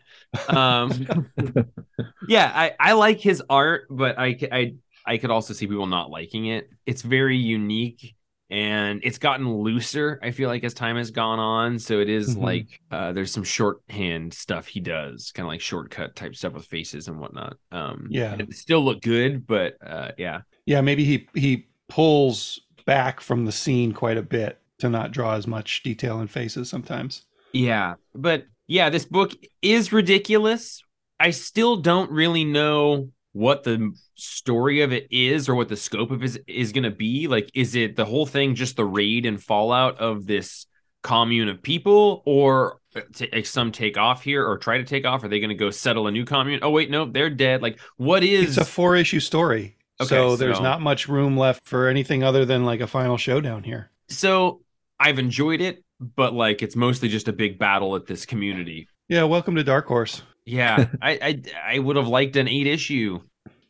Um, 0.48 1.08
yeah, 2.28 2.52
I, 2.54 2.74
I 2.80 2.94
like 2.94 3.20
his 3.20 3.42
art, 3.50 3.88
but 3.90 4.18
I, 4.20 4.38
I 4.52 4.76
I 5.06 5.18
could 5.18 5.32
also 5.32 5.54
see 5.54 5.68
people 5.68 5.88
not 5.88 6.10
liking 6.10 6.48
it. 6.48 6.70
It's 6.86 7.02
very 7.02 7.38
unique 7.38 8.16
and 8.52 9.00
it's 9.04 9.20
gotten 9.20 9.52
looser. 9.62 10.20
I 10.24 10.32
feel 10.32 10.50
like 10.50 10.64
as 10.64 10.74
time 10.74 10.98
has 10.98 11.12
gone 11.12 11.40
on, 11.40 11.78
so 11.80 12.00
it 12.00 12.10
is 12.10 12.36
Mhm. 12.36 12.42
like 12.42 12.82
uh, 12.92 13.12
there's 13.14 13.32
some 13.32 13.44
shorthand 13.44 14.34
stuff 14.34 14.68
he 14.68 14.80
does, 14.80 15.32
kind 15.32 15.46
of 15.46 15.52
like 15.52 15.62
shortcut 15.62 16.16
type 16.16 16.36
stuff 16.36 16.54
with 16.54 16.66
faces 16.66 17.08
and 17.08 17.20
whatnot. 17.20 17.58
Um, 17.72 18.08
Yeah. 18.10 18.36
it 18.40 18.54
still 18.56 18.84
look 18.84 19.02
good, 19.02 19.46
but 19.46 19.76
uh, 19.86 20.12
yeah, 20.18 20.42
Yeah, 20.66 20.82
maybe 20.82 21.04
he 21.04 21.28
he 21.36 21.68
pulls 21.88 22.60
back 22.86 23.22
from 23.22 23.46
the 23.46 23.52
scene 23.52 23.92
quite 23.94 24.18
a 24.18 24.24
bit 24.24 24.60
to 24.80 24.90
not 24.90 25.12
draw 25.12 25.34
as 25.36 25.46
much 25.48 25.84
detail 25.84 26.20
in 26.22 26.28
faces 26.28 26.70
sometimes. 26.70 27.26
Yeah, 27.54 27.96
but 28.16 28.46
yeah, 28.68 28.90
this 28.90 29.06
book 29.06 29.34
is 29.62 29.92
ridiculous. 29.92 30.82
I 31.20 31.32
still 31.32 31.76
don't 31.78 32.10
really 32.12 32.46
know 32.46 33.10
what 33.34 33.64
the 33.64 33.94
story 34.16 34.82
of 34.82 34.92
it 34.92 35.08
is 35.12 35.48
or 35.48 35.56
what 35.56 35.70
the 35.70 35.78
scope 35.78 36.12
of 36.12 36.22
it 36.24 36.26
is, 36.26 36.40
is 36.48 36.72
going 36.72 36.84
to 36.84 36.92
be. 36.92 37.28
Like, 37.28 37.50
is 37.54 37.76
it 37.76 37.96
the 37.96 38.06
whole 38.06 38.26
thing 38.26 38.56
just 38.56 38.76
the 38.76 38.86
raid 38.86 39.26
and 39.26 39.42
fallout 39.42 40.00
of 40.00 40.26
this 40.26 40.66
commune 41.04 41.48
of 41.48 41.62
people, 41.62 42.24
or 42.26 42.80
t- 43.14 43.44
some 43.44 43.72
take 43.72 43.98
off 43.98 44.24
here 44.24 44.46
or 44.46 44.58
try 44.58 44.78
to 44.80 44.84
take 44.84 45.06
off? 45.06 45.24
Are 45.24 45.28
they 45.28 45.40
going 45.40 45.50
to 45.50 45.56
go 45.56 45.70
settle 45.70 46.08
a 46.08 46.12
new 46.12 46.26
commune? 46.26 46.60
Oh, 46.64 46.72
wait, 46.72 46.90
no, 46.90 47.06
they're 47.06 47.30
dead. 47.30 47.62
Like, 47.62 47.80
what 47.98 48.24
is. 48.24 48.58
It's 48.58 48.68
a 48.68 48.72
four 48.72 48.96
issue 48.96 49.20
story. 49.20 49.78
Okay, 50.02 50.08
so 50.10 50.36
there's 50.36 50.58
so- 50.58 50.64
not 50.64 50.82
much 50.82 51.08
room 51.08 51.38
left 51.38 51.66
for 51.66 51.88
anything 51.88 52.24
other 52.24 52.46
than 52.46 52.66
like 52.66 52.80
a 52.82 52.88
final 52.88 53.18
showdown 53.18 53.64
here. 53.64 53.92
so 54.08 54.62
I've 55.00 55.20
enjoyed 55.20 55.62
it, 55.62 55.84
but 56.00 56.34
like, 56.34 56.62
it's 56.62 56.76
mostly 56.76 57.08
just 57.10 57.28
a 57.30 57.34
big 57.34 57.58
battle 57.60 57.96
at 57.96 58.06
this 58.06 58.26
community. 58.26 58.88
Yeah, 59.08 59.24
welcome 59.24 59.56
to 59.56 59.64
Dark 59.64 59.88
Horse. 59.88 60.22
Yeah, 60.50 60.88
I, 61.02 61.12
I 61.22 61.42
I 61.76 61.80
would 61.80 61.96
have 61.96 62.08
liked 62.08 62.36
an 62.36 62.48
eight 62.48 62.68
issue. 62.68 63.22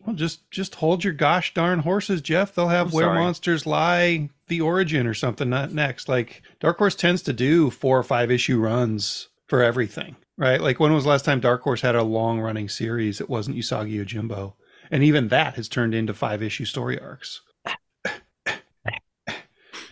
Well, 0.06 0.16
just 0.16 0.50
just 0.50 0.76
hold 0.76 1.04
your 1.04 1.14
gosh 1.14 1.54
darn 1.54 1.80
horses, 1.80 2.22
Jeff. 2.22 2.56
They'll 2.56 2.70
have 2.70 2.88
I'm 2.88 2.94
where 2.94 3.06
sorry. 3.06 3.20
monsters 3.20 3.66
lie, 3.66 4.30
the 4.48 4.62
origin 4.62 5.06
or 5.06 5.14
something. 5.14 5.50
Not 5.50 5.72
next. 5.74 6.08
Like 6.08 6.42
Dark 6.60 6.78
Horse 6.78 6.96
tends 6.96 7.22
to 7.24 7.34
do 7.34 7.70
four 7.70 7.98
or 7.98 8.04
five 8.04 8.32
issue 8.32 8.60
runs 8.60 9.28
for 9.48 9.62
everything, 9.62 10.16
right? 10.38 10.62
Like 10.62 10.80
when 10.80 10.94
was 10.94 11.04
the 11.04 11.10
last 11.10 11.26
time 11.26 11.40
Dark 11.42 11.62
Horse 11.64 11.82
had 11.82 11.96
a 11.96 12.04
long 12.04 12.40
running 12.40 12.70
series? 12.70 13.20
It 13.20 13.30
wasn't 13.30 13.58
Usagi 13.58 14.04
Yojimbo, 14.04 14.54
and 14.90 15.04
even 15.04 15.28
that 15.28 15.56
has 15.56 15.68
turned 15.68 15.94
into 15.94 16.14
five 16.14 16.42
issue 16.42 16.66
story 16.66 17.00
arcs. 17.00 17.42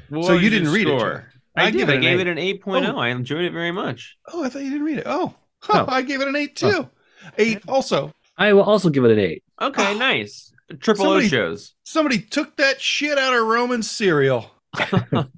So 0.09 0.33
you 0.33 0.49
didn't 0.49 0.71
read 0.71 0.87
it. 0.87 0.97
Jeff. 0.99 1.23
I, 1.55 1.65
I'd 1.65 1.71
did. 1.71 1.79
give 1.79 1.89
it 1.89 1.97
I 1.97 2.01
gave 2.01 2.19
eight. 2.19 2.27
it 2.27 2.37
an 2.37 2.37
8.0. 2.37 2.93
Oh. 2.93 2.97
I 2.97 3.09
enjoyed 3.09 3.43
it 3.43 3.51
very 3.51 3.71
much. 3.71 4.15
Oh, 4.31 4.43
I 4.43 4.49
thought 4.49 4.61
you 4.63 4.69
didn't 4.69 4.85
read 4.85 4.99
it. 4.99 5.03
Oh, 5.05 5.33
huh, 5.61 5.85
Oh. 5.87 5.91
I 5.91 6.01
gave 6.01 6.21
it 6.21 6.27
an 6.27 6.35
eight 6.35 6.59
oh. 6.63 6.71
too. 6.71 6.89
Eight. 7.37 7.61
Also, 7.67 8.13
I 8.37 8.53
will 8.53 8.63
also 8.63 8.89
give 8.89 9.03
it 9.05 9.11
an 9.11 9.19
eight. 9.19 9.43
Okay, 9.61 9.93
Oh. 9.95 9.97
nice. 9.97 10.51
Triple 10.79 11.05
Somebody- 11.05 11.25
O 11.25 11.29
shows. 11.29 11.73
somebody 11.83 12.19
took 12.19 12.57
that 12.57 12.81
shit 12.81 13.17
out 13.17 13.33
of 13.33 13.45
Roman's 13.45 13.89
cereal, 13.89 14.51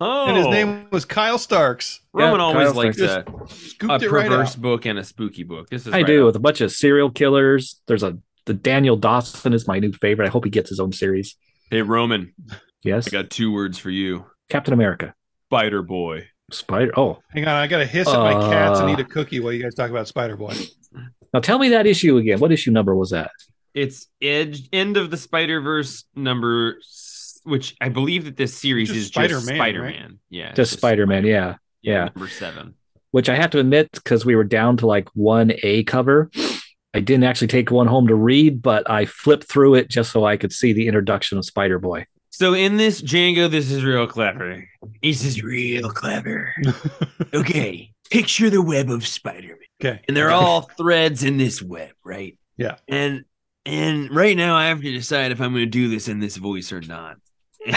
Oh, 0.01 0.25
and 0.27 0.37
his 0.37 0.47
name 0.47 0.87
was 0.91 1.05
Kyle 1.05 1.37
Starks. 1.37 1.99
Roman 2.13 2.39
Yeah, 2.39 2.45
always 2.45 2.67
Kyle 2.69 2.75
likes 2.75 2.97
Starks. 2.97 3.31
a, 3.81 3.87
a 3.87 3.95
it 3.95 4.11
right 4.11 4.27
perverse 4.27 4.55
book 4.55 4.85
and 4.85 4.97
a 4.97 5.03
spooky 5.03 5.43
book. 5.43 5.69
This 5.69 5.85
is 5.85 5.93
I 5.93 5.97
right 5.97 6.07
do 6.07 6.21
up. 6.23 6.25
with 6.27 6.35
a 6.35 6.39
bunch 6.39 6.61
of 6.61 6.71
serial 6.71 7.11
killers. 7.11 7.79
There's 7.87 8.01
a 8.03 8.17
the 8.45 8.53
Daniel 8.55 8.95
Dawson 8.97 9.53
is 9.53 9.67
my 9.67 9.77
new 9.77 9.93
favorite. 9.93 10.25
I 10.25 10.29
hope 10.31 10.45
he 10.45 10.49
gets 10.49 10.69
his 10.69 10.79
own 10.79 10.91
series. 10.91 11.35
Hey 11.69 11.83
Roman, 11.83 12.33
Yes, 12.83 13.07
I 13.07 13.11
got 13.11 13.29
two 13.29 13.51
words 13.51 13.77
for 13.77 13.91
you. 13.91 14.25
Captain 14.49 14.73
America, 14.73 15.13
Spider 15.49 15.83
Boy. 15.83 16.27
Spider. 16.51 16.91
Oh, 16.97 17.19
Hang 17.33 17.43
on, 17.47 17.55
I 17.55 17.67
got 17.67 17.79
to 17.79 17.85
hiss 17.85 18.07
at 18.07 18.17
my 18.19 18.33
cats 18.33 18.79
and 18.79 18.89
Uh. 18.89 18.93
eat 18.93 18.99
a 18.99 19.03
cookie 19.03 19.39
while 19.39 19.53
you 19.53 19.61
guys 19.63 19.75
talk 19.75 19.89
about 19.89 20.07
Spider 20.07 20.35
Boy. 20.37 20.53
now 21.33 21.39
tell 21.39 21.59
me 21.59 21.69
that 21.69 21.85
issue 21.87 22.17
again. 22.17 22.39
What 22.39 22.51
issue 22.51 22.71
number 22.71 22.95
was 22.95 23.11
that? 23.11 23.31
It's 23.73 24.07
edge 24.21 24.67
end 24.73 24.97
of 24.97 25.11
the 25.11 25.17
Spider 25.17 25.61
Verse 25.61 26.05
number, 26.15 26.77
which 27.43 27.75
I 27.79 27.89
believe 27.89 28.25
that 28.25 28.35
this 28.37 28.53
series 28.57 28.87
Just 28.89 28.99
is 28.99 29.07
Spider-Man, 29.07 29.39
just? 29.41 29.55
Spider 29.55 29.81
Man. 29.83 30.19
Yeah, 30.29 30.53
Just 30.53 30.73
Spider 30.73 31.05
Man. 31.07 31.25
Yeah, 31.25 31.55
yeah. 31.81 32.05
Number 32.15 32.27
seven. 32.27 32.73
which 33.11 33.29
I 33.29 33.35
have 33.35 33.51
to 33.51 33.59
admit, 33.59 33.89
because 33.93 34.25
we 34.25 34.35
were 34.35 34.43
down 34.43 34.77
to 34.77 34.87
like 34.87 35.07
one 35.15 35.51
A 35.63 35.83
cover, 35.83 36.29
I 36.93 36.99
didn't 36.99 37.23
actually 37.25 37.47
take 37.47 37.69
one 37.71 37.87
home 37.87 38.07
to 38.07 38.15
read, 38.15 38.61
but 38.61 38.89
I 38.89 39.05
flipped 39.05 39.43
through 39.45 39.75
it 39.75 39.89
just 39.89 40.11
so 40.11 40.25
I 40.25 40.35
could 40.37 40.51
see 40.51 40.73
the 40.73 40.87
introduction 40.87 41.37
of 41.37 41.45
Spider 41.45 41.77
Boy. 41.79 42.05
So 42.39 42.53
in 42.53 42.77
this 42.77 43.01
Django, 43.01 43.51
this 43.51 43.69
is 43.69 43.83
real 43.83 44.07
clever. 44.07 44.63
This 45.03 45.25
is 45.25 45.43
real 45.43 45.89
clever. 45.89 46.55
okay, 47.33 47.91
picture 48.09 48.49
the 48.49 48.61
web 48.61 48.89
of 48.89 49.05
Spider-Man. 49.05 49.57
Okay. 49.81 50.01
and 50.07 50.15
they're 50.15 50.31
all 50.31 50.61
threads 50.61 51.25
in 51.25 51.35
this 51.35 51.61
web, 51.61 51.91
right? 52.01 52.37
Yeah. 52.55 52.75
And 52.87 53.25
and 53.65 54.15
right 54.15 54.37
now 54.37 54.55
I 54.55 54.67
have 54.67 54.81
to 54.81 54.89
decide 54.89 55.33
if 55.33 55.41
I'm 55.41 55.51
going 55.51 55.65
to 55.65 55.69
do 55.69 55.89
this 55.89 56.07
in 56.07 56.21
this 56.21 56.37
voice 56.37 56.71
or 56.71 56.79
not. 56.79 57.17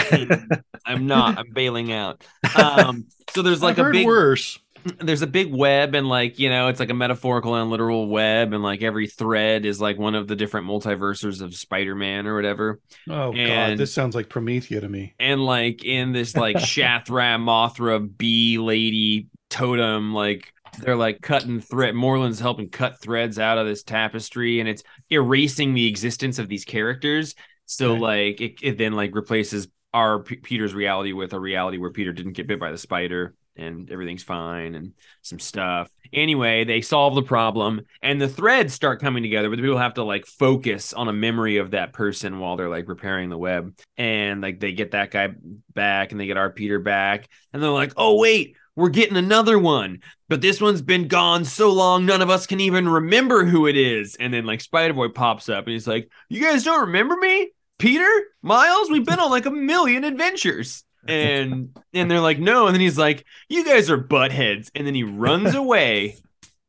I'm 0.85 1.07
not. 1.07 1.37
I'm 1.37 1.51
bailing 1.51 1.91
out. 1.91 2.23
Um, 2.55 3.07
so 3.31 3.41
there's 3.41 3.61
like 3.61 3.73
I've 3.73 3.79
a 3.79 3.83
heard 3.83 3.93
big 3.93 4.05
worse. 4.07 4.59
There's 4.99 5.21
a 5.21 5.27
big 5.27 5.53
web 5.53 5.95
and 5.95 6.07
like 6.07 6.39
you 6.39 6.49
know 6.49 6.67
it's 6.67 6.79
like 6.79 6.89
a 6.89 6.93
metaphorical 6.93 7.55
and 7.55 7.69
literal 7.69 8.07
web 8.07 8.53
and 8.53 8.63
like 8.63 8.81
every 8.81 9.07
thread 9.07 9.65
is 9.65 9.79
like 9.79 9.97
one 9.97 10.15
of 10.15 10.27
the 10.27 10.35
different 10.35 10.67
multiverses 10.67 11.41
of 11.41 11.55
Spider-Man 11.55 12.27
or 12.27 12.35
whatever. 12.35 12.79
Oh 13.09 13.31
god, 13.31 13.77
this 13.77 13.93
sounds 13.93 14.15
like 14.15 14.29
Promethea 14.29 14.81
to 14.81 14.89
me. 14.89 15.13
And 15.19 15.45
like 15.45 15.83
in 15.83 16.11
this 16.11 16.35
like 16.35 16.55
Shathra 16.59 17.37
Mothra 17.39 17.99
bee 18.17 18.57
lady 18.57 19.27
totem, 19.49 20.13
like 20.13 20.51
they're 20.79 20.95
like 20.95 21.21
cutting 21.21 21.59
thread. 21.59 21.95
Moreland's 21.95 22.39
helping 22.39 22.69
cut 22.69 22.99
threads 22.99 23.37
out 23.39 23.57
of 23.57 23.67
this 23.67 23.83
tapestry, 23.83 24.59
and 24.59 24.67
it's 24.67 24.83
erasing 25.09 25.73
the 25.73 25.87
existence 25.87 26.39
of 26.39 26.47
these 26.49 26.65
characters. 26.65 27.35
So 27.65 27.93
Right. 27.93 28.01
like 28.01 28.41
it, 28.41 28.53
it 28.61 28.77
then 28.77 28.93
like 28.93 29.15
replaces 29.15 29.67
our 29.93 30.19
P- 30.23 30.37
Peter's 30.37 30.73
reality 30.73 31.13
with 31.13 31.33
a 31.33 31.39
reality 31.39 31.77
where 31.77 31.91
Peter 31.91 32.11
didn't 32.11 32.33
get 32.33 32.47
bit 32.47 32.59
by 32.59 32.71
the 32.71 32.77
spider 32.77 33.35
and 33.55 33.91
everything's 33.91 34.23
fine 34.23 34.75
and 34.75 34.93
some 35.21 35.39
stuff. 35.39 35.89
Anyway, 36.11 36.63
they 36.63 36.81
solve 36.81 37.15
the 37.15 37.23
problem 37.23 37.81
and 38.01 38.21
the 38.21 38.27
threads 38.27 38.73
start 38.73 39.01
coming 39.01 39.23
together, 39.23 39.49
but 39.49 39.55
the 39.55 39.61
people 39.61 39.77
have 39.77 39.95
to 39.95 40.03
like 40.03 40.25
focus 40.25 40.93
on 40.93 41.07
a 41.07 41.13
memory 41.13 41.57
of 41.57 41.71
that 41.71 41.93
person 41.93 42.39
while 42.39 42.55
they're 42.55 42.69
like 42.69 42.87
repairing 42.87 43.29
the 43.29 43.37
web. 43.37 43.77
And 43.97 44.41
like 44.41 44.59
they 44.59 44.73
get 44.73 44.91
that 44.91 45.11
guy 45.11 45.29
back 45.73 46.11
and 46.11 46.19
they 46.19 46.27
get 46.27 46.37
our 46.37 46.49
Peter 46.49 46.79
back. 46.79 47.27
And 47.51 47.61
they're 47.61 47.69
like, 47.69 47.93
oh, 47.97 48.17
wait, 48.17 48.55
we're 48.75 48.89
getting 48.89 49.17
another 49.17 49.57
one. 49.59 50.01
But 50.29 50.41
this 50.41 50.59
one's 50.59 50.81
been 50.81 51.07
gone 51.07 51.45
so 51.45 51.71
long, 51.71 52.05
none 52.05 52.21
of 52.21 52.29
us 52.29 52.47
can 52.47 52.59
even 52.59 52.89
remember 52.89 53.45
who 53.45 53.67
it 53.67 53.77
is. 53.77 54.15
And 54.15 54.33
then 54.33 54.45
like 54.45 54.61
Spider 54.61 54.93
Boy 54.93 55.09
pops 55.09 55.49
up 55.49 55.65
and 55.65 55.73
he's 55.73 55.87
like, 55.87 56.09
you 56.29 56.41
guys 56.41 56.63
don't 56.63 56.87
remember 56.87 57.15
me? 57.15 57.51
Peter? 57.77 58.09
Miles? 58.41 58.89
We've 58.89 59.05
been 59.05 59.19
on 59.19 59.29
like 59.29 59.45
a 59.45 59.51
million 59.51 60.03
adventures. 60.03 60.83
And 61.07 61.77
and 61.93 62.09
they're 62.09 62.19
like, 62.21 62.39
no. 62.39 62.67
And 62.67 62.73
then 62.75 62.81
he's 62.81 62.97
like, 62.97 63.25
you 63.49 63.65
guys 63.65 63.89
are 63.89 63.97
buttheads. 63.97 64.69
And 64.75 64.85
then 64.87 64.95
he 64.95 65.03
runs 65.03 65.53
away. 65.63 66.17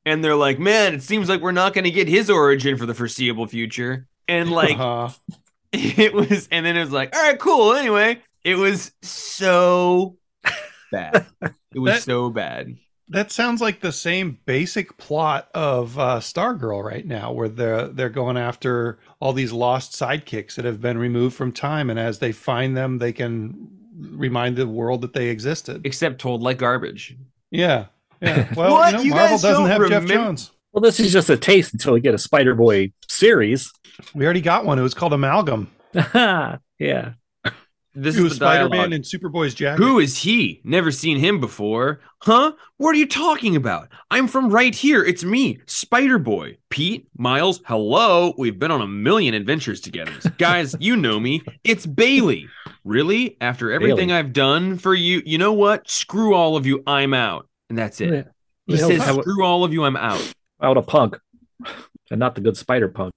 And 0.07 0.23
they're 0.23 0.37
like, 0.37 0.59
man, 0.59 0.95
it 0.95 1.03
seems 1.03 1.29
like 1.29 1.41
we're 1.41 1.53
not 1.53 1.73
going 1.73 1.85
to 1.85 1.91
get 1.91 2.09
his 2.09 2.29
origin 2.29 2.77
for 2.77 2.85
the 2.87 2.95
foreseeable 2.95 3.47
future. 3.47 4.07
And 4.29 4.51
like, 4.51 4.79
Uh-huh. 4.79 5.11
it 5.73 6.13
was, 6.15 6.47
and 6.51 6.65
then 6.67 6.77
it 6.77 6.81
was 6.81 6.93
like, 6.93 7.15
all 7.17 7.23
right, 7.23 7.39
cool. 7.39 7.73
Anyway, 7.75 8.21
it 8.45 8.57
was 8.57 8.93
so 9.03 10.17
bad. 10.93 11.27
It 11.75 11.79
was 11.79 11.95
That- 11.95 12.03
so 12.03 12.31
bad. 12.31 12.77
that 13.09 13.33
sounds 13.33 13.61
like 13.61 13.81
the 13.81 13.93
same 13.93 14.39
basic 14.47 14.97
plot 14.99 15.49
of 15.55 15.99
uh, 15.99 16.21
Stargirl 16.21 16.83
right 16.85 17.07
now, 17.07 17.33
where 17.33 17.49
they're 17.49 17.89
they're 17.89 18.09
going 18.11 18.37
after 18.37 18.99
all 19.21 19.33
these 19.33 19.53
lost 19.53 19.93
sidekicks 19.93 20.55
that 20.55 20.65
have 20.65 20.81
been 20.81 20.99
removed 20.99 21.35
from 21.37 21.51
time, 21.53 21.91
and 21.91 21.99
as 21.99 22.19
they 22.19 22.33
find 22.33 22.77
them, 22.77 22.99
they 22.99 23.13
can 23.13 23.69
remind 23.99 24.57
the 24.57 24.67
world 24.67 25.03
that 25.03 25.13
they 25.13 25.29
existed. 25.29 25.83
Except 25.85 26.21
told 26.21 26.43
like 26.43 26.59
garbage. 26.59 27.17
Yeah, 27.51 27.87
yeah. 28.21 28.53
Well, 28.57 28.73
What? 28.75 28.91
you 28.93 28.97
know, 28.99 29.03
You 29.05 29.11
Marvel 29.11 29.29
guys 29.31 29.43
doesn't 29.43 29.69
don't 29.69 29.83
have 29.83 29.89
Geoff 29.89 30.07
Johns. 30.07 30.51
Well, 30.73 30.81
this 30.83 30.99
is 30.99 31.13
just 31.13 31.31
a 31.31 31.37
taste 31.37 31.73
until 31.73 31.93
we 31.95 32.01
get 32.01 32.15
a 32.15 32.19
Spider 32.19 32.55
Boy 32.55 32.93
series. 33.09 33.73
We 34.15 34.25
already 34.25 34.41
got 34.41 34.65
one. 34.65 34.79
It 34.79 34.83
was 34.83 34.95
called 34.95 35.13
Amalgam. 35.13 35.71
yeah. 35.95 37.13
This 37.97 38.17
It 38.17 38.27
is 38.27 38.35
Spider 38.35 38.69
dialogue. 38.69 38.91
Man 38.91 38.93
in 38.93 39.03
Superboy's 39.03 39.55
jacket. 39.55 39.81
Who 39.81 40.01
is 40.01 40.19
he? 40.19 40.61
Never 40.65 40.91
seen 40.91 41.17
him 41.17 41.39
before. 41.39 42.01
Huh? 42.23 42.55
What 42.77 42.97
are 42.97 42.99
you 42.99 43.07
talking 43.07 43.55
about? 43.55 43.89
I'm 44.11 44.27
from 44.27 44.51
right 44.51 44.75
here. 44.75 45.05
It's 45.05 45.23
me, 45.23 45.61
Spider 45.67 46.19
Boy. 46.19 46.57
Pete, 46.71 47.07
Miles, 47.17 47.61
hello. 47.67 48.35
We've 48.37 48.59
been 48.59 48.73
on 48.73 48.81
a 48.81 48.87
million 48.89 49.33
adventures 49.35 49.81
together. 49.81 50.11
Guys, 50.39 50.75
you 50.81 50.97
know 50.97 51.21
me. 51.21 51.43
It's 51.63 51.87
Bailey. 51.87 52.49
Really? 52.85 53.37
After 53.41 53.73
everything 53.73 54.09
Bailey. 54.09 54.19
I've 54.19 54.33
done 54.33 54.77
for 54.79 54.95
you, 54.95 55.23
you 55.25 55.39
know 55.39 55.53
what? 55.53 55.89
Screw 55.89 56.35
all 56.35 56.57
of 56.57 56.67
you. 56.67 56.83
I'm 56.87 57.15
out. 57.15 57.49
And 57.71 57.79
that's 57.79 58.01
it. 58.01 58.13
Yeah. 58.13 58.23
He 58.67 58.77
Hell, 58.77 58.89
says, 58.89 59.03
how- 59.03 59.21
screw 59.21 59.45
all 59.45 59.65
of 59.65 59.73
you. 59.73 59.85
I'm 59.85 59.97
out. 59.97 60.33
out 60.63 60.77
a 60.77 60.83
punk 60.83 61.19
and 62.11 62.21
not 62.21 62.35
the 62.35 62.41
good 62.41 62.57
spider 62.57 62.89
punk 62.89 63.15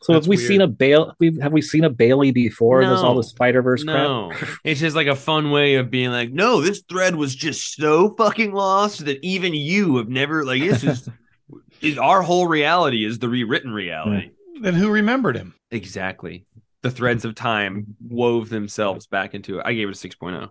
so 0.00 0.12
That's 0.12 0.26
have 0.26 0.28
we 0.30 0.36
weird. 0.36 0.46
seen 0.48 0.60
a 0.60 0.66
Bale? 0.68 1.12
We 1.18 1.38
have 1.40 1.52
we 1.52 1.60
seen 1.60 1.82
a 1.82 1.90
Bailey 1.90 2.30
before? 2.30 2.84
There's 2.84 3.00
all 3.00 3.16
the 3.16 3.24
Spider 3.24 3.62
Verse 3.62 3.82
crap. 3.82 4.30
It's 4.62 4.78
just 4.78 4.94
like 4.94 5.08
a 5.08 5.16
fun 5.16 5.50
way 5.50 5.74
of 5.74 5.90
being 5.90 6.10
like, 6.12 6.30
no, 6.30 6.60
this 6.60 6.82
thread 6.88 7.16
was 7.16 7.34
just 7.34 7.74
so 7.74 8.14
fucking 8.14 8.52
lost 8.52 9.06
that 9.06 9.18
even 9.24 9.54
you 9.54 9.96
have 9.96 10.08
never 10.08 10.44
like 10.44 10.62
this 10.62 10.84
is 10.84 11.08
It- 11.80 11.98
our 11.98 12.22
whole 12.22 12.46
reality 12.46 13.04
is 13.04 13.18
the 13.18 13.28
rewritten 13.28 13.72
reality. 13.72 14.30
Then 14.60 14.74
who 14.74 14.88
remembered 14.90 15.36
him? 15.36 15.54
Exactly. 15.72 16.44
The 16.82 16.90
threads 16.90 17.24
of 17.24 17.34
time 17.34 17.96
wove 18.00 18.50
themselves 18.50 19.06
back 19.06 19.34
into 19.34 19.58
it. 19.58 19.62
I 19.66 19.72
gave 19.74 19.88
it 19.88 20.04
a 20.04 20.08
oh. 20.08 20.10
6.0. 20.10 20.50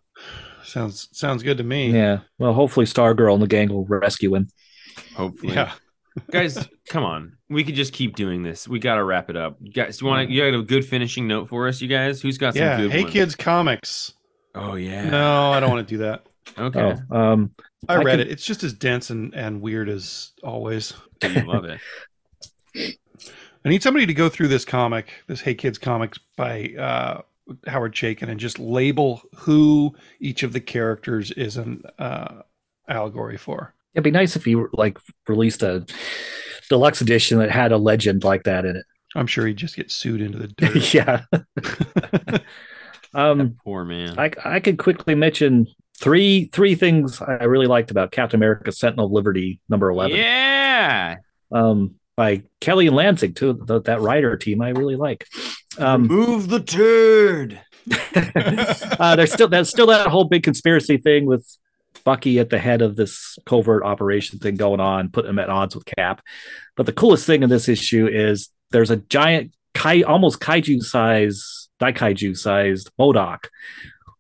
Sounds 0.64 1.08
sounds 1.14 1.44
good 1.44 1.58
to 1.60 1.64
me. 1.64 1.92
Yeah. 1.92 2.20
Well, 2.38 2.54
hopefully 2.54 2.86
Stargirl 2.86 3.34
and 3.34 3.42
the 3.42 3.48
gang 3.48 3.70
will 3.70 3.86
rescue 3.86 4.36
him. 4.36 4.50
Hopefully. 5.16 5.54
Yeah. 5.54 5.72
Guys, 6.32 6.68
come 6.90 7.04
on. 7.04 7.38
We 7.50 7.64
could 7.64 7.76
just 7.76 7.94
keep 7.94 8.16
doing 8.16 8.44
this. 8.44 8.68
We 8.68 8.80
got 8.80 8.96
to 8.96 9.04
wrap 9.04 9.30
it 9.30 9.38
up. 9.38 9.58
You 9.62 9.72
guys, 9.72 10.02
you 10.02 10.08
want 10.08 10.28
to, 10.28 10.34
you 10.34 10.52
got 10.52 10.58
a 10.58 10.64
good 10.64 10.84
finishing 10.84 11.28
note 11.28 11.48
for 11.48 11.68
us, 11.68 11.80
you 11.80 11.88
guys? 11.88 12.22
Who's 12.22 12.38
got 12.38 12.56
some 12.56 12.64
Yeah. 12.64 12.78
good 12.78 12.92
Hey 12.92 13.04
ones? 13.04 13.14
Kids 13.14 13.36
Comics. 13.36 14.14
Oh, 14.56 14.74
yeah. 14.76 15.10
No, 15.10 15.52
I 15.52 15.60
don't 15.60 15.70
want 15.70 15.88
to 15.88 15.94
do 15.94 16.00
that. 16.04 16.26
Okay. 16.58 16.96
Oh, 17.12 17.16
um, 17.34 17.52
I 17.90 17.96
I 17.96 17.98
read 17.98 18.20
can- 18.20 18.22
it. 18.22 18.32
It's 18.32 18.46
just 18.46 18.64
as 18.64 18.72
dense 18.74 19.10
and, 19.10 19.36
and 19.36 19.62
weird 19.62 19.90
as 19.90 20.32
always. 20.42 20.94
Do 21.20 21.32
you 21.32 21.42
love 21.42 21.66
it? 21.66 21.80
I 23.66 23.70
need 23.70 23.84
somebody 23.84 24.06
to 24.06 24.14
go 24.14 24.30
through 24.30 24.48
this 24.50 24.66
comic, 24.66 25.12
this 25.28 25.42
Hey 25.42 25.56
Kids 25.56 25.78
comics 25.78 26.20
by 26.36 26.74
uh, 26.78 27.22
Howard 27.68 27.94
Chaykin, 27.94 28.30
and 28.30 28.40
just 28.40 28.60
label 28.60 29.22
who 29.36 29.96
each 30.20 30.44
of 30.44 30.54
the 30.54 30.60
characters 30.62 31.32
is 31.32 31.58
an 31.58 31.84
uh, 32.00 32.42
allegory 32.88 33.38
for. 33.38 33.74
it'd 33.94 34.04
be 34.04 34.12
nice 34.12 34.36
if 34.36 34.48
you 34.48 34.70
like 34.74 34.98
released 35.28 35.64
a 35.64 35.86
deluxe 36.70 37.02
edition 37.02 37.40
that 37.40 37.52
had 37.52 37.72
a 37.72 37.78
legend 37.78 38.24
like 38.24 38.44
that 38.44 38.66
in 38.66 38.76
it. 38.76 38.86
I'm 39.16 39.28
sure 39.28 39.48
he'd 39.48 39.58
just 39.58 39.76
get 39.76 39.90
sued 39.92 40.22
into 40.22 40.38
the 40.38 40.48
dirt. 40.58 40.94
yeah. 40.94 41.22
um, 43.14 43.38
That 43.38 43.58
poor 43.64 43.84
man. 43.86 44.18
I 44.20 44.32
I 44.44 44.60
could 44.60 44.78
quickly 44.78 45.16
mention 45.16 45.68
three 46.00 46.50
three 46.54 46.76
things 46.76 47.22
I 47.22 47.46
really 47.46 47.68
liked 47.68 47.92
about 47.92 48.12
Captain 48.12 48.38
America: 48.38 48.72
Sentinel 48.72 49.06
of 49.08 49.12
Liberty 49.12 49.60
number 49.70 49.90
eleven. 49.90 50.18
Yeah. 50.18 51.16
Um, 51.52 51.96
by 52.18 52.42
Kelly 52.60 52.88
and 52.88 52.96
Lanzing 52.96 53.34
too. 53.34 53.54
The, 53.54 53.80
that 53.84 54.02
writer 54.02 54.36
team 54.36 54.62
I 54.62 54.70
really 54.70 54.98
like. 54.98 55.26
Um, 55.78 56.08
Move 56.08 56.50
the 56.50 56.60
turd. 56.60 57.62
uh, 59.00 59.16
there's 59.16 59.32
still 59.32 59.48
there's 59.48 59.70
still 59.70 59.88
that 59.88 60.08
whole 60.08 60.26
big 60.26 60.44
conspiracy 60.44 60.98
thing 60.98 61.26
with 61.26 61.48
Bucky 62.04 62.40
at 62.40 62.50
the 62.50 62.60
head 62.60 62.82
of 62.82 62.98
this 62.98 63.38
covert 63.46 63.84
operation 63.84 64.40
thing 64.40 64.56
going 64.56 64.82
on, 64.82 65.10
putting 65.10 65.30
him 65.30 65.40
at 65.40 65.50
odds 65.50 65.76
with 65.76 65.86
Cap. 65.86 66.22
But 66.76 66.86
the 66.86 66.92
coolest 66.92 67.26
thing 67.26 67.44
in 67.44 67.50
this 67.50 67.70
issue 67.70 68.08
is 68.08 68.50
there's 68.72 68.92
a 68.92 68.98
giant 68.98 69.54
kai 69.74 70.02
almost 70.02 70.40
kaiju 70.42 70.82
size 70.82 71.70
daikaiju 71.80 72.36
sized 72.36 72.90
MODOK 73.00 73.48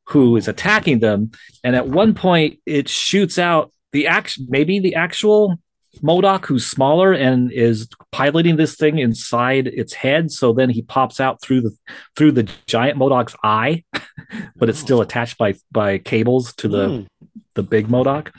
who 0.10 0.38
is 0.38 0.48
attacking 0.48 1.00
them, 1.00 1.32
and 1.64 1.76
at 1.76 1.88
one 1.88 2.14
point 2.14 2.60
it 2.66 2.88
shoots 2.88 3.38
out 3.38 3.74
the 3.92 4.08
act 4.08 4.40
maybe 4.48 4.80
the 4.80 4.96
actual 4.96 5.58
MODOK 6.00 6.46
who's 6.46 6.66
smaller 6.66 7.14
and 7.14 7.52
is 7.52 7.88
piloting 8.12 8.56
this 8.56 8.76
thing 8.76 9.00
inside 9.00 9.68
its 9.68 9.94
head. 9.94 10.32
So 10.32 10.54
then 10.54 10.70
he 10.70 10.82
pops 10.82 11.20
out 11.20 11.42
through 11.42 11.62
the 11.62 11.72
through 12.16 12.32
the 12.34 12.50
giant 12.66 12.98
MODOK's 12.98 13.36
eye, 13.44 13.84
but 14.56 14.70
it's 14.70 14.80
still 14.80 15.02
attached 15.02 15.38
by 15.38 15.56
by 15.72 15.98
cables 15.98 16.54
to 16.56 16.68
the 16.68 16.88
Mm. 16.88 17.08
the 17.56 17.64
big 17.64 17.88
MODOK. 17.88 18.30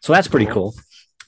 So 0.00 0.12
that's 0.12 0.28
pretty 0.28 0.46
cool. 0.46 0.74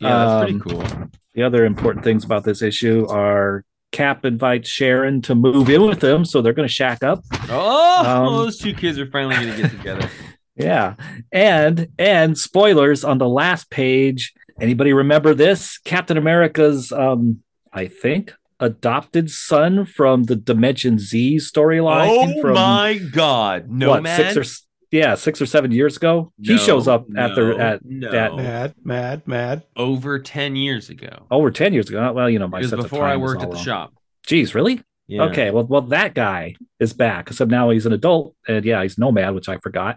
Yeah, 0.01 0.09
that's 0.25 0.31
Um, 0.53 0.61
pretty 0.61 0.77
cool. 0.91 1.09
The 1.35 1.43
other 1.43 1.65
important 1.65 2.05
things 2.05 2.25
about 2.25 2.45
this 2.45 2.61
issue 2.63 3.07
are 3.09 3.65
Cap 3.93 4.25
invites 4.25 4.69
Sharon 4.71 5.21
to 5.23 5.35
move 5.35 5.69
in 5.69 5.83
with 5.83 6.01
them, 6.01 6.25
so 6.25 6.41
they're 6.41 6.55
going 6.55 6.67
to 6.69 6.73
shack 6.73 7.03
up. 7.03 7.23
Oh, 7.51 8.05
um, 8.07 8.27
those 8.45 8.59
two 8.59 8.73
kids 8.75 8.99
are 8.99 9.07
finally 9.11 9.35
going 9.37 9.55
to 9.55 9.63
get 9.63 9.71
together. 9.71 10.09
Yeah, 10.55 10.97
and 11.33 11.89
and 11.99 12.37
spoilers 12.37 13.05
on 13.05 13.17
the 13.17 13.27
last 13.29 13.71
page. 13.71 14.35
Anybody 14.61 14.93
remember 14.93 15.35
this? 15.35 15.79
Captain 15.79 16.17
America's, 16.17 16.93
um, 16.93 17.43
I 17.73 17.87
think, 17.87 18.35
adopted 18.61 19.31
son 19.31 19.85
from 19.85 20.25
the 20.25 20.37
Dimension 20.37 20.99
Z 20.99 21.37
storyline. 21.39 22.09
oh 22.09 22.41
from, 22.41 22.55
my 22.55 22.99
God. 23.13 23.69
No, 23.71 23.91
what 23.91 24.03
man. 24.03 24.17
six 24.35 24.37
or 24.37 24.67
yeah, 24.91 25.15
six 25.15 25.41
or 25.41 25.47
seven 25.47 25.73
years 25.73 25.97
ago. 25.97 26.33
he 26.41 26.59
shows 26.59 26.87
up 26.87 27.07
at 27.17 27.35
the 27.35 27.57
at 27.59 27.81
no. 27.85 28.09
at- 28.13 28.37
Mad, 28.37 28.75
mad, 28.85 29.27
mad. 29.27 29.63
over 29.75 30.19
10 30.19 30.55
years 30.55 30.91
ago. 30.91 31.27
over 31.31 31.51
ten 31.51 31.73
years 31.73 31.89
ago. 31.89 32.13
Well, 32.13 32.29
you 32.29 32.39
know, 32.39 32.47
my 32.49 32.61
sense 32.63 32.83
before 32.83 33.05
I 33.05 33.13
time 33.13 33.21
is 33.21 33.23
worked 33.23 33.43
at 33.43 33.51
the 33.51 33.57
wrong. 33.57 33.65
shop. 33.65 33.95
Jeez, 34.27 34.55
really? 34.55 34.83
Yeah. 35.09 35.25
Okay, 35.25 35.51
well, 35.51 35.65
well, 35.65 35.81
that 35.83 36.15
guy 36.15 36.55
is 36.79 36.93
back. 36.93 37.29
Except 37.29 37.51
now 37.51 37.71
he's 37.71 37.87
an 37.87 37.93
adult, 37.93 38.37
and 38.47 38.65
yeah, 38.65 38.83
he's 38.83 38.99
nomad, 38.99 39.35
which 39.35 39.49
I 39.49 39.57
forgot. 39.59 39.97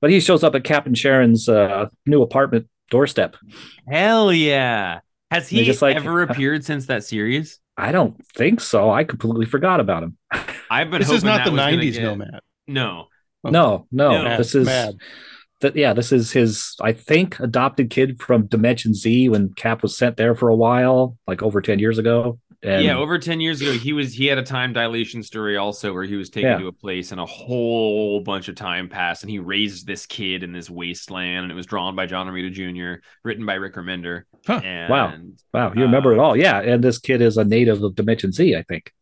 But 0.00 0.10
he 0.10 0.20
shows 0.20 0.44
up 0.44 0.54
at 0.54 0.64
Captain 0.64 0.94
Sharon's 0.94 1.48
uh, 1.48 1.88
new 2.06 2.22
apartment 2.22 2.68
doorstep. 2.90 3.36
Hell 3.88 4.32
yeah. 4.32 5.00
Has 5.30 5.48
he 5.48 5.64
just 5.64 5.80
like- 5.82 5.96
ever 5.96 6.22
appeared 6.28 6.64
since 6.64 6.86
that 6.86 7.04
series? 7.04 7.58
I 7.76 7.92
don't 7.92 8.22
think 8.34 8.60
so. 8.60 8.90
I 8.90 9.04
completely 9.04 9.46
forgot 9.46 9.80
about 9.80 10.02
him. 10.02 10.18
I've 10.70 10.90
been 10.90 11.00
This 11.00 11.10
is 11.10 11.24
not 11.24 11.44
that 11.44 11.50
the 11.50 11.56
90s 11.56 11.92
get- 11.94 12.02
Nomad. 12.02 12.40
No. 12.66 13.06
Oh. 13.42 13.50
No, 13.50 13.86
no, 13.90 14.22
No. 14.24 14.36
this 14.36 14.54
is 14.54 14.66
Mad. 14.66 14.96
that. 15.62 15.74
Yeah, 15.74 15.94
this 15.94 16.12
is 16.12 16.30
his. 16.32 16.76
I 16.82 16.92
think 16.92 17.40
adopted 17.40 17.88
kid 17.88 18.20
from 18.20 18.46
Dimension 18.46 18.92
Z 18.92 19.30
when 19.30 19.54
Cap 19.54 19.80
was 19.82 19.96
sent 19.96 20.18
there 20.18 20.34
for 20.34 20.50
a 20.50 20.54
while, 20.56 21.16
like 21.26 21.42
over 21.42 21.62
ten 21.62 21.78
years 21.78 21.96
ago. 21.96 22.38
And 22.62 22.84
yeah, 22.84 22.94
over 22.96 23.18
10 23.18 23.40
years 23.40 23.62
ago, 23.62 23.72
he 23.72 23.92
was 23.94 24.12
he 24.12 24.26
had 24.26 24.36
a 24.36 24.42
time 24.42 24.74
dilation 24.74 25.22
story 25.22 25.56
also 25.56 25.94
where 25.94 26.04
he 26.04 26.16
was 26.16 26.28
taken 26.28 26.50
Yeah. 26.50 26.58
to 26.58 26.66
a 26.66 26.72
place 26.72 27.10
and 27.10 27.18
a 27.20 27.24
whole 27.24 28.20
bunch 28.20 28.48
of 28.48 28.54
time 28.54 28.88
passed 28.88 29.22
and 29.22 29.30
he 29.30 29.38
raised 29.38 29.86
this 29.86 30.04
kid 30.04 30.42
in 30.42 30.52
this 30.52 30.68
wasteland 30.68 31.44
and 31.44 31.50
it 31.50 31.54
was 31.54 31.64
drawn 31.64 31.96
by 31.96 32.04
John 32.04 32.26
Romita 32.26 32.52
Jr., 32.52 33.00
written 33.24 33.46
by 33.46 33.54
Rick 33.54 33.76
Remender. 33.76 34.24
Huh. 34.46 34.60
And 34.62 34.90
Wow. 34.90 35.14
wow, 35.54 35.72
you 35.74 35.82
remember 35.82 36.12
Uh, 36.12 36.16
it 36.16 36.18
all? 36.18 36.36
Yeah, 36.36 36.60
and 36.60 36.84
this 36.84 36.98
kid 36.98 37.22
is 37.22 37.38
a 37.38 37.44
native 37.44 37.82
of 37.82 37.94
Dimension 37.94 38.30
Z, 38.32 38.54
I 38.54 38.62
think. 38.62 38.92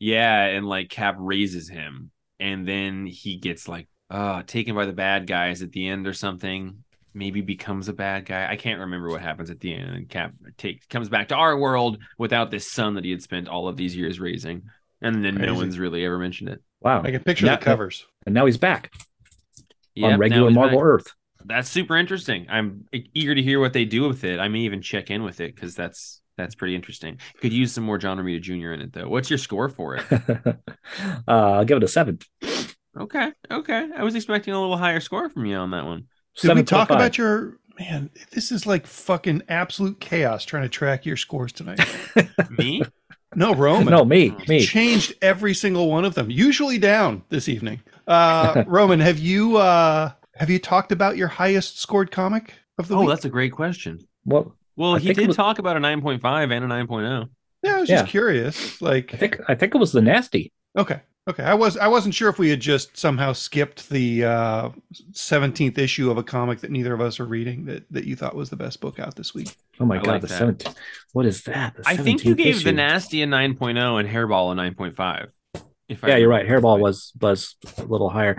Yeah, 0.00 0.44
and 0.46 0.66
like 0.66 0.90
Cap 0.90 1.14
raises 1.18 1.68
him, 1.68 2.10
and 2.40 2.66
then 2.66 3.06
he 3.06 3.36
gets 3.36 3.68
like 3.68 3.88
uh 4.10 4.42
taken 4.46 4.74
by 4.74 4.86
the 4.86 4.92
bad 4.92 5.26
guys 5.26 5.62
at 5.62 5.72
the 5.72 5.86
end 5.88 6.06
or 6.06 6.12
something. 6.12 6.84
Maybe 7.16 7.40
becomes 7.40 7.88
a 7.88 7.94
bad 7.94 8.26
guy. 8.26 8.46
I 8.46 8.56
can't 8.56 8.80
remember 8.80 9.08
what 9.08 9.22
happens 9.22 9.48
at 9.48 9.58
the 9.60 9.72
end. 9.74 9.88
And 9.90 10.08
Cap 10.08 10.34
take 10.58 10.86
comes 10.90 11.08
back 11.08 11.28
to 11.28 11.34
our 11.34 11.56
world 11.56 11.96
without 12.18 12.50
this 12.50 12.70
son 12.70 12.94
that 12.96 13.04
he 13.04 13.10
had 13.10 13.22
spent 13.22 13.48
all 13.48 13.68
of 13.68 13.76
these 13.78 13.96
years 13.96 14.20
raising, 14.20 14.64
and 15.00 15.24
then 15.24 15.34
no 15.36 15.46
Crazy. 15.46 15.52
one's 15.56 15.78
really 15.78 16.04
ever 16.04 16.18
mentioned 16.18 16.50
it. 16.50 16.62
Wow, 16.82 17.02
I 17.02 17.10
can 17.12 17.22
picture 17.24 17.46
Now- 17.46 17.56
the 17.56 17.64
covers. 17.64 18.04
and 18.26 18.34
now 18.34 18.44
he's 18.44 18.58
back 18.58 18.92
Yep, 19.94 20.12
on 20.12 20.18
regular 20.18 20.50
Marvel 20.50 20.78
back. 20.78 20.84
Earth. 20.86 21.12
That's 21.44 21.70
super 21.70 21.96
interesting. 21.96 22.46
I'm 22.50 22.84
eager 23.14 23.34
to 23.34 23.42
hear 23.42 23.60
what 23.60 23.72
they 23.72 23.84
do 23.86 24.06
with 24.08 24.24
it. 24.24 24.38
I 24.38 24.48
may 24.48 24.60
even 24.60 24.82
check 24.82 25.10
in 25.10 25.22
with 25.22 25.40
it 25.40 25.54
because 25.54 25.74
that's 25.74 26.20
that's 26.36 26.54
pretty 26.54 26.74
interesting. 26.74 27.18
Could 27.40 27.54
use 27.54 27.72
some 27.72 27.84
more 27.84 27.96
John 27.96 28.18
Romita 28.18 28.42
Jr. 28.42 28.72
in 28.72 28.82
it 28.82 28.92
though. 28.92 29.08
What's 29.08 29.30
your 29.30 29.38
score 29.38 29.70
for 29.70 29.96
it? 29.96 30.04
uh, 30.50 30.56
I'll 31.28 31.64
give 31.64 31.78
it 31.78 31.82
a 31.84 31.88
seven. 31.88 32.18
Okay, 32.98 33.32
okay. 33.50 33.88
I 33.96 34.04
was 34.04 34.14
expecting 34.14 34.52
a 34.54 34.60
little 34.60 34.76
higher 34.76 35.00
score 35.00 35.28
from 35.30 35.46
you 35.46 35.56
on 35.56 35.70
that 35.70 35.84
one. 35.86 36.04
Did 36.40 36.54
we 36.56 36.62
talk 36.62 36.90
about 36.90 37.16
your 37.18 37.58
man? 37.78 38.10
This 38.32 38.52
is 38.52 38.66
like 38.66 38.86
fucking 38.86 39.42
absolute 39.48 40.00
chaos 40.00 40.44
trying 40.44 40.62
to 40.64 40.68
track 40.68 41.06
your 41.06 41.16
scores 41.16 41.52
tonight. 41.52 41.80
Me? 42.58 42.82
No, 43.34 43.54
Roman. 43.54 43.90
No, 43.90 44.04
me, 44.04 44.34
me. 44.48 44.64
Changed 44.64 45.12
every 45.20 45.52
single 45.52 45.90
one 45.90 46.04
of 46.06 46.14
them. 46.14 46.30
Usually 46.30 46.78
down 46.78 47.22
this 47.28 47.48
evening. 47.48 47.82
Uh, 48.06 48.64
Roman, 48.68 49.00
have 49.00 49.18
you 49.18 49.56
uh, 49.58 50.12
have 50.36 50.48
you 50.48 50.58
talked 50.58 50.90
about 50.92 51.16
your 51.18 51.28
highest 51.28 51.78
scored 51.80 52.10
comic 52.10 52.54
of 52.78 52.88
the 52.88 52.96
Oh, 52.96 53.00
week? 53.00 53.08
that's 53.10 53.24
a 53.26 53.28
great 53.28 53.52
question. 53.52 54.06
Well, 54.24 54.54
Well, 54.76 54.94
I 54.96 55.00
he 55.00 55.12
did 55.12 55.26
was- 55.26 55.36
talk 55.36 55.58
about 55.58 55.76
a 55.76 55.80
9.5 55.80 56.52
and 56.52 56.72
a 56.72 56.74
oh. 56.76 56.86
9.0. 56.86 57.28
Yeah, 57.62 57.76
I 57.76 57.80
was 57.80 57.88
Yeah. 57.90 57.96
just 58.02 58.10
curious. 58.10 58.80
Like, 58.80 59.12
I 59.12 59.16
think 59.18 59.40
I 59.48 59.54
think 59.54 59.74
it 59.74 59.78
was 59.78 59.92
the 59.92 60.00
nasty. 60.02 60.52
okay, 60.78 61.00
okay. 61.28 61.42
I 61.42 61.54
was 61.54 61.76
I 61.76 61.88
wasn't 61.88 62.14
sure 62.14 62.28
if 62.28 62.38
we 62.38 62.50
had 62.50 62.60
just 62.60 62.96
somehow 62.96 63.32
skipped 63.32 63.88
the 63.88 64.24
uh, 64.24 64.70
seventeenth 65.12 65.78
issue 65.78 66.10
of 66.10 66.18
a 66.18 66.22
comic 66.22 66.60
that 66.60 66.70
neither 66.70 66.94
of 66.94 67.00
us 67.00 67.20
are 67.20 67.24
reading 67.26 67.64
that 67.66 67.84
that 67.90 68.04
you 68.04 68.16
thought 68.16 68.34
was 68.34 68.50
the 68.50 68.56
best 68.56 68.80
book 68.80 68.98
out 68.98 69.16
this 69.16 69.34
week. 69.34 69.54
Oh 69.80 69.84
my 69.86 69.96
I 69.96 69.98
god, 69.98 70.06
like 70.06 70.22
the 70.22 70.28
seventeenth! 70.28 70.76
What 71.12 71.26
is 71.26 71.42
that? 71.44 71.76
The 71.76 71.82
I 71.86 71.96
think 71.96 72.24
you 72.24 72.34
gave 72.34 72.56
issue. 72.56 72.64
the 72.64 72.72
Nasty 72.72 73.22
a 73.22 73.26
9.0 73.26 74.00
and 74.00 74.08
Hairball 74.08 74.52
a 74.52 74.72
9.5. 74.74 75.28
If 75.88 76.04
I 76.04 76.08
Yeah, 76.08 76.16
you're 76.16 76.28
right. 76.28 76.46
Hairball 76.46 76.80
was 76.80 77.12
was 77.20 77.56
a 77.78 77.84
little 77.84 78.10
higher. 78.10 78.38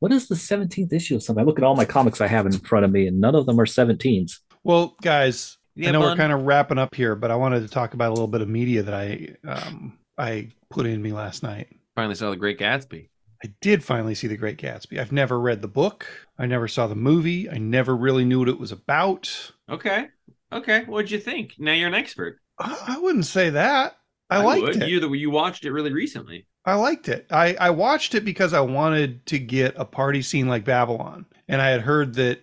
What 0.00 0.12
is 0.12 0.28
the 0.28 0.36
seventeenth 0.36 0.92
issue 0.92 1.16
of 1.16 1.22
something? 1.22 1.42
I 1.42 1.46
look 1.46 1.58
at 1.58 1.64
all 1.64 1.76
my 1.76 1.84
comics 1.84 2.20
I 2.20 2.26
have 2.26 2.46
in 2.46 2.52
front 2.52 2.84
of 2.84 2.90
me, 2.90 3.06
and 3.06 3.20
none 3.20 3.34
of 3.34 3.46
them 3.46 3.60
are 3.60 3.66
seventeens. 3.66 4.38
Well, 4.64 4.96
guys, 5.02 5.58
Yeah, 5.74 5.90
I 5.90 5.92
know 5.92 6.00
we're 6.00 6.16
kind 6.16 6.32
of 6.32 6.42
wrapping 6.42 6.78
up 6.78 6.94
here, 6.94 7.14
but 7.14 7.30
I 7.30 7.36
wanted 7.36 7.60
to 7.60 7.68
talk 7.68 7.94
about 7.94 8.08
a 8.08 8.14
little 8.14 8.28
bit 8.28 8.40
of 8.40 8.48
media 8.48 8.82
that 8.82 8.94
I 8.94 9.36
um, 9.46 9.98
I 10.16 10.48
put 10.70 10.86
in 10.86 11.00
me 11.02 11.12
last 11.12 11.42
night. 11.42 11.68
Finally 11.94 12.14
saw 12.14 12.30
the 12.30 12.36
Great 12.36 12.58
Gatsby. 12.58 13.08
I 13.42 13.48
did 13.62 13.82
finally 13.82 14.14
see 14.14 14.26
The 14.26 14.36
Great 14.36 14.58
Gatsby. 14.58 14.98
I've 15.00 15.12
never 15.12 15.40
read 15.40 15.62
the 15.62 15.68
book. 15.68 16.06
I 16.38 16.44
never 16.46 16.68
saw 16.68 16.86
the 16.86 16.94
movie. 16.94 17.48
I 17.48 17.56
never 17.56 17.96
really 17.96 18.24
knew 18.24 18.40
what 18.40 18.48
it 18.50 18.60
was 18.60 18.70
about. 18.72 19.52
Okay. 19.68 20.08
Okay. 20.52 20.84
What'd 20.84 21.10
you 21.10 21.18
think? 21.18 21.54
Now 21.58 21.72
you're 21.72 21.88
an 21.88 21.94
expert. 21.94 22.38
I 22.58 22.76
I 22.88 22.98
wouldn't 22.98 23.24
say 23.26 23.50
that. 23.50 23.96
I, 24.28 24.44
liked 24.44 24.62
would. 24.62 24.82
it. 24.82 24.88
You, 24.88 25.00
the, 25.00 25.08
you 25.10 25.30
watched 25.30 25.64
it 25.64 25.72
really 25.72 25.92
recently. 25.92 26.46
I 26.64 26.74
liked 26.74 27.08
it. 27.08 27.26
I, 27.30 27.54
I 27.54 27.70
watched 27.70 28.14
it 28.14 28.24
because 28.24 28.52
I 28.52 28.60
wanted 28.60 29.24
to 29.26 29.38
get 29.38 29.74
a 29.76 29.84
party 29.84 30.22
scene 30.22 30.46
like 30.46 30.64
Babylon. 30.64 31.24
And 31.48 31.60
I 31.62 31.70
had 31.70 31.80
heard 31.80 32.14
that 32.14 32.40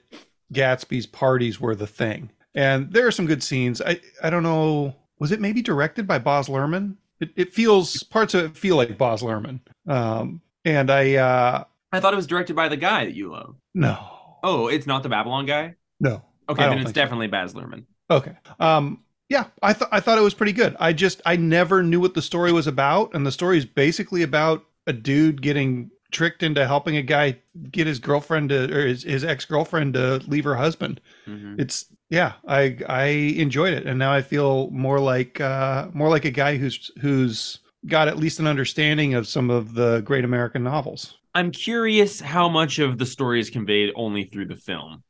Gatsby's 0.53 1.05
parties 1.05 1.61
were 1.61 1.75
the 1.75 1.87
thing. 1.87 2.31
and 2.55 2.91
there 2.91 3.05
are 3.07 3.11
some 3.11 3.27
good 3.27 3.43
scenes. 3.43 3.81
I 3.81 4.01
I 4.23 4.29
don't 4.31 4.43
know. 4.43 4.95
Was 5.19 5.31
it 5.31 5.39
maybe 5.41 5.61
directed 5.61 6.07
by 6.07 6.17
Baz 6.19 6.47
Luhrmann? 6.49 6.95
It, 7.19 7.31
it 7.35 7.53
feels 7.53 8.03
parts 8.03 8.33
of 8.33 8.45
it 8.45 8.57
feel 8.57 8.75
like 8.75 8.97
Baz 8.97 9.21
Luhrmann. 9.21 9.59
Um, 9.87 10.41
and 10.65 10.91
I 10.91 11.15
uh 11.15 11.63
I 11.91 11.99
thought 11.99 12.13
it 12.13 12.17
was 12.17 12.27
directed 12.27 12.55
by 12.55 12.67
the 12.69 12.77
guy 12.77 13.05
that 13.05 13.13
you 13.15 13.31
love. 13.31 13.55
no 13.73 13.97
Oh, 14.43 14.67
it's 14.67 14.85
not 14.87 15.03
the 15.03 15.09
Babylon 15.09 15.45
guy. 15.45 15.75
no 15.99 16.21
Okay, 16.49 16.63
then 16.63 16.73
it's 16.77 16.85
think 16.85 16.95
so. 16.95 17.01
definitely 17.01 17.27
Baz 17.27 17.53
Luhrmann. 17.53 17.85
Okay. 18.09 18.35
Um 18.59 19.03
yeah, 19.29 19.45
I 19.61 19.73
thought 19.73 19.89
I 19.91 19.99
thought 19.99 20.17
it 20.17 20.21
was 20.21 20.33
pretty 20.33 20.53
good. 20.53 20.75
I 20.79 20.93
just 20.93 21.21
I 21.25 21.35
never 21.35 21.83
knew 21.83 21.99
what 21.99 22.13
the 22.13 22.21
story 22.21 22.51
was 22.53 22.67
about 22.67 23.13
and 23.13 23.25
the 23.25 23.31
story 23.31 23.57
is 23.57 23.65
basically 23.65 24.23
about 24.23 24.63
a 24.85 24.93
dude 24.93 25.41
getting 25.41 25.91
tricked 26.11 26.41
into 26.43 26.65
helping 26.65 26.95
a 26.95 27.01
guy 27.01 27.37
get 27.69 27.85
his 27.87 27.99
girlfriend 27.99 28.47
to 28.49 28.73
or 28.73 28.87
his, 28.87 29.03
his 29.03 29.25
ex-girlfriend 29.25 29.93
to 29.95 30.21
leave 30.27 30.45
her 30.45 30.55
husband. 30.55 31.01
Mhm. 31.27 31.59
It's 31.59 31.85
yeah, 32.09 32.33
I 32.47 32.77
I 32.87 33.05
enjoyed 33.05 33.73
it 33.73 33.85
and 33.85 33.99
now 33.99 34.13
I 34.13 34.21
feel 34.21 34.69
more 34.71 34.99
like 34.99 35.41
uh 35.41 35.89
more 35.93 36.09
like 36.09 36.25
a 36.25 36.31
guy 36.31 36.57
who's 36.57 36.91
who's 37.01 37.59
got 37.85 38.07
at 38.07 38.17
least 38.17 38.39
an 38.39 38.47
understanding 38.47 39.13
of 39.13 39.27
some 39.27 39.49
of 39.49 39.73
the 39.73 40.01
great 40.01 40.25
American 40.25 40.63
novels. 40.63 41.17
I'm 41.35 41.51
curious 41.51 42.19
how 42.19 42.49
much 42.49 42.79
of 42.79 42.97
the 42.97 43.05
story 43.05 43.39
is 43.39 43.49
conveyed 43.49 43.91
only 43.95 44.23
through 44.23 44.47
the 44.47 44.55
film. 44.55 45.03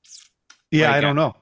Yeah, 0.71 0.87
Like, 0.87 0.97
I 0.97 1.01
don't 1.01 1.15
know. 1.15 1.35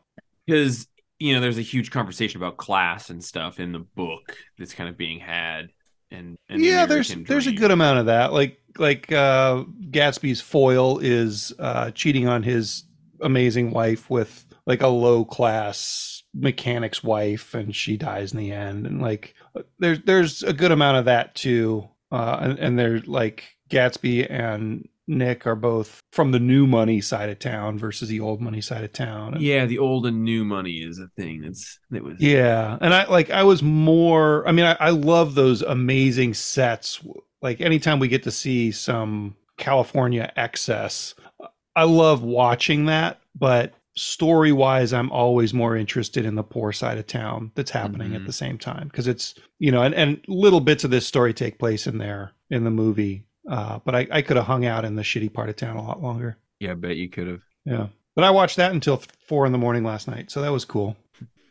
because 0.45 0.87
you 1.19 1.33
know 1.33 1.41
there's 1.41 1.57
a 1.57 1.61
huge 1.61 1.91
conversation 1.91 2.41
about 2.41 2.57
class 2.57 3.09
and 3.09 3.23
stuff 3.23 3.59
in 3.59 3.71
the 3.71 3.79
book 3.79 4.35
that's 4.57 4.73
kind 4.73 4.89
of 4.89 4.97
being 4.97 5.19
had 5.19 5.69
and, 6.11 6.37
and 6.49 6.61
the 6.61 6.67
yeah 6.67 6.85
there's 6.85 7.09
American 7.09 7.33
there's 7.33 7.47
a 7.47 7.51
good 7.51 7.71
amount 7.71 7.99
of 7.99 8.05
that 8.07 8.33
like 8.33 8.59
like 8.77 9.11
uh 9.11 9.63
gatsby's 9.89 10.41
foil 10.41 10.99
is 10.99 11.53
uh 11.59 11.89
cheating 11.91 12.27
on 12.27 12.43
his 12.43 12.83
amazing 13.21 13.71
wife 13.71 14.09
with 14.09 14.44
like 14.65 14.81
a 14.81 14.87
low 14.87 15.23
class 15.25 16.23
mechanic's 16.33 17.03
wife 17.03 17.53
and 17.53 17.75
she 17.75 17.95
dies 17.95 18.33
in 18.33 18.39
the 18.39 18.51
end 18.51 18.85
and 18.85 19.01
like 19.01 19.33
there's 19.79 20.01
there's 20.01 20.43
a 20.43 20.51
good 20.53 20.71
amount 20.71 20.97
of 20.97 21.05
that 21.05 21.33
too 21.35 21.87
uh 22.11 22.37
and, 22.41 22.59
and 22.59 22.77
they're 22.79 22.99
like 23.01 23.45
gatsby 23.69 24.29
and 24.29 24.87
nick 25.07 25.47
are 25.47 25.55
both 25.55 26.01
from 26.11 26.31
the 26.31 26.39
new 26.39 26.67
money 26.67 26.99
side 26.99 27.29
of 27.29 27.39
town 27.39 27.77
versus 27.77 28.09
the 28.09 28.19
old 28.19 28.41
money 28.41 28.59
side 28.59 28.83
of 28.83 28.91
town 28.91 29.35
and- 29.35 29.41
yeah 29.43 29.65
the 29.65 29.77
old 29.77 30.05
and 30.05 30.23
new 30.25 30.43
money 30.43 30.79
is 30.79 30.99
a 30.99 31.07
thing 31.15 31.41
that's 31.41 31.79
that 31.91 32.03
was 32.03 32.19
yeah, 32.19 32.77
and 32.81 32.93
I 32.93 33.05
like 33.05 33.29
I 33.29 33.43
was 33.43 33.61
more. 33.63 34.45
I 34.47 34.51
mean, 34.51 34.65
I, 34.65 34.75
I 34.79 34.89
love 34.89 35.35
those 35.35 35.61
amazing 35.61 36.33
sets. 36.33 36.99
Like 37.41 37.61
anytime 37.61 37.99
we 37.99 38.07
get 38.07 38.23
to 38.23 38.31
see 38.31 38.71
some 38.71 39.35
California 39.57 40.33
excess, 40.35 41.13
I 41.75 41.83
love 41.83 42.23
watching 42.23 42.85
that. 42.87 43.19
But 43.37 43.73
story 43.97 44.51
wise, 44.51 44.91
I'm 44.93 45.11
always 45.11 45.53
more 45.53 45.75
interested 45.77 46.25
in 46.25 46.35
the 46.35 46.43
poor 46.43 46.71
side 46.71 46.97
of 46.97 47.07
town 47.07 47.51
that's 47.55 47.71
happening 47.71 48.13
at 48.15 48.21
Mhm. 48.21 48.25
the 48.25 48.33
same 48.33 48.57
time 48.57 48.87
because 48.89 49.07
it's 49.07 49.35
you 49.59 49.71
know, 49.71 49.81
and, 49.83 49.95
and 49.95 50.19
little 50.27 50.59
bits 50.59 50.83
of 50.83 50.91
this 50.91 51.07
story 51.07 51.33
take 51.33 51.57
place 51.59 51.87
in 51.87 51.97
there 51.97 52.31
in 52.49 52.63
the 52.65 52.71
movie. 52.71 53.23
Uh, 53.49 53.79
but 53.85 53.95
I, 53.95 54.07
I 54.11 54.21
could 54.21 54.37
have 54.37 54.47
hung 54.47 54.65
out 54.65 54.85
in 54.85 54.95
the 54.95 55.03
shitty 55.03 55.31
part 55.31 55.49
of 55.49 55.55
town 55.55 55.77
a 55.77 55.83
lot 55.83 56.01
longer. 56.01 56.37
yeah 56.59 56.71
i 56.71 56.73
bet 56.73 56.97
you 56.97 57.07
could 57.09 57.27
have 57.27 57.41
Yeah, 57.65 57.87
but 58.15 58.23
I 58.23 58.31
watched 58.31 58.57
that 58.57 58.71
until 58.71 59.01
four 59.27 59.45
in 59.45 59.51
the 59.51 59.57
morning 59.59 59.83
last 59.83 60.07
night, 60.07 60.31
so 60.31 60.41
that 60.41 60.51
was 60.51 60.65
cool. 60.65 60.97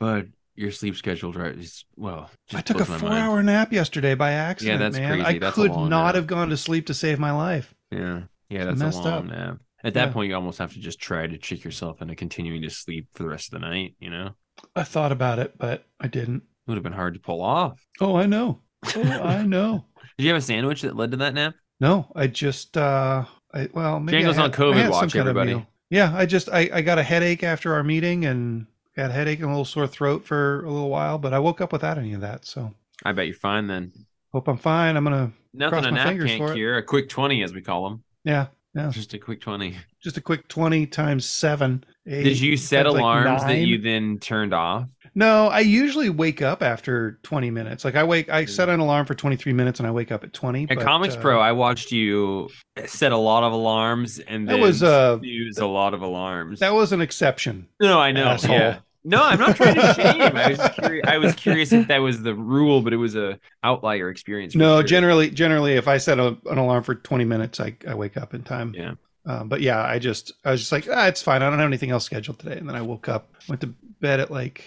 but 0.01 0.27
your 0.57 0.71
sleep 0.71 0.97
schedule 0.97 1.33
right 1.33 1.57
is 1.57 1.85
well 1.97 2.31
I 2.53 2.61
took 2.61 2.81
a 2.81 2.85
four 2.85 3.09
mind. 3.09 3.15
hour 3.15 3.43
nap 3.43 3.73
yesterday 3.73 4.15
by 4.15 4.33
accident, 4.33 4.81
yeah 4.81 4.85
that's 4.87 4.99
man. 4.99 5.09
crazy. 5.23 5.25
I 5.37 5.39
That's 5.39 5.57
a 5.59 5.63
could 5.63 5.71
not 5.73 5.89
nap. 6.07 6.15
have 6.17 6.27
gone 6.27 6.51
to 6.51 6.57
sleep 6.57 6.87
to 6.87 6.95
save 6.95 7.19
my 7.19 7.31
life. 7.33 7.75
yeah 7.91 8.23
yeah 8.51 8.65
that's 8.67 8.79
messed 8.81 9.01
a 9.01 9.03
long 9.03 9.13
up. 9.31 9.37
nap 9.37 9.59
at 9.85 9.95
that 9.95 10.09
Yeah. 10.09 10.13
point 10.13 10.29
you 10.31 10.35
almost 10.35 10.59
have 10.59 10.73
to 10.73 10.81
just 10.81 10.99
try 10.99 11.27
to 11.27 11.39
trick 11.39 11.63
yourself 11.63 12.03
into 12.03 12.15
continuing 12.17 12.63
to 12.63 12.71
sleep 12.71 13.07
for 13.15 13.23
the 13.23 13.29
rest 13.29 13.53
of 13.53 13.61
the 13.61 13.67
night 13.67 13.95
you 14.01 14.11
know 14.11 14.31
I 14.77 14.85
thought 14.85 15.11
about 15.13 15.39
it, 15.41 15.59
but 15.59 15.85
I 16.01 16.07
didn't. 16.09 16.37
it 16.39 16.43
would 16.69 16.75
have 16.77 16.83
been 16.85 16.93
hard 16.93 17.15
to 17.15 17.21
pull 17.21 17.43
off 17.43 17.81
Oh, 18.01 18.17
I 18.17 18.27
know. 18.27 18.61
Oh, 18.97 19.03
I 19.03 19.43
know. 19.47 19.85
did 20.17 20.25
you 20.25 20.31
have 20.31 20.39
a 20.39 20.45
sandwich 20.45 20.83
that 20.83 20.97
led 20.97 21.11
to 21.13 21.17
that 21.19 21.35
nap 21.35 21.55
No, 21.81 22.11
I 22.17 22.27
just 22.29 22.77
uh 22.77 23.25
I 23.53 23.69
well 23.73 24.01
maybe 24.01 24.19
Django's 24.25 24.39
I 24.39 24.45
on 24.45 24.51
had- 24.51 24.59
COVID 24.61 24.75
had 24.75 24.83
some 24.85 24.91
watch, 24.93 25.13
kind 25.13 25.29
of 25.29 25.37
everybody. 25.37 25.67
Yeah, 25.91 26.13
I 26.17 26.27
just 26.27 26.49
I, 26.49 26.71
I 26.73 26.81
got 26.83 26.99
a 26.99 27.03
headache 27.03 27.43
after 27.45 27.73
our 27.75 27.85
meeting 27.85 28.25
and 28.25 28.67
got 28.97 29.11
a 29.11 29.13
headache 29.13 29.39
and 29.41 29.47
a 29.47 29.51
little 29.51 29.65
sore 29.65 29.87
throat 29.87 30.25
for 30.25 30.65
a 30.65 30.71
little 30.71 30.89
while, 30.89 31.19
but 31.19 31.33
I 31.35 31.39
woke 31.41 31.61
up 31.61 31.73
without 31.73 31.99
any 31.99 32.15
of 32.15 32.21
that. 32.23 32.45
So 32.47 32.73
i 33.05 33.13
bet 33.13 33.27
you're 33.27 33.35
fine 33.37 33.67
then 33.67 33.93
hope 34.33 34.49
I'm 34.49 34.57
fine. 34.57 34.97
I'm 34.97 35.05
gonna 35.05 35.33
nothing 35.53 35.71
Cross 35.73 35.87
a 35.87 35.91
my 35.91 35.97
nap 35.99 36.09
fingers 36.09 36.31
can't 36.31 36.39
for 36.43 36.53
it. 36.53 36.55
cure 36.55 36.77
a 36.79 36.83
quick 36.83 37.09
20 37.09 37.43
as 37.43 37.53
we 37.53 37.61
call 37.61 37.89
them 37.89 38.03
yeah, 38.25 38.47
yeah. 38.75 38.91
just 38.91 39.15
a 39.15 39.19
quick 39.19 39.41
20 39.41 39.77
Just 40.03 40.17
a 40.17 40.21
quick 40.21 40.49
twenty 40.49 40.87
times 40.87 41.25
seven. 41.29 41.85
Did 42.07 42.39
you 42.41 42.57
set 42.57 42.85
times, 42.85 42.95
like, 42.95 43.01
alarms 43.01 43.43
that 43.45 43.59
you 43.59 43.79
then 43.81 44.19
turned 44.19 44.53
off? 44.53 44.89
No, 45.15 45.47
I 45.47 45.61
usually 45.61 46.11
wake 46.11 46.43
up 46.43 46.61
after 46.61 47.21
20 47.23 47.51
minutes. 47.51 47.85
Like 47.85 47.95
I 47.95 48.03
wake, 48.03 48.29
I 48.29 48.47
set 48.47 48.69
an 48.69 48.81
alarm 48.81 49.07
for 49.07 49.15
23 49.15 49.53
minutes 49.53 49.79
and 49.79 49.87
I 49.87 49.93
wake 49.93 50.11
up 50.11 50.25
at 50.25 50.33
20. 50.33 50.65
At 50.65 50.69
but, 50.71 50.81
Comics 50.81 51.15
uh, 51.15 51.21
Pro, 51.21 51.41
I 51.41 51.53
watched 51.53 51.93
you 51.93 52.51
set 52.85 53.13
a 53.13 53.17
lot 53.17 53.45
of 53.45 53.53
alarms 53.53 54.19
and 54.19 54.49
That 54.49 54.59
was, 54.59 54.83
uh, 54.83 55.19
use 55.23 55.59
a 55.59 55.67
lot 55.67 55.95
of 55.95 56.03
alarms. 56.03 56.59
that 56.61 56.75
was 56.75 56.93
an 56.93 57.01
exception. 57.01 57.69
no, 57.81 58.01
I 58.01 58.11
know. 58.11 58.25
asshole. 58.25 58.57
Yeah. 58.57 58.79
No, 59.05 59.23
I'm 59.23 59.39
not 59.39 59.57
trying 59.57 59.75
to 59.75 59.95
shame. 59.95 60.37
I 60.37 60.49
was 60.51 60.71
curious. 60.75 61.07
I 61.07 61.19
was 61.19 61.35
curious 61.35 61.73
if 61.73 61.89
that 61.89 61.99
was 61.99 62.23
the 62.23 62.35
rule, 62.35 62.81
but 62.81 62.93
it 62.93 62.97
was 62.97 63.15
a 63.15 63.39
outlier 63.63 64.09
experience. 64.09 64.55
No, 64.55 64.79
sure. 64.79 64.83
generally, 64.85 65.31
generally, 65.31 65.75
if 65.75 65.87
I 65.89 65.99
set 65.99 66.19
a, 66.19 66.37
an 66.47 66.59
alarm 66.59 66.83
for 66.83 66.95
20 66.95 67.25
minutes, 67.25 67.61
I, 67.61 67.77
I 67.87 67.95
wake 67.95 68.17
up 68.17 68.33
in 68.33 68.43
time. 68.43 68.73
Yeah. 68.75 68.95
Um, 69.27 69.49
but 69.49 69.61
yeah, 69.61 69.83
I 69.83 69.99
just, 69.99 70.33
I 70.45 70.51
was 70.51 70.61
just 70.61 70.73
like, 70.73 70.89
ah, 70.91 71.07
it's 71.07 71.23
fine. 71.23 71.43
I 71.43 71.51
don't 71.51 71.59
have 71.59 71.67
anything 71.67 71.91
else 71.91 72.05
scheduled 72.05 72.39
today. 72.39 72.57
And 72.57 72.69
then 72.69 72.77
I 72.77 72.83
woke 72.83 73.09
up, 73.09 73.35
went 73.49 73.61
to 73.61 73.75
bed 74.01 74.21
at 74.21 74.31
like 74.31 74.65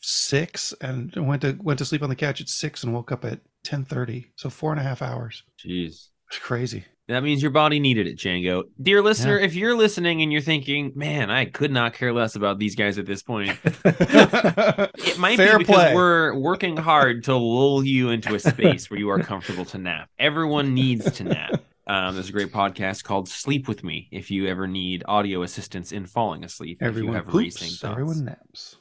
six 0.00 0.72
and 0.80 1.14
went 1.16 1.42
to, 1.42 1.58
went 1.62 1.78
to 1.78 1.84
sleep 1.84 2.02
on 2.02 2.08
the 2.08 2.16
couch 2.16 2.40
at 2.40 2.48
six 2.48 2.82
and 2.82 2.94
woke 2.94 3.12
up 3.12 3.24
at 3.24 3.40
1030. 3.68 4.26
So 4.36 4.50
four 4.50 4.72
and 4.72 4.80
a 4.80 4.84
half 4.84 5.02
hours. 5.02 5.42
Jeez. 5.62 6.08
It's 6.28 6.38
crazy. 6.38 6.84
That 7.08 7.22
means 7.22 7.40
your 7.40 7.52
body 7.52 7.78
needed 7.78 8.08
it, 8.08 8.18
Django. 8.18 8.64
Dear 8.82 9.00
listener, 9.00 9.38
if 9.38 9.54
you're 9.54 9.76
listening 9.76 10.22
and 10.22 10.32
you're 10.32 10.40
thinking, 10.40 10.92
man, 10.96 11.30
I 11.30 11.44
could 11.44 11.70
not 11.70 11.94
care 11.94 12.12
less 12.12 12.34
about 12.34 12.58
these 12.58 12.74
guys 12.74 12.98
at 12.98 13.06
this 13.06 13.22
point, 13.22 13.56
It 13.84 15.18
might 15.18 15.36
Fair 15.36 15.58
be 15.58 15.64
because 15.64 15.76
play. 15.76 15.94
we're 15.94 16.34
working 16.34 16.76
hard 16.76 17.24
to 17.24 17.36
lull 17.36 17.84
you 17.84 18.10
into 18.10 18.34
a 18.34 18.40
space 18.40 18.90
where 18.90 18.98
you 18.98 19.08
are 19.10 19.20
comfortable 19.20 19.64
to 19.66 19.78
nap. 19.78 20.08
Everyone 20.18 20.74
needs 20.74 21.10
to 21.12 21.24
nap. 21.24 21.62
Um, 21.86 22.14
there's 22.14 22.28
a 22.28 22.32
great 22.32 22.52
podcast 22.52 23.04
called 23.04 23.28
Sleep 23.28 23.68
with 23.68 23.84
Me 23.84 24.08
if 24.10 24.32
you 24.32 24.48
ever 24.48 24.66
need 24.66 25.04
audio 25.06 25.42
assistance 25.42 25.92
in 25.92 26.06
falling 26.06 26.42
asleep. 26.42 26.78
Everyone 26.80 27.14
if 27.14 27.22
you 27.22 27.24
have 27.24 27.32
poops, 27.32 27.84
everyone 27.84 28.24
naps. 28.24 28.74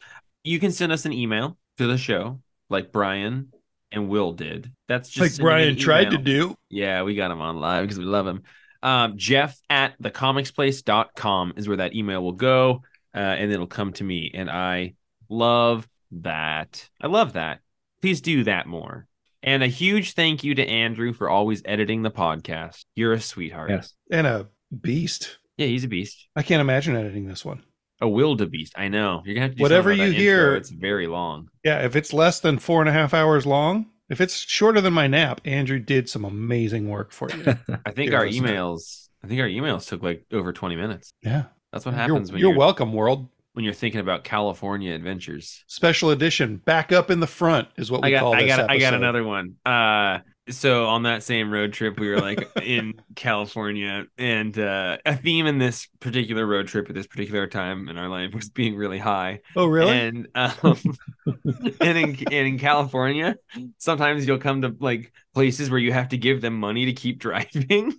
You 0.43 0.59
can 0.59 0.71
send 0.71 0.91
us 0.91 1.05
an 1.05 1.13
email 1.13 1.57
to 1.77 1.85
the 1.85 1.97
show 1.97 2.41
like 2.69 2.91
Brian 2.91 3.49
and 3.95 4.09
Will 4.09 4.33
did. 4.33 4.71
That's 4.87 5.09
just 5.09 5.39
Like 5.39 5.43
Brian 5.43 5.77
tried 5.77 6.11
to 6.11 6.17
do. 6.17 6.55
Yeah, 6.69 7.03
we 7.03 7.15
got 7.15 7.31
him 7.31 7.41
on 7.41 7.59
live 7.59 7.83
because 7.83 7.97
we 7.97 8.05
love 8.05 8.27
him. 8.27 8.43
Um, 8.83 9.17
Jeff 9.17 9.59
at 9.69 9.99
thecomicsplace.com 10.01 11.53
is 11.57 11.67
where 11.67 11.77
that 11.77 11.95
email 11.95 12.23
will 12.23 12.33
go, 12.33 12.83
uh, 13.15 13.17
and 13.17 13.51
it'll 13.51 13.65
come 13.67 13.93
to 13.93 14.03
me. 14.03 14.31
And 14.33 14.49
I 14.49 14.93
love 15.29 15.87
that. 16.11 16.87
I 17.01 17.07
love 17.07 17.33
that. 17.33 17.61
Please 18.01 18.21
do 18.21 18.43
that 18.43 18.67
more. 18.67 19.07
And 19.41 19.63
a 19.63 19.67
huge 19.67 20.13
thank 20.13 20.43
you 20.43 20.55
to 20.55 20.67
Andrew 20.67 21.13
for 21.13 21.29
always 21.29 21.61
editing 21.65 22.01
the 22.01 22.11
podcast. 22.11 22.85
You're 22.95 23.13
a 23.13 23.21
sweetheart. 23.21 23.69
yes. 23.69 23.93
And 24.11 24.27
a 24.27 24.47
beast. 24.81 25.37
Yeah, 25.57 25.67
he's 25.67 25.83
a 25.83 25.87
beast. 25.87 26.27
I 26.35 26.43
can't 26.43 26.61
imagine 26.61 26.95
editing 26.95 27.25
this 27.27 27.45
one. 27.45 27.63
A 28.01 28.07
wildebeest. 28.09 28.73
I 28.77 28.87
know. 28.89 29.21
You're 29.25 29.35
gonna 29.35 29.43
have 29.47 29.51
to 29.51 29.57
do 29.57 29.61
Whatever 29.63 29.91
you 29.91 29.97
that 29.99 30.07
intro. 30.09 30.19
hear- 30.21 30.55
It's 30.55 30.69
very 30.69 31.07
long. 31.07 31.49
Yeah, 31.63 31.85
if 31.85 31.95
it's 31.95 32.11
less 32.13 32.39
than 32.39 32.59
four 32.59 32.81
and 32.81 32.89
a 32.89 32.93
half 32.93 33.13
hours 33.13 33.45
long, 33.45 33.87
if 34.09 34.19
it's 34.21 34.37
shorter 34.37 34.81
than 34.81 34.93
my 34.93 35.07
nap, 35.07 35.41
Andrew 35.45 35.79
did 35.79 36.09
some 36.09 36.25
amazing 36.25 36.89
work 36.89 37.11
for 37.11 37.29
you. 37.31 37.43
I 37.85 37.91
think 37.91 38.11
Dear 38.11 38.19
our 38.19 38.25
listener. 38.27 38.49
emails. 38.49 39.07
I 39.23 39.27
think 39.27 39.39
our 39.41 39.47
emails 39.47 39.87
took 39.87 40.03
like 40.03 40.25
over 40.31 40.51
20 40.53 40.75
minutes. 40.75 41.09
Yeah. 41.23 41.45
That's 41.71 41.85
what 41.85 41.91
You're, 41.93 41.99
happens 42.01 42.31
when 42.31 42.39
you're 42.41 42.51
you're, 42.51 42.59
welcome, 42.59 42.93
world. 42.93 43.27
when 43.53 43.65
you're 43.65 43.73
thinking 43.73 43.99
about 44.01 44.23
California 44.23 44.93
adventures. 44.93 45.63
Special 45.67 46.11
edition, 46.11 46.57
back 46.57 46.91
up 46.91 47.09
in 47.09 47.19
the 47.21 47.27
front 47.27 47.67
is 47.77 47.89
what 47.89 48.01
we 48.03 48.09
I 48.09 48.11
got, 48.11 48.19
call 48.19 48.35
I 48.35 48.43
this 48.43 48.55
got, 48.55 48.69
I 48.69 48.77
got 48.77 48.93
another 48.93 49.23
one. 49.23 49.55
Uh, 49.65 50.19
so 50.49 50.85
on 50.85 51.03
that 51.03 51.23
same 51.23 51.51
road 51.51 51.73
trip, 51.73 51.99
we 51.99 52.09
were 52.09 52.19
like 52.19 52.47
in 52.61 52.93
California, 53.15 54.05
and 54.17 54.57
uh, 54.57 54.97
a 55.05 55.15
theme 55.15 55.47
in 55.47 55.57
this 55.57 55.87
particular 55.99 56.45
road 56.45 56.67
trip 56.67 56.87
at 56.89 56.95
this 56.95 57.07
particular 57.07 57.47
time 57.47 57.89
in 57.89 57.97
our 57.97 58.09
life 58.09 58.33
was 58.33 58.49
being 58.49 58.75
really 58.75 58.99
high. 58.99 59.41
Oh, 59.55 59.65
really? 59.65 59.91
And 59.91 60.27
um, 60.35 60.77
and 61.81 61.97
in 61.97 62.15
and 62.31 62.47
in 62.47 62.59
California, 62.59 63.37
sometimes 63.77 64.27
you'll 64.27 64.37
come 64.37 64.61
to 64.61 64.75
like 64.79 65.11
places 65.33 65.69
where 65.69 65.79
you 65.79 65.91
have 65.91 66.09
to 66.09 66.17
give 66.17 66.41
them 66.41 66.59
money 66.59 66.85
to 66.85 66.93
keep 66.93 67.19
driving. 67.19 67.93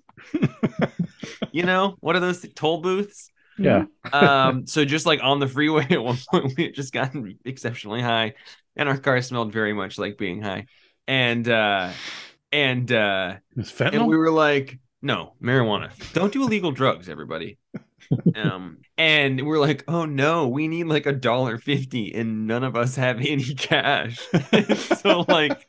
you 1.53 1.63
know 1.65 1.97
what 2.01 2.17
are 2.17 2.21
those 2.21 2.45
toll 2.55 2.81
booths? 2.81 3.31
Yeah. 3.59 3.87
um 4.13 4.67
so 4.67 4.85
just 4.85 5.07
like 5.07 5.21
on 5.23 5.41
the 5.41 5.49
freeway 5.49 5.87
at 5.89 6.05
one 6.05 6.19
point 6.31 6.53
we 6.59 6.65
had 6.65 6.75
just 6.75 6.93
gotten 6.93 7.39
exceptionally 7.47 8.03
high 8.03 8.35
and 8.77 8.87
our 8.87 8.99
car 8.99 9.23
smelled 9.23 9.51
very 9.51 9.73
much 9.73 9.99
like 9.99 10.19
being 10.19 10.43
high 10.43 10.67
and 11.09 11.49
uh 11.49 11.91
and 12.57 12.91
uh 12.91 13.35
and 13.81 14.07
we 14.07 14.17
were 14.17 14.31
like 14.31 14.79
no 15.03 15.35
marijuana 15.43 15.91
don't 16.15 16.33
do 16.33 16.43
illegal 16.43 16.73
drugs 16.73 17.09
everybody 17.09 17.59
um, 18.37 18.79
and 18.99 19.47
we're 19.47 19.59
like, 19.59 19.85
oh 19.89 20.05
no, 20.05 20.49
we 20.49 20.69
need 20.69 20.85
like 20.85 21.07
a 21.07 21.13
dollar 21.13 21.59
fifty, 21.59 22.15
and 22.15 22.47
none 22.47 22.65
of 22.65 22.77
us 22.77 22.97
have 22.97 23.19
any 23.19 23.55
cash. 23.55 24.19
so 25.01 25.25
like, 25.29 25.67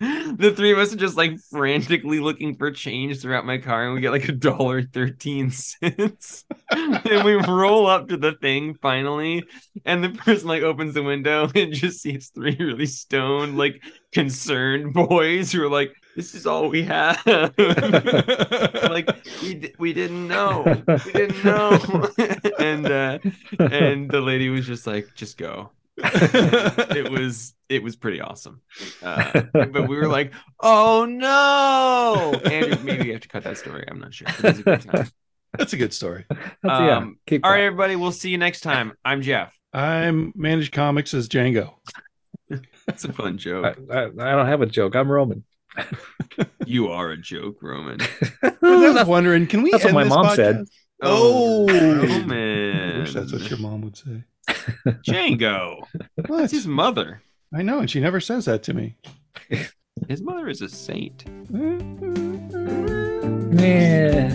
the 0.00 0.52
three 0.54 0.72
of 0.72 0.78
us 0.78 0.92
are 0.92 0.98
just 0.98 1.16
like 1.16 1.38
frantically 1.50 2.20
looking 2.20 2.56
for 2.56 2.70
change 2.70 3.20
throughout 3.20 3.46
my 3.46 3.58
car, 3.58 3.84
and 3.84 3.94
we 3.94 4.00
get 4.00 4.12
like 4.12 4.28
a 4.28 4.32
dollar 4.32 4.82
thirteen 4.82 5.50
cents. 5.50 6.44
and 6.70 7.24
we 7.24 7.34
roll 7.34 7.86
up 7.86 8.08
to 8.08 8.16
the 8.16 8.32
thing 8.32 8.74
finally, 8.74 9.44
and 9.84 10.04
the 10.04 10.10
person 10.10 10.48
like 10.48 10.62
opens 10.62 10.94
the 10.94 11.02
window 11.02 11.48
and 11.54 11.72
just 11.72 12.00
sees 12.00 12.30
three 12.34 12.56
really 12.58 12.86
stoned, 12.86 13.56
like 13.56 13.82
concerned 14.12 14.92
boys 14.94 15.52
who 15.52 15.62
are 15.62 15.70
like, 15.70 15.92
"This 16.18 16.34
is 16.34 16.46
all 16.46 16.68
we 16.68 16.82
have." 16.82 17.22
like 17.26 19.08
we 19.40 19.54
d- 19.54 19.74
we 19.78 19.92
didn't 19.92 20.26
know, 20.26 20.64
we 21.06 21.12
didn't 21.12 21.44
know, 21.44 21.78
and 22.58 22.86
uh, 22.86 23.18
and 23.60 24.10
the 24.10 24.20
lady 24.20 24.48
was 24.48 24.66
just 24.66 24.84
like, 24.84 25.14
"Just 25.14 25.38
go." 25.38 25.70
it 25.96 27.08
was 27.08 27.54
it 27.68 27.84
was 27.84 27.94
pretty 27.94 28.20
awesome. 28.20 28.60
Uh, 29.00 29.42
but 29.52 29.88
we 29.88 29.96
were 29.96 30.08
like, 30.08 30.32
"Oh 30.58 31.04
no!" 31.04 32.32
Andrew, 32.50 32.82
maybe 32.82 33.04
we 33.04 33.10
have 33.12 33.20
to 33.20 33.28
cut 33.28 33.44
that 33.44 33.56
story. 33.58 33.84
I'm 33.88 34.00
not 34.00 34.12
sure. 34.12 34.26
It 34.28 34.42
was 34.42 34.58
a 34.58 34.62
great 34.64 34.80
time. 34.82 35.08
That's 35.56 35.72
a 35.72 35.76
good 35.76 35.94
story. 35.94 36.24
That's- 36.28 36.58
yeah, 36.64 36.96
Um, 36.96 37.18
keep 37.28 37.44
All 37.44 37.50
right, 37.52 37.58
going. 37.58 37.66
everybody. 37.68 37.94
We'll 37.96 38.10
see 38.12 38.30
you 38.30 38.38
next 38.38 38.62
time. 38.62 38.92
I'm 39.04 39.22
Jeff. 39.22 39.56
I'm 39.72 40.32
managed 40.34 40.72
comics 40.72 41.14
as 41.14 41.28
Django. 41.28 41.74
That's 42.86 43.04
a 43.04 43.12
fun 43.12 43.34
I, 43.34 43.36
joke. 43.36 43.78
I, 43.90 44.04
I 44.04 44.06
don't 44.08 44.46
have 44.46 44.62
a 44.62 44.66
joke. 44.66 44.96
I'm 44.96 45.10
Roman. 45.10 45.44
You 46.66 46.88
are 46.88 47.10
a 47.10 47.16
joke, 47.16 47.62
Roman. 47.62 48.00
I 48.42 48.52
was 48.62 49.06
wondering, 49.06 49.46
can 49.46 49.62
we? 49.62 49.70
That's 49.70 49.84
what 49.84 49.94
my 49.94 50.04
this 50.04 50.12
mom 50.12 50.36
said. 50.36 50.56
podcast? 50.56 50.68
Oh, 51.02 51.66
oh, 51.68 51.96
Roman. 52.06 52.96
I 52.96 52.98
wish 53.00 53.14
that's 53.14 53.32
what 53.32 53.48
your 53.48 53.58
mom 53.58 53.82
would 53.82 53.96
say. 53.96 54.24
Django. 55.08 55.80
What? 56.26 56.38
That's 56.38 56.52
his 56.52 56.66
mother. 56.66 57.22
I 57.54 57.62
know, 57.62 57.78
and 57.78 57.90
she 57.90 58.00
never 58.00 58.20
says 58.20 58.44
that 58.44 58.62
to 58.64 58.74
me. 58.74 58.96
His 60.08 60.22
mother 60.22 60.48
is 60.48 60.62
a 60.62 60.68
saint. 60.68 61.24
Yeah. 63.50 64.28